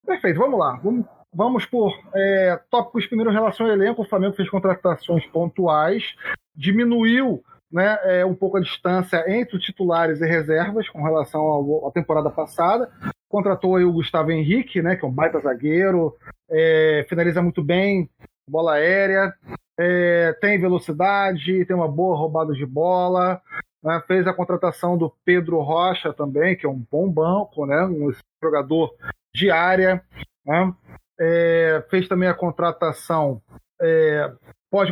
Perfeito, 0.06 0.40
vamos 0.40 0.60
lá. 0.60 0.80
Vamos, 0.84 1.06
vamos 1.34 1.66
por 1.66 1.94
é, 2.14 2.60
tópicos 2.70 3.08
primeiro 3.08 3.32
em 3.32 3.34
relação 3.34 3.66
ao 3.66 3.72
elenco. 3.72 4.02
O 4.02 4.08
Flamengo 4.08 4.36
fez 4.36 4.50
contratações 4.50 5.26
pontuais, 5.28 6.16
diminuiu 6.56 7.42
né, 7.72 7.98
é, 8.04 8.26
um 8.26 8.36
pouco 8.36 8.58
a 8.58 8.62
distância 8.62 9.24
entre 9.28 9.56
os 9.56 9.64
titulares 9.64 10.22
e 10.22 10.26
reservas 10.26 10.90
com 10.90 11.04
relação 11.04 11.88
à 11.88 11.92
temporada 11.92 12.30
passada. 12.30 12.90
Contratou 13.28 13.78
o 13.78 13.94
Gustavo 13.94 14.32
Henrique, 14.32 14.82
né, 14.82 14.96
que 14.96 15.06
é 15.06 15.08
um 15.08 15.12
baita 15.12 15.40
zagueiro, 15.40 16.16
é, 16.50 17.06
finaliza 17.08 17.42
muito 17.42 17.64
bem, 17.64 18.10
bola 18.50 18.74
aérea, 18.74 19.34
é, 19.80 20.34
tem 20.42 20.60
velocidade, 20.60 21.66
tem 21.66 21.76
uma 21.76 21.88
boa 21.88 22.18
roubada 22.18 22.54
de 22.54 22.66
bola. 22.66 23.42
Né? 23.82 24.02
Fez 24.08 24.28
a 24.28 24.34
contratação 24.34 24.98
do 24.98 25.14
Pedro 25.24 25.62
Rocha 25.62 26.12
também, 26.14 26.56
que 26.56 26.66
é 26.66 26.70
um 26.70 26.86
bom 26.92 27.10
banco, 27.10 27.66
né? 27.66 27.86
um 27.86 28.12
jogador 28.44 28.94
de 29.34 29.50
área. 29.50 30.04
Né? 30.46 30.74
É, 31.20 31.86
fez 31.90 32.08
também 32.08 32.28
a 32.28 32.34
contratação. 32.34 33.42
É, 33.82 34.32
pode, 34.70 34.92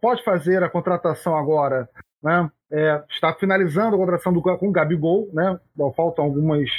pode 0.00 0.24
fazer 0.24 0.62
a 0.62 0.70
contratação 0.70 1.36
agora. 1.36 1.88
Né? 2.22 2.50
É, 2.70 3.02
está 3.10 3.34
finalizando 3.34 3.96
a 3.96 3.98
contratação 3.98 4.32
do, 4.32 4.40
com 4.40 4.68
o 4.68 4.72
Gabigol. 4.72 5.28
Né? 5.32 5.58
Faltam 5.96 6.24
algumas 6.24 6.70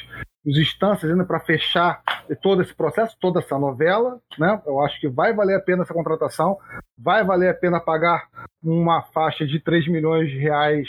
instâncias 0.45 1.09
ainda 1.09 1.25
para 1.25 1.39
fechar 1.39 2.01
todo 2.41 2.61
esse 2.61 2.73
processo, 2.73 3.17
toda 3.19 3.39
essa 3.39 3.57
novela. 3.57 4.19
Né? 4.37 4.61
Eu 4.65 4.81
acho 4.81 4.99
que 4.99 5.07
vai 5.07 5.33
valer 5.33 5.55
a 5.55 5.61
pena 5.61 5.83
essa 5.83 5.93
contratação, 5.93 6.57
vai 6.97 7.23
valer 7.23 7.49
a 7.49 7.53
pena 7.53 7.79
pagar 7.79 8.27
uma 8.61 9.01
faixa 9.01 9.45
de 9.45 9.59
3 9.59 9.87
milhões 9.87 10.29
de 10.29 10.37
reais 10.37 10.87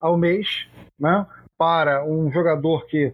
ao 0.00 0.16
mês 0.16 0.68
né? 0.98 1.26
para 1.58 2.04
um 2.04 2.30
jogador 2.32 2.86
que 2.86 3.12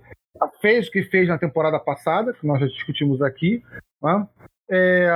fez 0.61 0.89
o 0.89 0.91
que 0.91 1.03
fez 1.03 1.29
na 1.29 1.39
temporada 1.39 1.79
passada, 1.79 2.33
que 2.33 2.47
nós 2.47 2.61
já 2.61 2.67
discutimos 2.67 3.23
aqui. 3.23 3.63
Né? 4.03 4.27
É, 4.71 5.11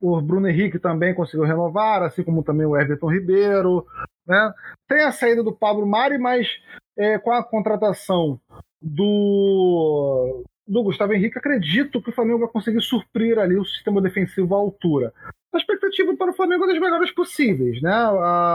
o 0.00 0.20
Bruno 0.20 0.48
Henrique 0.48 0.78
também 0.78 1.14
conseguiu 1.14 1.44
renovar, 1.44 2.02
assim 2.02 2.22
como 2.22 2.44
também 2.44 2.66
o 2.66 2.76
Everton 2.76 3.10
Ribeiro. 3.12 3.84
Né? 4.26 4.52
Tem 4.88 5.02
a 5.02 5.12
saída 5.12 5.42
do 5.42 5.52
Pablo 5.52 5.86
Mari, 5.86 6.18
mas 6.18 6.48
é, 6.96 7.18
com 7.18 7.32
a 7.32 7.42
contratação 7.42 8.40
do, 8.84 10.44
do 10.68 10.82
Gustavo 10.82 11.14
Henrique, 11.14 11.38
acredito 11.38 12.02
que 12.02 12.10
o 12.10 12.12
Flamengo 12.12 12.40
vai 12.40 12.48
conseguir 12.48 12.82
suprir 12.82 13.38
ali 13.38 13.56
o 13.56 13.64
sistema 13.64 14.02
defensivo 14.02 14.54
à 14.54 14.58
altura. 14.58 15.12
A 15.54 15.56
expectativa 15.56 16.14
para 16.16 16.30
o 16.30 16.34
Flamengo 16.34 16.64
é 16.64 16.66
das 16.68 16.80
melhores 16.80 17.10
possíveis. 17.12 17.80
Né? 17.80 18.08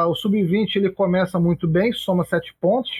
o 0.06 0.14
Sub-20 0.14 0.76
ele 0.76 0.92
começa 0.92 1.40
muito 1.40 1.68
bem, 1.68 1.92
soma 1.92 2.24
sete 2.26 2.54
pontos, 2.62 2.92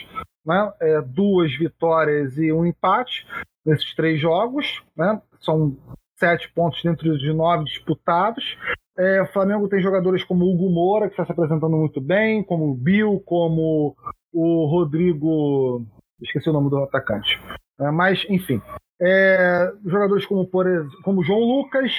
né? 0.44 0.72
É, 0.80 1.00
duas 1.02 1.54
vitórias 1.56 2.36
e 2.36 2.50
um 2.50 2.66
empate 2.66 3.26
nesses 3.64 3.94
três 3.94 4.20
jogos. 4.20 4.82
Né? 4.96 5.20
São 5.40 5.76
sete 6.18 6.50
pontos 6.52 6.82
dentro 6.82 7.16
de 7.16 7.32
nove 7.32 7.64
disputados. 7.64 8.58
É, 8.98 9.22
o 9.22 9.26
Flamengo 9.26 9.68
tem 9.68 9.80
jogadores 9.80 10.24
como 10.24 10.44
o 10.44 10.52
Hugo 10.52 10.70
Moura, 10.70 11.06
que 11.06 11.12
está 11.12 11.24
se 11.24 11.32
apresentando 11.32 11.76
muito 11.76 12.00
bem, 12.00 12.42
como 12.42 12.70
o 12.70 12.74
Bill, 12.74 13.22
como 13.24 13.94
o 14.32 14.66
Rodrigo 14.66 15.86
esqueci 16.22 16.48
o 16.48 16.52
nome 16.52 16.70
do 16.70 16.78
atacante. 16.78 17.40
É, 17.80 17.90
mas, 17.90 18.24
enfim. 18.28 18.60
É, 19.00 19.72
jogadores 19.86 20.26
como, 20.26 20.46
por 20.46 20.66
como 21.02 21.24
João 21.24 21.40
Lucas, 21.40 21.90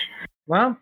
né? 0.48 0.76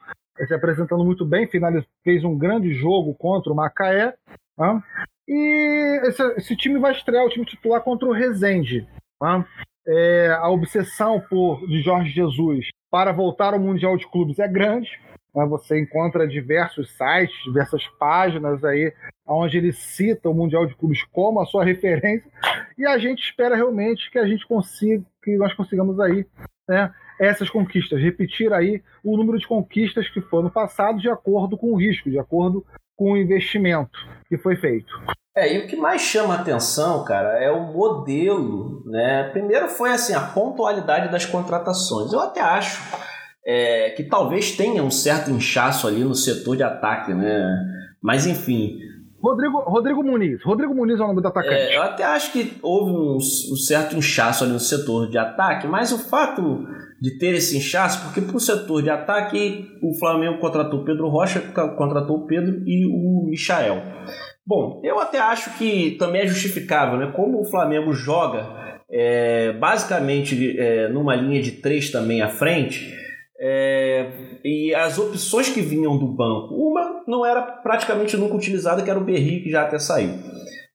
se 0.46 0.54
apresentando 0.54 1.04
muito 1.04 1.26
bem, 1.26 1.48
finaliz, 1.48 1.86
fez 2.04 2.24
um 2.24 2.38
grande 2.38 2.74
jogo 2.74 3.14
contra 3.16 3.52
o 3.52 3.56
Macaé. 3.56 4.14
Né? 4.58 4.84
E 5.28 6.02
esse, 6.06 6.24
esse, 6.38 6.56
time 6.56 6.80
vai 6.80 6.92
estrear 6.92 7.26
o 7.26 7.30
time 7.30 7.46
titular 7.46 7.82
contra 7.82 8.08
o 8.08 8.12
Rezende. 8.12 8.88
Né? 9.22 9.46
É, 9.88 10.38
a 10.40 10.50
obsessão 10.50 11.22
por, 11.30 11.66
de 11.68 11.82
Jorge 11.82 12.12
Jesus 12.12 12.68
para 12.92 13.12
voltar 13.12 13.54
ao 13.54 13.60
Mundial 13.60 13.98
de 13.98 14.08
Clubes 14.10 14.40
é 14.40 14.48
grande. 14.48 14.90
Né? 15.36 15.46
Você 15.46 15.80
encontra 15.80 16.28
diversos 16.28 16.90
sites, 16.96 17.44
diversas 17.44 17.86
páginas 18.00 18.64
aí, 18.64 18.94
onde 19.36 19.58
ele 19.58 19.72
cita 19.72 20.30
o 20.30 20.34
Mundial 20.34 20.66
de 20.66 20.76
Clubes 20.76 21.04
como 21.12 21.40
a 21.40 21.46
sua 21.46 21.64
referência, 21.64 22.30
e 22.78 22.86
a 22.86 22.98
gente 22.98 23.24
espera 23.24 23.56
realmente 23.56 24.10
que 24.12 24.18
a 24.18 24.26
gente 24.26 24.48
consiga, 24.48 25.04
que 25.24 25.38
nós 25.38 25.54
consigamos 25.54 26.00
aí, 26.00 26.26
né, 26.68 26.92
essas 27.20 27.50
conquistas, 27.50 28.02
repetir 28.02 28.54
aí 28.54 28.82
o 29.04 29.18
número 29.18 29.38
de 29.38 29.48
conquistas 29.48 30.08
que 30.10 30.22
foi 30.22 30.42
no 30.42 30.50
passado 30.50 31.00
de 31.00 31.10
acordo 31.10 31.58
com 31.58 31.74
o 31.74 31.76
risco, 31.76 32.10
de 32.10 32.18
acordo 32.18 32.66
com 32.96 33.12
o 33.12 33.18
investimento 33.18 34.00
que 34.28 34.38
foi 34.38 34.56
feito. 34.56 34.94
É, 35.36 35.54
e 35.54 35.60
o 35.60 35.68
que 35.68 35.76
mais 35.76 36.02
chama 36.02 36.36
atenção, 36.36 37.04
cara, 37.04 37.42
é 37.42 37.52
o 37.52 37.72
modelo, 37.72 38.84
né? 38.86 39.30
Primeiro 39.32 39.68
foi 39.70 39.92
assim 39.92 40.14
a 40.14 40.22
pontualidade 40.22 41.12
das 41.12 41.26
contratações. 41.26 42.12
Eu 42.12 42.20
até 42.20 42.42
acho 42.42 42.82
é, 43.46 43.92
que 43.92 44.04
talvez 44.04 44.52
tenha 44.52 44.84
um 44.84 44.92
certo 44.92 45.32
inchaço 45.32 45.88
ali 45.88 46.04
no 46.04 46.16
setor 46.16 46.58
de 46.58 46.64
ataque, 46.64 47.14
né? 47.14 47.58
Mas 48.02 48.26
enfim. 48.26 48.80
Rodrigo, 49.22 49.60
Rodrigo 49.60 50.04
Muniz. 50.04 50.42
Rodrigo 50.44 50.74
Muniz 50.74 51.00
é 51.00 51.04
o 51.04 51.08
nome 51.08 51.22
do 51.22 51.28
atacante. 51.28 51.54
É, 51.54 51.78
eu 51.78 51.84
até 51.84 52.04
acho 52.04 52.32
que 52.32 52.58
houve 52.62 52.92
um, 52.92 53.18
um, 53.18 53.56
certo 53.56 53.96
inchaço 53.96 54.44
ali 54.44 54.54
no 54.54 54.60
setor 54.60 55.10
de 55.10 55.18
ataque, 55.18 55.68
mas 55.68 55.92
o 55.92 55.98
fato 55.98 56.66
de 57.02 57.18
ter 57.18 57.36
esse 57.36 57.58
inchaço, 57.58 58.04
porque 58.06 58.22
para 58.22 58.36
o 58.36 58.40
setor 58.40 58.82
de 58.82 58.90
ataque 58.90 59.68
o 59.82 59.98
Flamengo 59.98 60.40
contratou 60.40 60.82
o 60.82 60.86
Pedro 60.86 61.10
Rocha, 61.10 61.42
contratou 61.78 62.18
o 62.18 62.28
Pedro 62.28 62.64
e 62.66 62.86
o 62.86 63.30
Michael. 63.30 63.82
Bom, 64.46 64.82
eu 64.84 65.00
até 65.00 65.20
acho 65.20 65.58
que 65.58 65.96
também 66.00 66.22
é 66.22 66.28
justificável, 66.28 66.98
né? 66.98 67.12
Como 67.16 67.40
o 67.40 67.46
Flamengo 67.46 67.94
joga 67.94 68.60
é, 68.92 69.52
basicamente 69.54 70.58
é, 70.58 70.88
numa 70.88 71.16
linha 71.16 71.42
de 71.42 71.52
três 71.52 71.92
também 71.92 72.22
à 72.22 72.30
frente, 72.30 72.99
é, 73.42 74.40
e 74.44 74.76
as 74.76 75.00
opções 75.00 75.50
que 75.50 75.62
vinham 75.62 75.98
do 75.98 76.08
banco, 76.08 76.54
uma 76.56 77.04
não 77.08 77.26
era 77.26 77.42
praticamente 77.42 78.18
nunca 78.18 78.36
utilizada, 78.36 78.82
que 78.82 78.90
era 78.90 79.00
o 79.00 79.04
Berri, 79.04 79.42
que 79.42 79.50
já 79.50 79.64
até 79.64 79.80
saiu. 79.80 80.14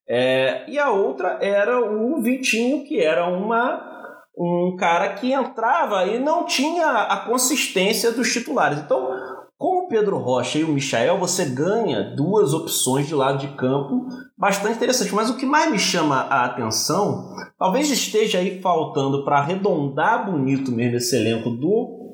É, 0.07 0.69
e 0.69 0.77
a 0.79 0.89
outra 0.89 1.37
era 1.41 1.79
o 1.79 2.21
Vitinho, 2.21 2.83
que 2.83 2.99
era 2.99 3.27
uma 3.27 3.93
um 4.37 4.75
cara 4.77 5.13
que 5.13 5.31
entrava 5.31 6.05
e 6.05 6.19
não 6.19 6.45
tinha 6.45 6.87
a 6.87 7.25
consistência 7.25 8.11
dos 8.11 8.33
titulares. 8.33 8.79
Então, 8.79 9.09
com 9.57 9.85
o 9.85 9.87
Pedro 9.87 10.17
Rocha 10.17 10.59
e 10.59 10.63
o 10.65 10.67
Michael, 10.67 11.17
você 11.17 11.45
ganha 11.45 12.13
duas 12.15 12.53
opções 12.53 13.07
de 13.07 13.15
lado 13.15 13.37
de 13.37 13.47
campo 13.55 14.05
bastante 14.37 14.75
interessantes. 14.75 15.13
Mas 15.13 15.29
o 15.29 15.37
que 15.37 15.45
mais 15.45 15.71
me 15.71 15.79
chama 15.79 16.17
a 16.29 16.43
atenção, 16.43 17.29
talvez 17.57 17.89
esteja 17.89 18.39
aí 18.39 18.59
faltando 18.61 19.23
para 19.23 19.37
arredondar 19.37 20.29
bonito 20.29 20.69
mesmo 20.69 20.97
esse 20.97 21.15
elenco 21.15 21.49
do 21.51 22.04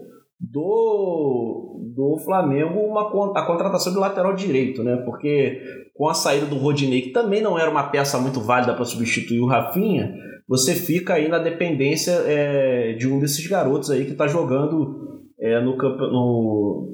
do, 0.42 1.80
do 1.96 2.18
Flamengo 2.26 2.80
uma, 2.80 3.02
a 3.36 3.46
contratação 3.46 3.94
de 3.94 4.00
lateral 4.00 4.34
direito, 4.34 4.84
né? 4.84 4.96
Porque 5.06 5.62
com 5.94 6.10
a 6.10 6.16
saída 6.16 6.48
do 6.48 6.58
Rodinei, 6.58 7.02
que 7.02 7.12
também 7.12 7.42
não 7.42 7.60
era 7.60 7.70
uma 7.70 7.84
peça 7.84 8.18
muito 8.18 8.42
válida 8.42 8.74
para 8.74 8.84
substituir 8.84 9.40
o 9.40 9.46
Rafinha, 9.46 10.12
você 10.48 10.74
fica 10.74 11.14
aí 11.14 11.28
na 11.28 11.38
dependência 11.38 12.12
é, 12.26 12.94
de 12.94 13.08
um 13.08 13.20
desses 13.20 13.46
garotos 13.46 13.92
aí 13.92 14.06
que 14.06 14.14
está 14.14 14.28
jogando 14.28 15.22
é, 15.40 15.62
no, 15.62 15.78
no, 15.78 16.90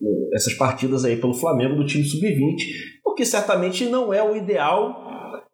no, 0.00 0.30
essas 0.34 0.54
partidas 0.54 1.04
aí 1.04 1.16
pelo 1.16 1.34
Flamengo 1.34 1.76
do 1.76 1.86
time 1.86 2.04
sub-20, 2.04 2.56
porque 3.04 3.24
certamente 3.24 3.86
não 3.86 4.12
é 4.12 4.22
o 4.22 4.34
ideal 4.36 5.08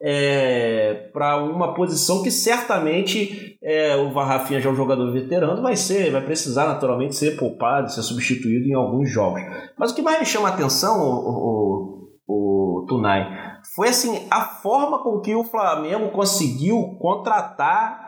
é, 0.07 1.09
para 1.15 1.43
uma 1.43 1.73
posição 1.73 2.23
que 2.23 2.31
certamente 2.31 3.57
é, 3.63 3.97
o 3.97 4.13
Rafinha 4.13 4.61
já 4.61 4.69
é 4.69 4.73
um 4.73 4.77
jogador 4.77 5.11
veterano, 5.11 5.63
vai 5.63 5.77
ser, 5.77 6.13
vai 6.13 6.21
precisar 6.21 6.67
naturalmente 6.67 7.17
ser 7.17 7.39
poupado, 7.39 7.91
ser 7.91 8.03
substituído 8.03 8.69
em 8.69 8.75
alguns 8.75 9.11
jogos. 9.11 9.41
Mas 9.79 9.93
o 9.93 9.95
que 9.95 10.03
mais 10.03 10.21
me 10.21 10.27
chama 10.27 10.51
a 10.51 10.53
atenção, 10.53 11.01
o, 11.01 12.11
o, 12.29 12.83
o 12.83 12.87
Tunai, 12.87 13.27
foi 13.75 13.89
assim 13.89 14.27
a 14.31 14.43
forma 14.43 15.03
com 15.03 15.21
que 15.21 15.35
o 15.35 15.43
Flamengo 15.43 16.11
conseguiu 16.11 16.99
contratar 17.01 17.99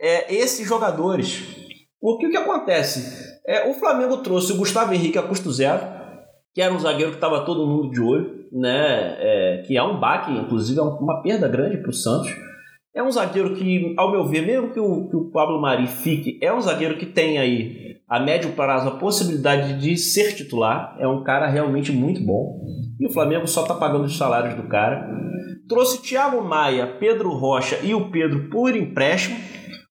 é, 0.00 0.34
esses 0.34 0.66
jogadores. 0.66 1.56
Porque 2.00 2.26
o 2.26 2.30
que 2.30 2.36
acontece? 2.36 3.28
É, 3.46 3.70
o 3.70 3.74
Flamengo 3.74 4.16
trouxe 4.18 4.52
o 4.52 4.56
Gustavo 4.56 4.92
Henrique 4.92 5.18
a 5.18 5.22
custo 5.22 5.52
zero, 5.52 5.97
que 6.58 6.62
era 6.62 6.74
um 6.74 6.78
zagueiro 6.80 7.12
que 7.12 7.18
estava 7.18 7.44
todo 7.44 7.68
mundo 7.68 7.88
de 7.88 8.00
olho 8.00 8.48
né, 8.50 9.16
é, 9.20 9.62
que 9.64 9.76
é 9.76 9.82
um 9.84 10.00
baque, 10.00 10.32
inclusive 10.32 10.80
é 10.80 10.82
uma 10.82 11.22
perda 11.22 11.46
grande 11.46 11.76
para 11.76 11.90
o 11.90 11.92
Santos. 11.92 12.34
É 12.92 13.00
um 13.00 13.12
zagueiro 13.12 13.54
que, 13.54 13.94
ao 13.96 14.10
meu 14.10 14.26
ver, 14.26 14.44
mesmo 14.44 14.70
que 14.70 14.80
o, 14.80 15.08
que 15.08 15.14
o 15.14 15.30
Pablo 15.30 15.60
Mari 15.60 15.86
fique, 15.86 16.36
é 16.42 16.52
um 16.52 16.60
zagueiro 16.60 16.98
que 16.98 17.06
tem 17.06 17.38
aí 17.38 17.98
a 18.08 18.18
médio 18.18 18.50
prazo 18.54 18.88
a 18.88 18.98
possibilidade 18.98 19.78
de 19.78 19.96
ser 19.96 20.34
titular. 20.34 20.96
É 20.98 21.06
um 21.06 21.22
cara 21.22 21.46
realmente 21.46 21.92
muito 21.92 22.20
bom. 22.26 22.60
E 22.98 23.06
o 23.06 23.12
Flamengo 23.12 23.46
só 23.46 23.62
está 23.62 23.74
pagando 23.74 24.06
os 24.06 24.18
salários 24.18 24.56
do 24.56 24.64
cara. 24.64 25.08
Trouxe 25.68 26.02
Thiago 26.02 26.42
Maia, 26.42 26.88
Pedro 26.98 27.30
Rocha 27.30 27.78
e 27.84 27.94
o 27.94 28.10
Pedro 28.10 28.48
por 28.50 28.74
empréstimo. 28.74 29.38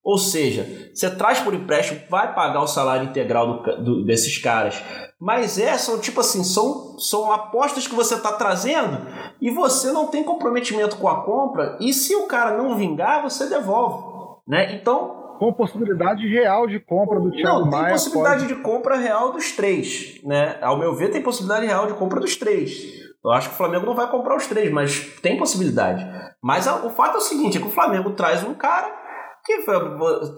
Ou 0.07 0.17
seja, 0.17 0.89
você 0.93 1.13
traz 1.13 1.41
por 1.41 1.53
empréstimo, 1.53 1.99
vai 2.09 2.33
pagar 2.33 2.61
o 2.61 2.67
salário 2.67 3.09
integral 3.09 3.61
do, 3.61 3.83
do, 3.83 4.05
desses 4.05 4.37
caras 4.37 4.81
mas 5.19 5.57
é, 5.57 5.75
são 5.77 5.99
tipo 5.99 6.19
assim, 6.19 6.43
são, 6.43 6.97
são 6.99 7.31
apostas 7.31 7.87
que 7.87 7.95
você 7.95 8.13
está 8.13 8.33
trazendo 8.33 9.07
e 9.41 9.49
você 9.49 9.91
não 9.91 10.07
tem 10.07 10.23
comprometimento 10.23 10.97
com 10.97 11.07
a 11.07 11.23
compra. 11.23 11.75
E 11.81 11.91
se 11.91 12.15
o 12.15 12.27
cara 12.27 12.55
não 12.55 12.75
vingar, 12.75 13.23
você 13.23 13.49
devolve. 13.49 14.05
Né? 14.47 14.75
Então. 14.75 15.35
Com 15.39 15.51
possibilidade 15.53 16.27
real 16.27 16.67
de 16.67 16.79
compra 16.79 17.19
do 17.19 17.31
Thiago 17.31 17.47
Não, 17.47 17.69
tem 17.69 17.79
Maia 17.79 17.93
possibilidade 17.93 18.41
pode... 18.43 18.55
de 18.55 18.61
compra 18.61 18.95
real 18.95 19.31
dos 19.31 19.51
três. 19.51 20.21
Né? 20.23 20.57
Ao 20.61 20.77
meu 20.77 20.95
ver, 20.95 21.09
tem 21.09 21.21
possibilidade 21.21 21.65
real 21.65 21.87
de 21.87 21.93
compra 21.93 22.19
dos 22.19 22.35
três. 22.35 22.75
Eu 23.23 23.31
acho 23.31 23.49
que 23.49 23.55
o 23.55 23.57
Flamengo 23.57 23.85
não 23.87 23.95
vai 23.95 24.09
comprar 24.09 24.35
os 24.37 24.45
três, 24.45 24.71
mas 24.71 24.99
tem 25.21 25.37
possibilidade. 25.37 26.07
Mas 26.41 26.67
o 26.67 26.89
fato 26.91 27.15
é 27.15 27.17
o 27.17 27.21
seguinte: 27.21 27.57
é 27.57 27.61
que 27.61 27.67
o 27.67 27.71
Flamengo 27.71 28.11
traz 28.11 28.43
um 28.43 28.53
cara 28.53 29.06
que 29.47 29.53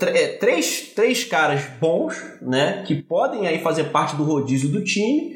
é, 0.05 0.37
três, 0.37 0.93
três 0.95 1.23
caras 1.23 1.65
bons, 1.81 2.15
né, 2.43 2.83
que 2.85 3.01
podem 3.01 3.47
aí 3.47 3.57
fazer 3.59 3.85
parte 3.85 4.15
do 4.15 4.23
rodízio 4.23 4.71
do 4.71 4.83
time 4.83 5.33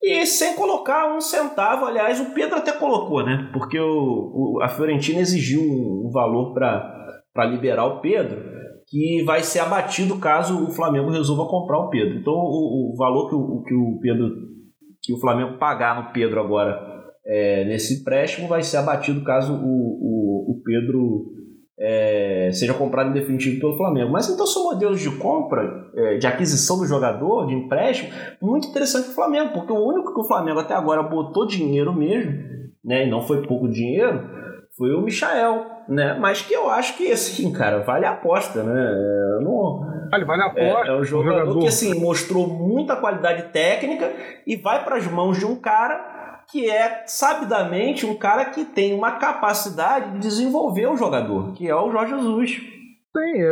e 0.00 0.24
sem 0.24 0.54
colocar 0.54 1.12
um 1.12 1.20
centavo. 1.20 1.86
Aliás, 1.86 2.20
o 2.20 2.32
Pedro 2.32 2.56
até 2.56 2.70
colocou, 2.70 3.26
né, 3.26 3.50
porque 3.52 3.80
o, 3.80 4.54
o 4.54 4.62
a 4.62 4.68
Fiorentina 4.68 5.20
exigiu 5.20 5.60
um, 5.60 6.06
um 6.06 6.10
valor 6.12 6.54
para 6.54 7.44
liberar 7.46 7.84
o 7.86 8.00
Pedro 8.00 8.54
que 8.88 9.24
vai 9.24 9.42
ser 9.42 9.58
abatido 9.58 10.16
caso 10.20 10.64
o 10.64 10.70
Flamengo 10.70 11.10
resolva 11.10 11.50
comprar 11.50 11.78
o 11.78 11.90
Pedro. 11.90 12.20
Então, 12.20 12.32
o, 12.32 12.92
o 12.92 12.96
valor 12.96 13.28
que 13.28 13.34
o, 13.34 13.62
que 13.64 13.74
o 13.74 13.98
Pedro 14.00 14.30
que 15.02 15.12
o 15.12 15.18
Flamengo 15.18 15.58
pagar 15.58 16.00
no 16.00 16.12
Pedro 16.12 16.40
agora 16.40 16.80
é, 17.26 17.64
nesse 17.64 18.00
empréstimo 18.00 18.46
vai 18.46 18.62
ser 18.62 18.76
abatido 18.76 19.24
caso 19.24 19.52
o, 19.52 19.56
o, 19.56 20.52
o 20.52 20.62
Pedro 20.64 21.35
é, 21.78 22.50
seja 22.52 22.72
comprado 22.72 23.10
em 23.10 23.12
definitivo 23.12 23.60
pelo 23.60 23.76
Flamengo. 23.76 24.10
Mas 24.10 24.28
então 24.28 24.46
são 24.46 24.64
modelos 24.64 25.00
de 25.00 25.10
compra, 25.10 25.90
é, 25.94 26.16
de 26.16 26.26
aquisição 26.26 26.78
do 26.78 26.86
jogador, 26.86 27.46
de 27.46 27.54
empréstimo, 27.54 28.10
muito 28.40 28.68
interessante 28.68 29.04
para 29.04 29.12
o 29.12 29.14
Flamengo, 29.14 29.52
porque 29.52 29.72
o 29.72 29.86
único 29.86 30.14
que 30.14 30.20
o 30.20 30.26
Flamengo 30.26 30.60
até 30.60 30.74
agora 30.74 31.02
botou 31.02 31.46
dinheiro 31.46 31.92
mesmo, 31.92 32.32
né, 32.84 33.06
e 33.06 33.10
não 33.10 33.20
foi 33.20 33.46
pouco 33.46 33.68
dinheiro, 33.68 34.36
foi 34.76 34.94
o 34.94 35.00
Michael, 35.00 35.64
né? 35.88 36.16
Mas 36.20 36.42
que 36.42 36.52
eu 36.52 36.68
acho 36.68 36.96
que, 36.96 37.10
assim, 37.10 37.50
cara, 37.50 37.78
vale 37.78 38.04
a 38.04 38.10
aposta, 38.10 38.62
né? 38.62 38.78
É, 38.78 39.42
não, 39.42 39.80
vale, 40.10 40.24
vale 40.24 40.42
a 40.42 40.46
aposta. 40.46 40.90
É, 40.90 40.94
é 40.94 40.96
um 40.96 41.04
jogador, 41.04 41.38
jogador 41.38 41.60
que, 41.60 41.66
assim, 41.66 41.98
mostrou 41.98 42.46
muita 42.46 42.94
qualidade 42.94 43.44
técnica 43.52 44.12
e 44.46 44.54
vai 44.56 44.84
para 44.84 44.96
as 44.96 45.06
mãos 45.06 45.38
de 45.38 45.46
um 45.46 45.56
cara 45.56 46.15
que 46.50 46.70
é 46.70 47.04
sabidamente 47.06 48.06
um 48.06 48.16
cara 48.16 48.46
que 48.46 48.64
tem 48.64 48.94
uma 48.94 49.12
capacidade 49.12 50.12
de 50.12 50.18
desenvolver 50.18 50.86
o 50.86 50.96
jogador, 50.96 51.52
que 51.52 51.68
é 51.68 51.74
o 51.74 51.90
Jorge 51.90 52.14
Jesus. 52.14 52.50
Sim, 53.16 53.42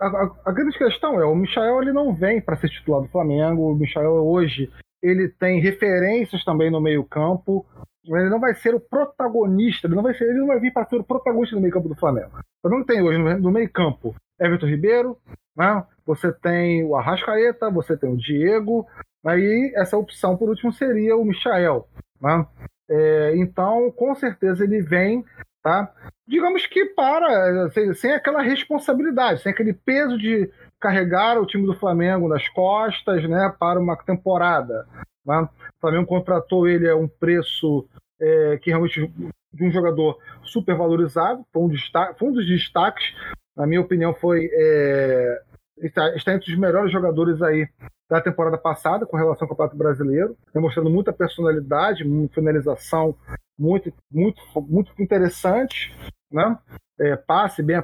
a, 0.00 0.30
a, 0.44 0.52
grande 0.52 0.76
questão 0.76 1.18
é, 1.18 1.24
o 1.24 1.34
Michael 1.34 1.82
ele 1.82 1.92
não 1.92 2.14
vem 2.14 2.40
para 2.40 2.56
ser 2.56 2.68
titular 2.68 3.00
do 3.00 3.08
Flamengo, 3.08 3.72
o 3.72 3.74
Michael 3.74 4.12
hoje 4.12 4.70
ele 5.02 5.28
tem 5.28 5.60
referências 5.60 6.44
também 6.44 6.70
no 6.70 6.80
meio 6.80 7.04
campo, 7.04 7.64
ele 8.04 8.28
não 8.28 8.40
vai 8.40 8.54
ser 8.54 8.74
o 8.74 8.80
protagonista, 8.80 9.86
ele 9.86 9.94
não 9.94 10.02
vai, 10.02 10.14
ser, 10.14 10.24
ele 10.24 10.40
não 10.40 10.48
vai 10.48 10.60
vir 10.60 10.72
para 10.72 10.86
ser 10.86 10.96
o 10.96 11.04
protagonista 11.04 11.56
do 11.56 11.62
meio 11.62 11.72
campo 11.72 11.88
do 11.88 11.96
Flamengo. 11.96 12.38
O 12.38 12.68
Flamengo 12.68 12.86
tem 12.86 13.02
hoje 13.02 13.18
no, 13.18 13.38
no 13.38 13.50
meio 13.50 13.70
campo 13.70 14.14
Everton 14.40 14.66
Ribeiro, 14.66 15.16
né? 15.56 15.84
você 16.06 16.32
tem 16.32 16.84
o 16.84 16.96
Arrascaeta, 16.96 17.70
você 17.70 17.96
tem 17.96 18.10
o 18.10 18.16
Diego, 18.16 18.86
aí 19.24 19.72
essa 19.74 19.96
opção 19.96 20.36
por 20.36 20.48
último 20.48 20.72
seria 20.72 21.16
o 21.16 21.24
Michael. 21.24 21.86
Né? 22.20 22.46
É, 22.90 23.36
então, 23.36 23.90
com 23.92 24.14
certeza 24.14 24.64
ele 24.64 24.80
vem, 24.80 25.24
tá? 25.62 25.92
digamos 26.26 26.66
que 26.66 26.84
para, 26.86 27.70
sem, 27.70 27.92
sem, 27.94 28.12
aquela 28.12 28.42
responsabilidade, 28.42 29.42
sem 29.42 29.52
aquele 29.52 29.72
peso 29.72 30.18
de 30.18 30.50
carregar 30.80 31.40
o 31.40 31.46
time 31.46 31.66
do 31.66 31.78
Flamengo 31.78 32.28
nas 32.28 32.46
costas 32.50 33.26
né, 33.28 33.52
para 33.58 33.80
uma 33.80 33.96
temporada. 33.96 34.86
Né? 35.26 35.40
O 35.40 35.80
Flamengo 35.80 36.06
contratou 36.06 36.68
ele 36.68 36.88
a 36.88 36.96
um 36.96 37.08
preço 37.08 37.88
é, 38.20 38.58
que 38.58 38.70
realmente 38.70 39.10
de 39.52 39.64
um 39.64 39.70
jogador 39.70 40.18
super 40.42 40.76
valorizado, 40.76 41.44
foi 41.52 41.62
um, 41.62 41.68
destaque, 41.68 42.18
foi 42.18 42.28
um 42.28 42.32
dos 42.32 42.46
destaques, 42.46 43.14
na 43.56 43.66
minha 43.66 43.80
opinião, 43.80 44.14
foi 44.14 44.48
é, 44.52 45.42
está, 45.82 46.14
está 46.14 46.34
entre 46.34 46.52
os 46.52 46.58
melhores 46.58 46.92
jogadores 46.92 47.40
aí 47.42 47.68
da 48.08 48.20
temporada 48.20 48.56
passada 48.56 49.04
com 49.06 49.16
relação 49.16 49.44
ao 49.44 49.48
Campeonato 49.50 49.76
Brasileiro, 49.76 50.36
demonstrando 50.52 50.88
muita 50.88 51.12
personalidade, 51.12 52.04
muita 52.04 52.34
finalização 52.34 53.14
muito, 53.58 53.92
muito, 54.10 54.40
muito 54.62 54.92
interessante, 54.98 55.94
né? 56.32 56.58
É, 57.00 57.16
passe 57.16 57.62
bem 57.62 57.76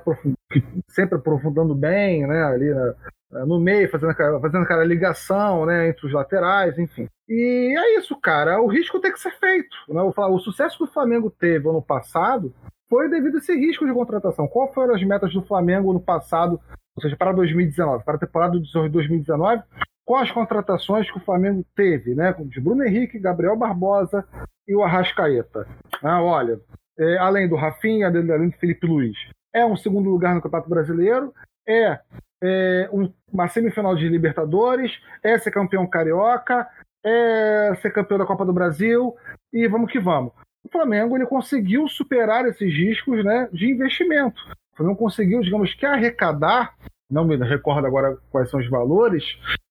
sempre 0.88 1.16
aprofundando 1.18 1.74
bem, 1.74 2.26
né? 2.26 2.42
Ali 2.44 2.72
na, 2.72 3.46
no 3.46 3.58
meio, 3.60 3.90
fazendo 3.90 4.14
fazendo 4.14 4.62
aquela 4.62 4.84
ligação, 4.84 5.66
né? 5.66 5.88
Entre 5.88 6.06
os 6.06 6.12
laterais, 6.12 6.78
enfim. 6.78 7.08
E 7.28 7.74
é 7.76 7.98
isso, 7.98 8.16
cara. 8.20 8.60
O 8.60 8.66
risco 8.66 9.00
tem 9.00 9.12
que 9.12 9.20
ser 9.20 9.32
feito. 9.38 9.76
Né? 9.88 10.00
O, 10.00 10.12
o 10.16 10.38
sucesso 10.38 10.78
que 10.78 10.84
o 10.84 10.92
Flamengo 10.92 11.30
teve 11.30 11.68
ano 11.68 11.82
passado 11.82 12.54
foi 12.88 13.08
devido 13.08 13.36
a 13.36 13.38
esse 13.38 13.54
risco 13.54 13.86
de 13.86 13.92
contratação. 13.92 14.46
Qual 14.46 14.72
foram 14.72 14.94
as 14.94 15.02
metas 15.02 15.32
do 15.32 15.42
Flamengo 15.42 15.92
no 15.92 16.00
passado, 16.00 16.60
ou 16.96 17.02
seja, 17.02 17.16
para 17.16 17.32
2019, 17.32 18.04
para 18.04 18.16
a 18.16 18.18
temporada 18.18 18.58
de 18.58 18.88
2019? 18.88 19.62
com 20.04 20.16
as 20.16 20.30
contratações 20.30 21.10
que 21.10 21.16
o 21.16 21.22
Flamengo 21.22 21.64
teve, 21.74 22.14
né? 22.14 22.34
De 22.46 22.60
Bruno 22.60 22.84
Henrique, 22.84 23.18
Gabriel 23.18 23.56
Barbosa 23.56 24.24
e 24.68 24.74
o 24.74 24.82
Arrascaeta. 24.82 25.66
Ah, 26.02 26.22
olha, 26.22 26.60
é, 26.98 27.16
além 27.18 27.48
do 27.48 27.56
Rafinha, 27.56 28.06
além 28.08 28.50
do 28.50 28.58
Felipe 28.58 28.86
Luiz, 28.86 29.16
é 29.52 29.64
um 29.64 29.76
segundo 29.76 30.10
lugar 30.10 30.34
no 30.34 30.42
Campeonato 30.42 30.68
Brasileiro, 30.68 31.32
é, 31.66 31.98
é 32.42 32.88
um, 32.92 33.10
uma 33.32 33.48
semifinal 33.48 33.96
de 33.96 34.08
Libertadores, 34.08 34.92
é 35.22 35.38
ser 35.38 35.50
campeão 35.50 35.86
carioca, 35.86 36.68
é 37.04 37.74
ser 37.80 37.92
campeão 37.92 38.18
da 38.18 38.26
Copa 38.26 38.44
do 38.44 38.52
Brasil 38.52 39.14
e 39.52 39.66
vamos 39.68 39.90
que 39.90 39.98
vamos. 39.98 40.32
O 40.64 40.70
Flamengo 40.70 41.16
ele 41.16 41.26
conseguiu 41.26 41.86
superar 41.88 42.46
esses 42.46 42.72
riscos 42.72 43.24
né, 43.24 43.48
de 43.52 43.70
investimento. 43.70 44.40
O 44.74 44.76
Flamengo 44.76 44.98
conseguiu, 44.98 45.40
digamos 45.40 45.72
que, 45.72 45.86
arrecadar, 45.86 46.74
não 47.08 47.24
me 47.24 47.36
recordo 47.36 47.86
agora 47.86 48.18
quais 48.30 48.50
são 48.50 48.58
os 48.58 48.68
valores, 48.68 49.24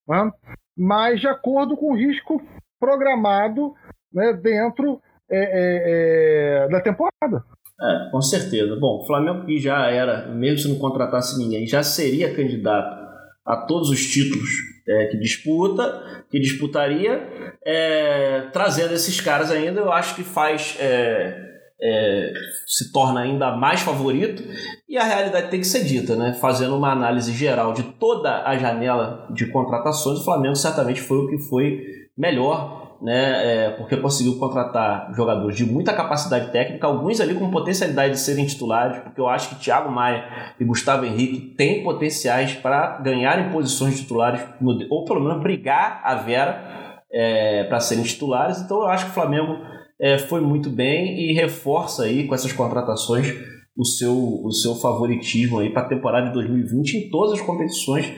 né? 0.07 0.31
mas 0.77 1.19
de 1.19 1.27
acordo 1.27 1.75
com 1.75 1.91
o 1.91 1.95
risco 1.95 2.41
programado 2.79 3.73
né, 4.13 4.33
dentro 4.33 5.01
é, 5.29 5.37
é, 5.39 6.65
é, 6.65 6.69
da 6.69 6.79
temporada. 6.79 7.43
É, 7.81 8.09
com 8.11 8.21
certeza. 8.21 8.77
Bom, 8.77 9.01
o 9.01 9.05
Flamengo 9.05 9.45
que 9.45 9.59
já 9.59 9.89
era, 9.89 10.27
mesmo 10.27 10.59
se 10.59 10.69
não 10.69 10.79
contratasse 10.79 11.37
ninguém, 11.37 11.67
já 11.67 11.83
seria 11.83 12.33
candidato 12.33 13.03
a 13.45 13.57
todos 13.57 13.89
os 13.89 14.07
títulos 14.07 14.49
é, 14.87 15.07
que 15.07 15.17
disputa, 15.17 16.25
que 16.29 16.39
disputaria, 16.39 17.27
é, 17.65 18.47
trazendo 18.53 18.93
esses 18.93 19.19
caras 19.19 19.51
ainda, 19.51 19.81
eu 19.81 19.91
acho 19.91 20.15
que 20.15 20.23
faz 20.23 20.77
é, 20.79 21.52
é, 21.83 22.33
se 22.65 22.91
torna 22.93 23.19
ainda 23.19 23.55
mais 23.57 23.81
favorito 23.81 24.41
e 24.87 24.97
a 24.97 25.03
realidade 25.03 25.49
tem 25.49 25.59
que 25.59 25.67
ser 25.67 25.83
dita, 25.83 26.15
né? 26.15 26.33
Fazendo 26.33 26.77
uma 26.77 26.91
análise 26.91 27.33
geral 27.33 27.73
de 27.73 27.83
toda 27.83 28.43
a 28.43 28.57
janela 28.57 29.27
de 29.31 29.47
contratações, 29.47 30.19
o 30.19 30.23
Flamengo 30.23 30.55
certamente 30.55 31.01
foi 31.01 31.17
o 31.17 31.27
que 31.27 31.37
foi 31.37 31.81
melhor 32.17 32.83
né, 33.03 33.65
é, 33.65 33.69
porque 33.71 33.97
conseguiu 33.97 34.39
contratar 34.39 35.11
jogadores 35.13 35.57
de 35.57 35.65
muita 35.65 35.93
capacidade 35.93 36.51
técnica, 36.53 36.87
alguns 36.87 37.19
ali 37.19 37.35
com 37.35 37.51
potencialidade 37.51 38.13
de 38.13 38.19
serem 38.19 38.45
titulares, 38.45 38.99
porque 38.99 39.19
eu 39.19 39.27
acho 39.27 39.49
que 39.49 39.55
Thiago 39.55 39.91
Maia 39.91 40.23
e 40.57 40.63
Gustavo 40.63 41.05
Henrique 41.05 41.53
têm 41.57 41.83
potenciais 41.83 42.53
para 42.53 42.99
ganharem 42.99 43.51
posições 43.51 43.99
titulares, 43.99 44.41
ou 44.89 45.03
pelo 45.03 45.19
menos 45.19 45.43
brigar 45.43 45.99
a 46.01 46.15
Vera 46.15 47.01
é, 47.11 47.65
para 47.65 47.81
serem 47.81 48.05
titulares. 48.05 48.61
Então 48.61 48.77
eu 48.77 48.87
acho 48.87 49.05
que 49.05 49.11
o 49.11 49.13
Flamengo 49.13 49.57
é, 50.03 50.17
foi 50.17 50.41
muito 50.41 50.69
bem 50.69 51.17
e 51.17 51.31
reforça 51.31 52.03
aí 52.03 52.27
com 52.27 52.35
essas 52.35 52.51
contratações 52.51 53.33
o 53.75 53.85
seu, 53.85 54.13
o 54.43 54.51
seu 54.51 54.75
favoritismo 54.75 55.59
aí 55.59 55.69
para 55.69 55.83
a 55.83 55.87
temporada 55.87 56.27
de 56.27 56.33
2020 56.33 56.93
em 56.95 57.09
todas 57.09 57.39
as 57.39 57.41
competições 57.41 58.11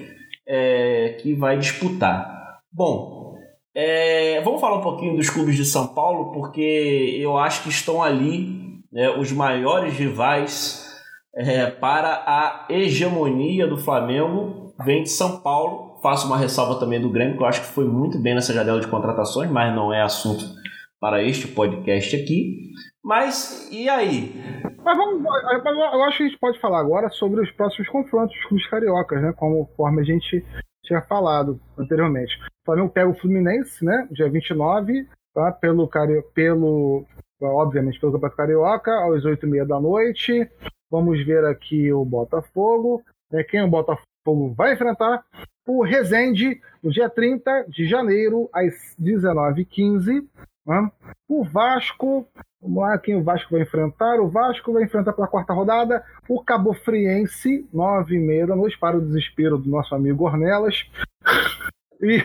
é, 0.47 1.15
que 1.21 1.35
vai 1.35 1.59
disputar. 1.59 2.59
Bom, 2.73 3.35
é, 3.75 4.41
vamos 4.41 4.59
falar 4.59 4.79
um 4.79 4.81
pouquinho 4.81 5.15
dos 5.15 5.29
clubes 5.29 5.55
de 5.55 5.63
São 5.63 5.85
Paulo, 5.85 6.31
porque 6.33 7.19
eu 7.19 7.37
acho 7.37 7.61
que 7.61 7.69
estão 7.69 8.01
ali 8.01 8.81
né, 8.91 9.07
os 9.11 9.31
maiores 9.31 9.93
rivais 9.93 10.83
é, 11.35 11.67
para 11.67 12.23
a 12.25 12.65
hegemonia 12.67 13.67
do 13.67 13.77
Flamengo. 13.77 14.73
Vem 14.83 15.03
de 15.03 15.09
São 15.09 15.39
Paulo. 15.39 15.99
Faço 16.01 16.25
uma 16.25 16.37
ressalva 16.37 16.79
também 16.79 16.99
do 16.99 17.11
Grêmio, 17.11 17.37
que 17.37 17.43
eu 17.43 17.47
acho 17.47 17.61
que 17.61 17.67
foi 17.67 17.85
muito 17.85 18.17
bem 18.17 18.33
nessa 18.33 18.53
janela 18.53 18.81
de 18.81 18.87
contratações, 18.87 19.51
mas 19.51 19.73
não 19.73 19.93
é 19.93 20.01
assunto 20.01 20.64
para 20.99 21.23
este 21.23 21.47
podcast 21.47 22.15
aqui. 22.15 22.71
Mas 23.03 23.69
e 23.71 23.87
aí? 23.87 24.33
Mas 24.83 24.97
vamos, 24.97 25.23
eu 25.23 26.03
acho 26.03 26.17
que 26.17 26.23
a 26.23 26.27
gente 26.27 26.39
pode 26.39 26.59
falar 26.59 26.79
agora 26.79 27.09
sobre 27.09 27.41
os 27.41 27.51
próximos 27.51 27.87
confrontos 27.89 28.35
dos 28.35 28.45
clubes 28.45 28.67
cariocas, 28.67 29.21
né? 29.21 29.33
Como 29.33 29.69
forma 29.75 30.01
a 30.01 30.03
gente 30.03 30.43
tinha 30.83 31.01
falado 31.01 31.59
anteriormente. 31.77 32.37
O 32.61 32.65
Flamengo 32.65 32.89
pega 32.89 33.09
o 33.09 33.15
Fluminense, 33.15 33.83
né? 33.83 34.07
Dia 34.11 34.29
29, 34.29 35.07
tá? 35.33 35.51
Pelo, 35.51 35.89
pelo 36.33 37.05
obviamente, 37.41 37.99
pelo 37.99 38.13
Campeonato 38.13 38.37
Carioca, 38.37 38.91
às 38.91 39.23
8h30 39.23 39.67
da 39.67 39.79
noite. 39.79 40.49
Vamos 40.89 41.23
ver 41.25 41.43
aqui 41.45 41.91
o 41.91 42.05
Botafogo. 42.05 43.03
É, 43.31 43.43
quem 43.43 43.61
o 43.61 43.67
Botafogo 43.67 44.53
vai 44.55 44.73
enfrentar? 44.73 45.23
O 45.67 45.83
Resende, 45.83 46.61
no 46.81 46.91
dia 46.91 47.09
30 47.09 47.65
de 47.67 47.87
janeiro, 47.87 48.49
às 48.53 48.95
19h15. 49.01 50.23
Né? 50.65 50.91
O 51.27 51.43
Vasco, 51.43 52.27
vamos 52.61 52.81
lá, 52.81 52.97
quem 52.97 53.15
o 53.15 53.23
Vasco 53.23 53.51
vai 53.51 53.61
enfrentar? 53.61 54.19
O 54.19 54.29
Vasco 54.29 54.73
vai 54.73 54.83
enfrentar 54.83 55.13
pela 55.13 55.27
quarta 55.27 55.53
rodada 55.53 56.03
o 56.27 56.43
Cabo 56.43 56.73
Friense, 56.73 57.67
nove 57.71 58.15
e 58.15 58.19
meia 58.19 58.47
da 58.47 58.55
noite, 58.55 58.77
para 58.77 58.97
o 58.97 59.01
desespero 59.01 59.57
do 59.57 59.69
nosso 59.69 59.93
amigo 59.93 60.25
Ornelas. 60.25 60.85
E 62.01 62.23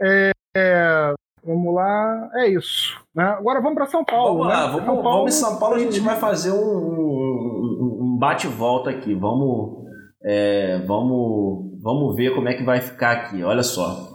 é, 0.00 0.30
é, 0.56 1.14
vamos 1.42 1.74
lá, 1.74 2.30
é 2.34 2.48
isso. 2.48 3.00
Né? 3.14 3.24
Agora 3.24 3.60
vamos 3.60 3.76
para 3.76 3.86
São 3.86 4.04
Paulo. 4.04 4.38
Vamos 4.38 4.46
lá, 4.46 4.66
né? 4.66 4.72
vamos, 4.72 4.84
São 4.84 5.02
Paulo, 5.02 5.18
vamos 5.18 5.36
em 5.36 5.40
São 5.40 5.58
Paulo, 5.58 5.74
a 5.76 5.78
gente 5.78 6.00
vai 6.00 6.16
fazer 6.16 6.52
um, 6.52 6.56
um, 6.56 7.98
um 8.02 8.18
bate-volta 8.18 8.90
aqui. 8.90 9.14
Vamos, 9.14 9.84
é, 10.22 10.78
vamos, 10.86 11.80
vamos 11.82 12.14
ver 12.14 12.34
como 12.34 12.48
é 12.48 12.54
que 12.54 12.62
vai 12.62 12.80
ficar 12.80 13.12
aqui. 13.12 13.42
Olha 13.42 13.62
só. 13.62 14.12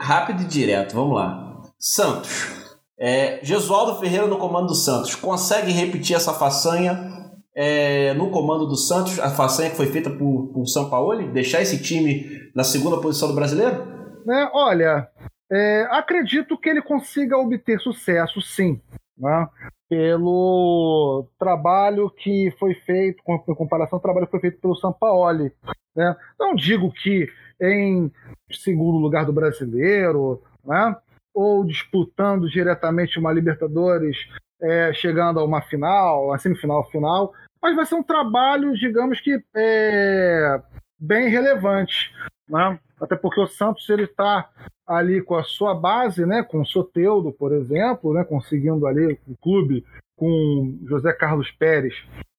Rápido 0.00 0.42
e 0.42 0.46
direto, 0.46 0.94
vamos 0.94 1.16
lá. 1.16 1.47
Santos. 1.78 2.68
É, 2.98 3.38
Gesualdo 3.44 4.00
Ferreira 4.00 4.26
no 4.26 4.38
comando 4.38 4.68
do 4.68 4.74
Santos. 4.74 5.14
Consegue 5.14 5.70
repetir 5.70 6.16
essa 6.16 6.34
façanha 6.34 7.30
é, 7.54 8.12
no 8.14 8.30
comando 8.30 8.66
do 8.66 8.76
Santos? 8.76 9.18
A 9.20 9.30
façanha 9.30 9.70
que 9.70 9.76
foi 9.76 9.86
feita 9.86 10.10
por, 10.10 10.48
por 10.52 10.66
São 10.66 10.90
Paulo? 10.90 11.32
Deixar 11.32 11.62
esse 11.62 11.80
time 11.80 12.50
na 12.54 12.64
segunda 12.64 13.00
posição 13.00 13.28
do 13.28 13.34
brasileiro? 13.34 13.86
É, 14.28 14.50
olha, 14.52 15.08
é, 15.50 15.86
acredito 15.90 16.58
que 16.58 16.68
ele 16.68 16.82
consiga 16.82 17.38
obter 17.38 17.78
sucesso, 17.78 18.42
sim. 18.42 18.80
Né? 19.16 19.48
Pelo 19.88 21.26
trabalho 21.38 22.10
que 22.10 22.52
foi 22.58 22.74
feito, 22.74 23.22
com, 23.22 23.36
em 23.48 23.54
comparação 23.54 23.96
ao 23.96 24.02
trabalho 24.02 24.26
que 24.26 24.32
foi 24.32 24.40
feito 24.40 24.60
pelo 24.60 24.76
Sampaoli. 24.76 25.52
Né? 25.96 26.16
Não 26.38 26.54
digo 26.54 26.92
que 26.92 27.28
em 27.60 28.10
segundo 28.52 28.98
lugar 28.98 29.24
do 29.24 29.32
brasileiro, 29.32 30.42
né? 30.64 30.96
Ou 31.38 31.64
disputando 31.64 32.48
diretamente 32.48 33.16
uma 33.16 33.32
Libertadores, 33.32 34.16
é, 34.60 34.92
chegando 34.92 35.38
a 35.38 35.44
uma 35.44 35.62
final, 35.62 36.32
a 36.32 36.38
semifinal, 36.38 36.82
final, 36.90 37.32
mas 37.62 37.76
vai 37.76 37.86
ser 37.86 37.94
um 37.94 38.02
trabalho, 38.02 38.74
digamos 38.74 39.20
que 39.20 39.40
é, 39.54 40.60
bem 40.98 41.28
relevante, 41.28 42.12
né? 42.48 42.80
Até 43.00 43.14
porque 43.14 43.40
o 43.40 43.46
Santos 43.46 43.88
ele 43.88 44.02
está 44.02 44.48
ali 44.84 45.22
com 45.22 45.36
a 45.36 45.44
sua 45.44 45.76
base, 45.76 46.26
né? 46.26 46.42
Com 46.42 46.62
o 46.62 46.66
Soteudo, 46.66 47.30
por 47.30 47.52
exemplo, 47.52 48.12
né? 48.12 48.24
Conseguindo 48.24 48.84
ali 48.84 49.16
o 49.28 49.36
clube 49.40 49.84
com 50.16 50.76
José 50.88 51.12
Carlos 51.12 51.52
Pérez 51.52 51.94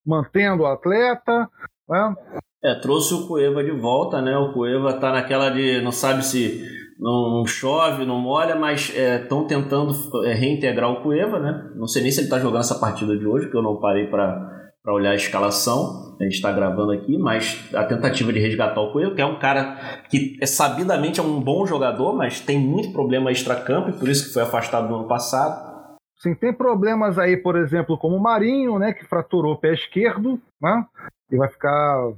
mantendo 0.05 0.63
o 0.63 0.67
atleta, 0.67 1.49
né? 1.87 2.15
É, 2.61 2.75
trouxe 2.75 3.13
o 3.13 3.27
Cueva 3.27 3.63
de 3.63 3.71
volta, 3.71 4.21
né? 4.21 4.37
O 4.37 4.51
Cueva 4.51 4.99
tá 4.99 5.13
naquela 5.13 5.49
de 5.49 5.79
não 5.79 5.93
sabe 5.93 6.25
se 6.25 6.88
não, 6.99 7.45
chove, 7.45 8.05
não 8.05 8.19
molha, 8.19 8.55
mas 8.55 8.89
estão 8.89 9.45
é, 9.45 9.47
tentando 9.47 9.93
é, 10.25 10.33
reintegrar 10.33 10.91
o 10.91 11.01
Cueva, 11.01 11.39
né? 11.39 11.71
Não 11.75 11.87
sei 11.87 12.03
nem 12.03 12.11
se 12.11 12.19
ele 12.19 12.25
está 12.25 12.39
jogando 12.39 12.61
essa 12.61 12.77
partida 12.77 13.17
de 13.17 13.25
hoje, 13.25 13.45
porque 13.45 13.57
eu 13.57 13.63
não 13.63 13.79
parei 13.79 14.07
para 14.07 14.67
olhar 14.87 15.11
a 15.11 15.15
escalação. 15.15 16.17
A 16.19 16.23
gente 16.25 16.33
está 16.33 16.51
gravando 16.51 16.91
aqui, 16.91 17.17
mas 17.17 17.73
a 17.73 17.85
tentativa 17.85 18.33
de 18.33 18.39
resgatar 18.39 18.81
o 18.81 18.91
Cueva, 18.91 19.15
que 19.15 19.21
é 19.21 19.25
um 19.25 19.39
cara 19.39 20.03
que 20.09 20.37
é, 20.41 20.45
sabidamente 20.45 21.21
é 21.21 21.23
um 21.23 21.39
bom 21.39 21.65
jogador, 21.65 22.13
mas 22.13 22.41
tem 22.41 22.59
muito 22.59 22.91
problema 22.91 23.31
extra-campo 23.31 23.89
e 23.89 23.93
por 23.93 24.09
isso 24.09 24.27
que 24.27 24.33
foi 24.33 24.43
afastado 24.43 24.89
no 24.89 24.97
ano 24.97 25.07
passado. 25.07 25.69
Sim, 26.17 26.35
tem 26.35 26.51
problemas 26.51 27.17
aí, 27.17 27.37
por 27.37 27.55
exemplo, 27.55 27.97
como 27.97 28.17
o 28.17 28.21
Marinho, 28.21 28.77
né, 28.77 28.91
que 28.91 29.05
fraturou 29.05 29.53
o 29.53 29.57
pé 29.57 29.73
esquerdo, 29.73 30.37
né? 30.61 30.85
E 31.31 31.37
vai 31.37 31.47
ficar 31.47 32.11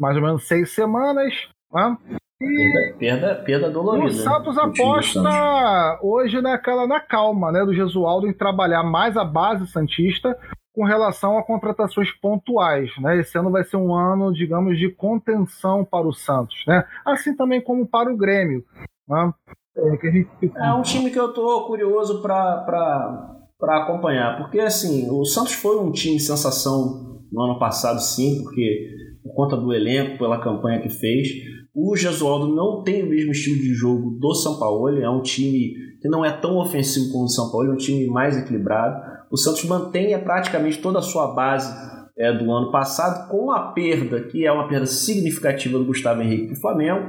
mais 0.00 0.16
ou 0.16 0.22
menos 0.22 0.48
seis 0.48 0.74
semanas, 0.74 1.32
né? 1.72 1.96
E 2.40 2.94
perda, 2.98 3.34
perda 3.36 3.70
dolorida. 3.70 4.06
O 4.06 4.10
Santos 4.10 4.58
aposta 4.58 6.00
hoje 6.02 6.40
naquela, 6.40 6.86
na 6.86 7.00
calma 7.00 7.52
né, 7.52 7.64
do 7.64 7.74
Gesualdo 7.74 8.26
em 8.26 8.32
trabalhar 8.32 8.82
mais 8.82 9.16
a 9.16 9.24
base 9.24 9.66
Santista 9.68 10.36
com 10.74 10.84
relação 10.84 11.38
a 11.38 11.44
contratações 11.44 12.10
pontuais. 12.10 12.90
Né? 12.98 13.20
Esse 13.20 13.38
ano 13.38 13.50
vai 13.50 13.62
ser 13.62 13.76
um 13.76 13.94
ano, 13.94 14.32
digamos, 14.32 14.76
de 14.76 14.90
contenção 14.90 15.84
para 15.84 16.06
o 16.06 16.12
Santos. 16.12 16.64
Né? 16.66 16.84
Assim 17.04 17.36
também 17.36 17.60
como 17.60 17.86
para 17.86 18.12
o 18.12 18.16
Grêmio. 18.16 18.64
Né? 19.08 19.32
É, 19.76 20.68
é 20.68 20.72
um 20.72 20.82
time 20.82 21.10
que 21.10 21.18
eu 21.18 21.28
estou 21.28 21.66
curioso 21.66 22.20
para 22.22 23.36
acompanhar, 23.60 24.38
porque 24.38 24.60
assim, 24.60 25.08
o 25.10 25.24
Santos 25.24 25.54
foi 25.54 25.78
um 25.78 25.90
time 25.90 26.18
sensação 26.20 27.20
no 27.32 27.42
ano 27.42 27.58
passado, 27.58 27.98
sim, 28.00 28.42
porque 28.44 28.88
por 29.24 29.34
conta 29.34 29.56
do 29.56 29.72
elenco, 29.72 30.18
pela 30.18 30.38
campanha 30.38 30.82
que 30.82 30.90
fez. 30.90 31.28
O 31.74 31.96
Gesualdo 31.96 32.54
não 32.54 32.82
tem 32.84 33.02
o 33.02 33.08
mesmo 33.08 33.32
estilo 33.32 33.56
de 33.56 33.72
jogo 33.72 34.10
do 34.20 34.34
São 34.34 34.60
Paulo, 34.60 34.96
é 34.96 35.08
um 35.08 35.22
time 35.22 35.72
que 36.00 36.08
não 36.08 36.22
é 36.22 36.30
tão 36.30 36.58
ofensivo 36.58 37.10
como 37.10 37.24
o 37.24 37.28
São 37.28 37.50
Paulo, 37.50 37.70
é 37.70 37.74
um 37.74 37.78
time 37.78 38.06
mais 38.06 38.36
equilibrado. 38.36 39.02
O 39.32 39.36
Santos 39.38 39.64
mantém 39.64 40.16
praticamente 40.22 40.78
toda 40.78 40.98
a 40.98 41.02
sua 41.02 41.34
base 41.34 41.74
é, 42.18 42.32
do 42.32 42.52
ano 42.52 42.70
passado, 42.70 43.28
com 43.28 43.50
a 43.50 43.72
perda, 43.72 44.20
que 44.20 44.46
é 44.46 44.52
uma 44.52 44.68
perda 44.68 44.86
significativa 44.86 45.78
do 45.78 45.86
Gustavo 45.86 46.22
Henrique 46.22 46.54
do 46.54 46.60
Flamengo, 46.60 47.00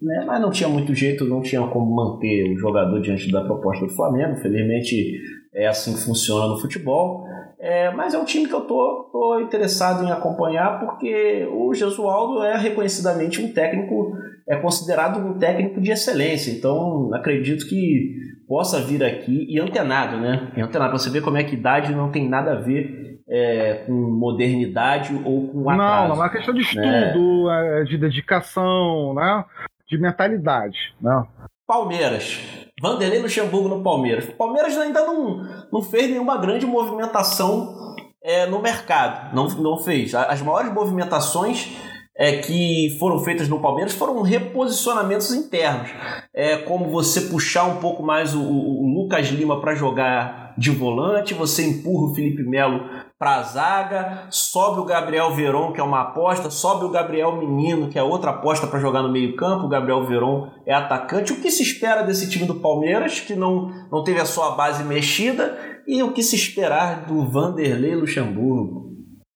né? 0.00 0.24
mas 0.26 0.40
não 0.40 0.50
tinha 0.50 0.68
muito 0.68 0.94
jeito, 0.94 1.24
não 1.24 1.40
tinha 1.40 1.66
como 1.68 1.94
manter 1.94 2.52
o 2.54 2.58
jogador 2.58 3.00
diante 3.00 3.32
da 3.32 3.42
proposta 3.42 3.86
do 3.86 3.92
Flamengo. 3.92 4.38
Infelizmente, 4.38 5.18
é 5.54 5.66
assim 5.66 5.94
que 5.94 6.00
funciona 6.00 6.46
no 6.46 6.60
futebol. 6.60 7.24
É, 7.62 7.92
mas 7.92 8.12
é 8.12 8.18
um 8.18 8.24
time 8.24 8.48
que 8.48 8.54
eu 8.54 8.62
tô, 8.62 9.08
tô 9.12 9.38
interessado 9.38 10.04
em 10.04 10.10
acompanhar 10.10 10.80
porque 10.80 11.48
o 11.48 11.72
Jesualdo 11.72 12.42
é 12.42 12.56
reconhecidamente 12.56 13.40
um 13.40 13.52
técnico, 13.52 14.16
é 14.48 14.56
considerado 14.56 15.20
um 15.20 15.38
técnico 15.38 15.80
de 15.80 15.92
excelência. 15.92 16.50
Então 16.50 17.14
acredito 17.14 17.64
que 17.68 18.16
possa 18.48 18.80
vir 18.80 19.04
aqui 19.04 19.46
e 19.48 19.60
antenado, 19.60 20.16
né? 20.16 20.50
E 20.56 20.60
antenado, 20.60 20.90
para 20.90 20.98
você 20.98 21.08
ver 21.08 21.22
como 21.22 21.36
é 21.36 21.44
que 21.44 21.54
idade 21.54 21.94
não 21.94 22.10
tem 22.10 22.28
nada 22.28 22.54
a 22.54 22.60
ver 22.60 23.20
é, 23.30 23.84
com 23.86 23.92
modernidade 23.92 25.14
ou 25.24 25.46
com 25.46 25.70
atraso. 25.70 26.08
Não, 26.08 26.08
não 26.08 26.16
é 26.16 26.18
uma 26.18 26.30
questão 26.30 26.52
de 26.52 26.62
né? 26.76 27.06
estudo, 27.06 27.46
né? 27.46 27.84
de 27.84 27.96
dedicação, 27.96 29.14
né? 29.14 29.44
de 29.88 29.98
mentalidade. 29.98 30.94
Né? 31.00 31.24
Palmeiras. 31.64 32.40
Vanderlei 32.82 33.20
Luxemburgo 33.20 33.68
no 33.68 33.80
Palmeiras. 33.80 34.28
O 34.28 34.32
Palmeiras 34.32 34.76
ainda 34.76 35.06
não, 35.06 35.46
não 35.72 35.82
fez 35.82 36.10
nenhuma 36.10 36.36
grande 36.36 36.66
movimentação 36.66 37.94
é, 38.20 38.44
no 38.46 38.60
mercado. 38.60 39.32
Não, 39.32 39.46
não 39.46 39.78
fez. 39.78 40.12
As 40.16 40.42
maiores 40.42 40.72
movimentações 40.72 41.70
é, 42.16 42.38
que 42.38 42.96
foram 42.98 43.20
feitas 43.20 43.48
no 43.48 43.60
Palmeiras 43.60 43.94
foram 43.94 44.20
reposicionamentos 44.22 45.32
internos. 45.32 45.90
É 46.34 46.56
como 46.56 46.90
você 46.90 47.20
puxar 47.22 47.66
um 47.66 47.76
pouco 47.76 48.02
mais 48.02 48.34
o, 48.34 48.42
o, 48.42 48.92
Lucas 48.92 49.28
Lima 49.28 49.60
para 49.60 49.76
jogar 49.76 50.52
de 50.58 50.70
volante, 50.70 51.34
você 51.34 51.64
empurra 51.64 52.10
o 52.10 52.14
Felipe 52.16 52.42
Melo 52.42 52.80
para 53.22 53.36
a 53.36 53.42
zaga, 53.42 54.26
sobe 54.30 54.80
o 54.80 54.84
Gabriel 54.84 55.30
Veron, 55.30 55.72
que 55.72 55.80
é 55.80 55.84
uma 55.84 56.00
aposta, 56.00 56.50
sobe 56.50 56.86
o 56.86 56.90
Gabriel 56.90 57.36
Menino, 57.36 57.88
que 57.88 57.96
é 57.96 58.02
outra 58.02 58.32
aposta 58.32 58.66
para 58.66 58.80
jogar 58.80 59.00
no 59.00 59.12
meio-campo. 59.12 59.66
O 59.66 59.68
Gabriel 59.68 60.04
Veron 60.04 60.50
é 60.66 60.74
atacante. 60.74 61.32
O 61.32 61.40
que 61.40 61.48
se 61.48 61.62
espera 61.62 62.02
desse 62.02 62.28
time 62.28 62.48
do 62.48 62.56
Palmeiras, 62.56 63.20
que 63.20 63.36
não, 63.36 63.68
não 63.92 64.02
teve 64.02 64.20
a 64.20 64.24
sua 64.24 64.56
base 64.56 64.82
mexida, 64.82 65.56
e 65.86 66.02
o 66.02 66.12
que 66.12 66.20
se 66.20 66.34
esperar 66.34 67.06
do 67.06 67.24
Vanderlei 67.24 67.94
Luxemburgo? 67.94 68.90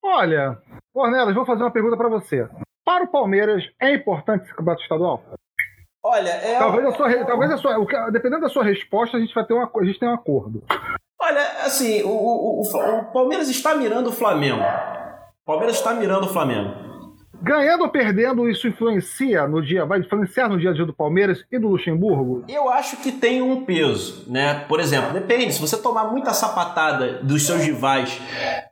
Olha, 0.04 0.58
Cornelis, 0.92 1.36
vou 1.36 1.46
fazer 1.46 1.62
uma 1.62 1.72
pergunta 1.72 1.96
para 1.96 2.08
você. 2.08 2.44
Para 2.84 3.04
o 3.04 3.08
Palmeiras, 3.08 3.62
é 3.80 3.94
importante 3.94 4.46
esse 4.46 4.54
campeonato 4.56 4.82
estadual? 4.82 5.22
Olha, 6.04 6.30
é. 6.30 6.58
Talvez 6.58 6.86
a 6.86 6.90
sua, 6.90 7.24
talvez 7.24 7.52
a 7.52 7.56
sua, 7.56 8.10
dependendo 8.10 8.42
da 8.42 8.48
sua 8.48 8.64
resposta, 8.64 9.16
a 9.16 9.20
gente 9.20 9.32
vai 9.32 9.46
ter 9.46 9.54
uma, 9.54 9.70
a 9.72 9.84
gente 9.84 10.00
tem 10.00 10.08
um 10.08 10.14
acordo. 10.14 10.64
Olha, 11.20 11.64
assim, 11.64 12.02
o, 12.02 12.08
o, 12.08 12.60
o, 12.60 13.00
o 13.00 13.12
Palmeiras 13.12 13.48
está 13.48 13.74
mirando 13.74 14.10
o 14.10 14.12
Flamengo. 14.12 14.62
O 15.42 15.46
Palmeiras 15.46 15.76
está 15.76 15.94
mirando 15.94 16.24
o 16.24 16.28
Flamengo. 16.28 16.86
Ganhando 17.42 17.82
ou 17.82 17.90
perdendo, 17.90 18.48
isso 18.48 18.66
influencia 18.66 19.46
no 19.46 19.62
dia, 19.62 19.84
vai 19.84 20.00
influenciar 20.00 20.48
no 20.48 20.58
dia 20.58 20.70
a 20.70 20.72
dia 20.72 20.86
do 20.86 20.94
Palmeiras 20.94 21.44
e 21.52 21.58
do 21.58 21.68
Luxemburgo? 21.68 22.44
Eu 22.48 22.70
acho 22.70 22.96
que 22.98 23.12
tem 23.12 23.42
um 23.42 23.64
peso, 23.64 24.24
né? 24.26 24.64
Por 24.66 24.80
exemplo, 24.80 25.12
depende, 25.12 25.52
se 25.52 25.60
você 25.60 25.76
tomar 25.76 26.04
muita 26.04 26.32
sapatada 26.32 27.20
dos 27.22 27.44
seus 27.44 27.62
rivais 27.62 28.20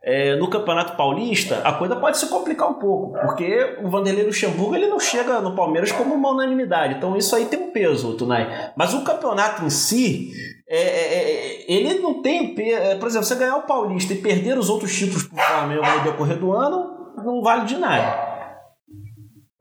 é, 0.03 0.35
no 0.35 0.49
Campeonato 0.49 0.97
Paulista, 0.97 1.61
a 1.63 1.73
coisa 1.73 1.95
pode 1.95 2.17
se 2.17 2.27
complicar 2.27 2.69
um 2.69 2.75
pouco, 2.75 3.17
porque 3.21 3.77
o 3.81 3.89
Vanderlei 3.89 4.25
Luxemburgo 4.25 4.75
ele 4.75 4.87
não 4.87 4.99
chega 4.99 5.39
no 5.41 5.55
Palmeiras 5.55 5.91
como 5.91 6.15
uma 6.15 6.31
unanimidade, 6.31 6.95
então 6.95 7.15
isso 7.15 7.35
aí 7.35 7.45
tem 7.45 7.59
um 7.59 7.71
peso, 7.71 8.17
Tunai. 8.17 8.71
Mas 8.75 8.93
o 8.93 9.03
campeonato 9.03 9.63
em 9.63 9.69
si, 9.69 10.31
é, 10.67 10.77
é, 10.77 11.63
é 11.63 11.71
ele 11.71 11.99
não 11.99 12.21
tem. 12.21 12.55
É, 12.59 12.95
por 12.95 13.07
exemplo, 13.07 13.25
você 13.25 13.35
ganhar 13.35 13.57
o 13.57 13.67
Paulista 13.67 14.13
e 14.13 14.21
perder 14.21 14.57
os 14.57 14.69
outros 14.69 14.93
títulos 14.93 15.27
para 15.27 15.35
o 15.35 15.47
Flamengo 15.47 15.81
no 15.81 16.03
decorrer 16.03 16.37
do 16.37 16.53
ano, 16.53 17.13
não 17.17 17.41
vale 17.41 17.65
de 17.65 17.77
nada. 17.77 18.35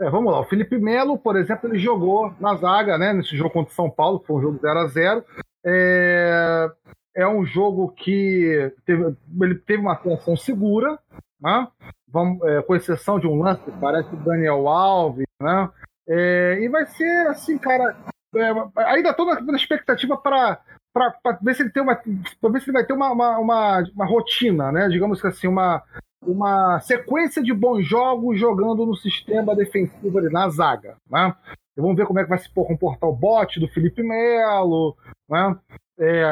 É, 0.01 0.11
vamos 0.11 0.33
lá, 0.33 0.41
o 0.41 0.45
Felipe 0.45 0.77
Melo, 0.77 1.17
por 1.17 1.37
exemplo, 1.37 1.69
ele 1.69 1.79
jogou 1.79 2.35
na 2.41 2.57
zaga, 2.57 2.99
né, 2.99 3.13
nesse 3.13 3.37
jogo 3.37 3.51
contra 3.51 3.73
o 3.73 3.77
São 3.77 3.89
Paulo, 3.89 4.23
foi 4.27 4.37
um 4.37 4.41
jogo 4.41 4.59
0 4.61 4.79
a 4.81 4.87
0 4.89 5.25
é, 5.65 6.69
é 7.17 7.29
um 7.29 7.47
jogo 7.47 7.93
que 7.93 8.73
teve, 8.85 9.17
ele 9.41 9.55
teve 9.55 9.81
uma 9.81 9.93
atuação 9.93 10.37
segura, 10.37 10.99
né? 11.41 11.69
Vamos, 12.09 12.43
é, 12.43 12.63
com 12.63 12.77
exceção 12.77 13.19
de 13.19 13.27
um 13.27 13.41
lance 13.41 13.63
que 13.63 13.71
parece 13.73 14.13
o 14.15 14.19
Daniel 14.19 14.69
Alves, 14.69 15.27
né? 15.41 15.71
É, 16.09 16.59
e 16.61 16.69
vai 16.69 16.87
ser 16.87 17.27
assim, 17.29 17.57
cara. 17.57 17.97
É, 18.37 18.51
ainda 18.87 19.11
estou 19.11 19.27
na 19.27 19.57
expectativa 19.57 20.17
para 20.17 20.61
para 20.95 21.39
ver 21.43 21.55
se 21.57 21.63
ele 21.63 21.71
tem 21.71 21.83
uma 21.83 21.97
para 21.97 22.51
ver 22.51 22.61
se 22.61 22.71
ele 22.71 22.79
vai 22.79 22.87
ter 22.87 22.93
uma, 22.93 23.11
uma, 23.11 23.39
uma, 23.39 23.85
uma 23.95 24.07
rotina, 24.07 24.71
né? 24.71 24.89
Digamos 24.89 25.21
que 25.21 25.27
assim, 25.27 25.49
uma, 25.49 25.83
uma 26.23 26.79
sequência 26.81 27.43
de 27.43 27.53
bons 27.53 27.85
jogos 27.85 28.39
jogando 28.39 28.87
no 28.87 28.95
sistema 28.95 29.57
defensivo 29.57 30.17
ali, 30.17 30.31
na 30.31 30.49
zaga. 30.49 30.97
Né? 31.11 31.35
E 31.77 31.81
vamos 31.81 31.97
ver 31.97 32.07
como 32.07 32.21
é 32.21 32.23
que 32.23 32.31
vai 32.31 32.39
se 32.39 32.49
comportar 32.49 33.11
o 33.11 33.17
bote 33.17 33.59
do 33.59 33.69
Felipe 33.69 34.03
Melo, 34.03 34.97
né? 35.29 35.59
É, 35.99 36.23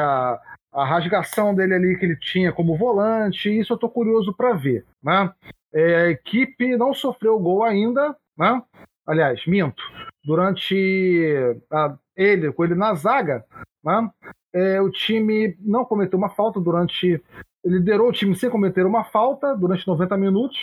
a 0.73 0.85
rasgação 0.85 1.53
dele 1.53 1.75
ali 1.75 1.97
que 1.97 2.05
ele 2.05 2.17
tinha 2.17 2.51
como 2.51 2.77
volante, 2.77 3.49
isso 3.49 3.73
eu 3.73 3.75
estou 3.75 3.89
curioso 3.89 4.33
para 4.33 4.53
ver. 4.53 4.85
Né? 5.03 5.31
É, 5.73 5.95
a 5.95 6.09
equipe 6.09 6.75
não 6.75 6.93
sofreu 6.93 7.39
gol 7.39 7.63
ainda, 7.63 8.15
né? 8.37 8.61
aliás, 9.05 9.45
minto, 9.45 9.83
durante 10.23 11.35
a, 11.71 11.95
ele, 12.15 12.51
com 12.51 12.63
ele 12.63 12.75
na 12.75 12.93
zaga, 12.95 13.45
né? 13.83 14.09
É, 14.53 14.79
o 14.81 14.89
time 14.89 15.57
não 15.59 15.83
cometeu 15.83 16.17
uma 16.17 16.29
falta 16.29 16.59
durante 16.59 17.21
liderou 17.65 18.09
o 18.09 18.13
time 18.13 18.35
sem 18.35 18.49
cometer 18.49 18.85
uma 18.85 19.05
falta 19.05 19.55
durante 19.55 19.87
90 19.87 20.17
minutos 20.17 20.57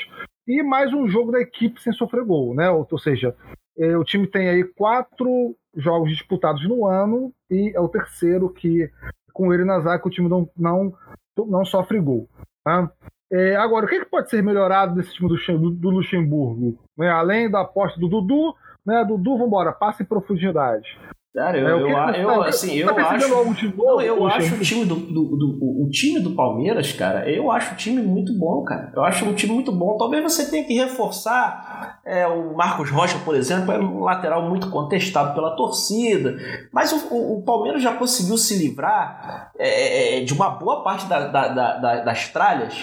e 0.47 0.63
mais 0.63 0.93
um 0.93 1.09
jogo 1.09 1.33
da 1.33 1.41
equipe 1.41 1.81
sem 1.81 1.93
sofrer 1.93 2.25
gol, 2.25 2.55
né? 2.55 2.71
Ou, 2.71 2.87
ou 2.91 2.99
seja, 2.99 3.35
é, 3.79 3.97
o 3.97 4.05
time 4.05 4.27
tem 4.27 4.49
aí 4.49 4.65
quatro 4.65 5.57
jogos 5.75 6.11
disputados 6.11 6.67
no 6.69 6.87
ano 6.87 7.33
e 7.51 7.73
é 7.75 7.81
o 7.81 7.89
terceiro 7.89 8.51
que, 8.51 8.91
com 9.33 9.53
ele 9.53 9.65
na 9.65 9.81
zaga, 9.81 10.07
o 10.07 10.11
time 10.11 10.29
não, 10.29 10.49
não, 10.57 10.93
não 11.37 11.65
sofre 11.65 11.99
gol. 11.99 12.29
Tá? 12.63 12.91
É, 13.33 13.57
agora, 13.57 13.87
o 13.87 13.89
que, 13.89 13.95
é 13.95 14.01
que, 14.01 14.11
pode 14.11 14.29
ser 14.29 14.43
melhorado 14.43 14.95
nesse 14.95 15.15
time 15.15 15.29
do, 15.29 15.71
do 15.71 15.91
Luxemburgo? 15.91 16.79
Né? 16.99 17.09
Além 17.09 17.51
da 17.51 17.61
aposta 17.61 17.99
do 17.99 18.09
Dudu, 18.09 18.55
né? 18.85 19.05
Dudu, 19.05 19.39
vambora, 19.39 19.73
passa 19.73 20.03
em 20.03 20.07
profundidade. 20.07 20.99
Cara, 21.33 21.57
eu, 21.57 21.69
é, 21.69 21.71
eu, 21.71 21.89
eu, 21.89 22.31
eu, 22.31 22.43
assim, 22.43 22.75
eu 22.75 22.93
tá 22.93 23.09
acho. 23.09 23.29
Não, 23.29 24.01
eu 24.01 24.27
acho 24.27 24.57
o 24.57 24.59
time 24.59 24.85
do, 24.85 24.97
do, 24.97 25.37
do, 25.37 25.85
o 25.85 25.89
time 25.89 26.19
do 26.19 26.35
Palmeiras, 26.35 26.93
cara, 26.93 27.31
eu 27.31 27.53
acho 27.53 27.73
o 27.73 27.77
time 27.77 28.03
muito 28.03 28.37
bom, 28.37 28.65
cara. 28.65 28.93
Eu 28.93 29.05
acho 29.05 29.25
um 29.25 29.33
time 29.33 29.55
muito 29.55 29.71
bom. 29.71 29.97
Talvez 29.97 30.25
você 30.25 30.51
tenha 30.51 30.65
que 30.65 30.75
reforçar 30.75 32.01
é, 32.05 32.27
o 32.27 32.57
Marcos 32.57 32.91
Rocha, 32.91 33.17
por 33.25 33.37
exemplo, 33.37 33.71
é 33.71 33.79
um 33.79 34.01
lateral 34.01 34.49
muito 34.49 34.71
contestado 34.71 35.33
pela 35.33 35.55
torcida. 35.55 36.37
Mas 36.73 36.93
o, 36.93 37.15
o, 37.15 37.39
o 37.39 37.45
Palmeiras 37.45 37.81
já 37.81 37.95
conseguiu 37.95 38.37
se 38.37 38.59
livrar 38.59 39.53
é, 39.57 40.19
é 40.19 40.25
de 40.25 40.35
uma 40.35 40.51
boa 40.51 40.83
parte 40.83 41.07
da, 41.07 41.29
da, 41.29 41.49
da, 41.49 42.01
das 42.01 42.29
tralhas 42.29 42.75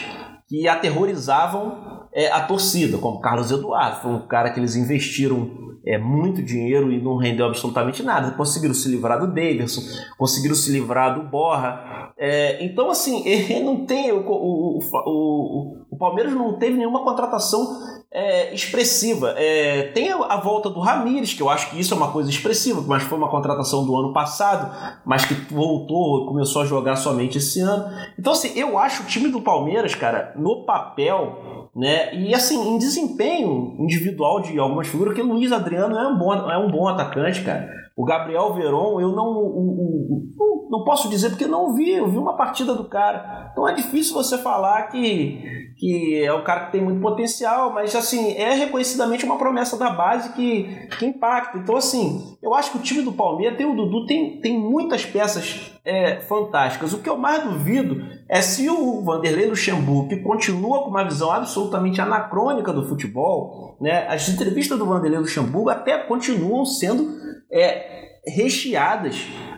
que 0.47 0.69
aterrorizavam 0.69 2.07
é, 2.13 2.31
a 2.31 2.39
torcida, 2.39 2.97
como 2.97 3.19
Carlos 3.19 3.51
Eduardo. 3.51 3.97
Foi 3.97 4.11
um 4.11 4.25
cara 4.25 4.51
que 4.51 4.59
eles 4.61 4.77
investiram 4.77 5.67
é, 5.87 5.97
muito 5.97 6.43
dinheiro 6.43 6.91
e 6.91 7.01
não 7.01 7.15
rendeu 7.15 7.45
absolutamente 7.45 8.03
nada. 8.03 8.31
Conseguiram 8.31 8.73
se 8.73 8.89
livrar 8.89 9.19
do 9.19 9.27
Davidson, 9.27 9.81
conseguiram 10.17 10.55
se 10.55 10.69
livrar 10.69 11.15
do 11.15 11.29
Borra. 11.29 12.11
É, 12.17 12.63
então, 12.63 12.89
assim, 12.89 13.23
ele 13.25 13.61
não 13.61 13.85
tem. 13.85 14.11
O, 14.11 14.19
o, 14.19 14.79
o, 14.79 15.85
o, 15.89 15.97
Palmeiras 15.97 16.33
não 16.33 16.59
teve 16.59 16.77
nenhuma 16.77 17.03
contratação 17.03 17.65
é, 18.11 18.53
expressiva. 18.53 19.33
É, 19.37 19.83
tem 19.93 20.11
a, 20.11 20.37
volta 20.37 20.69
do 20.69 20.81
Ramires, 20.81 21.33
que 21.33 21.41
eu 21.41 21.49
acho 21.49 21.69
que 21.69 21.79
isso 21.79 21.93
é 21.93 21.97
uma 21.97 22.11
coisa 22.11 22.29
expressiva, 22.29 22.83
mas 22.85 23.03
foi 23.03 23.17
uma 23.17 23.29
contratação 23.29 23.85
do 23.85 23.95
ano 23.95 24.11
passado, 24.11 24.99
mas 25.05 25.23
que 25.23 25.33
voltou, 25.53 26.27
começou 26.27 26.63
a 26.63 26.65
jogar 26.65 26.97
somente 26.97 27.37
esse 27.37 27.61
ano. 27.61 27.85
Então, 28.19 28.33
assim, 28.33 28.51
eu 28.59 28.77
acho 28.77 29.03
o 29.03 29.05
time 29.05 29.29
do 29.29 29.41
Palmeiras, 29.41 29.95
cara, 29.95 30.33
no 30.35 30.65
papel 30.65 31.66
né? 31.77 32.13
E 32.15 32.33
assim, 32.33 32.59
em 32.73 32.77
desempenho 32.79 33.75
individual 33.77 34.41
de 34.41 34.57
algumas 34.57 34.87
figuras, 34.87 35.13
que 35.13 35.21
o 35.21 35.25
Luiz 35.27 35.51
Adriano 35.51 35.95
é 35.95 36.07
um 36.07 36.17
bom, 36.17 36.33
é 36.33 36.57
um 36.57 36.71
bom 36.71 36.87
atacante, 36.87 37.43
cara. 37.43 37.86
O 37.97 38.05
Gabriel 38.05 38.53
Veron, 38.53 39.01
eu 39.01 39.11
não, 39.11 39.25
o, 39.25 40.27
o, 40.37 40.69
não 40.69 40.83
posso 40.83 41.09
dizer 41.09 41.31
porque 41.31 41.47
não 41.47 41.73
vi, 41.73 41.93
eu 41.93 42.07
vi 42.07 42.19
uma 42.19 42.37
partida 42.37 42.75
do 42.75 42.87
cara. 42.87 43.49
Então 43.51 43.67
é 43.67 43.73
difícil 43.73 44.13
você 44.13 44.37
falar 44.37 44.83
que, 44.83 45.73
que 45.75 46.23
é 46.23 46.31
um 46.31 46.43
cara 46.43 46.65
que 46.65 46.73
tem 46.73 46.83
muito 46.83 47.01
potencial, 47.01 47.73
mas 47.73 47.95
assim, 47.95 48.33
é 48.33 48.53
reconhecidamente 48.53 49.25
uma 49.25 49.39
promessa 49.39 49.79
da 49.79 49.89
base 49.89 50.31
que, 50.33 50.87
que 50.99 51.07
impacta. 51.07 51.57
Então, 51.57 51.75
assim, 51.75 52.37
eu 52.39 52.53
acho 52.53 52.71
que 52.71 52.77
o 52.77 52.81
time 52.81 53.01
do 53.01 53.13
Palmeiras, 53.13 53.57
tem 53.57 53.65
o 53.65 53.75
Dudu, 53.75 54.05
tem, 54.05 54.39
tem 54.41 54.59
muitas 54.59 55.03
peças 55.03 55.71
é, 55.83 56.19
fantásticas. 56.19 56.93
O 56.93 56.99
que 56.99 57.09
eu 57.09 57.17
mais 57.17 57.43
duvido 57.43 57.99
é 58.29 58.41
se 58.41 58.69
o 58.69 59.01
Vanderlei 59.01 59.47
Luxemburgo, 59.47 60.09
que 60.09 60.17
continua 60.17 60.83
com 60.83 60.91
uma 60.91 61.03
visão 61.03 61.31
absolutamente 61.31 61.99
anacrônica 61.99 62.71
do 62.71 62.87
futebol, 62.87 63.75
né, 63.81 64.05
as 64.07 64.29
entrevistas 64.29 64.77
do 64.77 64.85
Vanderlei 64.85 65.17
Luxemburgo 65.17 65.71
até 65.71 65.97
continuam 65.97 66.63
sendo 66.63 67.26
é, 67.51 68.19
recheadas 68.25 69.15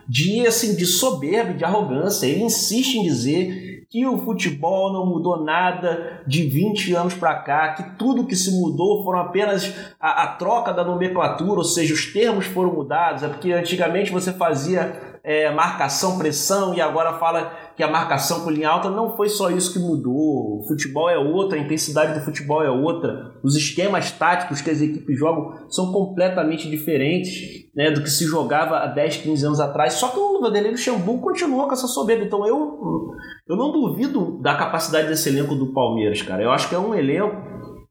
de, 0.08 0.46
assim, 0.48 0.76
de 0.76 0.86
soberba, 0.86 1.54
de 1.54 1.64
arrogância. 1.64 2.26
Ele 2.26 2.44
insiste 2.44 2.96
em 2.96 3.04
dizer 3.04 3.69
que 3.90 4.06
o 4.06 4.20
futebol 4.20 4.94
não 4.94 5.06
mudou 5.06 5.44
nada 5.44 6.22
de 6.28 6.44
20 6.44 6.94
anos 6.94 7.16
para 7.16 7.36
cá, 7.36 7.74
que 7.74 7.98
tudo 7.98 8.28
que 8.28 8.36
se 8.36 8.52
mudou 8.52 9.04
foram 9.04 9.20
apenas 9.20 9.74
a, 10.00 10.24
a, 10.24 10.28
troca 10.36 10.72
da 10.72 10.84
nomenclatura, 10.84 11.58
ou 11.58 11.64
seja, 11.64 11.94
os 11.94 12.14
termos 12.14 12.46
foram 12.46 12.72
mudados. 12.72 13.24
É 13.24 13.28
porque 13.28 13.52
antigamente 13.52 14.12
você 14.12 14.32
fazia 14.32 15.20
é, 15.24 15.52
marcação, 15.52 16.20
pressão, 16.20 16.76
e 16.76 16.82
agora 16.82 17.18
fala 17.18 17.52
que 17.76 17.82
a 17.82 17.90
marcação 17.90 18.44
com 18.44 18.52
linha 18.52 18.70
alta 18.70 18.90
não 18.90 19.16
foi 19.16 19.28
só 19.28 19.50
isso 19.50 19.74
que 19.74 19.80
mudou. 19.80 20.60
O 20.60 20.66
futebol 20.68 21.10
é 21.10 21.18
outra, 21.18 21.58
a 21.58 21.62
intensidade 21.62 22.14
do 22.14 22.24
futebol 22.24 22.64
é 22.64 22.70
outra, 22.70 23.34
os 23.44 23.56
esquemas 23.56 24.12
táticos 24.12 24.62
que 24.62 24.70
as 24.70 24.82
equipes 24.82 25.18
jogam 25.18 25.68
são 25.70 25.92
completamente 25.92 26.70
diferentes 26.70 27.68
né, 27.76 27.92
do 27.92 28.04
que 28.04 28.10
se 28.10 28.26
jogava 28.26 28.80
há 28.80 28.88
10, 28.88 29.18
15 29.18 29.46
anos 29.46 29.60
atrás. 29.60 29.94
Só 29.94 30.10
que 30.10 30.20
o 30.20 30.42
Vanderlei 30.42 30.72
Luxemburgo 30.72 31.22
continua 31.22 31.66
com 31.66 31.74
essa 31.74 31.88
soberba. 31.88 32.26
Então 32.26 32.46
eu, 32.46 33.14
eu 33.50 33.56
não 33.56 33.72
duvido 33.72 34.40
da 34.42 34.56
capacidade 34.56 35.08
desse 35.08 35.28
elenco 35.28 35.56
do 35.56 35.74
Palmeiras, 35.74 36.22
cara. 36.22 36.44
Eu 36.44 36.52
acho 36.52 36.70
que 36.70 36.76
é 36.76 36.80
um 36.80 36.94
elenco 36.94 37.36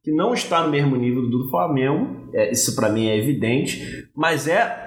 que 0.04 0.12
não 0.12 0.32
está 0.32 0.62
no 0.62 0.70
mesmo 0.70 0.94
nível 0.94 1.28
do 1.28 1.50
Flamengo, 1.50 2.30
é, 2.32 2.52
isso 2.52 2.76
para 2.76 2.88
mim 2.88 3.08
é 3.08 3.18
evidente, 3.18 4.08
mas 4.14 4.46
é 4.46 4.86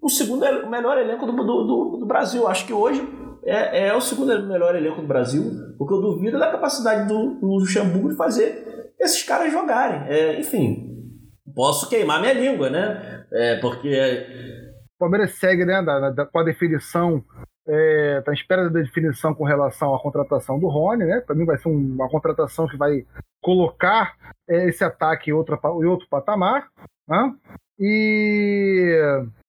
o 0.00 0.08
segundo 0.08 0.44
o 0.44 0.70
melhor 0.70 0.96
elenco 0.96 1.26
do, 1.26 1.32
do, 1.32 1.96
do, 1.98 2.06
Brasil. 2.06 2.46
Acho 2.46 2.64
que 2.64 2.72
hoje 2.72 3.02
é, 3.44 3.88
é 3.88 3.94
o 3.94 4.00
segundo 4.00 4.46
melhor 4.46 4.76
elenco 4.76 5.00
do 5.00 5.08
Brasil. 5.08 5.42
O 5.80 5.84
que 5.84 5.92
eu 5.92 6.00
duvido 6.00 6.36
é 6.36 6.40
da 6.40 6.52
capacidade 6.52 7.08
do, 7.08 7.40
Luxemburgo 7.42 8.10
de 8.10 8.16
fazer 8.16 8.92
esses 9.00 9.24
caras 9.24 9.52
jogarem. 9.52 10.08
É, 10.08 10.38
enfim, 10.38 10.94
posso 11.56 11.88
queimar 11.88 12.20
minha 12.20 12.34
língua, 12.34 12.70
né? 12.70 13.24
É, 13.32 13.56
porque. 13.56 13.90
O 14.94 14.98
Palmeiras 15.00 15.32
segue 15.38 15.64
né, 15.64 15.82
da, 15.82 16.10
da, 16.10 16.26
com 16.26 16.38
a 16.38 16.44
definição 16.44 17.24
é, 17.68 18.22
tá 18.22 18.30
à 18.30 18.34
espera 18.34 18.70
da 18.70 18.80
definição 18.80 19.34
com 19.34 19.44
relação 19.44 19.94
à 19.94 20.00
contratação 20.00 20.58
do 20.58 20.68
Rony, 20.68 21.04
né? 21.04 21.22
Mim 21.30 21.44
vai 21.44 21.58
ser 21.58 21.68
uma 21.68 22.08
contratação 22.08 22.66
que 22.66 22.76
vai 22.76 23.04
colocar 23.42 24.16
é, 24.48 24.68
esse 24.68 24.82
ataque 24.82 25.30
em, 25.30 25.34
outra, 25.34 25.58
em 25.62 25.84
outro 25.84 26.08
patamar. 26.08 26.68
Né? 27.06 27.34
E, 27.78 28.98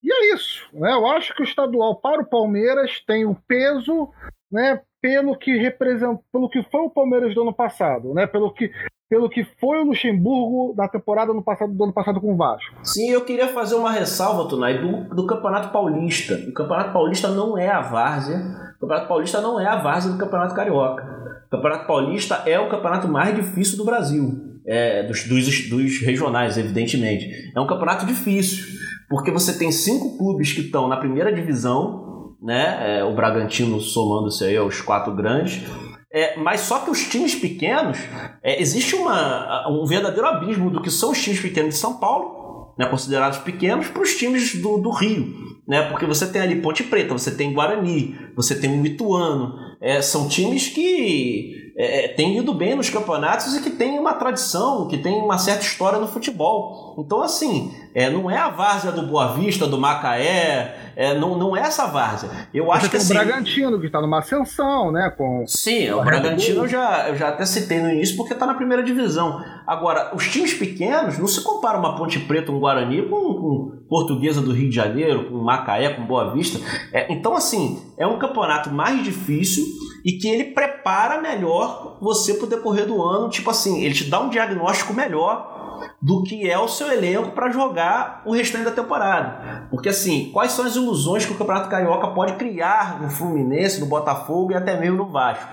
e 0.03 0.11
é 0.11 0.33
isso. 0.33 0.69
Né? 0.73 0.91
Eu 0.91 1.07
acho 1.07 1.33
que 1.33 1.41
o 1.41 1.45
estadual 1.45 1.95
para 1.99 2.21
o 2.21 2.29
Palmeiras 2.29 3.01
tem 3.07 3.25
o 3.25 3.35
peso 3.47 4.09
né, 4.51 4.81
pelo 5.01 5.37
que 5.37 5.55
representa, 5.57 6.21
pelo 6.31 6.49
que 6.49 6.61
foi 6.63 6.81
o 6.81 6.89
Palmeiras 6.89 7.33
do 7.33 7.41
ano 7.41 7.53
passado, 7.53 8.13
né? 8.13 8.27
Pelo 8.27 8.53
que 8.53 8.71
pelo 9.09 9.27
que 9.27 9.43
foi 9.59 9.79
o 9.79 9.85
Luxemburgo 9.85 10.75
na 10.77 10.87
temporada 10.87 11.33
do, 11.33 11.41
passado, 11.41 11.73
do 11.73 11.83
ano 11.83 11.91
passado 11.91 12.21
com 12.21 12.33
o 12.33 12.37
Vasco. 12.37 12.75
Sim, 12.83 13.09
eu 13.09 13.25
queria 13.25 13.47
fazer 13.47 13.73
uma 13.73 13.91
ressalva, 13.91 14.47
Tunai, 14.47 14.77
do, 14.77 15.15
do 15.15 15.25
Campeonato 15.25 15.69
Paulista. 15.69 16.35
O 16.47 16.53
Campeonato 16.53 16.93
Paulista 16.93 17.27
não 17.29 17.57
é 17.57 17.67
a 17.67 17.81
várzea. 17.81 18.37
O 18.77 18.81
Campeonato 18.81 19.07
Paulista 19.07 19.41
não 19.41 19.59
é 19.59 19.65
a 19.65 19.77
várzea 19.77 20.11
do 20.11 20.17
Campeonato 20.19 20.53
Carioca. 20.53 21.03
O 21.47 21.49
Campeonato 21.49 21.87
Paulista 21.87 22.43
é 22.45 22.59
o 22.59 22.69
campeonato 22.69 23.07
mais 23.07 23.35
difícil 23.35 23.77
do 23.77 23.83
Brasil. 23.83 24.47
É, 24.67 25.01
dos, 25.01 25.27
dos, 25.27 25.67
dos 25.67 25.99
regionais, 26.01 26.55
evidentemente. 26.55 27.51
É 27.55 27.59
um 27.59 27.65
campeonato 27.65 28.05
difícil, 28.05 28.65
porque 29.09 29.31
você 29.31 29.57
tem 29.57 29.71
cinco 29.71 30.15
clubes 30.15 30.53
que 30.53 30.61
estão 30.61 30.87
na 30.87 30.97
primeira 30.97 31.33
divisão, 31.33 32.35
né? 32.39 32.99
É, 32.99 33.03
o 33.03 33.15
Bragantino 33.15 33.79
somando-se 33.79 34.43
aí 34.43 34.55
aos 34.55 34.79
quatro 34.79 35.15
grandes 35.15 35.63
é, 36.11 36.37
mas 36.37 36.61
só 36.61 36.79
que 36.79 36.89
os 36.89 37.03
times 37.07 37.35
pequenos, 37.35 37.97
é, 38.43 38.61
existe 38.61 38.95
uma, 38.95 39.67
um 39.69 39.85
verdadeiro 39.85 40.27
abismo 40.27 40.69
do 40.69 40.81
que 40.81 40.89
são 40.89 41.11
os 41.11 41.21
times 41.21 41.39
pequenos 41.39 41.75
de 41.75 41.79
São 41.79 41.97
Paulo, 41.99 42.73
né, 42.77 42.87
considerados 42.87 43.39
pequenos, 43.39 43.87
para 43.87 44.01
os 44.01 44.15
times 44.15 44.55
do, 44.55 44.77
do 44.77 44.89
Rio. 44.89 45.49
Né, 45.67 45.83
porque 45.83 46.05
você 46.05 46.25
tem 46.25 46.41
ali 46.41 46.61
Ponte 46.61 46.83
Preta, 46.83 47.13
você 47.13 47.29
tem 47.29 47.53
Guarani, 47.53 48.17
você 48.35 48.55
tem 48.55 48.81
o 48.81 48.85
Ituano. 48.85 49.53
É, 49.79 50.01
são 50.01 50.27
times 50.27 50.67
que 50.67 51.73
é, 51.77 52.05
é, 52.05 52.07
têm 52.09 52.37
ido 52.37 52.53
bem 52.53 52.75
nos 52.75 52.89
campeonatos 52.89 53.55
e 53.55 53.61
que 53.61 53.69
têm 53.69 53.99
uma 53.99 54.13
tradição, 54.13 54.87
que 54.87 54.97
têm 54.97 55.21
uma 55.21 55.37
certa 55.37 55.63
história 55.63 55.99
no 55.99 56.07
futebol. 56.07 56.95
Então, 56.97 57.21
assim, 57.21 57.71
é, 57.93 58.09
não 58.09 58.29
é 58.29 58.37
a 58.37 58.49
várzea 58.49 58.91
do 58.91 59.03
Boa 59.03 59.33
Vista, 59.33 59.67
do 59.67 59.77
Macaé, 59.77 60.75
é, 60.99 61.17
não, 61.17 61.37
não 61.37 61.55
é 61.55 61.61
essa 61.61 61.85
várzea. 61.85 62.29
Eu 62.53 62.73
acho 62.73 62.81
Você 62.81 62.87
que 62.87 62.91
tem 62.91 62.99
assim, 62.99 63.13
o 63.13 63.15
Bragantino, 63.15 63.79
que 63.79 63.85
está 63.85 64.01
numa 64.01 64.19
ascensão, 64.19 64.91
né? 64.91 65.09
Com, 65.09 65.45
sim, 65.47 65.89
o 65.91 66.03
Bragantino 66.03 66.63
eu 66.63 66.67
já, 66.67 67.07
eu 67.07 67.15
já 67.15 67.29
até 67.29 67.45
citei 67.45 67.79
no 67.79 67.89
início 67.89 68.17
porque 68.17 68.33
está 68.33 68.45
na 68.45 68.53
primeira 68.53 68.83
divisão. 68.83 69.41
Agora, 69.65 70.11
os 70.13 70.27
times 70.27 70.53
pequenos 70.53 71.17
não 71.17 71.25
se 71.25 71.41
compara 71.41 71.79
uma 71.79 71.95
Ponte 71.95 72.19
Preta, 72.19 72.51
um 72.51 72.59
Guarani 72.59 73.03
com, 73.03 73.33
com 73.33 73.77
Portuguesa 73.87 74.41
do 74.41 74.51
Rio 74.51 74.69
de 74.69 74.75
Janeiro, 74.75 75.29
com 75.29 75.37
Macaé, 75.37 75.87
com 75.93 76.03
Boa 76.05 76.33
Vista. 76.33 76.59
É, 76.91 77.09
então, 77.13 77.33
assim, 77.33 77.81
é 77.97 78.05
um 78.05 78.19
campeonato 78.19 78.69
mais 78.69 79.01
difícil 79.01 79.63
e 80.03 80.13
que 80.13 80.27
ele 80.27 80.51
prepara 80.51 81.21
melhor 81.21 81.97
você 82.01 82.33
para 82.33 82.45
o 82.45 82.49
decorrer 82.49 82.85
do 82.85 83.01
ano. 83.01 83.29
Tipo 83.29 83.51
assim, 83.51 83.81
ele 83.83 83.93
te 83.93 84.03
dá 84.03 84.19
um 84.19 84.29
diagnóstico 84.29 84.93
melhor 84.93 85.58
do 86.01 86.23
que 86.23 86.49
é 86.49 86.57
o 86.57 86.67
seu 86.67 86.91
elenco 86.91 87.31
para 87.31 87.49
jogar 87.49 88.21
o 88.25 88.33
restante 88.33 88.65
da 88.65 88.71
temporada. 88.71 89.67
Porque 89.69 89.89
assim, 89.89 90.29
quais 90.31 90.51
são 90.51 90.65
as 90.65 90.75
ilusões 90.75 91.25
que 91.25 91.31
o 91.31 91.35
Campeonato 91.35 91.69
Carioca 91.69 92.07
pode 92.07 92.33
criar 92.33 93.01
no 93.01 93.09
Fluminense, 93.09 93.79
no 93.79 93.85
Botafogo 93.85 94.51
e 94.51 94.55
até 94.55 94.79
mesmo 94.79 94.97
no 94.97 95.09
Vasco? 95.09 95.45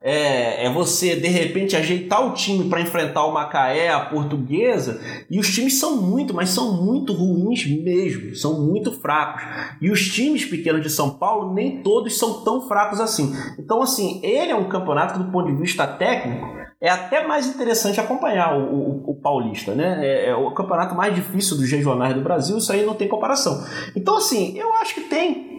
É, 0.00 0.66
é 0.66 0.70
você 0.70 1.16
de 1.16 1.28
repente 1.28 1.76
ajeitar 1.76 2.26
o 2.26 2.34
time 2.34 2.68
para 2.68 2.80
enfrentar 2.80 3.24
o 3.24 3.32
Macaé, 3.32 3.90
a 3.90 4.00
Portuguesa, 4.00 5.00
e 5.30 5.38
os 5.38 5.52
times 5.52 5.78
são 5.78 5.96
muito, 5.96 6.34
mas 6.34 6.50
são 6.50 6.82
muito 6.82 7.12
ruins 7.12 7.66
mesmo, 7.66 8.34
são 8.34 8.60
muito 8.60 8.92
fracos. 8.92 9.42
E 9.80 9.90
os 9.90 10.08
times 10.08 10.44
pequenos 10.44 10.82
de 10.82 10.90
São 10.90 11.10
Paulo 11.10 11.52
nem 11.52 11.82
todos 11.82 12.18
são 12.18 12.42
tão 12.42 12.66
fracos 12.68 13.00
assim. 13.00 13.34
Então 13.58 13.82
assim, 13.82 14.20
ele 14.22 14.50
é 14.52 14.56
um 14.56 14.68
campeonato 14.68 15.14
que 15.14 15.24
do 15.24 15.30
ponto 15.30 15.50
de 15.50 15.56
vista 15.56 15.86
técnico 15.86 16.61
é 16.82 16.90
até 16.90 17.24
mais 17.24 17.46
interessante 17.46 18.00
acompanhar 18.00 18.58
o, 18.58 18.74
o, 18.74 19.10
o 19.12 19.14
Paulista, 19.14 19.72
né? 19.72 20.04
É, 20.04 20.30
é, 20.30 20.34
o 20.34 20.50
campeonato 20.50 20.96
mais 20.96 21.14
difícil 21.14 21.56
dos 21.56 21.70
regionais 21.70 22.12
do 22.12 22.20
Brasil, 22.20 22.58
isso 22.58 22.72
aí 22.72 22.84
não 22.84 22.94
tem 22.94 23.06
comparação. 23.06 23.64
Então, 23.94 24.16
assim, 24.16 24.58
eu 24.58 24.74
acho 24.74 24.94
que 24.94 25.02
tem 25.02 25.52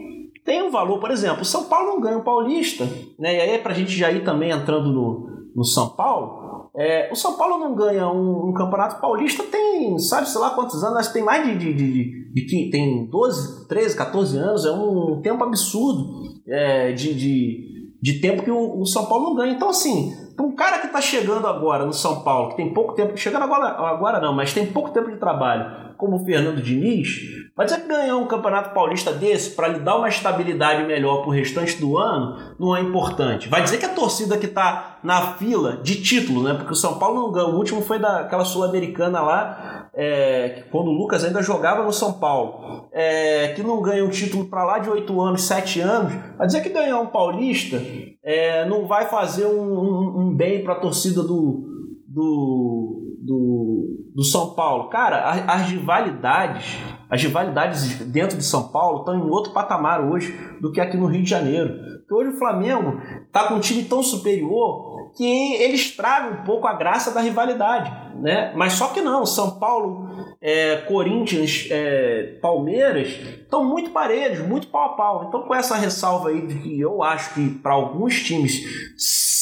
tem 0.43 0.61
um 0.61 0.69
valor, 0.69 0.99
por 0.99 1.09
exemplo, 1.09 1.45
São 1.45 1.63
Paulo 1.69 1.87
não 1.87 2.01
ganha 2.01 2.17
o 2.17 2.23
Paulista, 2.23 2.83
né? 3.17 3.37
E 3.37 3.39
aí, 3.39 3.57
pra 3.59 3.73
gente 3.73 3.91
já 3.91 4.11
ir 4.11 4.25
também 4.25 4.51
entrando 4.51 4.91
no, 4.91 5.49
no 5.55 5.63
São 5.63 5.95
Paulo, 5.95 6.69
é, 6.75 7.09
o 7.09 7.15
São 7.15 7.37
Paulo 7.37 7.57
não 7.57 7.73
ganha 7.73 8.09
um, 8.09 8.49
um, 8.49 8.53
campeonato 8.53 8.99
paulista 8.99 9.43
tem, 9.43 9.97
sabe, 9.99 10.27
sei 10.27 10.41
lá 10.41 10.49
quantos 10.49 10.83
anos, 10.83 10.97
acho 10.97 11.09
que 11.09 11.13
tem 11.13 11.23
mais 11.23 11.45
de, 11.45 11.57
de, 11.57 11.73
de, 11.73 12.33
de, 12.33 12.45
de 12.45 12.69
tem 12.71 13.05
12, 13.05 13.67
13, 13.67 13.95
14 13.95 14.37
anos, 14.37 14.65
é 14.65 14.71
um 14.71 15.21
tempo 15.21 15.41
absurdo 15.43 16.23
é, 16.47 16.91
de, 16.91 17.13
de, 17.13 17.82
de 18.03 18.19
tempo 18.19 18.43
que 18.43 18.51
o, 18.51 18.81
o 18.81 18.85
São 18.85 19.05
Paulo 19.05 19.29
não 19.29 19.35
ganha. 19.35 19.53
Então, 19.53 19.69
assim, 19.69 20.13
para 20.35 20.45
um 20.45 20.51
cara 20.51 20.79
que 20.79 20.87
está 20.87 20.99
chegando 20.99 21.47
agora 21.47 21.85
no 21.85 21.93
São 21.93 22.19
Paulo, 22.21 22.49
que 22.49 22.57
tem 22.57 22.73
pouco 22.73 22.91
tempo, 22.91 23.15
chegando 23.15 23.43
agora, 23.43 23.67
agora 23.67 24.19
não, 24.19 24.33
mas 24.33 24.53
tem 24.53 24.65
pouco 24.65 24.89
tempo 24.89 25.09
de 25.09 25.15
trabalho, 25.15 25.92
como 26.03 26.17
o 26.17 26.25
Fernando 26.25 26.61
Diniz, 26.61 27.07
vai 27.55 27.65
dizer 27.65 27.79
que 27.79 27.87
ganhar 27.87 28.17
um 28.17 28.27
campeonato 28.27 28.73
paulista 28.73 29.13
desse 29.13 29.51
para 29.51 29.69
lhe 29.69 29.79
dar 29.79 29.95
uma 29.95 30.09
estabilidade 30.09 30.85
melhor 30.85 31.21
para 31.21 31.29
o 31.29 31.31
restante 31.31 31.79
do 31.79 31.97
ano 31.97 32.55
não 32.59 32.75
é 32.75 32.81
importante. 32.81 33.47
Vai 33.47 33.63
dizer 33.63 33.77
que 33.77 33.85
a 33.85 33.93
torcida 33.93 34.37
que 34.37 34.47
está 34.47 34.99
na 35.01 35.35
fila 35.35 35.77
de 35.77 36.01
título, 36.01 36.43
né? 36.43 36.55
Porque 36.55 36.73
o 36.73 36.75
São 36.75 36.99
Paulo 36.99 37.21
não 37.21 37.31
ganhou. 37.31 37.51
O 37.51 37.55
último 37.55 37.81
foi 37.81 37.99
daquela 37.99 38.43
sul-americana 38.43 39.21
lá, 39.21 39.89
é, 39.95 40.65
quando 40.69 40.89
o 40.89 40.91
Lucas 40.91 41.23
ainda 41.23 41.41
jogava 41.41 41.85
no 41.85 41.93
São 41.93 42.11
Paulo, 42.11 42.89
é, 42.91 43.53
que 43.55 43.63
não 43.63 43.81
ganha 43.81 44.03
um 44.03 44.09
título 44.09 44.49
para 44.49 44.65
lá 44.65 44.79
de 44.79 44.89
oito 44.89 45.21
anos, 45.21 45.43
sete 45.43 45.79
anos. 45.79 46.11
Vai 46.37 46.47
dizer 46.47 46.59
que 46.59 46.69
ganhar 46.69 46.99
um 46.99 47.07
paulista 47.07 47.81
é, 48.21 48.67
não 48.67 48.87
vai 48.87 49.05
fazer 49.07 49.45
um, 49.45 49.61
um, 49.61 50.19
um 50.19 50.35
bem 50.35 50.65
para 50.65 50.73
a 50.73 50.79
torcida 50.81 51.23
do, 51.23 51.63
do, 52.05 53.03
do, 53.25 54.11
do, 54.15 54.23
São 54.23 54.53
Paulo. 54.53 54.89
Cara, 54.89 55.29
as 55.47 55.69
rivalidades, 55.69 56.77
as 57.09 57.21
rivalidades 57.21 57.99
dentro 57.99 58.37
de 58.37 58.43
São 58.43 58.69
Paulo 58.69 58.99
estão 58.99 59.15
em 59.15 59.29
outro 59.29 59.53
patamar 59.53 60.01
hoje 60.01 60.37
do 60.61 60.71
que 60.71 60.81
aqui 60.81 60.97
no 60.97 61.07
Rio 61.07 61.23
de 61.23 61.29
Janeiro. 61.29 61.73
Porque 61.99 62.13
hoje 62.13 62.35
o 62.35 62.39
Flamengo 62.39 62.99
está 63.25 63.47
com 63.47 63.55
um 63.55 63.59
time 63.59 63.83
tão 63.83 64.03
superior 64.03 64.93
que 65.15 65.53
ele 65.55 65.75
estraga 65.75 66.41
um 66.41 66.43
pouco 66.43 66.67
a 66.67 66.73
graça 66.73 67.11
da 67.11 67.21
rivalidade, 67.21 67.91
né? 68.19 68.51
Mas 68.55 68.73
só 68.73 68.87
que 68.87 69.01
não, 69.01 69.25
São 69.25 69.59
Paulo, 69.59 70.07
é, 70.41 70.77
Corinthians, 70.87 71.67
é, 71.69 72.39
Palmeiras 72.41 73.09
estão 73.41 73.63
muito 73.63 73.91
parelhos, 73.91 74.39
muito 74.39 74.67
pau 74.67 74.85
a 74.85 74.95
pau. 74.95 75.25
Então 75.27 75.43
com 75.43 75.53
essa 75.53 75.75
ressalva 75.75 76.29
aí 76.29 76.45
de 76.45 76.55
que 76.55 76.79
eu 76.79 77.03
acho 77.03 77.33
que 77.35 77.49
para 77.49 77.73
alguns 77.73 78.21
times, 78.23 78.63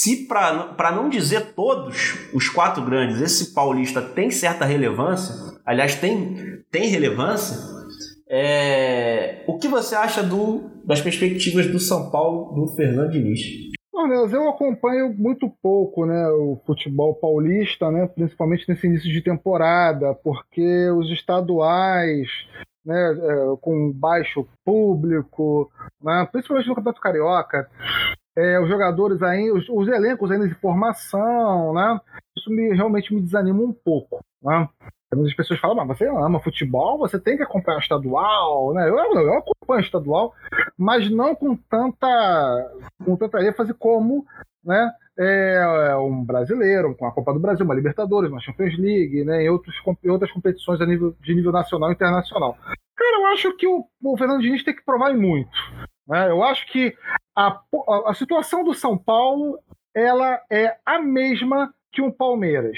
se 0.01 0.25
para 0.25 0.91
não 0.91 1.09
dizer 1.09 1.53
todos 1.53 2.17
os 2.33 2.49
quatro 2.49 2.83
grandes, 2.83 3.21
esse 3.21 3.53
paulista 3.53 4.01
tem 4.01 4.31
certa 4.31 4.65
relevância, 4.65 5.35
aliás 5.63 5.93
tem 5.93 6.63
tem 6.71 6.87
relevância. 6.87 7.55
É, 8.27 9.43
o 9.45 9.59
que 9.59 9.67
você 9.67 9.93
acha 9.93 10.23
do, 10.23 10.71
das 10.83 11.01
perspectivas 11.01 11.67
do 11.67 11.79
São 11.79 12.09
Paulo 12.09 12.55
do 12.55 12.75
Fernando 12.75 13.11
Diniz? 13.11 13.41
Eu 14.31 14.49
acompanho 14.49 15.13
muito 15.13 15.47
pouco 15.61 16.07
né, 16.07 16.27
o 16.29 16.59
futebol 16.65 17.13
paulista, 17.13 17.91
né, 17.91 18.07
principalmente 18.07 18.67
nesse 18.67 18.87
início 18.87 19.11
de 19.11 19.21
temporada, 19.21 20.15
porque 20.15 20.89
os 20.89 21.11
estaduais, 21.11 22.27
né, 22.83 22.95
é, 22.95 23.55
com 23.61 23.91
baixo 23.91 24.47
público, 24.65 25.69
né, 26.01 26.27
principalmente 26.31 26.67
no 26.67 26.75
Campeonato 26.75 27.01
Carioca, 27.01 27.69
é, 28.35 28.59
os 28.59 28.69
jogadores 28.69 29.21
ainda, 29.21 29.53
os, 29.53 29.67
os, 29.69 29.87
elencos 29.87 30.31
ainda 30.31 30.47
de 30.47 30.55
formação, 30.55 31.73
né, 31.73 31.99
isso 32.35 32.49
me, 32.49 32.73
realmente 32.73 33.13
me 33.13 33.21
desanima 33.21 33.61
um 33.61 33.73
pouco. 33.73 34.23
Né? 34.41 34.67
Muitas 35.13 35.35
pessoas 35.35 35.59
falam, 35.59 35.75
mas 35.85 35.97
você 35.97 36.07
ama 36.07 36.39
futebol, 36.39 36.97
você 36.97 37.19
tem 37.19 37.35
que 37.35 37.43
acompanhar 37.43 37.77
o 37.77 37.81
estadual, 37.81 38.73
né? 38.73 38.87
Eu, 38.87 38.97
eu 38.97 39.33
acompanho 39.39 39.81
o 39.81 39.83
estadual, 39.83 40.33
mas 40.77 41.11
não 41.11 41.35
com 41.35 41.53
tanta, 41.53 42.71
com 43.03 43.17
tanta 43.17 43.43
ênfase 43.43 43.73
como 43.73 44.25
né, 44.63 44.89
é, 45.19 45.89
é, 45.89 45.95
um 45.97 46.23
brasileiro, 46.23 46.95
com 46.95 47.05
a 47.05 47.11
Copa 47.11 47.33
do 47.33 47.41
Brasil, 47.41 47.65
uma 47.65 47.75
Libertadores, 47.75 48.31
uma 48.31 48.39
Champions 48.39 48.77
League, 48.77 49.25
né, 49.25 49.43
em, 49.43 49.49
outros, 49.49 49.75
outras 50.05 50.31
competições 50.31 50.79
a 50.79 50.85
nível, 50.85 51.13
de 51.19 51.35
nível 51.35 51.51
nacional 51.51 51.89
e 51.89 51.93
internacional. 51.93 52.57
Cara, 52.95 53.17
eu 53.17 53.25
acho 53.27 53.57
que 53.57 53.67
o, 53.67 53.85
o 54.03 54.17
Fernando 54.17 54.41
Diniz 54.41 54.63
tem 54.63 54.75
que 54.75 54.85
provar 54.85 55.13
muito. 55.13 55.51
Né? 56.11 56.29
Eu 56.29 56.43
acho 56.43 56.67
que 56.67 56.93
a, 57.35 57.59
a 58.05 58.13
situação 58.13 58.63
do 58.63 58.73
São 58.73 58.97
Paulo 58.97 59.57
ela 59.95 60.41
é 60.51 60.75
a 60.85 60.99
mesma 60.99 61.73
que 61.91 62.01
o 62.01 62.11
Palmeiras 62.11 62.77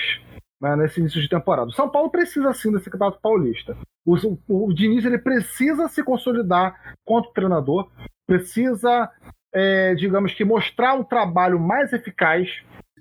né, 0.61 0.75
nesse 0.75 0.99
início 0.99 1.21
de 1.21 1.27
temporada. 1.27 1.67
O 1.67 1.73
São 1.73 1.89
Paulo 1.89 2.09
precisa 2.09 2.53
sim 2.53 2.71
desse 2.71 2.89
campeonato 2.89 3.19
paulista. 3.19 3.75
O, 4.05 4.15
o, 4.47 4.67
o 4.67 4.73
Diniz 4.73 5.03
ele 5.03 5.17
precisa 5.17 5.89
se 5.89 6.03
consolidar 6.03 6.95
quanto 7.03 7.33
treinador, 7.33 7.91
precisa 8.25 9.11
é, 9.53 9.93
digamos 9.95 10.33
que, 10.33 10.43
mostrar 10.43 10.93
um 10.95 11.03
trabalho 11.03 11.59
mais 11.59 11.93
eficaz. 11.93 12.49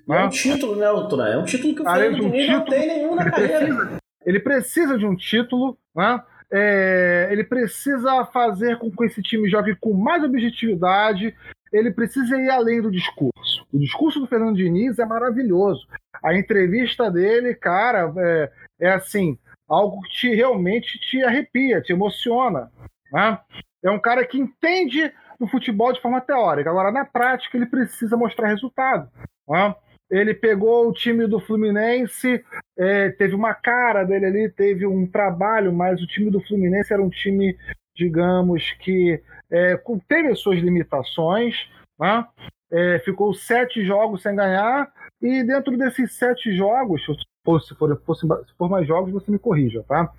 É 0.08 0.12
né? 0.12 0.24
um 0.24 0.28
título, 0.28 0.76
né, 0.76 0.86
Doutor? 0.86 1.26
É 1.26 1.38
um 1.38 1.44
título 1.44 1.74
que 1.74 1.80
o 1.80 1.84
Fernando 1.84 2.14
um 2.14 2.30
Diniz 2.30 2.46
título, 2.46 2.58
não 2.58 2.64
tem 2.66 2.86
nenhum 2.86 3.14
na 3.14 3.30
carreira. 3.30 3.98
Ele 4.24 4.40
precisa 4.40 4.98
de 4.98 5.06
um 5.06 5.16
título, 5.16 5.78
né? 5.94 6.22
É, 6.52 7.28
ele 7.30 7.44
precisa 7.44 8.26
fazer 8.26 8.78
com 8.78 8.90
que 8.90 9.04
esse 9.04 9.22
time 9.22 9.48
jogue 9.48 9.74
com 9.76 9.94
mais 9.94 10.22
objetividade. 10.22 11.34
Ele 11.72 11.90
precisa 11.90 12.36
ir 12.36 12.50
além 12.50 12.82
do 12.82 12.90
discurso. 12.90 13.66
O 13.72 13.78
discurso 13.78 14.20
do 14.20 14.26
Fernando 14.26 14.56
Diniz 14.56 14.98
é 14.98 15.06
maravilhoso. 15.06 15.86
A 16.22 16.34
entrevista 16.34 17.10
dele, 17.10 17.54
cara, 17.54 18.12
é, 18.18 18.52
é 18.80 18.92
assim, 18.92 19.38
algo 19.66 20.02
que 20.02 20.10
te, 20.10 20.34
realmente 20.34 20.98
te 20.98 21.22
arrepia, 21.24 21.80
te 21.80 21.92
emociona. 21.92 22.70
Né? 23.10 23.38
É 23.82 23.90
um 23.90 23.98
cara 23.98 24.24
que 24.26 24.38
entende 24.38 25.10
o 25.40 25.46
futebol 25.48 25.92
de 25.92 26.02
forma 26.02 26.20
teórica. 26.20 26.68
Agora, 26.68 26.92
na 26.92 27.04
prática, 27.06 27.56
ele 27.56 27.66
precisa 27.66 28.16
mostrar 28.16 28.48
resultado. 28.48 29.08
Né? 29.48 29.74
Ele 30.12 30.34
pegou 30.34 30.86
o 30.86 30.92
time 30.92 31.26
do 31.26 31.40
Fluminense, 31.40 32.44
é, 32.78 33.08
teve 33.12 33.34
uma 33.34 33.54
cara 33.54 34.04
dele 34.04 34.26
ali, 34.26 34.48
teve 34.50 34.86
um 34.86 35.06
trabalho, 35.06 35.72
mas 35.72 36.02
o 36.02 36.06
time 36.06 36.30
do 36.30 36.40
Fluminense 36.42 36.92
era 36.92 37.02
um 37.02 37.08
time, 37.08 37.56
digamos, 37.96 38.72
que 38.72 39.22
é, 39.50 39.80
teve 40.06 40.28
as 40.28 40.38
suas 40.38 40.58
limitações, 40.58 41.66
né? 41.98 42.26
é, 42.70 42.98
ficou 42.98 43.32
sete 43.32 43.82
jogos 43.84 44.22
sem 44.22 44.36
ganhar, 44.36 44.92
e 45.20 45.42
dentro 45.44 45.76
desses 45.78 46.14
sete 46.14 46.54
jogos, 46.54 47.02
for, 47.42 47.60
se 47.62 47.74
for, 47.74 48.00
se 48.16 48.54
for 48.58 48.68
mais 48.68 48.86
jogos, 48.86 49.12
você 49.12 49.30
me 49.30 49.38
corrija, 49.38 49.82
tá? 49.88 50.12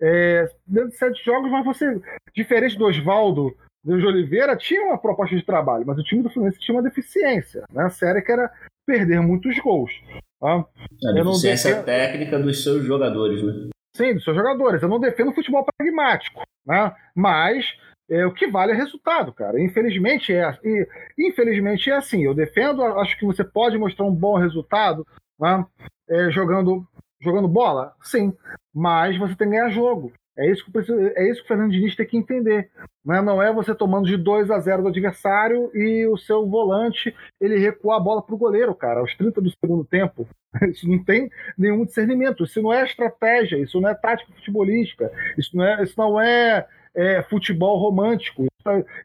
É, 0.00 0.48
dentro 0.66 0.88
de 0.88 0.96
sete 0.96 1.22
jogos, 1.22 1.50
mas 1.50 1.64
você, 1.64 2.00
diferente 2.34 2.78
do 2.78 2.86
Oswaldo 2.86 3.54
de 3.84 3.92
Oliveira, 4.06 4.56
tinha 4.56 4.82
uma 4.82 4.98
proposta 4.98 5.34
de 5.34 5.44
trabalho, 5.44 5.86
mas 5.86 5.98
o 5.98 6.02
time 6.02 6.22
do 6.22 6.30
Fluminense 6.30 6.60
tinha 6.60 6.74
uma 6.74 6.82
deficiência, 6.82 7.64
né? 7.72 7.88
Séria 7.90 8.22
que 8.22 8.30
era 8.30 8.50
perder 8.86 9.20
muitos 9.20 9.58
gols. 9.58 9.92
Tá? 10.40 10.54
A 10.54 11.08
eu 11.08 11.24
deficiência 11.24 11.70
defendo... 11.70 11.84
técnica 11.84 12.38
dos 12.38 12.62
seus 12.62 12.84
jogadores, 12.84 13.42
né? 13.42 13.70
Sim, 13.94 14.14
dos 14.14 14.24
seus 14.24 14.36
jogadores. 14.36 14.82
Eu 14.82 14.88
não 14.88 15.00
defendo 15.00 15.32
futebol 15.32 15.64
pragmático, 15.76 16.42
né? 16.66 16.94
mas 17.14 17.66
é, 18.10 18.24
o 18.24 18.32
que 18.32 18.46
vale 18.46 18.72
é 18.72 18.74
resultado, 18.74 19.32
cara. 19.32 19.60
Infelizmente 19.60 20.32
é, 20.32 20.58
infelizmente 21.18 21.90
é 21.90 21.96
assim. 21.96 22.24
Eu 22.24 22.34
defendo, 22.34 22.82
acho 22.82 23.18
que 23.18 23.26
você 23.26 23.44
pode 23.44 23.76
mostrar 23.78 24.04
um 24.06 24.14
bom 24.14 24.36
resultado 24.36 25.06
né? 25.38 25.64
é, 26.08 26.30
jogando, 26.30 26.86
jogando 27.20 27.48
bola, 27.48 27.94
sim, 28.02 28.32
mas 28.74 29.16
você 29.18 29.34
tem 29.34 29.48
que 29.48 29.56
ganhar 29.56 29.70
jogo. 29.70 30.12
É 30.40 30.50
isso 30.50 30.64
que, 30.64 30.72
preciso, 30.72 30.98
é 30.98 31.28
isso 31.28 31.40
que 31.40 31.44
o 31.44 31.48
Fernando 31.48 31.70
Diniz 31.70 31.94
tem 31.94 32.06
que 32.06 32.16
entender. 32.16 32.70
Né? 33.04 33.20
Não 33.20 33.42
é 33.42 33.52
você 33.52 33.74
tomando 33.74 34.06
de 34.06 34.16
2 34.16 34.50
a 34.50 34.58
0 34.58 34.82
do 34.82 34.88
adversário 34.88 35.70
e 35.74 36.06
o 36.06 36.16
seu 36.16 36.48
volante 36.48 37.14
ele 37.38 37.58
recuar 37.58 37.98
a 37.98 38.02
bola 38.02 38.22
para 38.22 38.34
o 38.34 38.38
goleiro, 38.38 38.74
cara, 38.74 39.00
aos 39.00 39.14
30 39.14 39.38
do 39.38 39.50
segundo 39.50 39.84
tempo. 39.84 40.26
Isso 40.70 40.88
não 40.88 41.04
tem 41.04 41.30
nenhum 41.58 41.84
discernimento. 41.84 42.44
Isso 42.44 42.62
não 42.62 42.72
é 42.72 42.84
estratégia, 42.84 43.58
isso 43.58 43.78
não 43.80 43.90
é 43.90 43.94
tática 43.94 44.32
futebolística, 44.32 45.12
isso 45.36 45.54
não 45.54 45.64
é, 45.64 45.82
isso 45.82 45.94
não 45.96 46.20
é, 46.20 46.66
é 46.94 47.22
futebol 47.22 47.78
romântico, 47.78 48.46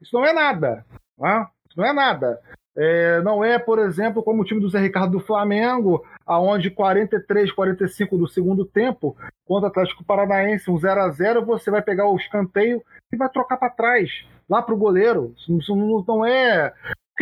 isso 0.01 0.13
não 0.13 0.25
é 0.25 0.31
nada. 0.31 0.85
Né? 1.19 1.47
Isso 1.67 1.77
não 1.77 1.85
é 1.85 1.93
nada. 1.93 2.39
É, 2.77 3.21
não 3.21 3.43
é, 3.43 3.57
por 3.57 3.79
exemplo, 3.79 4.21
como 4.21 4.41
o 4.41 4.45
time 4.45 4.59
do 4.59 4.69
Zé 4.69 4.79
Ricardo 4.79 5.13
do 5.13 5.19
Flamengo, 5.19 6.03
aonde 6.25 6.69
43, 6.69 7.51
45 7.51 8.17
do 8.17 8.27
segundo 8.27 8.65
tempo, 8.65 9.15
contra 9.45 9.67
o 9.67 9.71
Atlético 9.71 10.03
Paranaense, 10.03 10.69
um 10.69 10.77
0 10.77 11.01
a 11.01 11.09
0 11.09 11.45
você 11.45 11.71
vai 11.71 11.81
pegar 11.81 12.09
o 12.09 12.17
escanteio 12.17 12.81
e 13.11 13.15
vai 13.15 13.29
trocar 13.29 13.57
para 13.57 13.69
trás, 13.69 14.25
lá 14.49 14.61
para 14.61 14.75
o 14.75 14.77
goleiro. 14.77 15.33
Isso 15.49 15.75
não 16.05 16.25
é. 16.25 16.73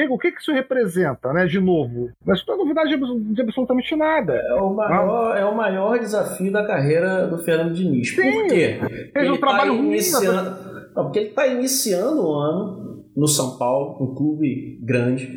O 0.09 0.17
que, 0.17 0.31
que 0.31 0.41
isso 0.41 0.51
representa, 0.51 1.31
né? 1.31 1.45
De 1.45 1.59
novo, 1.59 2.09
mas 2.25 2.43
não 2.47 2.55
é 2.55 2.57
novidade 2.57 2.97
de, 2.97 3.41
absolutamente 3.43 3.95
nada. 3.95 4.33
É 4.33 4.55
o, 4.55 4.73
maior, 4.73 5.37
é 5.37 5.45
o 5.45 5.55
maior 5.55 5.99
desafio 5.99 6.51
da 6.51 6.65
carreira 6.65 7.27
do 7.27 7.37
Fernando 7.37 7.75
Diniz. 7.75 8.09
Sim, 8.09 8.31
Por 8.31 8.47
quê? 8.47 8.79
Fez 9.13 9.29
um 9.29 9.37
trabalho 9.37 9.77
tá 9.77 9.83
iniciando... 9.83 10.49
ruim. 10.49 10.83
Não, 10.95 11.03
porque 11.03 11.19
ele 11.19 11.29
está 11.29 11.45
iniciando 11.45 12.25
o 12.25 12.33
ano 12.33 12.92
no 13.15 13.27
São 13.27 13.57
Paulo, 13.57 14.03
um 14.03 14.15
clube 14.15 14.79
grande, 14.81 15.29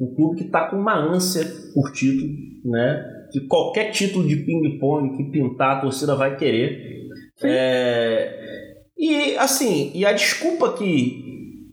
um 0.00 0.14
clube 0.14 0.36
que 0.36 0.44
está 0.44 0.68
com 0.68 0.76
uma 0.76 0.96
ânsia 0.96 1.44
por 1.72 1.90
título, 1.92 2.32
né? 2.64 3.28
Que 3.32 3.40
qualquer 3.46 3.90
título 3.90 4.26
de 4.26 4.36
ping-pong 4.36 5.16
que 5.16 5.24
pintar, 5.30 5.78
a 5.78 5.80
torcida 5.80 6.14
vai 6.14 6.36
querer. 6.36 7.08
É... 7.42 8.74
E 8.96 9.36
assim, 9.36 9.90
e 9.94 10.04
a 10.06 10.12
desculpa 10.12 10.72
que 10.72 11.24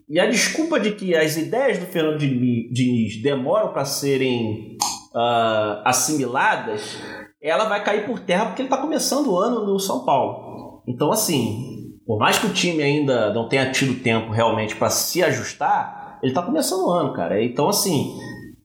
e 0.09 0.19
a 0.19 0.25
desculpa 0.25 0.77
de 0.77 0.91
que 0.91 1.15
as 1.15 1.37
ideias 1.37 1.77
do 1.77 1.85
Fernando 1.85 2.19
Diniz 2.19 3.21
demoram 3.21 3.71
para 3.71 3.85
serem 3.85 4.75
uh, 5.15 5.81
assimiladas, 5.85 6.97
ela 7.41 7.63
vai 7.69 7.81
cair 7.81 8.05
por 8.05 8.19
terra 8.19 8.47
porque 8.47 8.61
ele 8.61 8.67
está 8.67 8.77
começando 8.77 9.27
o 9.27 9.37
ano 9.37 9.65
no 9.65 9.79
São 9.79 10.03
Paulo. 10.03 10.83
Então, 10.85 11.13
assim, 11.13 11.70
por 12.11 12.19
mais 12.19 12.37
que 12.37 12.45
o 12.45 12.51
time 12.51 12.83
ainda 12.83 13.33
não 13.33 13.47
tenha 13.47 13.71
tido 13.71 14.03
tempo 14.03 14.33
realmente 14.33 14.75
para 14.75 14.89
se 14.89 15.23
ajustar, 15.23 16.19
ele 16.21 16.33
está 16.33 16.41
começando 16.41 16.85
o 16.85 16.91
ano, 16.91 17.13
cara. 17.13 17.41
Então, 17.41 17.69
assim, 17.69 18.17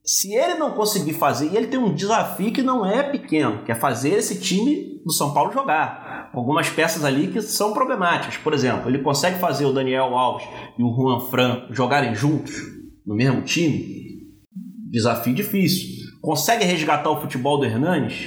se 0.05 0.35
ele 0.35 0.55
não 0.55 0.73
conseguir 0.73 1.13
fazer, 1.13 1.53
e 1.53 1.57
ele 1.57 1.69
tem 1.69 1.79
um 1.79 1.95
desafio 1.95 2.51
que 2.51 2.61
não 2.61 2.85
é 2.85 3.05
pequeno, 3.05 3.63
que 3.63 3.71
é 3.71 3.75
fazer 3.77 4.15
esse 4.15 4.41
time 4.41 5.01
do 5.05 5.13
São 5.13 5.33
Paulo 5.33 5.53
jogar. 5.53 6.29
Algumas 6.35 6.69
peças 6.71 7.05
ali 7.05 7.29
que 7.29 7.41
são 7.41 7.73
problemáticas. 7.73 8.37
Por 8.37 8.53
exemplo, 8.53 8.91
ele 8.91 8.99
consegue 8.99 9.39
fazer 9.39 9.65
o 9.65 9.73
Daniel 9.73 10.17
Alves 10.17 10.45
e 10.77 10.83
o 10.83 10.93
Juan 10.93 11.21
Fran 11.31 11.69
jogarem 11.71 12.17
juntos 12.17 12.53
no 13.07 13.15
mesmo 13.15 13.43
time? 13.43 14.25
Desafio 14.91 15.33
difícil. 15.33 16.05
Consegue 16.21 16.65
resgatar 16.65 17.11
o 17.11 17.21
futebol 17.21 17.59
do 17.59 17.65
Hernanes? 17.65 18.27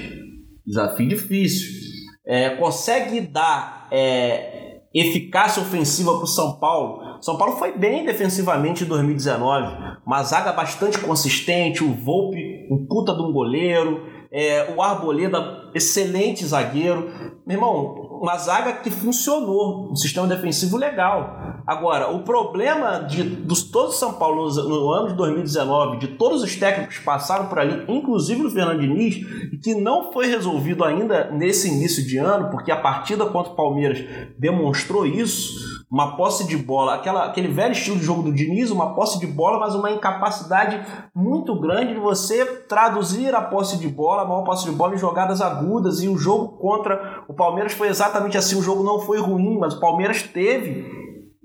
Desafio 0.65 1.09
difícil. 1.09 1.77
É, 2.25 2.51
consegue 2.51 3.19
dar 3.19 3.89
é, 3.91 4.58
eficácia 4.93 5.61
ofensiva 5.61 6.13
para 6.15 6.23
o 6.23 6.27
São 6.27 6.53
Paulo. 6.53 7.17
São 7.21 7.37
Paulo 7.37 7.57
foi 7.57 7.77
bem 7.77 8.05
defensivamente 8.05 8.83
em 8.83 8.87
2019, 8.87 9.99
uma 10.05 10.23
zaga 10.23 10.51
bastante 10.51 10.97
consistente, 10.99 11.83
o 11.83 11.93
Volpe, 11.93 12.67
um 12.71 12.85
puta 12.85 13.13
de 13.13 13.21
um 13.21 13.31
goleiro, 13.31 14.03
é, 14.31 14.73
o 14.75 14.81
Arboleda, 14.81 15.69
excelente 15.73 16.45
zagueiro. 16.45 17.09
Meu 17.45 17.57
irmão, 17.57 18.09
uma 18.21 18.37
zaga 18.37 18.73
que 18.73 18.91
funcionou, 18.91 19.91
um 19.91 19.95
sistema 19.95 20.27
defensivo 20.27 20.77
legal. 20.77 21.58
Agora, 21.69 22.09
o 22.09 22.23
problema 22.23 22.97
de 23.01 23.21
dos 23.21 23.61
todos 23.61 23.99
São 23.99 24.13
Paulo 24.13 24.49
no, 24.49 24.67
no, 24.67 24.91
ano 24.91 25.09
de 25.09 25.13
2019, 25.13 25.99
de 25.99 26.07
todos 26.07 26.41
os 26.41 26.55
técnicos 26.55 26.97
que 26.97 27.03
passaram 27.03 27.45
por 27.45 27.59
ali, 27.59 27.85
inclusive 27.87 28.43
o 28.43 28.49
Fernando 28.49 28.79
Diniz, 28.79 29.17
que 29.61 29.75
não 29.75 30.11
foi 30.11 30.25
resolvido 30.25 30.83
ainda 30.83 31.29
nesse 31.29 31.67
início 31.67 32.03
de 32.03 32.17
ano, 32.17 32.49
porque 32.49 32.71
a 32.71 32.75
partida 32.75 33.23
contra 33.27 33.53
o 33.53 33.55
Palmeiras 33.55 34.03
demonstrou 34.35 35.05
isso, 35.05 35.83
uma 35.91 36.17
posse 36.17 36.47
de 36.47 36.57
bola, 36.57 36.95
aquela, 36.95 37.25
aquele 37.25 37.49
velho 37.49 37.73
estilo 37.73 37.99
de 37.99 38.03
jogo 38.03 38.23
do 38.23 38.33
Diniz, 38.33 38.71
uma 38.71 38.95
posse 38.95 39.19
de 39.19 39.27
bola, 39.27 39.59
mas 39.59 39.75
uma 39.75 39.91
incapacidade 39.91 40.83
muito 41.13 41.59
grande 41.59 41.93
de 41.93 41.99
você 41.99 42.45
traduzir 42.67 43.35
a 43.35 43.43
posse 43.43 43.77
de 43.77 43.87
bola, 43.87 44.23
a 44.23 44.25
maior 44.25 44.43
posse 44.43 44.65
de 44.65 44.71
bola 44.71 44.95
em 44.95 44.97
jogadas 44.97 45.39
agudas, 45.39 46.01
e 46.01 46.09
o 46.09 46.17
jogo 46.17 46.57
contra 46.57 47.23
o 47.27 47.33
Palmeiras 47.35 47.73
foi 47.73 47.89
exatamente 47.89 48.39
assim, 48.39 48.57
o 48.57 48.63
jogo 48.63 48.83
não 48.83 48.99
foi 48.99 49.19
ruim, 49.19 49.59
mas 49.59 49.75
o 49.75 49.79
Palmeiras 49.79 50.23
teve 50.23 50.98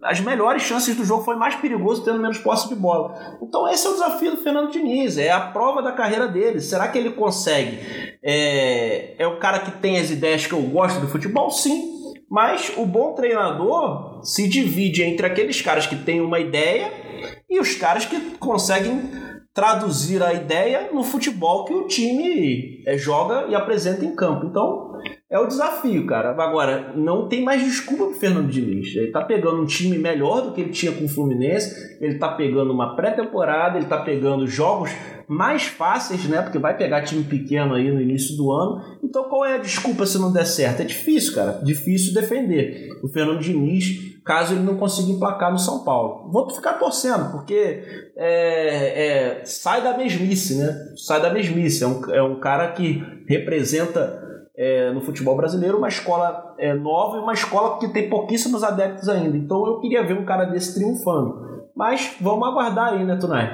as 0.05 0.20
melhores 0.20 0.62
chances 0.62 0.94
do 0.94 1.05
jogo, 1.05 1.24
foi 1.24 1.34
mais 1.34 1.55
perigoso 1.57 2.05
tendo 2.05 2.20
menos 2.20 2.38
posse 2.38 2.68
de 2.68 2.74
bola. 2.74 3.38
Então 3.42 3.66
esse 3.68 3.86
é 3.86 3.90
o 3.90 3.94
desafio 3.94 4.32
do 4.32 4.36
Fernando 4.36 4.70
Diniz, 4.70 5.16
é 5.16 5.30
a 5.30 5.40
prova 5.40 5.82
da 5.82 5.92
carreira 5.92 6.28
dele. 6.28 6.61
Será 6.61 6.88
que 6.88 6.98
ele 6.98 7.11
consegue? 7.11 7.78
É, 8.22 9.14
é 9.18 9.26
o 9.26 9.38
cara 9.38 9.61
que 9.61 9.70
tem 9.72 9.98
as 9.98 10.11
ideias 10.11 10.46
que 10.46 10.52
eu 10.52 10.62
gosto 10.62 11.00
do 11.00 11.09
futebol? 11.09 11.50
Sim. 11.50 11.92
Mas 12.30 12.72
o 12.76 12.84
bom 12.84 13.14
treinador 13.14 14.20
se 14.24 14.48
divide 14.48 15.02
entre 15.02 15.26
aqueles 15.26 15.61
caras 15.61 15.86
que 15.86 15.96
têm 15.96 16.20
uma 16.20 16.38
ideia 16.38 16.92
e 17.48 17.59
os 17.59 17.74
caras 17.74 18.05
que 18.05 18.18
conseguem 18.38 19.11
traduzir 19.55 20.20
a 20.22 20.34
ideia 20.34 20.90
no 20.92 21.05
futebol 21.05 21.64
que 21.64 21.72
o 21.72 21.86
time 21.86 22.82
é, 22.86 22.98
joga 22.98 23.46
e 23.48 23.55
apresenta 23.55 24.05
em 24.05 24.14
campo. 24.14 24.46
Então, 24.46 24.98
é 25.35 25.39
o 25.41 25.49
desafio, 25.49 26.07
cara. 26.07 26.30
Agora, 26.30 26.93
não 26.95 27.26
tem 27.28 27.43
mais 27.43 27.61
desculpa 27.61 28.05
pro 28.05 28.14
Fernando 28.14 28.49
Diniz. 28.49 28.95
Ele 28.95 29.11
tá 29.11 29.20
pegando 29.20 29.61
um 29.61 29.66
time 29.66 29.99
melhor 29.99 30.43
do 30.43 30.53
que 30.53 30.61
ele 30.61 30.70
tinha 30.70 30.93
com 30.93 31.07
o 31.07 31.09
Fluminense, 31.09 31.97
ele 32.01 32.20
tá 32.20 32.28
pegando 32.28 32.72
uma 32.72 32.95
pré-temporada, 32.95 33.76
ele 33.76 33.87
tá 33.87 33.99
pegando 33.99 34.47
jogos 34.47 34.93
mais 35.26 35.64
fáceis, 35.64 36.24
né? 36.26 36.41
Porque 36.41 36.57
vai 36.57 36.76
pegar 36.76 37.03
time 37.03 37.24
pequeno 37.24 37.74
aí 37.74 37.91
no 37.91 38.01
início 38.01 38.37
do 38.37 38.53
ano. 38.53 38.80
Então, 39.03 39.24
qual 39.24 39.45
é 39.45 39.55
a 39.55 39.59
desculpa 39.59 40.07
se 40.07 40.20
não 40.20 40.32
der 40.32 40.47
certo? 40.47 40.82
É 40.82 40.85
difícil, 40.85 41.35
cara. 41.35 41.61
Difícil 41.64 42.14
defender 42.14 42.97
o 43.03 43.09
Fernando 43.09 43.41
Diniz, 43.41 44.20
caso 44.24 44.55
ele 44.55 44.62
não 44.62 44.76
consiga 44.76 45.11
emplacar 45.11 45.51
no 45.51 45.59
São 45.59 45.82
Paulo. 45.82 46.30
Vou 46.30 46.49
ficar 46.49 46.74
torcendo, 46.74 47.32
porque 47.32 47.82
é, 48.16 49.41
é, 49.41 49.45
sai 49.45 49.82
da 49.82 49.99
mesmice, 49.99 50.55
né? 50.55 50.93
Sai 50.97 51.20
da 51.20 51.32
mesmice. 51.32 51.82
É 51.82 51.89
um, 51.89 52.14
é 52.14 52.22
um 52.22 52.39
cara 52.39 52.68
que 52.70 53.03
representa 53.26 54.23
é, 54.57 54.92
no 54.92 55.00
futebol 55.00 55.36
brasileiro, 55.36 55.78
uma 55.78 55.88
escola 55.88 56.55
é, 56.59 56.72
nova 56.74 57.16
e 57.16 57.20
uma 57.20 57.32
escola 57.32 57.78
que 57.78 57.88
tem 57.88 58.09
pouquíssimos 58.09 58.62
adeptos 58.62 59.09
ainda. 59.09 59.36
Então 59.36 59.66
eu 59.66 59.80
queria 59.80 60.05
ver 60.05 60.14
um 60.14 60.24
cara 60.24 60.44
desse 60.44 60.74
triunfando. 60.74 61.68
Mas 61.74 62.16
vamos 62.20 62.48
aguardar 62.48 62.94
aí, 62.94 63.05
né, 63.05 63.16
Tunai? 63.16 63.50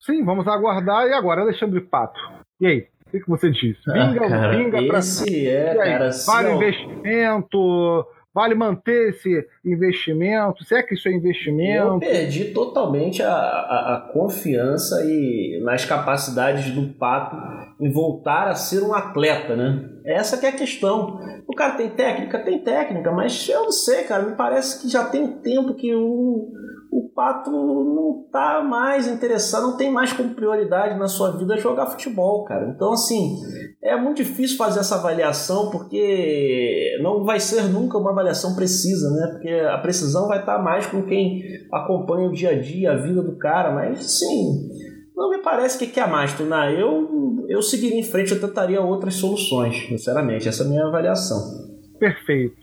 Sim, 0.00 0.24
vamos 0.24 0.46
aguardar. 0.46 1.06
E 1.06 1.12
agora, 1.12 1.42
Alexandre 1.42 1.80
Pato? 1.80 2.18
E 2.60 2.66
aí? 2.66 2.86
O 3.06 3.10
que, 3.10 3.20
que 3.20 3.28
você 3.28 3.48
diz? 3.48 3.76
Vinga, 3.86 4.26
ah, 4.26 4.28
cara, 4.28 4.56
vinga 4.56 4.82
esse 4.98 5.24
pra... 5.24 5.50
é, 5.50 5.74
cara, 5.76 6.10
vale 6.26 6.52
investimento? 6.52 8.06
Vale 8.34 8.56
manter 8.56 9.10
esse 9.10 9.46
investimento? 9.64 10.64
Se 10.64 10.74
é 10.74 10.82
que 10.82 10.94
isso 10.94 11.08
é 11.08 11.12
investimento? 11.12 11.86
Eu 11.86 12.00
perdi 12.00 12.46
totalmente 12.46 13.22
a, 13.22 13.32
a, 13.32 13.94
a 13.94 14.12
confiança 14.12 15.04
e 15.04 15.60
nas 15.62 15.84
capacidades 15.84 16.72
do 16.72 16.92
Pato 16.94 17.36
em 17.80 17.92
voltar 17.92 18.48
a 18.48 18.56
ser 18.56 18.82
um 18.82 18.92
atleta, 18.92 19.54
né? 19.54 19.93
Essa 20.04 20.36
que 20.36 20.44
é 20.44 20.50
a 20.50 20.56
questão. 20.56 21.18
O 21.48 21.54
cara 21.54 21.74
tem 21.74 21.88
técnica? 21.88 22.38
Tem 22.38 22.62
técnica, 22.62 23.10
mas 23.10 23.48
eu 23.48 23.64
não 23.64 23.72
sei, 23.72 24.04
cara. 24.04 24.22
Me 24.22 24.36
parece 24.36 24.82
que 24.82 24.88
já 24.88 25.04
tem 25.04 25.22
um 25.22 25.38
tempo 25.40 25.74
que 25.74 25.94
o, 25.94 26.52
o 26.92 27.10
Pato 27.14 27.50
não 27.50 28.26
tá 28.30 28.62
mais 28.62 29.08
interessado, 29.08 29.68
não 29.68 29.76
tem 29.76 29.90
mais 29.90 30.12
como 30.12 30.34
prioridade 30.34 30.98
na 30.98 31.08
sua 31.08 31.30
vida 31.30 31.56
jogar 31.56 31.86
futebol, 31.86 32.44
cara. 32.44 32.68
Então, 32.68 32.92
assim, 32.92 33.34
é 33.82 33.96
muito 33.96 34.18
difícil 34.18 34.58
fazer 34.58 34.80
essa 34.80 34.96
avaliação 34.96 35.70
porque 35.70 36.98
não 37.02 37.24
vai 37.24 37.40
ser 37.40 37.64
nunca 37.64 37.96
uma 37.96 38.10
avaliação 38.10 38.54
precisa, 38.54 39.10
né? 39.10 39.28
Porque 39.32 39.48
a 39.48 39.78
precisão 39.78 40.28
vai 40.28 40.40
estar 40.40 40.58
mais 40.58 40.86
com 40.86 41.02
quem 41.02 41.42
acompanha 41.72 42.28
o 42.28 42.32
dia 42.32 42.50
a 42.50 42.60
dia, 42.60 42.92
a 42.92 42.96
vida 42.96 43.22
do 43.22 43.38
cara, 43.38 43.72
mas, 43.72 44.18
sim, 44.18 44.68
não 45.14 45.30
me 45.30 45.38
parece 45.38 45.78
que 45.78 45.86
quer 45.86 46.08
mais, 46.08 46.32
Tuna. 46.34 46.70
Eu, 46.70 47.46
eu 47.48 47.62
seguiria 47.62 47.98
em 47.98 48.02
frente, 48.02 48.32
eu 48.32 48.40
tentaria 48.40 48.80
outras 48.80 49.14
soluções, 49.14 49.86
sinceramente. 49.86 50.48
Essa 50.48 50.64
é 50.64 50.66
a 50.66 50.68
minha 50.68 50.86
avaliação. 50.86 51.74
Perfeito. 51.98 52.56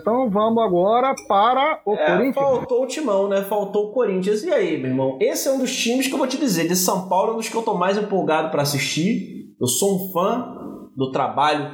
Então 0.00 0.30
vamos 0.30 0.62
agora 0.62 1.14
para 1.28 1.82
o 1.84 1.94
é, 1.94 2.06
Corinthians. 2.06 2.34
Faltou 2.34 2.82
o 2.82 2.86
Timão, 2.86 3.28
né? 3.28 3.42
Faltou 3.42 3.88
o 3.88 3.92
Corinthians. 3.92 4.44
E 4.44 4.52
aí, 4.52 4.78
meu 4.78 4.90
irmão? 4.90 5.18
Esse 5.20 5.48
é 5.48 5.52
um 5.52 5.58
dos 5.58 5.74
times 5.74 6.06
que 6.06 6.14
eu 6.14 6.18
vou 6.18 6.26
te 6.26 6.38
dizer. 6.38 6.68
De 6.68 6.76
São 6.76 7.08
Paulo 7.08 7.32
é 7.32 7.34
um 7.34 7.36
dos 7.38 7.48
que 7.48 7.56
eu 7.56 7.62
tô 7.62 7.74
mais 7.74 7.98
empolgado 7.98 8.50
para 8.50 8.62
assistir. 8.62 9.52
Eu 9.60 9.66
sou 9.66 9.96
um 9.96 10.12
fã 10.12 10.90
do 10.96 11.10
trabalho, 11.10 11.70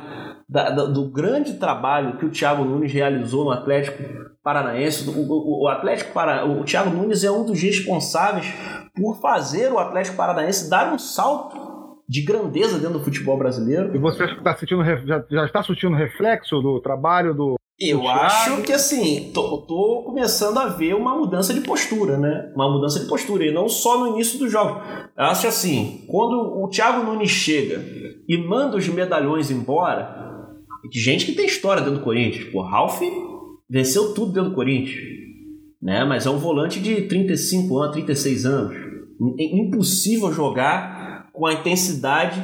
da, 0.49 0.71
do 0.71 1.11
grande 1.11 1.55
trabalho 1.55 2.17
que 2.17 2.25
o 2.25 2.31
Thiago 2.31 2.65
Nunes 2.65 2.93
realizou 2.93 3.45
no 3.45 3.51
Atlético 3.51 4.03
Paranaense. 4.43 5.09
O, 5.11 5.13
o, 5.13 5.65
o 5.65 5.69
Atlético 5.69 6.13
para, 6.13 6.47
o 6.47 6.65
Thiago 6.65 6.91
Nunes 6.91 7.23
é 7.23 7.31
um 7.31 7.45
dos 7.45 7.61
responsáveis 7.61 8.47
por 8.97 9.21
fazer 9.21 9.71
o 9.71 9.79
Atlético 9.79 10.17
Paranaense 10.17 10.71
dar 10.71 10.93
um 10.93 10.99
salto 10.99 11.69
de 12.09 12.23
grandeza 12.23 12.79
dentro 12.79 12.99
do 12.99 13.05
futebol 13.05 13.37
brasileiro. 13.37 13.95
E 13.95 13.99
você 13.99 14.25
está 14.25 14.57
sentindo, 14.57 14.83
já, 14.85 15.23
já 15.31 15.45
está 15.45 15.63
sentindo 15.63 15.95
reflexo 15.95 16.61
do 16.63 16.81
trabalho 16.81 17.35
do. 17.35 17.57
Eu 17.79 18.09
acho 18.09 18.63
que 18.63 18.73
assim, 18.73 19.31
tô, 19.33 19.59
tô, 19.59 20.03
começando 20.05 20.59
a 20.59 20.67
ver 20.67 20.95
uma 20.95 21.15
mudança 21.15 21.55
de 21.55 21.61
postura, 21.61 22.17
né? 22.17 22.51
Uma 22.57 22.69
mudança 22.69 22.99
de 22.99 23.07
postura, 23.07 23.45
e 23.45 23.53
não 23.53 23.69
só 23.69 24.01
no 24.01 24.15
início 24.15 24.37
do 24.37 24.49
jogo. 24.49 24.81
Eu 25.17 25.25
acho 25.27 25.47
assim, 25.47 26.05
quando 26.09 26.61
o 26.61 26.69
Thiago 26.69 27.05
Nunes 27.05 27.31
chega 27.31 27.81
e 28.29 28.37
manda 28.37 28.77
os 28.77 28.89
medalhões 28.89 29.49
embora, 29.49 30.28
de 30.91 31.01
gente 31.01 31.27
que 31.27 31.33
tem 31.33 31.47
história 31.47 31.83
dentro 31.83 31.99
do 31.99 32.05
Corinthians. 32.05 32.45
Pô, 32.51 32.63
Ralf 32.63 33.01
venceu 33.69 34.15
tudo 34.15 34.33
dentro 34.33 34.51
do 34.51 34.55
Corinthians. 34.55 35.19
Né? 35.81 36.05
Mas 36.05 36.27
é 36.27 36.31
um 36.31 36.39
volante 36.39 36.81
de 36.81 37.03
35 37.03 37.79
anos, 37.79 37.93
36 37.95 38.47
anos. 38.47 38.77
É 39.39 39.45
impossível 39.45 40.33
jogar 40.33 41.31
com 41.33 41.47
a 41.47 41.53
intensidade 41.53 42.41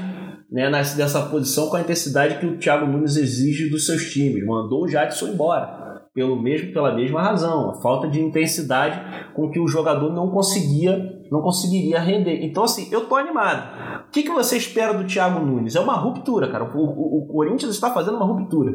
né, 0.50 0.70
nessa 0.70 1.22
posição, 1.26 1.68
com 1.68 1.76
a 1.76 1.80
intensidade 1.80 2.38
que 2.38 2.46
o 2.46 2.58
Thiago 2.58 2.86
Nunes 2.86 3.16
exige 3.16 3.68
dos 3.68 3.86
seus 3.86 4.12
times. 4.12 4.44
Mandou 4.44 4.84
o 4.84 4.88
Jadson 4.88 5.28
embora. 5.28 5.82
Pelo 6.14 6.40
mesmo, 6.40 6.72
pela 6.72 6.94
mesma 6.94 7.20
razão, 7.20 7.70
a 7.70 7.82
falta 7.82 8.06
de 8.06 8.20
intensidade 8.20 9.32
com 9.34 9.50
que 9.50 9.58
o 9.58 9.66
jogador 9.66 10.12
não 10.12 10.30
conseguia, 10.30 11.13
não 11.30 11.40
conseguiria 11.40 12.00
render. 12.00 12.44
Então, 12.44 12.64
assim, 12.64 12.88
eu 12.90 13.06
tô 13.06 13.16
animado. 13.16 14.06
O 14.06 14.10
que, 14.10 14.22
que 14.22 14.30
você 14.30 14.56
espera 14.56 14.92
do 14.94 15.06
Thiago 15.06 15.44
Nunes? 15.44 15.74
É 15.74 15.80
uma 15.80 15.94
ruptura, 15.94 16.50
cara. 16.50 16.64
O, 16.64 16.78
o, 16.78 17.24
o 17.24 17.26
Corinthians 17.26 17.74
está 17.74 17.92
fazendo 17.92 18.16
uma 18.16 18.26
ruptura. 18.26 18.72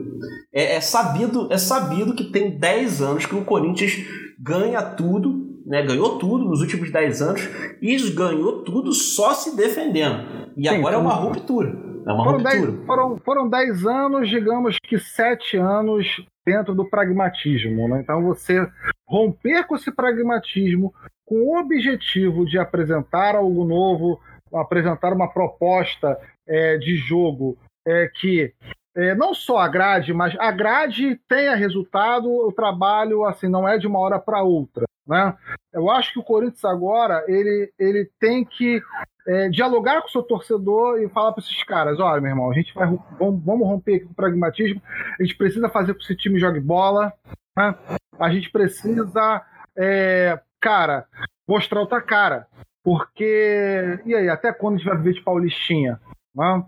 É, 0.54 0.76
é, 0.76 0.82
sabido, 0.82 1.48
é 1.52 1.58
sabido 1.58 2.14
que 2.14 2.26
tem 2.26 2.58
10 2.58 3.02
anos 3.02 3.26
que 3.26 3.36
o 3.36 3.46
Corinthians 3.46 3.94
ganha 4.40 4.82
tudo 4.82 5.50
né, 5.70 5.84
ganhou 5.84 6.18
tudo 6.18 6.46
nos 6.46 6.62
últimos 6.62 6.92
10 6.92 7.22
anos 7.22 7.50
e 7.80 7.96
ganhou 8.12 8.64
tudo 8.64 8.92
só 8.92 9.34
se 9.34 9.56
defendendo. 9.56 10.52
E 10.58 10.68
Sim, 10.68 10.76
agora 10.76 10.96
é 10.96 10.98
uma 10.98 11.14
ruptura. 11.14 11.70
É 12.08 12.12
uma 12.12 12.24
foram 12.24 12.38
ruptura. 12.40 12.72
Dez, 12.72 12.86
foram, 12.88 13.18
foram 13.24 13.50
10 13.50 13.86
anos, 13.86 14.30
digamos 14.30 14.78
que 14.82 14.98
7 14.98 15.58
anos 15.58 16.26
dentro 16.44 16.74
do 16.74 16.90
pragmatismo. 16.90 17.88
Né? 17.88 18.02
Então 18.02 18.24
você 18.24 18.68
romper 19.08 19.68
com 19.68 19.76
esse 19.76 19.92
pragmatismo 19.92 20.92
com 21.30 21.36
o 21.36 21.60
objetivo 21.60 22.44
de 22.44 22.58
apresentar 22.58 23.36
algo 23.36 23.64
novo, 23.64 24.20
apresentar 24.52 25.14
uma 25.14 25.32
proposta 25.32 26.20
é, 26.48 26.76
de 26.80 26.96
jogo 26.96 27.56
é, 27.88 28.08
que 28.08 28.52
é, 28.98 29.14
não 29.14 29.36
só 29.36 29.60
agrade, 29.60 30.12
mas 30.12 30.36
agrade, 30.40 31.22
tenha 31.30 31.54
resultado, 31.54 32.28
o 32.28 32.52
trabalho 32.52 33.24
assim 33.26 33.48
não 33.48 33.70
é 33.70 33.78
de 33.78 33.86
uma 33.86 34.00
hora 34.00 34.18
para 34.18 34.42
outra. 34.42 34.86
Né? 35.08 35.36
Eu 35.72 35.92
acho 35.92 36.14
que 36.14 36.20
o 36.20 36.24
Corinthians 36.24 36.66
agora 36.66 37.24
ele, 37.28 37.72
ele 37.78 38.10
tem 38.20 38.44
que 38.44 38.82
é, 39.28 39.50
dialogar 39.50 40.02
com 40.02 40.08
o 40.08 40.12
seu 40.12 40.24
torcedor 40.24 41.00
e 41.00 41.10
falar 41.10 41.32
para 41.34 41.44
esses 41.44 41.64
caras: 41.64 42.00
olha, 42.00 42.20
meu 42.20 42.32
irmão, 42.32 42.50
a 42.50 42.56
gente 42.56 42.74
vai 42.74 42.88
vamos, 43.20 43.44
vamos 43.46 43.68
romper 43.68 43.98
aqui 43.98 44.06
com 44.06 44.14
o 44.14 44.16
pragmatismo, 44.16 44.82
a 45.20 45.24
gente 45.24 45.38
precisa 45.38 45.70
fazer 45.70 45.94
com 45.94 46.00
que 46.00 46.06
esse 46.06 46.16
time 46.16 46.40
jogue 46.40 46.60
bola, 46.60 47.14
né? 47.56 47.76
a 48.20 48.30
gente 48.32 48.52
precisa, 48.52 49.44
é, 49.78 50.40
cara, 50.60 51.06
mostrar 51.48 51.80
outra 51.80 52.02
cara. 52.02 52.48
Porque, 52.84 54.00
e 54.06 54.16
aí, 54.16 54.30
até 54.30 54.54
quando 54.54 54.76
a 54.76 54.78
gente 54.78 54.88
vai 54.88 54.98
viver 54.98 55.14
de 55.14 55.22
Paulistinha? 55.22 56.00
Né? 56.36 56.64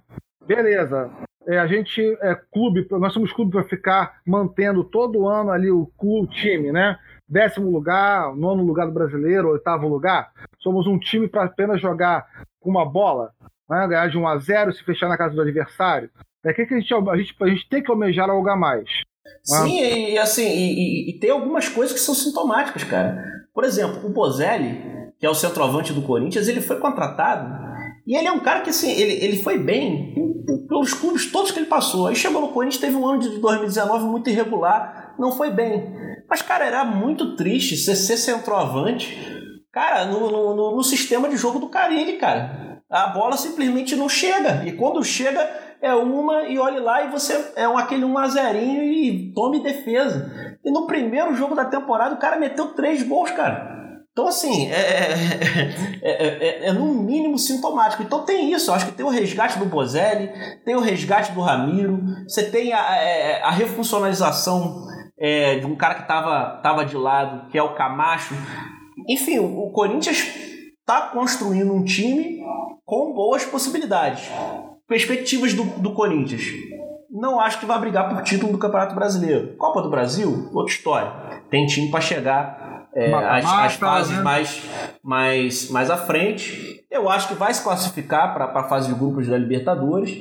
Beleza, 0.46 1.10
é, 1.48 1.58
a 1.58 1.68
gente 1.68 2.02
é 2.22 2.36
clube, 2.36 2.88
nós 2.92 3.14
somos 3.14 3.32
clube 3.32 3.52
para 3.52 3.64
ficar 3.64 4.20
mantendo 4.26 4.84
todo 4.84 5.28
ano 5.28 5.52
ali 5.52 5.72
o, 5.72 5.90
o 5.98 6.28
time, 6.28 6.72
né? 6.72 6.98
décimo 7.32 7.72
lugar, 7.72 8.36
nono 8.36 8.62
lugar 8.62 8.86
do 8.86 8.92
brasileiro, 8.92 9.50
oitavo 9.50 9.88
lugar. 9.88 10.32
Somos 10.60 10.86
um 10.86 11.00
time 11.00 11.30
para 11.30 11.46
apenas 11.46 11.80
jogar 11.80 12.28
com 12.60 12.70
uma 12.70 12.86
bola, 12.86 13.32
né? 13.70 13.88
ganhar 13.88 14.08
de 14.10 14.18
1 14.18 14.28
a 14.28 14.38
0 14.38 14.74
se 14.74 14.84
fechar 14.84 15.08
na 15.08 15.18
casa 15.18 15.34
do 15.34 15.42
adversário. 15.42 16.10
É 16.44 16.54
que, 16.54 16.66
que 16.66 16.74
a, 16.74 16.80
gente, 16.80 16.94
a, 16.94 17.18
gente, 17.18 17.36
a 17.40 17.48
gente 17.48 17.70
tem 17.70 17.82
que 17.82 17.90
almejar 17.90 18.30
algo 18.30 18.50
a 18.50 18.56
mais. 18.56 18.90
Sim, 19.44 19.82
e 19.82 20.18
assim, 20.18 20.48
e, 20.48 20.74
e, 20.74 21.10
e, 21.10 21.20
tem 21.20 21.32
algumas 21.32 21.68
coisas 21.68 21.94
que 21.94 22.00
são 22.00 22.14
sintomáticas, 22.14 22.84
cara. 22.84 23.24
Por 23.54 23.64
exemplo, 23.64 24.06
o 24.06 24.14
Bozelli, 24.14 24.82
que 25.20 25.26
é 25.26 25.30
o 25.30 25.36
centroavante 25.36 25.94
do 25.94 26.02
Corinthians, 26.02 26.48
ele 26.48 26.62
foi 26.62 26.80
contratado 26.80 27.62
e 28.06 28.16
ele 28.16 28.28
é 28.28 28.32
um 28.32 28.40
cara 28.40 28.62
que, 28.62 28.70
assim, 28.70 28.92
ele, 28.92 29.14
ele 29.24 29.44
foi 29.44 29.58
bem 29.58 30.14
pelos 30.68 30.94
clubes 30.94 31.32
todos 31.32 31.52
que 31.52 31.60
ele 31.60 31.68
passou. 31.68 32.08
Aí 32.08 32.16
chegou 32.16 32.42
no 32.42 32.50
Corinthians, 32.50 32.82
teve 32.82 32.96
um 32.96 33.08
ano 33.08 33.20
de 33.20 33.30
2019 33.40 34.06
muito 34.06 34.30
irregular, 34.30 35.16
não 35.20 35.32
foi 35.32 35.52
bem. 35.52 35.94
Mas, 36.30 36.42
cara, 36.42 36.66
era 36.66 36.84
muito 36.84 37.36
triste 37.36 37.78
você 37.78 37.96
ser 37.96 38.18
centroavante, 38.18 39.18
cara, 39.72 40.06
no, 40.06 40.56
no, 40.56 40.76
no 40.76 40.84
sistema 40.84 41.30
de 41.30 41.38
jogo 41.38 41.60
do 41.60 41.70
Carilli, 41.70 42.14
cara. 42.14 42.82
A 42.90 43.08
bola 43.08 43.38
simplesmente 43.38 43.96
não 43.96 44.10
chega. 44.10 44.66
E 44.66 44.74
quando 44.74 45.04
chega, 45.04 45.50
é 45.82 45.94
uma 45.96 46.44
e 46.44 46.60
olhe 46.60 46.80
lá 46.80 47.04
e 47.04 47.10
você 47.10 47.54
é 47.56 47.68
um, 47.68 47.78
aquele 47.78 48.06
1 48.06 48.18
a 48.18 48.28
0 48.28 48.58
e 48.60 49.34
tome 49.34 49.64
defesa. 49.64 50.58
E 50.64 50.72
no 50.72 50.86
primeiro 50.86 51.34
jogo 51.34 51.56
da 51.56 51.66
temporada 51.66 52.16
o 52.16 52.20
cara 52.20 52.38
meteu 52.38 52.74
três 52.76 53.02
gols, 53.02 53.32
cara. 53.32 53.72
Então, 54.12 54.28
assim, 54.28 54.70
é, 54.70 55.14
é, 56.02 56.02
é, 56.04 56.68
é, 56.68 56.74
no 56.74 56.94
mínimo 56.94 57.38
sintomático. 57.38 58.04
Então, 58.04 58.26
tem 58.26 58.52
isso. 58.52 58.72
Acho 58.72 58.88
que 58.88 58.92
tem 58.92 59.06
o 59.06 59.10
resgate 59.10 59.58
do 59.58 59.66
Bozelli, 59.66 60.30
tem 60.66 60.76
o 60.76 60.82
resgate 60.82 61.32
do 61.32 61.40
Ramiro, 61.40 62.02
você 62.28 62.52
tem 62.52 62.74
a, 62.74 62.82
a 63.44 63.52
refuncionalização 63.52 64.86
é, 65.18 65.60
de 65.60 65.66
um 65.66 65.76
cara 65.78 65.96
que 65.96 66.02
estava 66.02 66.60
tava 66.62 66.86
de 66.86 66.98
lado, 66.98 67.50
que 67.50 67.58
é 67.58 67.64
o 67.64 67.74
Camacho. 67.74 68.36
Enfim, 69.08 69.40
o, 69.40 69.68
o 69.68 69.72
Corinthians 69.72 70.18
está 70.82 71.10
construindo 71.14 71.74
um 71.74 71.86
time 71.86 72.42
com 72.84 73.14
boas 73.14 73.46
possibilidades. 73.46 74.30
Perspectivas 74.92 75.54
do, 75.54 75.64
do 75.64 75.94
Corinthians. 75.94 76.44
Não 77.10 77.40
acho 77.40 77.62
que 77.62 77.66
vai 77.66 77.80
brigar 77.80 78.10
por 78.10 78.22
título 78.24 78.52
do 78.52 78.58
Campeonato 78.58 78.94
Brasileiro. 78.94 79.56
Copa 79.56 79.82
do 79.82 79.90
Brasil, 79.90 80.50
outra 80.54 80.74
história. 80.74 81.14
Tem 81.50 81.66
time 81.66 81.90
para 81.90 82.02
chegar 82.02 82.90
é, 82.94 83.14
as, 83.14 83.46
as, 83.46 83.74
fases 83.76 84.18
né? 84.18 84.22
mais, 84.22 84.62
mais, 85.02 85.70
mais 85.70 85.90
à 85.90 85.96
frente. 85.96 86.84
Eu 86.92 87.08
acho 87.08 87.30
que 87.30 87.36
vai 87.36 87.54
se 87.54 87.64
classificar 87.64 88.34
para 88.34 88.44
a 88.48 88.64
fase 88.68 88.90
de 88.90 89.00
grupos 89.00 89.30
da 89.30 89.38
Libertadores. 89.38 90.12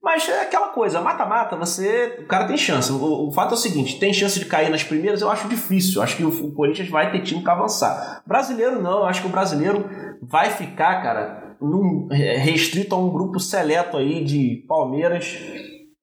Mas 0.00 0.28
é 0.28 0.42
aquela 0.42 0.68
coisa, 0.68 1.00
mata-mata, 1.00 1.56
você. 1.56 2.20
O 2.20 2.26
cara 2.28 2.46
tem 2.46 2.56
chance. 2.56 2.92
O, 2.92 3.26
o, 3.26 3.32
fato 3.32 3.50
é 3.50 3.54
o 3.54 3.56
seguinte: 3.56 3.98
tem 3.98 4.12
chance 4.12 4.38
de 4.38 4.44
cair 4.44 4.70
nas 4.70 4.84
primeiras, 4.84 5.22
eu 5.22 5.28
acho 5.28 5.48
difícil. 5.48 5.96
Eu 5.96 6.02
acho 6.04 6.16
que 6.16 6.22
o, 6.22 6.28
o 6.28 6.54
Corinthians 6.54 6.88
vai 6.88 7.10
ter 7.10 7.22
time 7.22 7.42
para 7.42 7.54
avançar. 7.54 8.22
Brasileiro 8.24 8.80
não, 8.80 8.98
eu 8.98 9.06
acho 9.06 9.22
que 9.22 9.26
o 9.26 9.32
brasileiro 9.32 9.90
vai 10.22 10.50
ficar, 10.50 11.02
cara, 11.02 11.49
num, 11.60 12.08
restrito 12.10 12.94
a 12.94 12.98
um 12.98 13.10
grupo 13.10 13.38
seleto 13.38 13.96
aí 13.96 14.24
de 14.24 14.64
Palmeiras. 14.66 15.38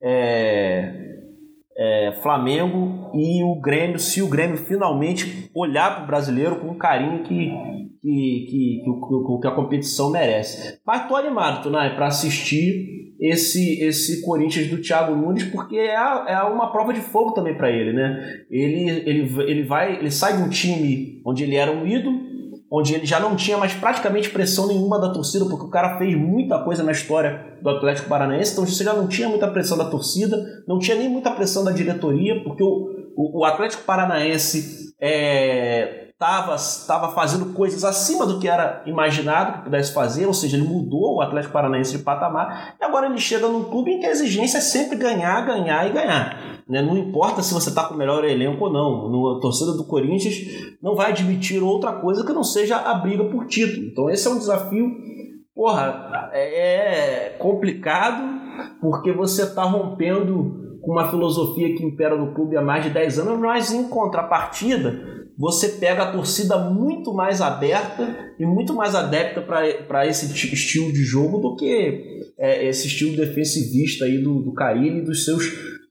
É, 0.02 1.08
é, 1.78 2.12
Flamengo 2.24 3.12
e 3.14 3.44
o 3.44 3.60
Grêmio, 3.62 4.00
se 4.00 4.22
o 4.22 4.28
Grêmio 4.28 4.58
finalmente 4.58 5.50
olhar 5.54 5.96
para 5.96 6.04
o 6.04 6.08
brasileiro 6.08 6.60
com 6.60 6.70
o 6.70 6.78
carinho 6.78 7.24
que, 7.24 7.52
que, 8.02 8.46
que, 8.50 8.84
que, 8.84 9.42
que 9.42 9.48
a 9.48 9.52
competição 9.52 10.10
merece. 10.10 10.80
Mas 10.86 11.08
tô 11.08 11.16
animado, 11.16 11.62
Tunai, 11.62 11.96
para 11.96 12.08
assistir 12.08 12.98
esse 13.20 13.82
esse 13.82 14.24
Corinthians 14.24 14.68
do 14.68 14.82
Thiago 14.82 15.16
Nunes, 15.16 15.44
porque 15.46 15.78
é, 15.78 15.96
é 15.96 16.42
uma 16.44 16.72
prova 16.72 16.94
de 16.94 17.02
fogo 17.02 17.32
também 17.32 17.56
para 17.56 17.72
ele, 17.72 17.94
né? 17.94 18.44
Ele, 18.50 18.90
ele, 18.90 19.42
ele 19.44 19.64
vai, 19.64 19.98
ele 19.98 20.12
sai 20.12 20.38
de 20.38 20.44
um 20.44 20.50
time 20.50 21.22
onde 21.26 21.44
ele 21.44 21.56
era 21.56 21.72
um 21.72 21.86
ídolo, 21.86 22.20
onde 22.70 22.94
ele 22.94 23.06
já 23.06 23.20
não 23.20 23.36
tinha 23.36 23.58
mais 23.58 23.74
praticamente 23.74 24.30
pressão 24.30 24.68
nenhuma 24.68 25.00
da 25.00 25.10
torcida, 25.10 25.46
porque 25.46 25.66
o 25.66 25.70
cara 25.70 25.98
fez 25.98 26.18
muita 26.18 26.60
coisa 26.60 26.84
na 26.84 26.92
história 26.92 27.58
do 27.62 27.70
Atlético 27.70 28.10
Paranaense, 28.10 28.52
então 28.52 28.66
você 28.66 28.84
já 28.84 28.94
não 28.94 29.08
tinha 29.08 29.30
muita 29.30 29.48
pressão 29.48 29.78
da 29.78 29.86
torcida, 29.86 30.64
não 30.68 30.78
tinha 30.78 30.98
nem 30.98 31.08
muita 31.08 31.32
pressão 31.32 31.64
da 31.64 31.72
diretoria, 31.72 32.44
porque 32.44 32.62
o, 32.62 32.97
o, 33.18 33.40
o 33.40 33.44
Atlético 33.44 33.84
Paranaense 33.84 34.94
é, 35.02 36.10
estava 36.12 36.56
tava 36.86 37.12
fazendo 37.14 37.52
coisas 37.54 37.84
acima 37.84 38.28
do 38.28 38.40
que 38.40 38.48
era 38.48 38.84
imaginado 38.86 39.58
que 39.58 39.64
pudesse 39.66 39.92
fazer, 39.92 40.28
ou 40.28 40.34
seja, 40.34 40.56
ele 40.56 40.68
mudou 40.68 41.16
o 41.16 41.22
Atlético 41.22 41.52
Paranaense 41.52 41.98
de 41.98 42.04
patamar, 42.04 42.76
e 42.80 42.86
agora 42.86 43.08
ele 43.08 43.18
chega 43.18 43.48
num 43.48 43.64
clube 43.64 43.92
em 43.92 44.00
que 44.00 44.06
a 44.06 44.12
exigência 44.12 44.60
é 44.60 44.62
sempre 44.62 44.96
ganhar, 44.96 45.46
ganhar 45.46 45.90
e 45.90 45.94
ganhar. 45.94 46.62
Né? 46.70 46.82
Não 46.82 46.96
importa 46.96 47.42
se 47.42 47.54
você 47.54 47.70
está 47.70 47.86
com 47.86 47.96
o 47.96 47.98
melhor 47.98 48.24
elenco 48.24 48.66
ou 48.66 48.72
não. 48.72 49.10
No, 49.10 49.38
a 49.38 49.40
torcida 49.40 49.72
do 49.74 49.88
Corinthians 49.88 50.36
não 50.82 50.96
vai 50.96 51.12
admitir 51.12 51.64
outra 51.64 51.94
coisa 51.94 52.26
que 52.26 52.34
não 52.34 52.44
seja 52.44 52.78
a 52.78 52.94
briga 52.96 53.24
por 53.26 53.48
título. 53.48 53.88
Então 53.88 54.10
esse 54.10 54.28
é 54.28 54.32
um 54.32 54.38
desafio, 54.38 54.92
porra, 55.56 56.30
é, 56.34 57.30
é 57.30 57.30
complicado, 57.40 58.22
porque 58.82 59.12
você 59.12 59.44
está 59.44 59.64
rompendo 59.64 60.67
com 60.88 60.94
uma 60.94 61.10
filosofia 61.10 61.76
que 61.76 61.84
impera 61.84 62.16
no 62.16 62.34
clube 62.34 62.56
há 62.56 62.62
mais 62.62 62.86
de 62.86 62.90
10 62.92 63.20
anos, 63.20 63.38
mas 63.42 63.74
em 63.74 63.90
contrapartida 63.90 65.28
você 65.38 65.68
pega 65.68 66.04
a 66.04 66.12
torcida 66.14 66.58
muito 66.58 67.14
mais 67.14 67.42
aberta 67.42 68.34
e 68.40 68.46
muito 68.46 68.74
mais 68.74 68.96
adepta 68.96 69.42
para 69.42 70.08
esse 70.08 70.34
estilo 70.54 70.94
de 70.94 71.04
jogo 71.04 71.40
do 71.40 71.58
que 71.58 72.32
é, 72.40 72.66
esse 72.66 72.88
estilo 72.88 73.18
defensivista 73.18 74.06
aí 74.06 74.18
do, 74.20 74.42
do 74.42 74.54
Carilli 74.54 75.00
e 75.00 75.06
dos 75.06 75.26
seus 75.26 75.44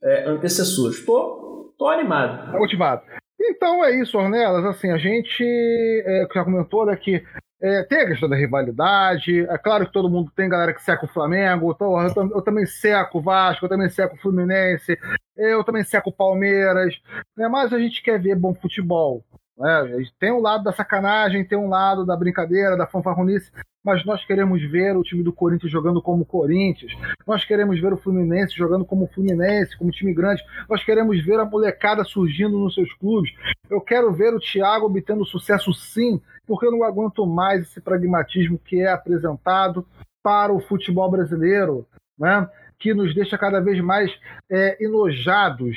é, 0.02 0.30
antecessores. 0.30 1.04
Tô, 1.04 1.74
tô 1.78 1.88
animado. 1.88 2.58
Motivado. 2.58 3.02
Então 3.38 3.84
é 3.84 4.00
isso, 4.00 4.16
Ornelas. 4.16 4.64
Assim, 4.64 4.90
a 4.90 4.96
gente 4.96 5.44
é, 5.44 6.26
já 6.34 6.42
comentou 6.42 6.86
né, 6.86 6.96
que 6.96 7.22
é, 7.60 7.82
tem 7.84 8.00
a 8.00 8.06
questão 8.06 8.28
da 8.28 8.36
rivalidade. 8.36 9.40
É 9.40 9.58
claro 9.58 9.86
que 9.86 9.92
todo 9.92 10.10
mundo 10.10 10.30
tem 10.34 10.48
galera 10.48 10.74
que 10.74 10.82
seca 10.82 11.04
o 11.04 11.08
Flamengo. 11.08 11.72
Então, 11.72 12.00
eu, 12.00 12.30
eu, 12.34 12.42
também 12.42 12.66
seco 12.66 13.18
o 13.18 13.22
Vasco, 13.22 13.64
eu 13.64 13.68
também 13.68 13.88
seco 13.88 14.14
o 14.14 14.18
Fluminense, 14.18 14.98
eu 15.36 15.64
também 15.64 15.82
seco 15.82 16.10
o 16.10 16.12
Palmeiras. 16.12 17.00
Né, 17.36 17.48
mas 17.48 17.72
a 17.72 17.78
gente 17.78 18.02
quer 18.02 18.20
ver 18.20 18.36
bom 18.36 18.54
futebol. 18.54 19.24
Né? 19.58 20.04
Tem 20.18 20.32
um 20.32 20.40
lado 20.40 20.64
da 20.64 20.72
sacanagem, 20.72 21.44
tem 21.44 21.56
um 21.58 21.68
lado 21.68 22.04
da 22.04 22.16
brincadeira, 22.16 22.76
da 22.76 22.86
fanfarronice, 22.86 23.50
mas 23.82 24.04
nós 24.04 24.24
queremos 24.24 24.60
ver 24.70 24.96
o 24.96 25.02
time 25.02 25.22
do 25.22 25.32
Corinthians 25.32 25.70
jogando 25.70 26.02
como 26.02 26.26
Corinthians, 26.26 26.92
nós 27.26 27.44
queremos 27.44 27.80
ver 27.80 27.92
o 27.92 27.96
Fluminense 27.96 28.54
jogando 28.54 28.84
como 28.84 29.06
Fluminense, 29.06 29.78
como 29.78 29.90
time 29.90 30.12
grande, 30.12 30.42
nós 30.68 30.84
queremos 30.84 31.24
ver 31.24 31.38
a 31.38 31.44
molecada 31.44 32.04
surgindo 32.04 32.58
nos 32.58 32.74
seus 32.74 32.92
clubes. 32.94 33.32
Eu 33.70 33.80
quero 33.80 34.12
ver 34.12 34.34
o 34.34 34.40
Thiago 34.40 34.86
obtendo 34.86 35.24
sucesso 35.24 35.72
sim, 35.72 36.20
porque 36.46 36.66
eu 36.66 36.72
não 36.72 36.82
aguento 36.82 37.24
mais 37.26 37.62
esse 37.62 37.80
pragmatismo 37.80 38.58
que 38.58 38.80
é 38.80 38.90
apresentado 38.90 39.86
para 40.22 40.52
o 40.52 40.60
futebol 40.60 41.10
brasileiro. 41.10 41.86
Né? 42.18 42.48
Que 42.78 42.94
nos 42.94 43.14
deixa 43.14 43.38
cada 43.38 43.60
vez 43.60 43.80
mais 43.80 44.10
é, 44.50 44.82
enojados 44.84 45.76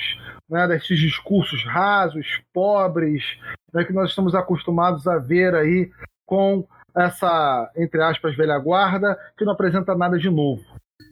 né, 0.50 0.68
desses 0.68 1.00
discursos 1.00 1.64
rasos, 1.66 2.26
pobres, 2.54 3.24
né, 3.74 3.84
que 3.84 3.94
nós 3.94 4.10
estamos 4.10 4.36
acostumados 4.36 5.08
a 5.08 5.18
ver 5.18 5.56
aí 5.56 5.90
com 6.26 6.68
essa, 6.96 7.72
entre 7.78 8.02
aspas, 8.02 8.36
velha 8.36 8.58
guarda, 8.58 9.18
que 9.38 9.46
não 9.46 9.54
apresenta 9.54 9.96
nada 9.96 10.18
de 10.18 10.30
novo. 10.30 10.62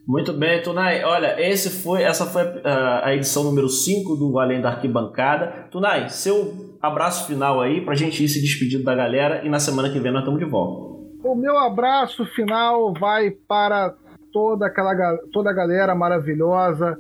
Muito 0.08 0.32
bem, 0.32 0.62
Tunai. 0.62 1.04
Olha, 1.04 1.36
esse 1.40 1.70
foi, 1.70 2.02
essa 2.02 2.26
foi 2.26 2.42
a, 2.64 3.08
a 3.08 3.16
edição 3.16 3.44
número 3.44 3.68
5 3.68 4.16
do 4.16 4.40
Além 4.40 4.62
da 4.62 4.70
Arquibancada. 4.70 5.68
Tunai, 5.70 6.10
seu 6.10 6.78
abraço 6.82 7.28
final 7.28 7.62
aí 7.62 7.82
para 7.82 7.94
a 7.94 7.98
gente 7.98 8.24
ir 8.24 8.30
se 8.30 8.42
despedindo 8.42 8.84
da 8.84 8.96
galera 8.96 9.46
e 9.46 9.50
na 9.50 9.60
semana 9.60 9.90
que 9.90 10.00
vem 10.00 10.12
nós 10.12 10.22
estamos 10.22 10.40
de 10.40 10.50
volta. 10.50 10.98
O 11.24 11.36
meu 11.36 11.58
abraço 11.58 12.26
final 12.28 12.94
vai 12.94 13.32
para 13.32 13.96
toda 14.38 14.68
aquela 14.68 15.18
toda 15.34 15.50
a 15.50 15.54
galera 15.54 15.96
maravilhosa 15.96 16.96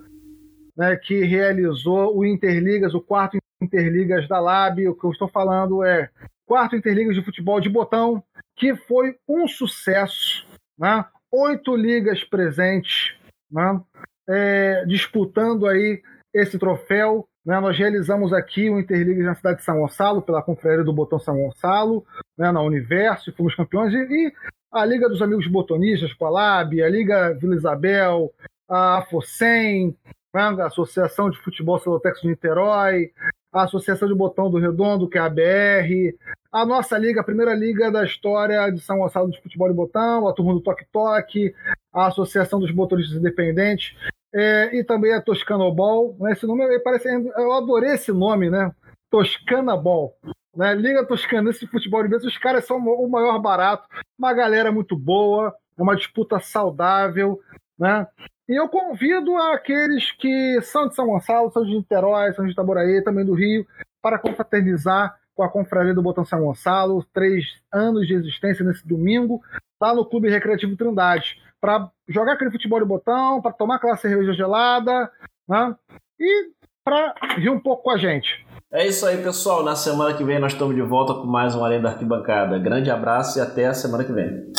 né, 0.76 0.96
que 0.96 1.24
realizou 1.24 2.18
o 2.18 2.26
Interligas, 2.26 2.96
o 2.96 3.02
quarto 3.02 3.38
Interligas 3.62 4.28
da 4.28 4.40
Lab. 4.40 4.88
O 4.88 4.96
que 4.96 5.06
eu 5.06 5.12
estou 5.12 5.28
falando 5.28 5.84
é 5.84 6.10
quarto 6.48 6.76
Interligas 6.76 7.14
de 7.16 7.24
futebol 7.24 7.62
de 7.62 7.70
botão, 7.70 8.24
que 8.56 8.76
foi 8.76 9.16
um 9.30 9.48
sucesso. 9.48 10.48
Né? 10.80 11.06
Oito 11.32 11.76
ligas 11.76 12.24
presentes, 12.24 13.16
né? 13.52 13.80
é, 14.28 14.84
disputando 14.86 15.68
aí 15.68 16.02
esse 16.34 16.58
troféu. 16.58 17.28
Né? 17.46 17.60
Nós 17.60 17.78
realizamos 17.78 18.34
aqui 18.34 18.68
o 18.68 18.80
Interligas 18.80 19.26
na 19.26 19.36
cidade 19.36 19.60
de 19.60 19.64
São 19.64 19.78
Gonçalo, 19.80 20.24
pela 20.24 20.42
Confraria 20.42 20.84
do 20.84 20.92
Botão 20.92 21.20
São 21.20 21.38
Gonçalo, 21.38 22.04
né? 22.36 22.52
na 22.52 22.64
Universo, 22.64 23.30
e 23.30 23.34
fomos 23.34 23.54
campeões. 23.54 23.94
E, 23.94 23.98
e 23.98 24.34
a 24.72 24.86
Liga 24.86 25.10
dos 25.10 25.22
Amigos 25.22 25.48
Botonistas, 25.48 26.14
com 26.14 26.26
a 26.26 26.64
Liga 26.64 27.34
Vila 27.34 27.56
Isabel, 27.56 28.34
a 28.70 29.06
FOSEM, 29.10 29.96
né, 30.34 30.42
a 30.42 30.68
Associação 30.68 31.30
de 31.30 31.38
Futebol 31.40 31.80
Celotex 31.80 32.22
de 32.22 32.28
Niterói, 32.28 33.12
a 33.52 33.64
Associação 33.64 34.08
de 34.08 34.14
Botão 34.14 34.52
do 34.52 34.58
Redondo, 34.58 35.10
que 35.10 35.18
é 35.18 35.22
a 35.22 35.30
BR, 35.30 36.16
a 36.52 36.66
nossa 36.66 36.98
liga, 36.98 37.22
a 37.22 37.24
primeira 37.24 37.54
liga 37.54 37.92
da 37.92 38.04
história 38.04 38.70
de 38.70 38.80
São 38.82 39.00
Gonçalo 39.00 39.32
de 39.32 39.42
Futebol 39.42 39.70
de 39.70 39.76
Botão, 39.76 40.28
a 40.28 40.34
turma 40.34 40.54
do 40.54 40.62
Toque 40.62 40.86
Toque, 40.92 41.54
a 41.94 42.08
Associação 42.08 42.60
dos 42.60 42.74
Motoristas 42.74 43.18
Independentes, 43.18 43.96
é, 44.34 44.78
e 44.78 44.84
também 44.84 45.14
a 45.14 45.22
Toscano 45.22 45.72
Ball. 45.74 46.16
Né, 46.20 46.34
esse 46.34 46.46
nome 46.46 46.80
parece, 46.80 47.08
eu 47.10 47.54
adorei 47.54 47.92
esse 47.94 48.12
nome, 48.12 48.50
né? 48.50 48.72
Toscana 49.10 49.76
Ball. 49.78 50.14
Né? 50.58 50.74
Liga 50.74 51.06
Toscanense 51.06 51.60
de 51.60 51.68
Futebol 51.68 52.02
de 52.02 52.10
Mesa, 52.10 52.28
os 52.28 52.38
caras 52.40 52.66
são 52.66 52.80
o 52.80 53.08
maior 53.08 53.38
barato, 53.40 53.88
uma 54.18 54.34
galera 54.34 54.72
muito 54.72 54.98
boa, 54.98 55.56
uma 55.78 55.96
disputa 55.96 56.40
saudável, 56.40 57.40
né? 57.78 58.08
E 58.50 58.60
eu 58.60 58.68
convido 58.68 59.36
aqueles 59.38 60.12
que 60.14 60.60
são 60.64 60.88
de 60.88 60.96
São 60.96 61.06
Gonçalo, 61.06 61.52
são 61.52 61.64
de 61.64 61.76
Niterói, 61.76 62.34
são 62.34 62.44
de 62.44 62.54
Itaboraí, 62.54 63.04
também 63.04 63.24
do 63.24 63.36
Rio, 63.36 63.68
para 64.02 64.18
confraternizar 64.18 65.16
com 65.36 65.44
a 65.44 65.50
Confraria 65.50 65.94
do 65.94 66.02
Botão 66.02 66.26
São 66.26 66.40
Gonçalo, 66.40 67.06
três 67.14 67.46
anos 67.72 68.08
de 68.08 68.16
existência 68.16 68.66
nesse 68.66 68.88
domingo, 68.88 69.44
lá 69.80 69.94
no 69.94 70.06
Clube 70.06 70.28
Recreativo 70.28 70.76
Trindade, 70.76 71.40
para 71.62 71.92
jogar 72.08 72.34
aquele 72.34 72.50
futebol 72.50 72.80
de 72.80 72.86
botão, 72.86 73.40
para 73.44 73.52
tomar 73.52 73.76
aquela 73.76 73.96
cerveja 73.96 74.34
gelada, 74.34 75.12
né? 75.48 75.76
E 76.20 76.50
para 76.84 77.14
rir 77.36 77.52
um 77.52 77.60
pouco 77.60 77.84
com 77.84 77.92
a 77.92 77.98
gente. 77.98 78.47
É 78.70 78.86
isso 78.86 79.06
aí, 79.06 79.24
pessoal. 79.24 79.64
Na 79.64 79.78
semana 79.78 80.14
que 80.18 80.26
vem 80.26 80.40
nós 80.40 80.52
estamos 80.52 80.76
de 80.76 80.82
volta 80.82 81.14
com 81.14 81.26
mais 81.26 81.56
um 81.56 81.64
Além 81.64 81.82
da 81.82 81.92
Arquibancada. 81.92 82.60
Grande 82.60 82.92
abraço 82.92 83.40
e 83.40 83.42
até 83.42 83.66
a 83.66 83.74
semana 83.74 84.04
que 84.04 84.12
vem. 84.12 84.52